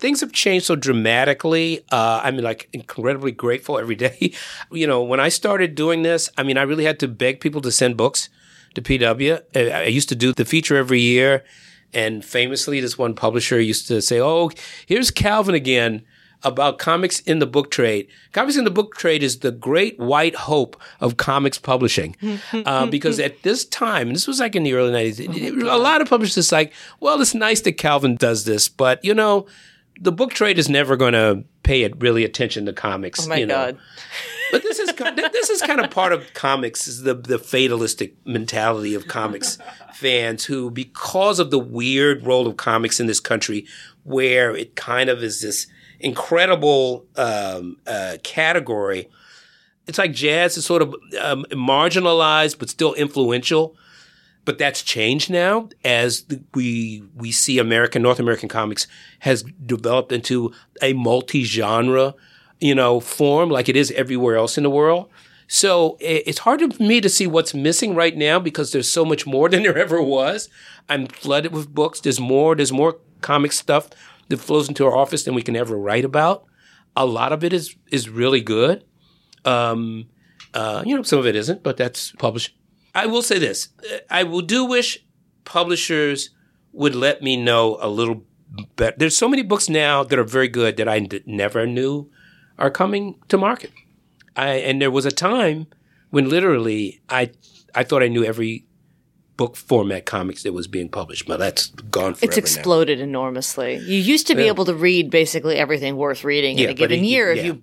things 0.00 0.22
have 0.22 0.32
changed 0.32 0.64
so 0.64 0.74
dramatically. 0.74 1.84
Uh, 1.92 2.22
I'm 2.24 2.38
like 2.38 2.70
incredibly 2.72 3.32
grateful 3.32 3.78
every 3.78 3.96
day. 3.96 4.32
You 4.72 4.86
know, 4.86 5.02
when 5.02 5.20
I 5.20 5.28
started 5.28 5.74
doing 5.74 6.02
this, 6.02 6.30
I 6.38 6.42
mean, 6.42 6.56
I 6.56 6.62
really 6.62 6.84
had 6.84 6.98
to 7.00 7.08
beg 7.08 7.40
people 7.40 7.60
to 7.60 7.70
send 7.70 7.96
books 7.96 8.30
to 8.74 8.80
PW. 8.80 9.42
I 9.54 9.82
I 9.82 9.84
used 9.98 10.08
to 10.08 10.14
do 10.14 10.32
the 10.32 10.44
feature 10.44 10.76
every 10.76 11.00
year. 11.00 11.44
And 11.92 12.24
famously, 12.24 12.80
this 12.80 12.96
one 12.98 13.14
publisher 13.14 13.60
used 13.60 13.88
to 13.88 14.00
say, 14.00 14.20
Oh, 14.20 14.50
here's 14.86 15.10
Calvin 15.10 15.54
again 15.54 16.02
about 16.42 16.78
comics 16.78 17.20
in 17.20 17.38
the 17.38 17.46
book 17.46 17.70
trade. 17.70 18.08
Comics 18.32 18.56
in 18.56 18.64
the 18.64 18.70
book 18.70 18.96
trade 18.96 19.22
is 19.22 19.40
the 19.40 19.50
great 19.52 19.98
white 19.98 20.34
hope 20.34 20.80
of 21.00 21.16
comics 21.18 21.58
publishing. 21.58 22.16
uh, 22.64 22.86
because 22.86 23.20
at 23.20 23.42
this 23.42 23.64
time, 23.66 24.06
and 24.06 24.16
this 24.16 24.26
was 24.26 24.40
like 24.40 24.56
in 24.56 24.62
the 24.62 24.72
early 24.72 24.90
90s, 24.90 25.20
it- 25.20 25.36
it- 25.36 25.62
a 25.62 25.76
lot 25.76 26.00
of 26.00 26.08
publishers 26.08 26.50
like, 26.50 26.72
well, 27.00 27.20
it's 27.20 27.34
nice 27.34 27.60
that 27.62 27.72
Calvin 27.72 28.16
does 28.16 28.44
this, 28.46 28.68
but 28.68 29.04
you 29.04 29.12
know, 29.12 29.46
the 30.00 30.12
book 30.12 30.32
trade 30.32 30.58
is 30.58 30.68
never 30.70 30.96
going 30.96 31.12
to 31.12 31.44
pay 31.62 31.82
it 31.82 32.00
really 32.00 32.24
attention 32.24 32.64
to 32.64 32.72
comics. 32.72 33.26
Oh 33.26 33.28
my 33.28 33.36
you 33.36 33.44
know. 33.46 33.54
god. 33.72 33.78
But 34.50 34.62
this 34.62 34.78
is 34.78 34.92
this 34.94 35.50
is 35.50 35.62
kind 35.62 35.80
of 35.80 35.90
part 35.90 36.12
of 36.12 36.32
comics 36.34 36.88
is 36.88 37.02
the 37.02 37.14
the 37.14 37.38
fatalistic 37.38 38.14
mentality 38.26 38.94
of 38.94 39.06
comics 39.08 39.58
fans 39.94 40.44
who 40.44 40.70
because 40.70 41.38
of 41.38 41.50
the 41.50 41.58
weird 41.58 42.26
role 42.26 42.46
of 42.46 42.56
comics 42.56 43.00
in 43.00 43.06
this 43.06 43.20
country 43.20 43.66
where 44.04 44.56
it 44.56 44.76
kind 44.76 45.10
of 45.10 45.22
is 45.22 45.42
this 45.42 45.66
incredible 46.00 47.06
um, 47.16 47.76
uh, 47.86 48.16
category 48.22 49.08
it's 49.90 49.98
like 49.98 50.12
jazz 50.12 50.56
is 50.56 50.64
sort 50.64 50.82
of 50.82 50.94
um, 51.20 51.44
marginalized 51.50 52.58
but 52.58 52.70
still 52.70 52.94
influential. 52.94 53.76
But 54.44 54.56
that's 54.56 54.82
changed 54.82 55.30
now 55.30 55.68
as 55.84 56.24
we 56.54 57.02
we 57.14 57.30
see 57.30 57.58
American 57.58 58.00
North 58.00 58.20
American 58.20 58.48
comics 58.48 58.86
has 59.18 59.42
developed 59.42 60.12
into 60.12 60.52
a 60.80 60.92
multi-genre 60.94 62.14
you 62.60 62.74
know 62.74 63.00
form 63.00 63.50
like 63.50 63.68
it 63.68 63.76
is 63.76 63.90
everywhere 63.92 64.36
else 64.36 64.56
in 64.56 64.64
the 64.64 64.70
world. 64.70 65.08
So 65.52 65.96
it's 66.00 66.38
hard 66.38 66.60
for 66.72 66.82
me 66.82 67.00
to 67.00 67.08
see 67.08 67.26
what's 67.26 67.54
missing 67.54 67.96
right 67.96 68.16
now 68.16 68.38
because 68.38 68.70
there's 68.70 68.88
so 68.88 69.04
much 69.04 69.26
more 69.26 69.48
than 69.50 69.64
there 69.64 69.76
ever 69.76 70.00
was. 70.00 70.48
I'm 70.88 71.08
flooded 71.08 71.52
with 71.52 71.74
books. 71.74 72.00
There's 72.00 72.20
more 72.20 72.54
there's 72.54 72.72
more 72.72 72.98
comic 73.20 73.52
stuff 73.52 73.90
that 74.28 74.38
flows 74.38 74.68
into 74.68 74.86
our 74.86 74.96
office 74.96 75.24
than 75.24 75.34
we 75.34 75.42
can 75.42 75.56
ever 75.56 75.76
write 75.76 76.04
about. 76.04 76.44
A 76.96 77.04
lot 77.04 77.32
of 77.32 77.42
it 77.42 77.52
is 77.52 77.74
is 77.90 78.08
really 78.08 78.40
good. 78.40 78.84
Um, 79.44 80.06
uh, 80.54 80.82
you 80.86 80.96
know, 80.96 81.02
some 81.02 81.18
of 81.18 81.26
it 81.26 81.36
isn't, 81.36 81.62
but 81.62 81.76
that's 81.76 82.12
published. 82.12 82.54
I 82.94 83.06
will 83.06 83.22
say 83.22 83.38
this: 83.38 83.68
I 84.08 84.22
will 84.24 84.42
do 84.42 84.64
wish 84.64 85.04
publishers 85.44 86.30
would 86.72 86.94
let 86.94 87.22
me 87.22 87.36
know 87.36 87.76
a 87.80 87.88
little 87.88 88.22
better. 88.76 88.96
There's 88.98 89.16
so 89.16 89.28
many 89.28 89.42
books 89.42 89.68
now 89.68 90.04
that 90.04 90.18
are 90.18 90.24
very 90.24 90.48
good 90.48 90.76
that 90.76 90.88
I 90.88 91.00
d- 91.00 91.22
never 91.26 91.66
knew 91.66 92.10
are 92.60 92.70
coming 92.70 93.16
to 93.28 93.36
market. 93.38 93.70
I 94.36 94.48
and 94.68 94.80
there 94.80 94.90
was 94.90 95.06
a 95.06 95.10
time 95.10 95.66
when 96.10 96.28
literally 96.28 97.00
I 97.08 97.30
I 97.74 97.82
thought 97.84 98.02
I 98.02 98.08
knew 98.08 98.24
every 98.24 98.64
book 99.36 99.56
format 99.56 100.04
comics 100.04 100.42
that 100.42 100.52
was 100.52 100.66
being 100.68 100.88
published, 100.90 101.26
but 101.26 101.38
that's 101.38 101.68
gone 101.90 102.12
forever 102.14 102.26
It's 102.30 102.36
exploded 102.36 102.98
now. 102.98 103.04
enormously. 103.04 103.76
You 103.78 103.96
used 103.98 104.26
to 104.26 104.34
be 104.34 104.42
Yeah. 104.42 104.48
able 104.54 104.66
to 104.66 104.74
read 104.74 105.10
basically 105.10 105.56
everything 105.56 105.96
worth 105.96 106.24
reading 106.24 106.58
Yeah, 106.58 106.64
in 106.66 106.70
a 106.70 106.74
given 106.74 107.00
it- 107.00 107.06
year 107.06 107.32
yeah. 107.32 107.40
if 107.40 107.46
you 107.46 107.62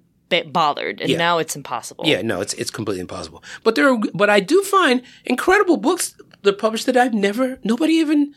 bothered, 0.52 1.00
and 1.00 1.18
now 1.18 1.38
it's 1.38 1.56
impossible. 1.56 2.04
Yeah, 2.06 2.22
no, 2.22 2.42
it's 2.42 2.54
it's 2.56 2.72
completely 2.72 3.00
impossible. 3.02 3.42
But 3.64 3.76
there, 3.76 3.88
are, 3.94 4.00
but 4.14 4.30
I 4.30 4.40
do 4.42 4.62
find 4.64 5.02
incredible 5.24 5.78
books 5.78 6.16
that 6.42 6.54
are 6.56 6.58
published 6.58 6.86
that 6.88 6.98
I've 6.98 7.14
never, 7.14 7.60
nobody 7.64 7.94
even 7.94 8.34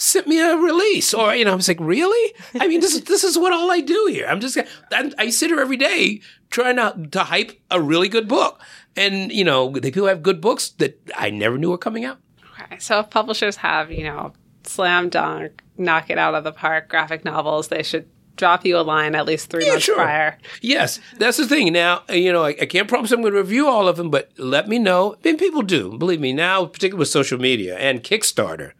sent 0.00 0.26
me 0.26 0.40
a 0.40 0.56
release, 0.56 1.12
or 1.12 1.34
you 1.34 1.44
know, 1.44 1.52
I 1.52 1.54
was 1.54 1.68
like, 1.68 1.78
really? 1.80 2.34
I 2.58 2.66
mean, 2.68 2.80
this 2.80 2.94
is 2.94 3.04
this 3.04 3.22
is 3.24 3.38
what 3.38 3.52
all 3.52 3.70
I 3.70 3.80
do 3.80 4.08
here. 4.10 4.26
I'm 4.26 4.40
just, 4.40 4.56
I, 4.92 5.12
I 5.18 5.30
sit 5.30 5.50
here 5.50 5.60
every 5.60 5.76
day 5.76 6.20
trying 6.50 6.76
to 6.76 7.08
to 7.10 7.24
hype 7.24 7.52
a 7.70 7.80
really 7.80 8.08
good 8.08 8.26
book, 8.28 8.60
and 8.96 9.30
you 9.30 9.44
know, 9.44 9.70
they 9.70 9.90
people 9.90 10.08
have 10.08 10.22
good 10.22 10.40
books 10.40 10.70
that 10.78 10.98
I 11.16 11.30
never 11.30 11.58
knew 11.58 11.70
were 11.70 11.78
coming 11.78 12.04
out. 12.04 12.18
Okay, 12.62 12.78
so 12.78 13.00
if 13.00 13.10
publishers 13.10 13.56
have, 13.56 13.90
you 13.90 14.04
know, 14.04 14.32
slam 14.64 15.08
dunk, 15.08 15.62
knock 15.76 16.10
it 16.10 16.18
out 16.18 16.34
of 16.34 16.44
the 16.44 16.52
park 16.52 16.88
graphic 16.88 17.24
novels, 17.24 17.68
they 17.68 17.82
should 17.82 18.08
drop 18.36 18.64
you 18.64 18.78
a 18.78 18.80
line 18.80 19.14
at 19.14 19.26
least 19.26 19.50
three 19.50 19.64
Yeah, 19.66 19.72
months 19.72 19.84
sure. 19.84 19.96
prior. 19.96 20.38
Yes, 20.62 20.98
that's 21.18 21.36
the 21.36 21.46
thing. 21.46 21.72
Now, 21.74 22.02
you 22.08 22.32
know, 22.32 22.44
I, 22.44 22.50
I 22.50 22.66
can't 22.66 22.88
promise 22.88 23.12
I'm 23.12 23.20
going 23.20 23.34
to 23.34 23.38
review 23.38 23.68
all 23.68 23.86
of 23.86 23.96
them, 23.96 24.08
but 24.10 24.30
let 24.38 24.66
me 24.66 24.78
know. 24.78 25.16
And 25.24 25.38
people 25.38 25.60
do, 25.60 25.98
believe 25.98 26.20
me, 26.20 26.32
now, 26.32 26.64
particularly 26.64 27.00
with 27.00 27.08
social 27.08 27.38
media 27.38 27.76
and 27.76 28.02
Kickstarter, 28.02 28.72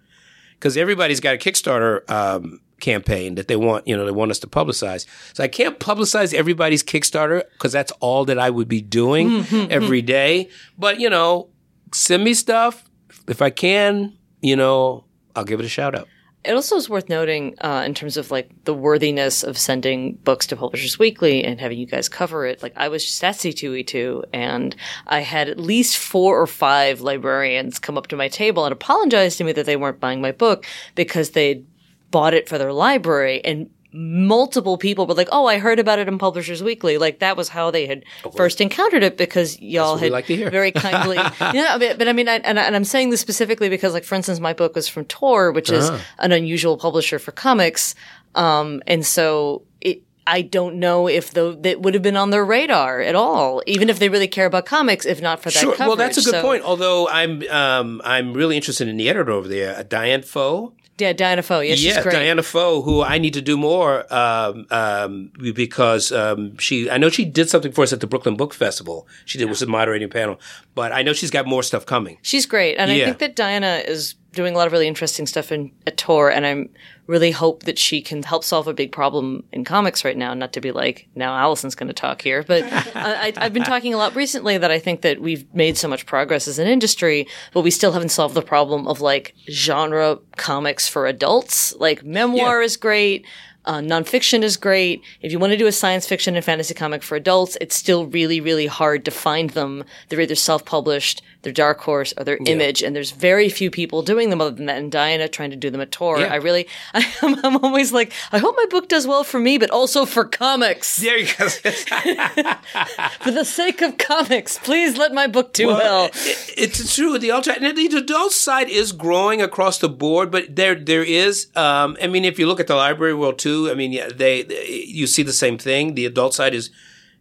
because 0.61 0.77
everybody's 0.77 1.21
got 1.21 1.35
a 1.35 1.39
Kickstarter 1.39 2.09
um, 2.11 2.61
campaign 2.81 3.37
that 3.37 3.49
they 3.49 3.57
want, 3.57 3.89
you 3.89 3.97
know, 3.97 4.05
they 4.05 4.11
want 4.11 4.31
us 4.31 4.39
to 4.41 4.47
publicize. 4.47 5.07
So 5.33 5.43
I 5.43 5.49
can't 5.49 5.81
publicize 5.81 6.35
everybody's 6.35 6.83
Kickstarter 6.83 7.45
because 7.55 7.73
that's 7.73 7.93
all 8.01 8.27
that 8.27 8.39
I 8.39 8.51
would 8.51 8.69
be 8.69 8.83
doing 8.83 9.47
every 9.71 10.03
day. 10.03 10.51
But, 10.77 11.01
you 11.01 11.09
know, 11.09 11.49
send 11.95 12.25
me 12.25 12.35
stuff. 12.35 12.85
If 13.27 13.41
I 13.41 13.49
can, 13.49 14.19
you 14.43 14.55
know, 14.55 15.05
I'll 15.35 15.45
give 15.45 15.61
it 15.61 15.67
a 15.67 15.69
shout 15.71 15.95
out. 15.95 16.09
It 16.43 16.53
also 16.53 16.77
is 16.77 16.89
worth 16.89 17.11
noting 17.11 17.55
uh, 17.61 17.83
in 17.85 17.93
terms 17.93 18.17
of 18.17 18.31
like 18.31 18.49
the 18.65 18.73
worthiness 18.73 19.43
of 19.43 19.59
sending 19.59 20.15
books 20.15 20.47
to 20.47 20.57
Publishers 20.57 20.99
Weekly 20.99 21.45
and 21.45 21.61
having 21.61 21.79
you 21.79 21.87
guys 21.87 22.09
cover 22.09 22.47
it. 22.47 22.63
Like 22.63 22.73
I 22.77 22.89
was 22.89 23.05
just 23.05 23.23
at 23.23 23.35
C2E2 23.35 24.25
and 24.33 24.75
I 25.07 25.21
had 25.21 25.51
at 25.51 25.61
least 25.61 25.99
four 25.99 26.41
or 26.41 26.47
five 26.47 27.03
librarians 27.03 27.79
come 27.79 27.99
up 27.99 28.07
to 28.07 28.17
my 28.17 28.29
table 28.29 28.65
and 28.65 28.73
apologize 28.73 29.37
to 29.37 29.45
me 29.45 29.53
that 29.53 29.67
they 29.67 29.77
weren't 29.77 30.01
buying 30.01 30.23
my 30.23 30.33
book 30.33 30.65
because 30.95 31.31
they'd 31.31 31.67
bought 32.11 32.33
it 32.33 32.49
for 32.49 32.57
their 32.57 32.73
library 32.73 33.45
and 33.45 33.69
multiple 33.93 34.79
people 34.79 35.07
were 35.07 35.15
like, 35.15 35.29
"Oh, 35.33 35.47
I 35.47 35.59
heard 35.59 35.79
about 35.79 35.99
it 35.99 36.09
in 36.09 36.19
Publishers 36.19 36.63
Weekly." 36.63 36.99
Like 36.99 37.19
that 37.21 37.37
was 37.37 37.49
how 37.49 37.71
they 37.71 37.87
had 37.87 38.05
first 38.37 38.61
encountered 38.61 39.03
it 39.03 39.17
because 39.17 39.61
y'all 39.61 39.97
had 39.97 40.13
like 40.13 40.27
very 40.27 40.73
kindly. 40.73 41.17
yeah, 41.41 41.77
but, 41.79 41.99
but 41.99 42.09
I 42.09 42.13
mean, 42.13 42.29
I, 42.29 42.37
and, 42.37 42.59
I, 42.59 42.63
and 42.65 42.77
I'm 42.77 42.85
saying 42.85 43.11
this 43.11 43.21
specifically 43.21 43.69
because, 43.69 43.93
like, 43.93 44.05
for 44.05 44.15
instance, 44.15 44.41
my 44.41 44.53
book 44.53 44.75
was 44.75 44.89
from 44.89 45.05
Tor, 45.07 45.53
which 45.53 45.71
is 45.71 45.91
Ah. 45.91 46.01
an 46.19 46.33
unusual 46.33 46.77
publisher 46.77 47.19
for 47.19 47.33
comics, 47.33 47.95
um, 48.35 48.83
and 48.87 49.05
so 49.05 49.63
it. 49.81 50.03
I 50.27 50.43
don't 50.43 50.77
know 50.79 51.09
if 51.09 51.33
the, 51.33 51.57
that 51.63 51.81
would 51.81 51.95
have 51.95 52.05
been 52.05 52.17
on 52.17 52.31
their 52.31 52.45
radar 52.45 53.01
at 53.01 53.17
all, 53.17 53.63
even 53.67 53.91
if 53.91 53.99
they 53.99 54.09
really 54.09 54.29
care 54.29 54.47
about 54.47 54.65
comics, 54.65 55.05
if 55.05 55.21
not 55.21 55.43
for 55.43 55.51
that 55.51 55.59
Sure. 55.59 55.71
coverage. 55.73 55.89
Well, 55.89 55.97
that's 55.97 56.19
a 56.19 56.23
good 56.23 56.33
So- 56.35 56.43
point. 56.43 56.63
Although 56.63 57.09
I'm 57.09 57.43
um, 57.51 58.01
I'm 58.05 58.33
really 58.35 58.55
interested 58.57 58.87
in 58.87 58.97
the 58.97 59.09
editor 59.09 59.33
over 59.33 59.49
there, 59.49 59.77
uh, 59.77 59.83
Diane 59.83 60.23
Pho. 60.23 60.75
Yeah, 61.01 61.13
Diana 61.13 61.43
Pho. 61.43 61.61
Yeah, 61.61 61.75
she's 61.75 61.85
yeah, 61.85 62.03
great. 62.03 62.13
Diana 62.13 62.43
Pho, 62.43 62.83
who 62.83 63.03
I 63.03 63.19
need 63.19 63.35
to 63.35 63.43
do 63.43 63.57
more 63.57 64.13
um, 64.13 64.67
um, 64.71 65.33
because 65.55 66.13
um, 66.13 66.57
she. 66.59 66.91
I 66.91 66.99
know 66.99 67.09
she 67.09 67.25
did 67.25 67.49
something 67.49 67.73
for 67.73 67.83
us 67.83 67.93
at 67.93 68.01
the 68.01 68.07
Brooklyn 68.07 68.37
Book 68.37 68.55
Festival. 68.55 69.09
She 69.25 69.39
did 69.39 69.49
was 69.49 69.63
a 69.63 69.67
moderating 69.67 70.11
panel, 70.11 70.41
but 70.75 70.93
I 70.93 71.03
know 71.03 71.13
she's 71.13 71.31
got 71.31 71.47
more 71.47 71.63
stuff 71.63 71.87
coming. 71.87 72.19
She's 72.23 72.47
great, 72.47 72.77
and 72.77 72.91
I 72.91 73.05
think 73.05 73.19
that 73.19 73.37
Diana 73.37 73.83
is 73.87 74.15
doing 74.33 74.55
a 74.55 74.57
lot 74.59 74.67
of 74.67 74.73
really 74.73 74.87
interesting 74.89 75.27
stuff 75.27 75.51
in 75.53 75.73
at 75.87 75.97
Tor, 75.97 76.31
and 76.31 76.47
I'm 76.47 76.69
really 77.07 77.33
hope 77.33 77.65
that 77.65 77.79
she 77.79 78.01
can 78.01 78.23
help 78.23 78.45
solve 78.45 78.69
a 78.69 78.73
big 78.73 78.93
problem 78.93 79.43
in 79.53 79.65
comics 79.65 80.05
right 80.05 80.17
now. 80.17 80.33
Not 80.35 80.53
to 80.53 80.61
be 80.61 80.71
like 80.71 81.09
now 81.17 81.35
Alison's 81.37 81.75
going 81.75 81.89
to 81.89 81.93
talk 81.93 82.23
here, 82.23 82.45
but 82.47 82.63
I, 82.95 83.33
I've 83.37 83.53
been 83.53 83.65
talking 83.65 83.93
a 83.93 83.97
lot 83.97 84.15
recently 84.15 84.57
that 84.59 84.71
I 84.71 84.79
think 84.79 85.01
that 85.03 85.21
we've 85.21 85.45
made 85.55 85.77
so 85.77 85.89
much 85.89 86.07
progress 86.07 86.47
as 86.47 86.59
an 86.61 86.69
industry, 86.69 87.27
but 87.53 87.63
we 87.63 87.71
still 87.73 87.91
haven't 87.93 88.11
solved 88.11 88.35
the 88.35 88.43
problem 88.43 88.87
of 88.87 89.01
like 89.01 89.35
genre 89.51 90.19
comics 90.37 90.87
for 90.89 91.07
adults. 91.07 91.75
Like 91.77 92.05
memoir 92.05 92.61
Yeah. 92.61 92.65
is 92.67 92.77
great. 92.77 93.27
Uh, 93.67 93.81
nonfiction 93.81 94.43
is 94.43 94.57
great. 94.57 95.03
If 95.21 95.33
you 95.33 95.39
want 95.39 95.51
to 95.53 95.57
do 95.59 95.67
a 95.67 95.73
science 95.73 96.07
fiction 96.07 96.35
and 96.35 96.43
fantasy 96.45 96.73
comic 96.73 97.03
for 97.03 97.15
adults, 97.15 97.59
it's 97.61 97.77
still 97.77 98.07
really, 98.07 98.41
really 98.41 98.67
hard 98.67 99.05
to 99.05 99.11
find 99.11 99.51
them. 99.51 99.85
They're 100.09 100.21
either 100.23 100.35
self-published, 100.35 101.21
they're 101.43 101.53
Dark 101.53 101.81
Horse, 101.81 102.13
or 102.17 102.25
they're 102.25 102.39
Image, 102.47 102.83
and 102.83 102.95
there's 102.95 103.13
very 103.13 103.49
few 103.49 103.71
people 103.71 104.03
doing 104.03 104.31
them 104.31 104.41
other 104.41 104.51
than 104.51 104.67
that. 104.67 104.77
And 104.79 104.93
Diana 104.93 105.29
trying 105.29 105.51
to 105.51 105.57
do 105.57 105.71
them 105.71 105.81
at 105.81 105.91
Tor. 105.91 106.21
Yeah. 106.21 106.33
I 106.33 106.37
really, 106.37 106.67
I, 106.95 107.07
am 107.23 107.45
I'm 107.45 107.65
always 107.65 107.93
like, 107.93 108.13
I 108.33 108.39
hope 108.39 108.55
my 108.57 108.67
book 108.71 108.89
does 108.89 109.07
well 109.07 109.25
for 109.25 109.39
me, 109.41 109.57
but 109.59 109.71
also 109.71 110.05
for 110.05 110.25
comics. 110.25 110.97
There 110.99 111.19
you 111.19 111.29
go. 111.39 111.49
For 113.21 113.31
the 113.31 113.45
sake 113.45 113.83
of 113.83 113.99
comics, 113.99 114.59
please 114.59 114.97
let 114.97 115.13
my 115.13 115.27
book 115.27 115.53
do 115.53 115.69
well. 115.69 116.07
it- 116.13 116.55
it's 116.57 116.95
true. 116.95 117.19
The 117.19 117.31
ultra 117.31 117.55
and 117.55 117.77
the 117.77 117.87
adult 117.97 118.33
side 118.33 118.69
is 118.69 118.93
growing 118.93 119.41
across 119.43 119.79
the 119.79 119.89
board, 119.89 120.31
but 120.31 120.57
there 120.57 120.75
there 120.75 121.03
is. 121.05 121.47
Um, 121.57 121.97
I 122.03 122.07
mean, 122.07 122.25
if 122.25 122.39
you 122.39 122.47
look 122.47 122.61
at 122.61 122.67
the 122.67 122.75
library 122.77 123.15
world 123.15 123.39
too, 123.39 123.71
I 123.71 123.75
mean, 123.75 123.93
yeah, 123.93 124.09
they, 124.09 124.43
they 124.43 124.67
you 124.87 125.07
see 125.07 125.23
the 125.23 125.33
same 125.33 125.59
thing. 125.59 125.95
The 125.95 126.07
adult 126.07 126.35
side 126.35 126.55
is 126.55 126.71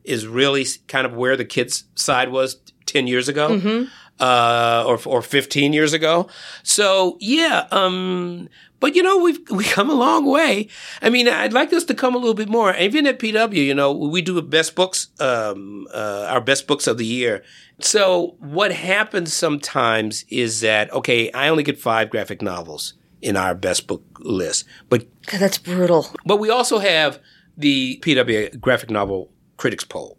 is 0.03 0.27
really 0.27 0.65
kind 0.87 1.05
of 1.05 1.13
where 1.13 1.35
the 1.37 1.45
kids 1.45 1.83
side 1.95 2.29
was 2.31 2.57
ten 2.85 3.07
years 3.07 3.27
ago. 3.27 3.49
Mm-hmm. 3.49 3.85
Uh, 4.19 4.83
or 4.85 4.99
or 5.05 5.21
15 5.21 5.71
years 5.71 5.93
ago. 5.93 6.27
So 6.63 7.17
yeah, 7.21 7.67
um, 7.71 8.49
but 8.81 8.95
you 8.95 9.01
know 9.03 9.17
we've 9.17 9.39
we 9.49 9.63
come 9.63 9.89
a 9.89 9.93
long 9.93 10.25
way. 10.25 10.67
I 11.01 11.09
mean, 11.09 11.27
I'd 11.27 11.53
like 11.53 11.71
us 11.71 11.85
to 11.85 11.93
come 11.93 12.15
a 12.15 12.17
little 12.17 12.33
bit 12.33 12.49
more. 12.49 12.75
Even 12.75 13.07
at 13.07 13.19
PW, 13.19 13.53
you 13.53 13.73
know, 13.73 13.91
we 13.93 14.21
do 14.21 14.33
the 14.33 14.41
best 14.41 14.75
books, 14.75 15.07
um, 15.19 15.87
uh, 15.93 16.27
our 16.29 16.41
best 16.41 16.67
books 16.67 16.85
of 16.87 16.97
the 16.97 17.05
year. 17.05 17.43
So 17.79 18.35
what 18.39 18.73
happens 18.73 19.33
sometimes 19.33 20.25
is 20.27 20.59
that 20.61 20.91
okay, 20.91 21.31
I 21.31 21.47
only 21.47 21.63
get 21.63 21.79
five 21.79 22.09
graphic 22.09 22.41
novels 22.41 22.95
in 23.21 23.37
our 23.37 23.55
best 23.55 23.87
book 23.87 24.03
list, 24.19 24.65
but 24.89 25.05
God, 25.27 25.39
that's 25.39 25.57
brutal. 25.57 26.07
but 26.25 26.37
we 26.37 26.49
also 26.49 26.79
have 26.79 27.19
the 27.57 27.99
PW 28.01 28.59
graphic 28.59 28.89
novel 28.89 29.31
critics 29.57 29.83
poll, 29.83 30.17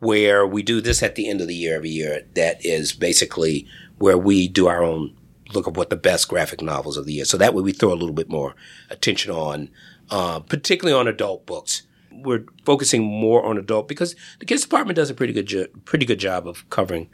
where 0.00 0.46
we 0.46 0.62
do 0.62 0.80
this 0.80 1.02
at 1.02 1.14
the 1.14 1.28
end 1.28 1.40
of 1.40 1.48
the 1.48 1.54
year 1.54 1.76
every 1.76 1.90
year. 1.90 2.22
That 2.34 2.64
is 2.64 2.92
basically 2.92 3.66
where 3.98 4.18
we 4.18 4.48
do 4.48 4.68
our 4.68 4.82
own 4.82 5.14
look 5.54 5.66
at 5.66 5.74
what 5.74 5.90
the 5.90 5.96
best 5.96 6.28
graphic 6.28 6.62
novels 6.62 6.96
of 6.96 7.06
the 7.06 7.14
year. 7.14 7.24
So 7.24 7.36
that 7.38 7.54
way 7.54 7.62
we 7.62 7.72
throw 7.72 7.92
a 7.92 7.94
little 7.94 8.14
bit 8.14 8.28
more 8.28 8.54
attention 8.90 9.32
on, 9.32 9.70
uh, 10.10 10.40
particularly 10.40 10.98
on 10.98 11.08
adult 11.08 11.46
books. 11.46 11.82
We're 12.10 12.44
focusing 12.64 13.02
more 13.02 13.44
on 13.44 13.58
adult 13.58 13.88
because 13.88 14.14
the 14.40 14.44
kids 14.44 14.62
department 14.62 14.96
does 14.96 15.10
a 15.10 15.14
pretty 15.14 15.32
good 15.32 15.46
jo- 15.46 15.68
pretty 15.84 16.04
good 16.04 16.18
job 16.18 16.48
of 16.48 16.68
covering 16.68 17.08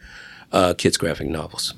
uh, 0.53 0.75
kids 0.75 0.97
graphic 0.97 1.29
novels. 1.29 1.75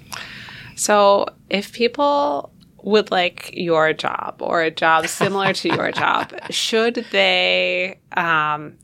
So 0.77 1.27
if 1.51 1.73
people 1.73 2.53
would 2.83 3.11
like 3.11 3.51
your 3.53 3.93
job 3.93 4.37
or 4.41 4.63
a 4.63 4.71
job 4.71 5.09
similar 5.09 5.53
to 5.55 5.69
your 5.69 5.91
job, 5.91 6.33
should 6.51 7.05
they 7.11 7.99
um, 8.17 8.77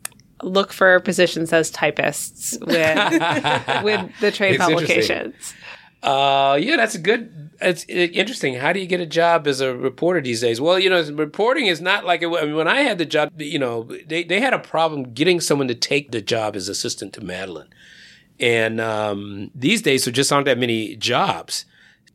look 0.43 0.73
for 0.73 0.99
positions 1.01 1.53
as 1.53 1.71
typists 1.71 2.59
with 2.61 2.69
with 3.85 4.11
the 4.21 4.31
trade 4.33 4.57
It's 4.57 4.65
publications. 4.65 5.55
Uh, 6.03 6.59
yeah, 6.61 6.77
that's 6.77 6.97
a 6.97 6.99
good. 6.99 7.51
It's 7.61 7.85
interesting. 7.85 8.55
How 8.55 8.73
do 8.73 8.81
you 8.81 8.87
get 8.87 9.01
a 9.01 9.07
job 9.07 9.47
as 9.47 9.61
a 9.61 9.77
reporter 9.77 10.21
these 10.21 10.41
days? 10.41 10.61
Well, 10.61 10.79
you 10.79 10.91
know, 10.91 11.01
reporting 11.13 11.67
is 11.67 11.81
not 11.81 12.05
like 12.05 12.23
it, 12.23 12.27
I 12.27 12.45
mean, 12.45 12.57
when 12.57 12.67
I 12.67 12.81
had 12.81 12.99
the 12.99 13.07
job. 13.07 13.41
You 13.41 13.59
know, 13.59 13.85
they 14.07 14.25
they 14.25 14.41
had 14.41 14.53
a 14.53 14.59
problem 14.59 15.13
getting 15.15 15.41
someone 15.41 15.69
to 15.69 15.75
take 15.75 16.11
the 16.11 16.21
job 16.21 16.57
as 16.57 16.69
assistant 16.69 17.13
to 17.15 17.21
Madeline, 17.21 17.69
and 18.41 18.81
um, 18.81 19.53
these 19.55 19.81
days 19.83 20.05
there 20.05 20.13
just 20.13 20.33
aren't 20.33 20.47
that 20.47 20.59
many 20.59 20.97
jobs. 20.97 21.67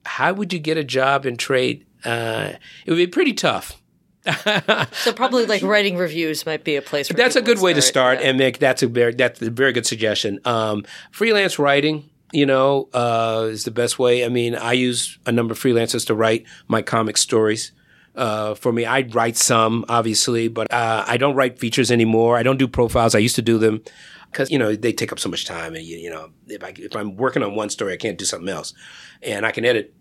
How 0.06 0.34
would 0.34 0.52
you 0.52 0.60
get 0.60 0.78
a 0.78 0.84
job 0.84 1.26
in 1.26 1.38
trade? 1.38 1.86
Uh, 2.04 2.54
it 2.86 2.91
would 2.91 2.98
be 2.98 3.08
pretty 3.08 3.34
tough. 3.34 3.82
So 4.91 5.14
probably 5.14 5.45
like 5.45 5.62
writing 5.64 5.98
reviews 5.98 6.45
might 6.45 6.64
be 6.64 6.76
a 6.76 6.82
place. 6.82 7.10
Where 7.10 7.18
That's 7.18 7.36
a 7.36 7.41
good 7.41 7.60
way 7.60 7.74
to 7.74 7.82
start, 7.82 8.20
yeah. 8.20 8.30
and 8.30 8.38
make, 8.38 8.60
that's 8.60 8.84
a 8.84 8.88
very 8.88 9.14
that's 9.14 9.41
a 9.41 9.49
very 9.49 9.72
good 9.72 9.86
suggestion. 9.86 10.40
Um, 10.45 10.86
freelance 11.12 11.60
writing, 11.60 12.10
you 12.32 12.45
know, 12.45 12.90
uh, 12.94 13.48
is 13.49 13.64
the 13.64 13.72
best 13.72 13.99
way. 13.99 14.26
I 14.26 14.30
mean, 14.30 14.56
I 14.56 14.74
use 14.74 15.18
a 15.26 15.32
number 15.32 15.54
of 15.54 15.60
freelancers 15.60 16.06
to 16.08 16.16
write 16.16 16.45
my 16.68 16.82
comic 16.82 17.18
stories. 17.18 17.72
Uh, 18.16 18.56
for 18.56 18.74
me, 18.74 18.84
I 18.84 19.02
write 19.02 19.38
some, 19.38 19.86
obviously, 19.88 20.48
but 20.48 20.72
uh, 20.74 21.06
I 21.08 21.18
don't 21.18 21.36
write 21.36 21.60
features 21.60 21.91
anymore. 21.91 22.36
I 22.36 22.44
don't 22.44 22.58
do 22.58 22.68
profiles. 22.68 23.14
I 23.14 23.20
used 23.20 23.36
to 23.36 23.44
do 23.44 23.60
them 23.60 23.84
because 24.32 24.49
you 24.52 24.60
know 24.60 24.76
they 24.76 24.91
take 24.91 25.12
up 25.12 25.20
so 25.20 25.30
much 25.30 25.45
time, 25.45 25.76
and 25.76 25.86
you, 25.86 25.98
you 25.98 26.10
know, 26.10 26.30
if 26.48 26.64
I 26.64 26.74
if 26.76 26.95
I'm 26.95 27.16
working 27.16 27.44
on 27.44 27.56
one 27.56 27.70
story, 27.70 27.94
I 27.94 27.98
can't 27.98 28.18
do 28.18 28.26
something 28.26 28.49
else, 28.49 28.74
and 29.22 29.45
I 29.45 29.52
can 29.52 29.66
edit 29.66 29.94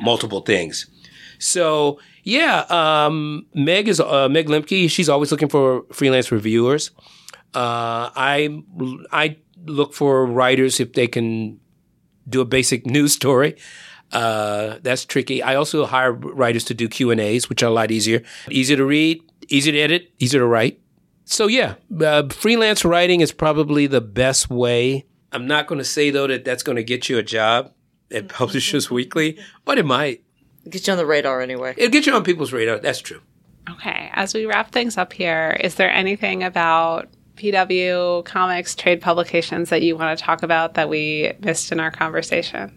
multiple 0.00 0.40
things. 0.40 0.86
So 1.38 2.00
yeah, 2.28 2.66
um, 2.68 3.46
Meg 3.54 3.88
is 3.88 4.00
uh, 4.00 4.28
Meg 4.28 4.48
Lemke. 4.48 4.90
She's 4.90 5.08
always 5.08 5.32
looking 5.32 5.48
for 5.48 5.84
freelance 5.90 6.30
reviewers. 6.30 6.90
Uh, 7.54 8.12
I 8.14 8.62
I 9.10 9.38
look 9.64 9.94
for 9.94 10.26
writers 10.26 10.78
if 10.78 10.92
they 10.92 11.06
can 11.06 11.58
do 12.28 12.42
a 12.42 12.44
basic 12.44 12.84
news 12.96 13.14
story. 13.14 13.56
Uh, 14.12 14.76
that's 14.82 15.06
tricky. 15.06 15.42
I 15.42 15.54
also 15.54 15.86
hire 15.86 16.12
writers 16.12 16.64
to 16.64 16.74
do 16.74 16.86
Q 16.86 17.10
and 17.10 17.18
A's, 17.18 17.48
which 17.48 17.62
are 17.62 17.66
a 17.66 17.70
lot 17.70 17.90
easier, 17.90 18.22
easier 18.50 18.76
to 18.76 18.84
read, 18.84 19.22
easier 19.48 19.72
to 19.72 19.78
edit, 19.78 20.12
easier 20.18 20.40
to 20.40 20.46
write. 20.46 20.82
So 21.24 21.46
yeah, 21.46 21.76
uh, 21.98 22.28
freelance 22.28 22.84
writing 22.84 23.22
is 23.22 23.32
probably 23.32 23.86
the 23.86 24.02
best 24.02 24.50
way. 24.50 25.06
I'm 25.32 25.46
not 25.46 25.66
going 25.66 25.78
to 25.78 25.84
say 25.84 26.10
though 26.10 26.26
that 26.26 26.44
that's 26.44 26.62
going 26.62 26.76
to 26.76 26.84
get 26.84 27.08
you 27.08 27.16
a 27.16 27.22
job 27.22 27.72
at 28.10 28.28
Publishers 28.40 28.90
Weekly, 28.90 29.38
but 29.64 29.78
it 29.78 29.86
might. 29.86 30.24
Get 30.68 30.86
you 30.86 30.92
on 30.92 30.98
the 30.98 31.06
radar 31.06 31.40
anyway. 31.40 31.74
It'll 31.76 31.90
get 31.90 32.06
you 32.06 32.14
on 32.14 32.24
people's 32.24 32.52
radar. 32.52 32.78
That's 32.78 33.00
true. 33.00 33.20
Okay, 33.70 34.10
as 34.14 34.32
we 34.34 34.46
wrap 34.46 34.72
things 34.72 34.96
up 34.96 35.12
here, 35.12 35.56
is 35.60 35.74
there 35.74 35.90
anything 35.90 36.42
about 36.42 37.08
PW 37.36 38.24
comics 38.24 38.74
trade 38.74 39.00
publications 39.00 39.70
that 39.70 39.82
you 39.82 39.96
want 39.96 40.18
to 40.18 40.24
talk 40.24 40.42
about 40.42 40.74
that 40.74 40.88
we 40.88 41.32
missed 41.40 41.70
in 41.70 41.78
our 41.78 41.90
conversation? 41.90 42.74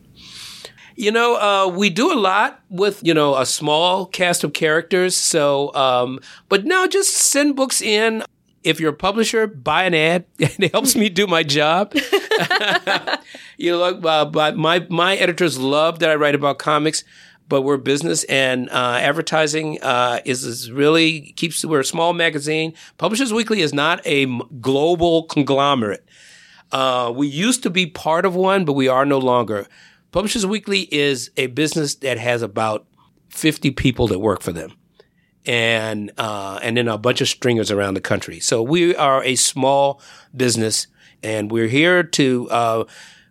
You 0.96 1.12
know, 1.12 1.36
uh, 1.36 1.68
we 1.68 1.90
do 1.90 2.12
a 2.12 2.20
lot 2.20 2.62
with 2.70 3.02
you 3.04 3.14
know 3.14 3.38
a 3.38 3.46
small 3.46 4.06
cast 4.06 4.44
of 4.44 4.54
characters. 4.54 5.16
So, 5.16 5.74
um, 5.74 6.20
but 6.50 6.66
now 6.66 6.88
just 6.88 7.14
send 7.14 7.56
books 7.56 7.82
in. 7.82 8.24
If 8.64 8.80
you're 8.80 8.92
a 8.92 8.96
publisher, 8.96 9.48
buy 9.48 9.86
an 9.86 9.96
ad. 9.96 10.26
It 10.38 10.72
helps 10.72 10.96
me 10.96 11.10
do 11.10 11.26
my 11.26 11.44
job. 11.44 11.94
you 13.58 13.72
know, 13.72 13.84
uh, 13.84 14.26
but 14.26 14.58
my 14.58 14.86
my 14.90 15.16
editors 15.16 15.58
love 15.58 16.00
that 16.00 16.10
I 16.10 16.16
write 16.16 16.36
about 16.36 16.60
comics. 16.60 17.04
But 17.52 17.64
we're 17.64 17.76
business, 17.76 18.24
and 18.24 18.70
uh, 18.70 18.98
advertising 19.02 19.78
uh, 19.82 20.22
is, 20.24 20.46
is 20.46 20.72
really 20.72 21.34
keeps. 21.34 21.66
We're 21.66 21.82
a 21.82 21.86
small 21.86 22.14
magazine. 22.14 22.76
Publishers 22.98 23.34
Weekly 23.34 23.60
is 23.60 23.74
not 23.74 24.00
a 24.06 24.26
global 24.62 25.24
conglomerate. 25.24 26.06
Uh, 26.72 27.12
we 27.14 27.28
used 27.28 27.62
to 27.64 27.70
be 27.70 27.88
part 27.88 28.24
of 28.24 28.36
one, 28.36 28.64
but 28.64 28.72
we 28.72 28.88
are 28.88 29.06
no 29.06 29.18
longer. 29.18 29.68
Publishers 30.14 30.46
Weekly 30.46 30.88
is 30.94 31.30
a 31.36 31.48
business 31.48 31.96
that 31.96 32.18
has 32.18 32.42
about 32.42 32.86
50 33.32 33.72
people 33.72 34.08
that 34.08 34.20
work 34.20 34.42
for 34.42 34.54
them. 34.54 34.72
And, 35.46 36.10
uh, 36.18 36.58
and 36.64 36.78
then 36.78 36.88
a 36.88 36.98
bunch 36.98 37.20
of 37.20 37.28
stringers 37.28 37.70
around 37.70 37.96
the 37.96 38.02
country. 38.02 38.40
So 38.40 38.64
we 38.64 38.96
are 38.96 39.22
a 39.26 39.36
small 39.36 40.00
business 40.34 40.88
and 41.22 41.52
we're 41.52 41.68
here 41.68 42.02
to, 42.02 42.50
uh, 42.50 42.84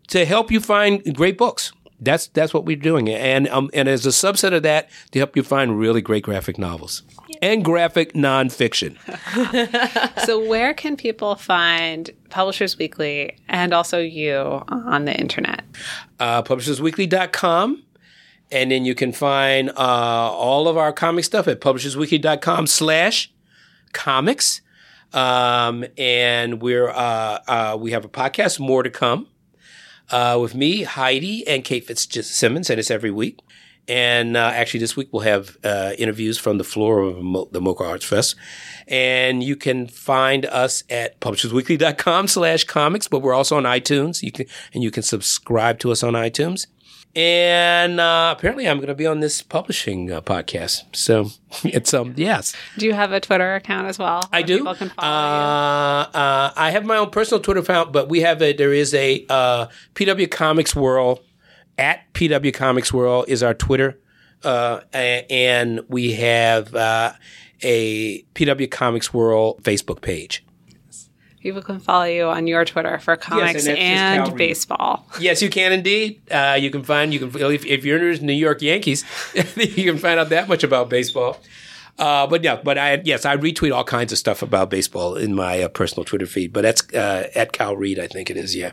to 0.09 0.27
help 0.27 0.51
you 0.51 0.61
find 0.61 1.17
great 1.17 1.39
books. 1.39 1.73
That's, 2.01 2.29
that's 2.29 2.55
what 2.55 2.65
we're 2.65 2.77
doing. 2.77 3.09
And, 3.09 3.49
um, 3.49 3.71
and 3.75 3.89
as 3.89 4.07
a 4.07 4.11
subset 4.11 4.55
of 4.55 4.63
that, 4.63 4.89
to 5.13 5.19
help 5.19 5.37
you 5.37 5.43
find 5.43 5.79
really 5.79 6.01
great 6.01 6.23
graphic 6.25 6.59
novels 6.59 7.03
and 7.43 7.65
graphic 7.65 8.15
nonfiction. 8.15 8.97
so, 10.25 10.45
where 10.49 10.75
can 10.75 10.97
people 10.97 11.35
find 11.37 12.11
Publishers 12.31 12.79
Weekly 12.79 13.37
and 13.49 13.73
also 13.73 13.99
you 14.01 14.63
on 14.69 15.05
the 15.05 15.19
internet? 15.19 15.65
uh, 16.21 16.43
publishersweekly.com. 16.43 17.83
And 18.53 18.71
then 18.73 18.85
you 18.85 18.95
can 18.95 19.13
find 19.13 19.71
uh, 19.71 19.75
all 19.77 20.67
of 20.67 20.77
our 20.77 20.93
comic 20.93 21.25
stuff 21.25 21.47
at 21.47 21.61
publishersweekly.com 21.61 22.67
slash 22.67 23.33
comics. 23.93 24.61
Um, 25.13 25.85
and 25.97 26.61
we're 26.61 26.89
uh, 26.89 27.39
uh, 27.47 27.77
we 27.81 27.93
have 27.93 28.05
a 28.05 28.09
podcast, 28.09 28.61
more 28.61 28.83
to 28.83 28.91
come, 28.91 29.29
uh, 30.11 30.39
with 30.41 30.55
me, 30.55 30.83
Heidi, 30.83 31.47
and 31.47 31.65
Kate 31.65 31.87
Fitzsimons, 31.87 32.71
and 32.71 32.79
it's 32.79 32.91
every 32.91 33.11
week. 33.11 33.39
And 33.89 34.37
uh, 34.37 34.53
actually, 34.55 34.81
this 34.81 34.97
week 34.97 35.09
we'll 35.11 35.23
have 35.23 35.57
uh, 35.65 35.93
interviews 35.99 36.39
from 36.39 36.59
the 36.59 36.65
floor 36.65 37.01
of 37.01 37.19
Mo- 37.19 37.49
the 37.51 37.61
MoCCA 37.61 37.89
Arts 37.89 38.05
Fest. 38.05 38.37
And 38.87 39.43
you 39.43 39.57
can 39.57 39.89
find 39.89 40.47
us 40.47 40.85
at 40.89 41.19
publishersweekly.com 41.21 42.29
slash 42.29 42.65
comics, 42.65 43.09
but 43.09 43.21
we're 43.21 43.35
also 43.35 43.57
on 43.57 43.65
iTunes. 43.65 44.23
You 44.23 44.31
can 44.31 44.47
and 44.73 44.83
you 44.85 44.91
can 44.91 45.03
subscribe 45.03 45.81
to 45.81 45.91
us 45.91 46.03
on 46.03 46.13
iTunes. 46.13 46.67
And 47.17 47.99
uh, 47.99 48.35
apparently, 48.37 48.69
I'm 48.69 48.77
going 48.77 48.89
to 48.89 48.95
be 48.95 49.07
on 49.07 49.19
this 49.19 49.43
publishing 49.43 50.13
uh, 50.13 50.21
podcast. 50.21 50.85
So 50.95 51.31
it's 51.65 51.93
um 51.93 52.15
yes, 52.17 52.55
Do 52.79 52.87
you 52.87 52.93
have 52.93 53.13
a 53.13 53.21
Twitter 53.21 53.55
account 53.57 53.89
as 53.89 53.99
well? 53.99 54.23
I 54.33 54.43
do. 54.43 54.59
People 54.59 54.75
can 54.77 54.91
follow 54.91 55.09
uh, 55.09 56.11
uh, 56.15 56.53
I 56.57 56.71
have 56.71 56.85
my 56.85 56.97
own 56.97 57.11
personal 57.11 57.41
Twitter 57.41 57.61
account, 57.61 57.93
but 57.93 58.09
we 58.09 58.21
have 58.21 58.41
a 58.41 58.53
there 58.53 58.73
is 58.73 58.95
a 58.95 59.27
uh, 59.29 59.67
PW 59.95 60.31
Comics 60.31 60.77
World 60.77 61.21
at 61.79 62.13
PW 62.15 62.55
Comics 62.55 62.93
World 62.93 63.25
is 63.29 63.43
our 63.43 63.55
Twitter, 63.55 63.99
uh, 64.45 64.81
and 64.93 65.81
we 65.89 66.13
have 66.13 66.75
uh, 66.75 67.13
a 67.63 68.23
PW 68.35 68.71
Comics 68.71 69.13
World 69.13 69.63
Facebook 69.63 70.01
page. 70.01 70.45
You. 71.41 71.53
People 71.53 71.63
can 71.63 71.81
follow 71.81 72.05
you 72.05 72.25
on 72.25 72.47
your 72.47 72.65
Twitter 72.65 72.99
for 72.99 73.17
comics 73.17 73.67
and 73.67 73.79
and 73.79 74.37
baseball. 74.37 75.07
Yes, 75.19 75.41
you 75.43 75.51
can 75.51 75.73
indeed. 75.73 76.21
Uh, 76.31 76.59
you 76.61 76.71
can 76.71 76.83
find 76.83 77.13
you 77.13 77.19
can 77.19 77.53
if, 77.53 77.65
if 77.65 77.85
you're 77.85 78.11
into 78.11 78.25
New 78.25 78.33
York 78.33 78.63
Yankees, 78.63 79.05
you 79.57 79.91
can 79.91 79.99
find 79.99 80.21
out 80.21 80.29
that 80.29 80.49
much 80.49 80.63
about 80.65 80.91
baseball. 80.91 81.39
Uh, 81.99 82.27
but 82.27 82.43
yeah, 82.43 82.57
but 82.57 82.79
I 82.79 83.03
yes, 83.05 83.25
I 83.25 83.37
retweet 83.37 83.75
all 83.75 83.85
kinds 83.85 84.13
of 84.13 84.19
stuff 84.19 84.43
about 84.43 84.71
baseball 84.71 85.17
in 85.17 85.35
my 85.35 85.63
uh, 85.63 85.69
personal 85.69 86.05
Twitter 86.05 86.27
feed. 86.27 86.53
But 86.53 86.63
that's 86.63 86.83
uh, 86.95 87.29
at 87.35 87.53
Cal 87.53 87.77
Reid, 87.77 87.99
I 87.99 88.07
think 88.07 88.31
it 88.31 88.37
is. 88.37 88.57
Yeah. 88.57 88.73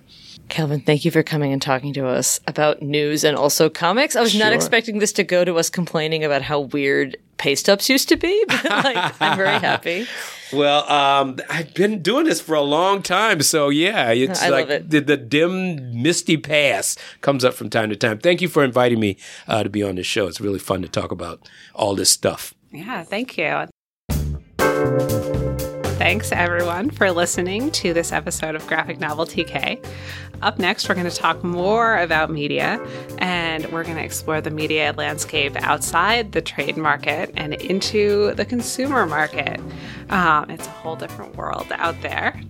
Calvin, 0.50 0.80
thank 0.80 1.04
you 1.04 1.12
for 1.12 1.24
coming 1.24 1.52
and 1.52 1.62
talking 1.62 1.94
to 1.94 2.08
us 2.08 2.40
about 2.48 2.82
news 2.82 3.26
and 3.26 3.36
also 3.36 3.70
comics. 3.70 4.16
I 4.16 4.22
was 4.22 4.34
not 4.34 4.54
expecting 4.54 5.00
this 5.00 5.12
to 5.14 5.24
go 5.26 5.44
to 5.44 5.56
us 5.56 5.70
complaining 5.70 6.24
about 6.24 6.42
how 6.42 6.62
weird 6.62 7.18
pay 7.38 7.56
stubs 7.56 7.90
used 7.90 8.10
to 8.10 8.18
be, 8.18 8.44
but 8.48 8.66
like, 8.66 9.22
I'm 9.22 9.38
very 9.38 9.60
happy. 9.60 10.08
Well, 10.54 10.90
um, 10.90 11.40
I've 11.50 11.74
been 11.74 12.02
doing 12.02 12.24
this 12.24 12.40
for 12.40 12.56
a 12.56 12.62
long 12.62 13.02
time, 13.02 13.42
so 13.42 13.68
yeah, 13.68 14.12
it's 14.12 14.42
I 14.42 14.48
like 14.48 14.70
love 14.70 14.78
it. 14.78 14.90
The, 14.90 15.02
the 15.02 15.18
dim, 15.18 16.02
misty 16.02 16.38
past 16.38 17.00
comes 17.20 17.44
up 17.44 17.54
from 17.54 17.70
time 17.70 17.90
to 17.90 17.98
time. 17.98 18.20
Thank 18.20 18.42
you 18.42 18.48
for 18.48 18.64
inviting 18.64 19.02
me 19.02 19.18
uh, 19.50 19.64
to 19.64 19.70
be 19.70 19.84
on 19.84 19.96
this 19.96 20.08
show. 20.08 20.26
It's 20.26 20.40
really 20.40 20.60
fun 20.60 20.82
to 20.84 20.88
talk 20.88 21.12
about 21.12 21.50
all 21.76 21.96
this 21.96 22.10
stuff. 22.10 22.54
Yeah, 22.72 23.04
thank 23.04 23.38
you. 23.38 23.68
Thanks 26.08 26.32
everyone 26.32 26.90
for 26.90 27.12
listening 27.12 27.70
to 27.72 27.94
this 27.94 28.14
episode 28.14 28.56
of 28.56 28.66
Graphic 28.66 28.98
Novel 28.98 29.26
TK. 29.26 29.86
Up 30.42 30.58
next, 30.58 30.88
we're 30.88 30.96
going 30.96 31.10
to 31.10 31.14
talk 31.14 31.44
more 31.44 31.98
about 31.98 32.32
media 32.32 32.82
and 33.18 33.66
we're 33.74 33.84
going 33.84 33.98
to 33.98 34.06
explore 34.06 34.40
the 34.40 34.50
media 34.50 34.94
landscape 34.96 35.58
outside 35.58 36.32
the 36.32 36.42
trade 36.42 36.78
market 36.78 37.34
and 37.36 37.56
into 37.56 38.34
the 38.36 38.46
consumer 38.46 39.06
market. 39.06 39.60
Um, 40.10 40.50
it's 40.50 40.66
a 40.66 40.70
whole 40.70 40.96
different 40.96 41.36
world 41.36 41.68
out 41.74 42.02
there. 42.02 42.42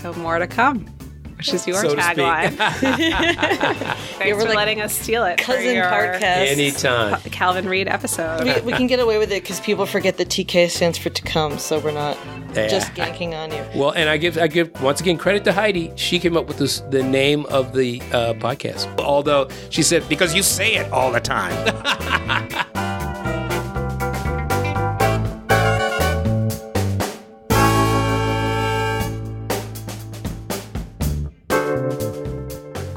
So, 0.00 0.12
more 0.14 0.40
to 0.40 0.48
come, 0.48 0.92
which 1.38 1.54
is 1.54 1.66
your 1.66 1.80
So 1.80 1.94
tagline. 1.94 2.50
Thanks 2.56 4.18
we're 4.20 4.40
for 4.40 4.48
like 4.48 4.56
letting 4.56 4.80
us 4.80 4.94
steal 4.94 5.24
it. 5.24 5.40
for 5.40 5.46
Cousin 5.46 5.74
your 5.76 5.84
podcast. 5.84 6.48
Anytime. 6.48 7.20
Calvin 7.22 7.68
Reid 7.68 7.88
episode. 7.88 8.44
We, 8.44 8.60
we 8.60 8.72
can 8.72 8.88
get 8.88 9.00
away 9.00 9.18
with 9.18 9.30
it 9.30 9.42
because 9.42 9.60
people 9.60 9.86
forget 9.86 10.16
that 10.18 10.28
TK 10.28 10.68
stands 10.68 10.98
for 10.98 11.10
to 11.10 11.22
come, 11.22 11.58
so 11.58 11.78
we're 11.78 11.92
not 11.92 12.18
just 12.54 12.92
ganking 12.94 13.34
on 13.34 13.52
you. 13.52 13.64
Well, 13.80 13.92
and 13.92 14.08
I 14.08 14.16
give 14.16 14.36
I 14.36 14.48
give 14.48 14.82
once 14.82 15.00
again 15.00 15.16
credit 15.16 15.44
to 15.44 15.52
Heidi. 15.52 15.92
She 15.96 16.18
came 16.18 16.36
up 16.36 16.48
with 16.48 16.58
this 16.58 16.80
the 16.90 17.02
name 17.02 17.46
of 17.46 17.72
the 17.72 18.00
uh, 18.12 18.34
podcast. 18.34 18.98
Although 18.98 19.48
she 19.70 19.82
said 19.82 20.08
because 20.08 20.34
you 20.34 20.42
say 20.42 20.74
it 20.74 20.90
all 20.92 21.12
the 21.12 21.20
time. 21.20 22.64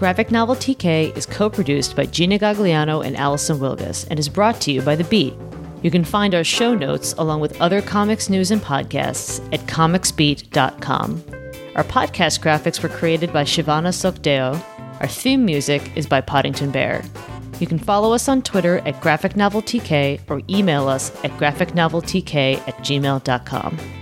Graphic 0.01 0.31
Novel 0.31 0.55
TK 0.55 1.15
is 1.15 1.27
co 1.27 1.47
produced 1.47 1.95
by 1.95 2.07
Gina 2.07 2.39
Gagliano 2.39 3.05
and 3.05 3.15
Alison 3.15 3.59
Wilgus 3.59 4.07
and 4.09 4.17
is 4.17 4.27
brought 4.27 4.59
to 4.61 4.71
you 4.71 4.81
by 4.81 4.95
The 4.95 5.03
Beat. 5.03 5.35
You 5.83 5.91
can 5.91 6.03
find 6.03 6.33
our 6.33 6.43
show 6.43 6.73
notes 6.73 7.13
along 7.19 7.39
with 7.39 7.61
other 7.61 7.83
comics 7.83 8.27
news 8.27 8.49
and 8.49 8.59
podcasts 8.59 9.47
at 9.53 9.59
comicsbeat.com. 9.67 11.23
Our 11.75 11.83
podcast 11.83 12.39
graphics 12.39 12.81
were 12.81 12.89
created 12.89 13.31
by 13.31 13.43
Shivana 13.43 13.93
Sookdeo. 13.93 14.59
Our 15.01 15.07
theme 15.07 15.45
music 15.45 15.95
is 15.95 16.07
by 16.07 16.21
Poddington 16.21 16.71
Bear. 16.71 17.03
You 17.59 17.67
can 17.67 17.77
follow 17.77 18.11
us 18.11 18.27
on 18.27 18.41
Twitter 18.41 18.79
at 18.87 18.99
Graphic 19.01 19.35
Novel 19.35 19.61
TK 19.61 20.21
or 20.31 20.41
email 20.49 20.87
us 20.87 21.11
at 21.23 21.29
graphicnoveltk 21.37 22.57
at 22.67 22.75
gmail.com. 22.79 24.00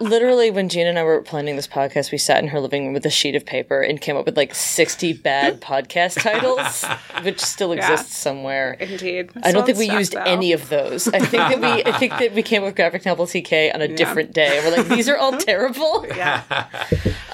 Literally, 0.00 0.50
when 0.50 0.70
Gina 0.70 0.88
and 0.88 0.98
I 0.98 1.02
were 1.02 1.20
planning 1.20 1.56
this 1.56 1.68
podcast, 1.68 2.10
we 2.10 2.16
sat 2.18 2.42
in 2.42 2.48
her 2.48 2.58
living 2.60 2.84
room 2.86 2.94
with 2.94 3.04
a 3.04 3.10
sheet 3.10 3.34
of 3.34 3.44
paper 3.44 3.82
and 3.82 4.00
came 4.00 4.16
up 4.16 4.24
with 4.24 4.36
like 4.36 4.54
60 4.54 5.12
bad 5.12 5.60
podcast 5.62 6.22
titles, 6.22 6.84
which 7.22 7.38
still 7.38 7.72
exists 7.72 8.16
somewhere. 8.16 8.72
Indeed. 8.80 9.30
I 9.42 9.52
don't 9.52 9.66
think 9.66 9.76
we 9.78 9.86
Sounds 9.88 9.98
used 9.98 10.12
though. 10.14 10.22
any 10.22 10.52
of 10.52 10.70
those. 10.70 11.06
I 11.08 11.18
think 11.18 11.32
that 11.32 11.60
we, 11.60 11.84
I 11.84 11.92
think 11.98 12.12
that 12.12 12.32
we 12.32 12.42
came 12.42 12.62
up 12.62 12.66
with 12.68 12.76
graphic 12.76 13.04
novel 13.04 13.26
TK 13.26 13.74
on 13.74 13.82
a 13.82 13.88
different 13.88 14.32
day. 14.32 14.58
And 14.58 14.66
we're 14.66 14.76
like, 14.78 14.88
these 14.88 15.08
are 15.08 15.18
all 15.18 15.32
terrible. 15.38 16.06
Yeah. 16.08 16.66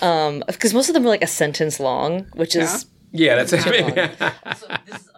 Um, 0.02 0.42
because 0.46 0.74
most 0.74 0.88
of 0.88 0.94
them 0.94 1.04
are 1.06 1.10
like 1.10 1.22
a 1.22 1.28
sentence 1.28 1.78
long, 1.78 2.26
which 2.34 2.56
is 2.56 2.86
Yeah, 3.12 3.42
that's 3.44 3.52
long. 3.52 4.98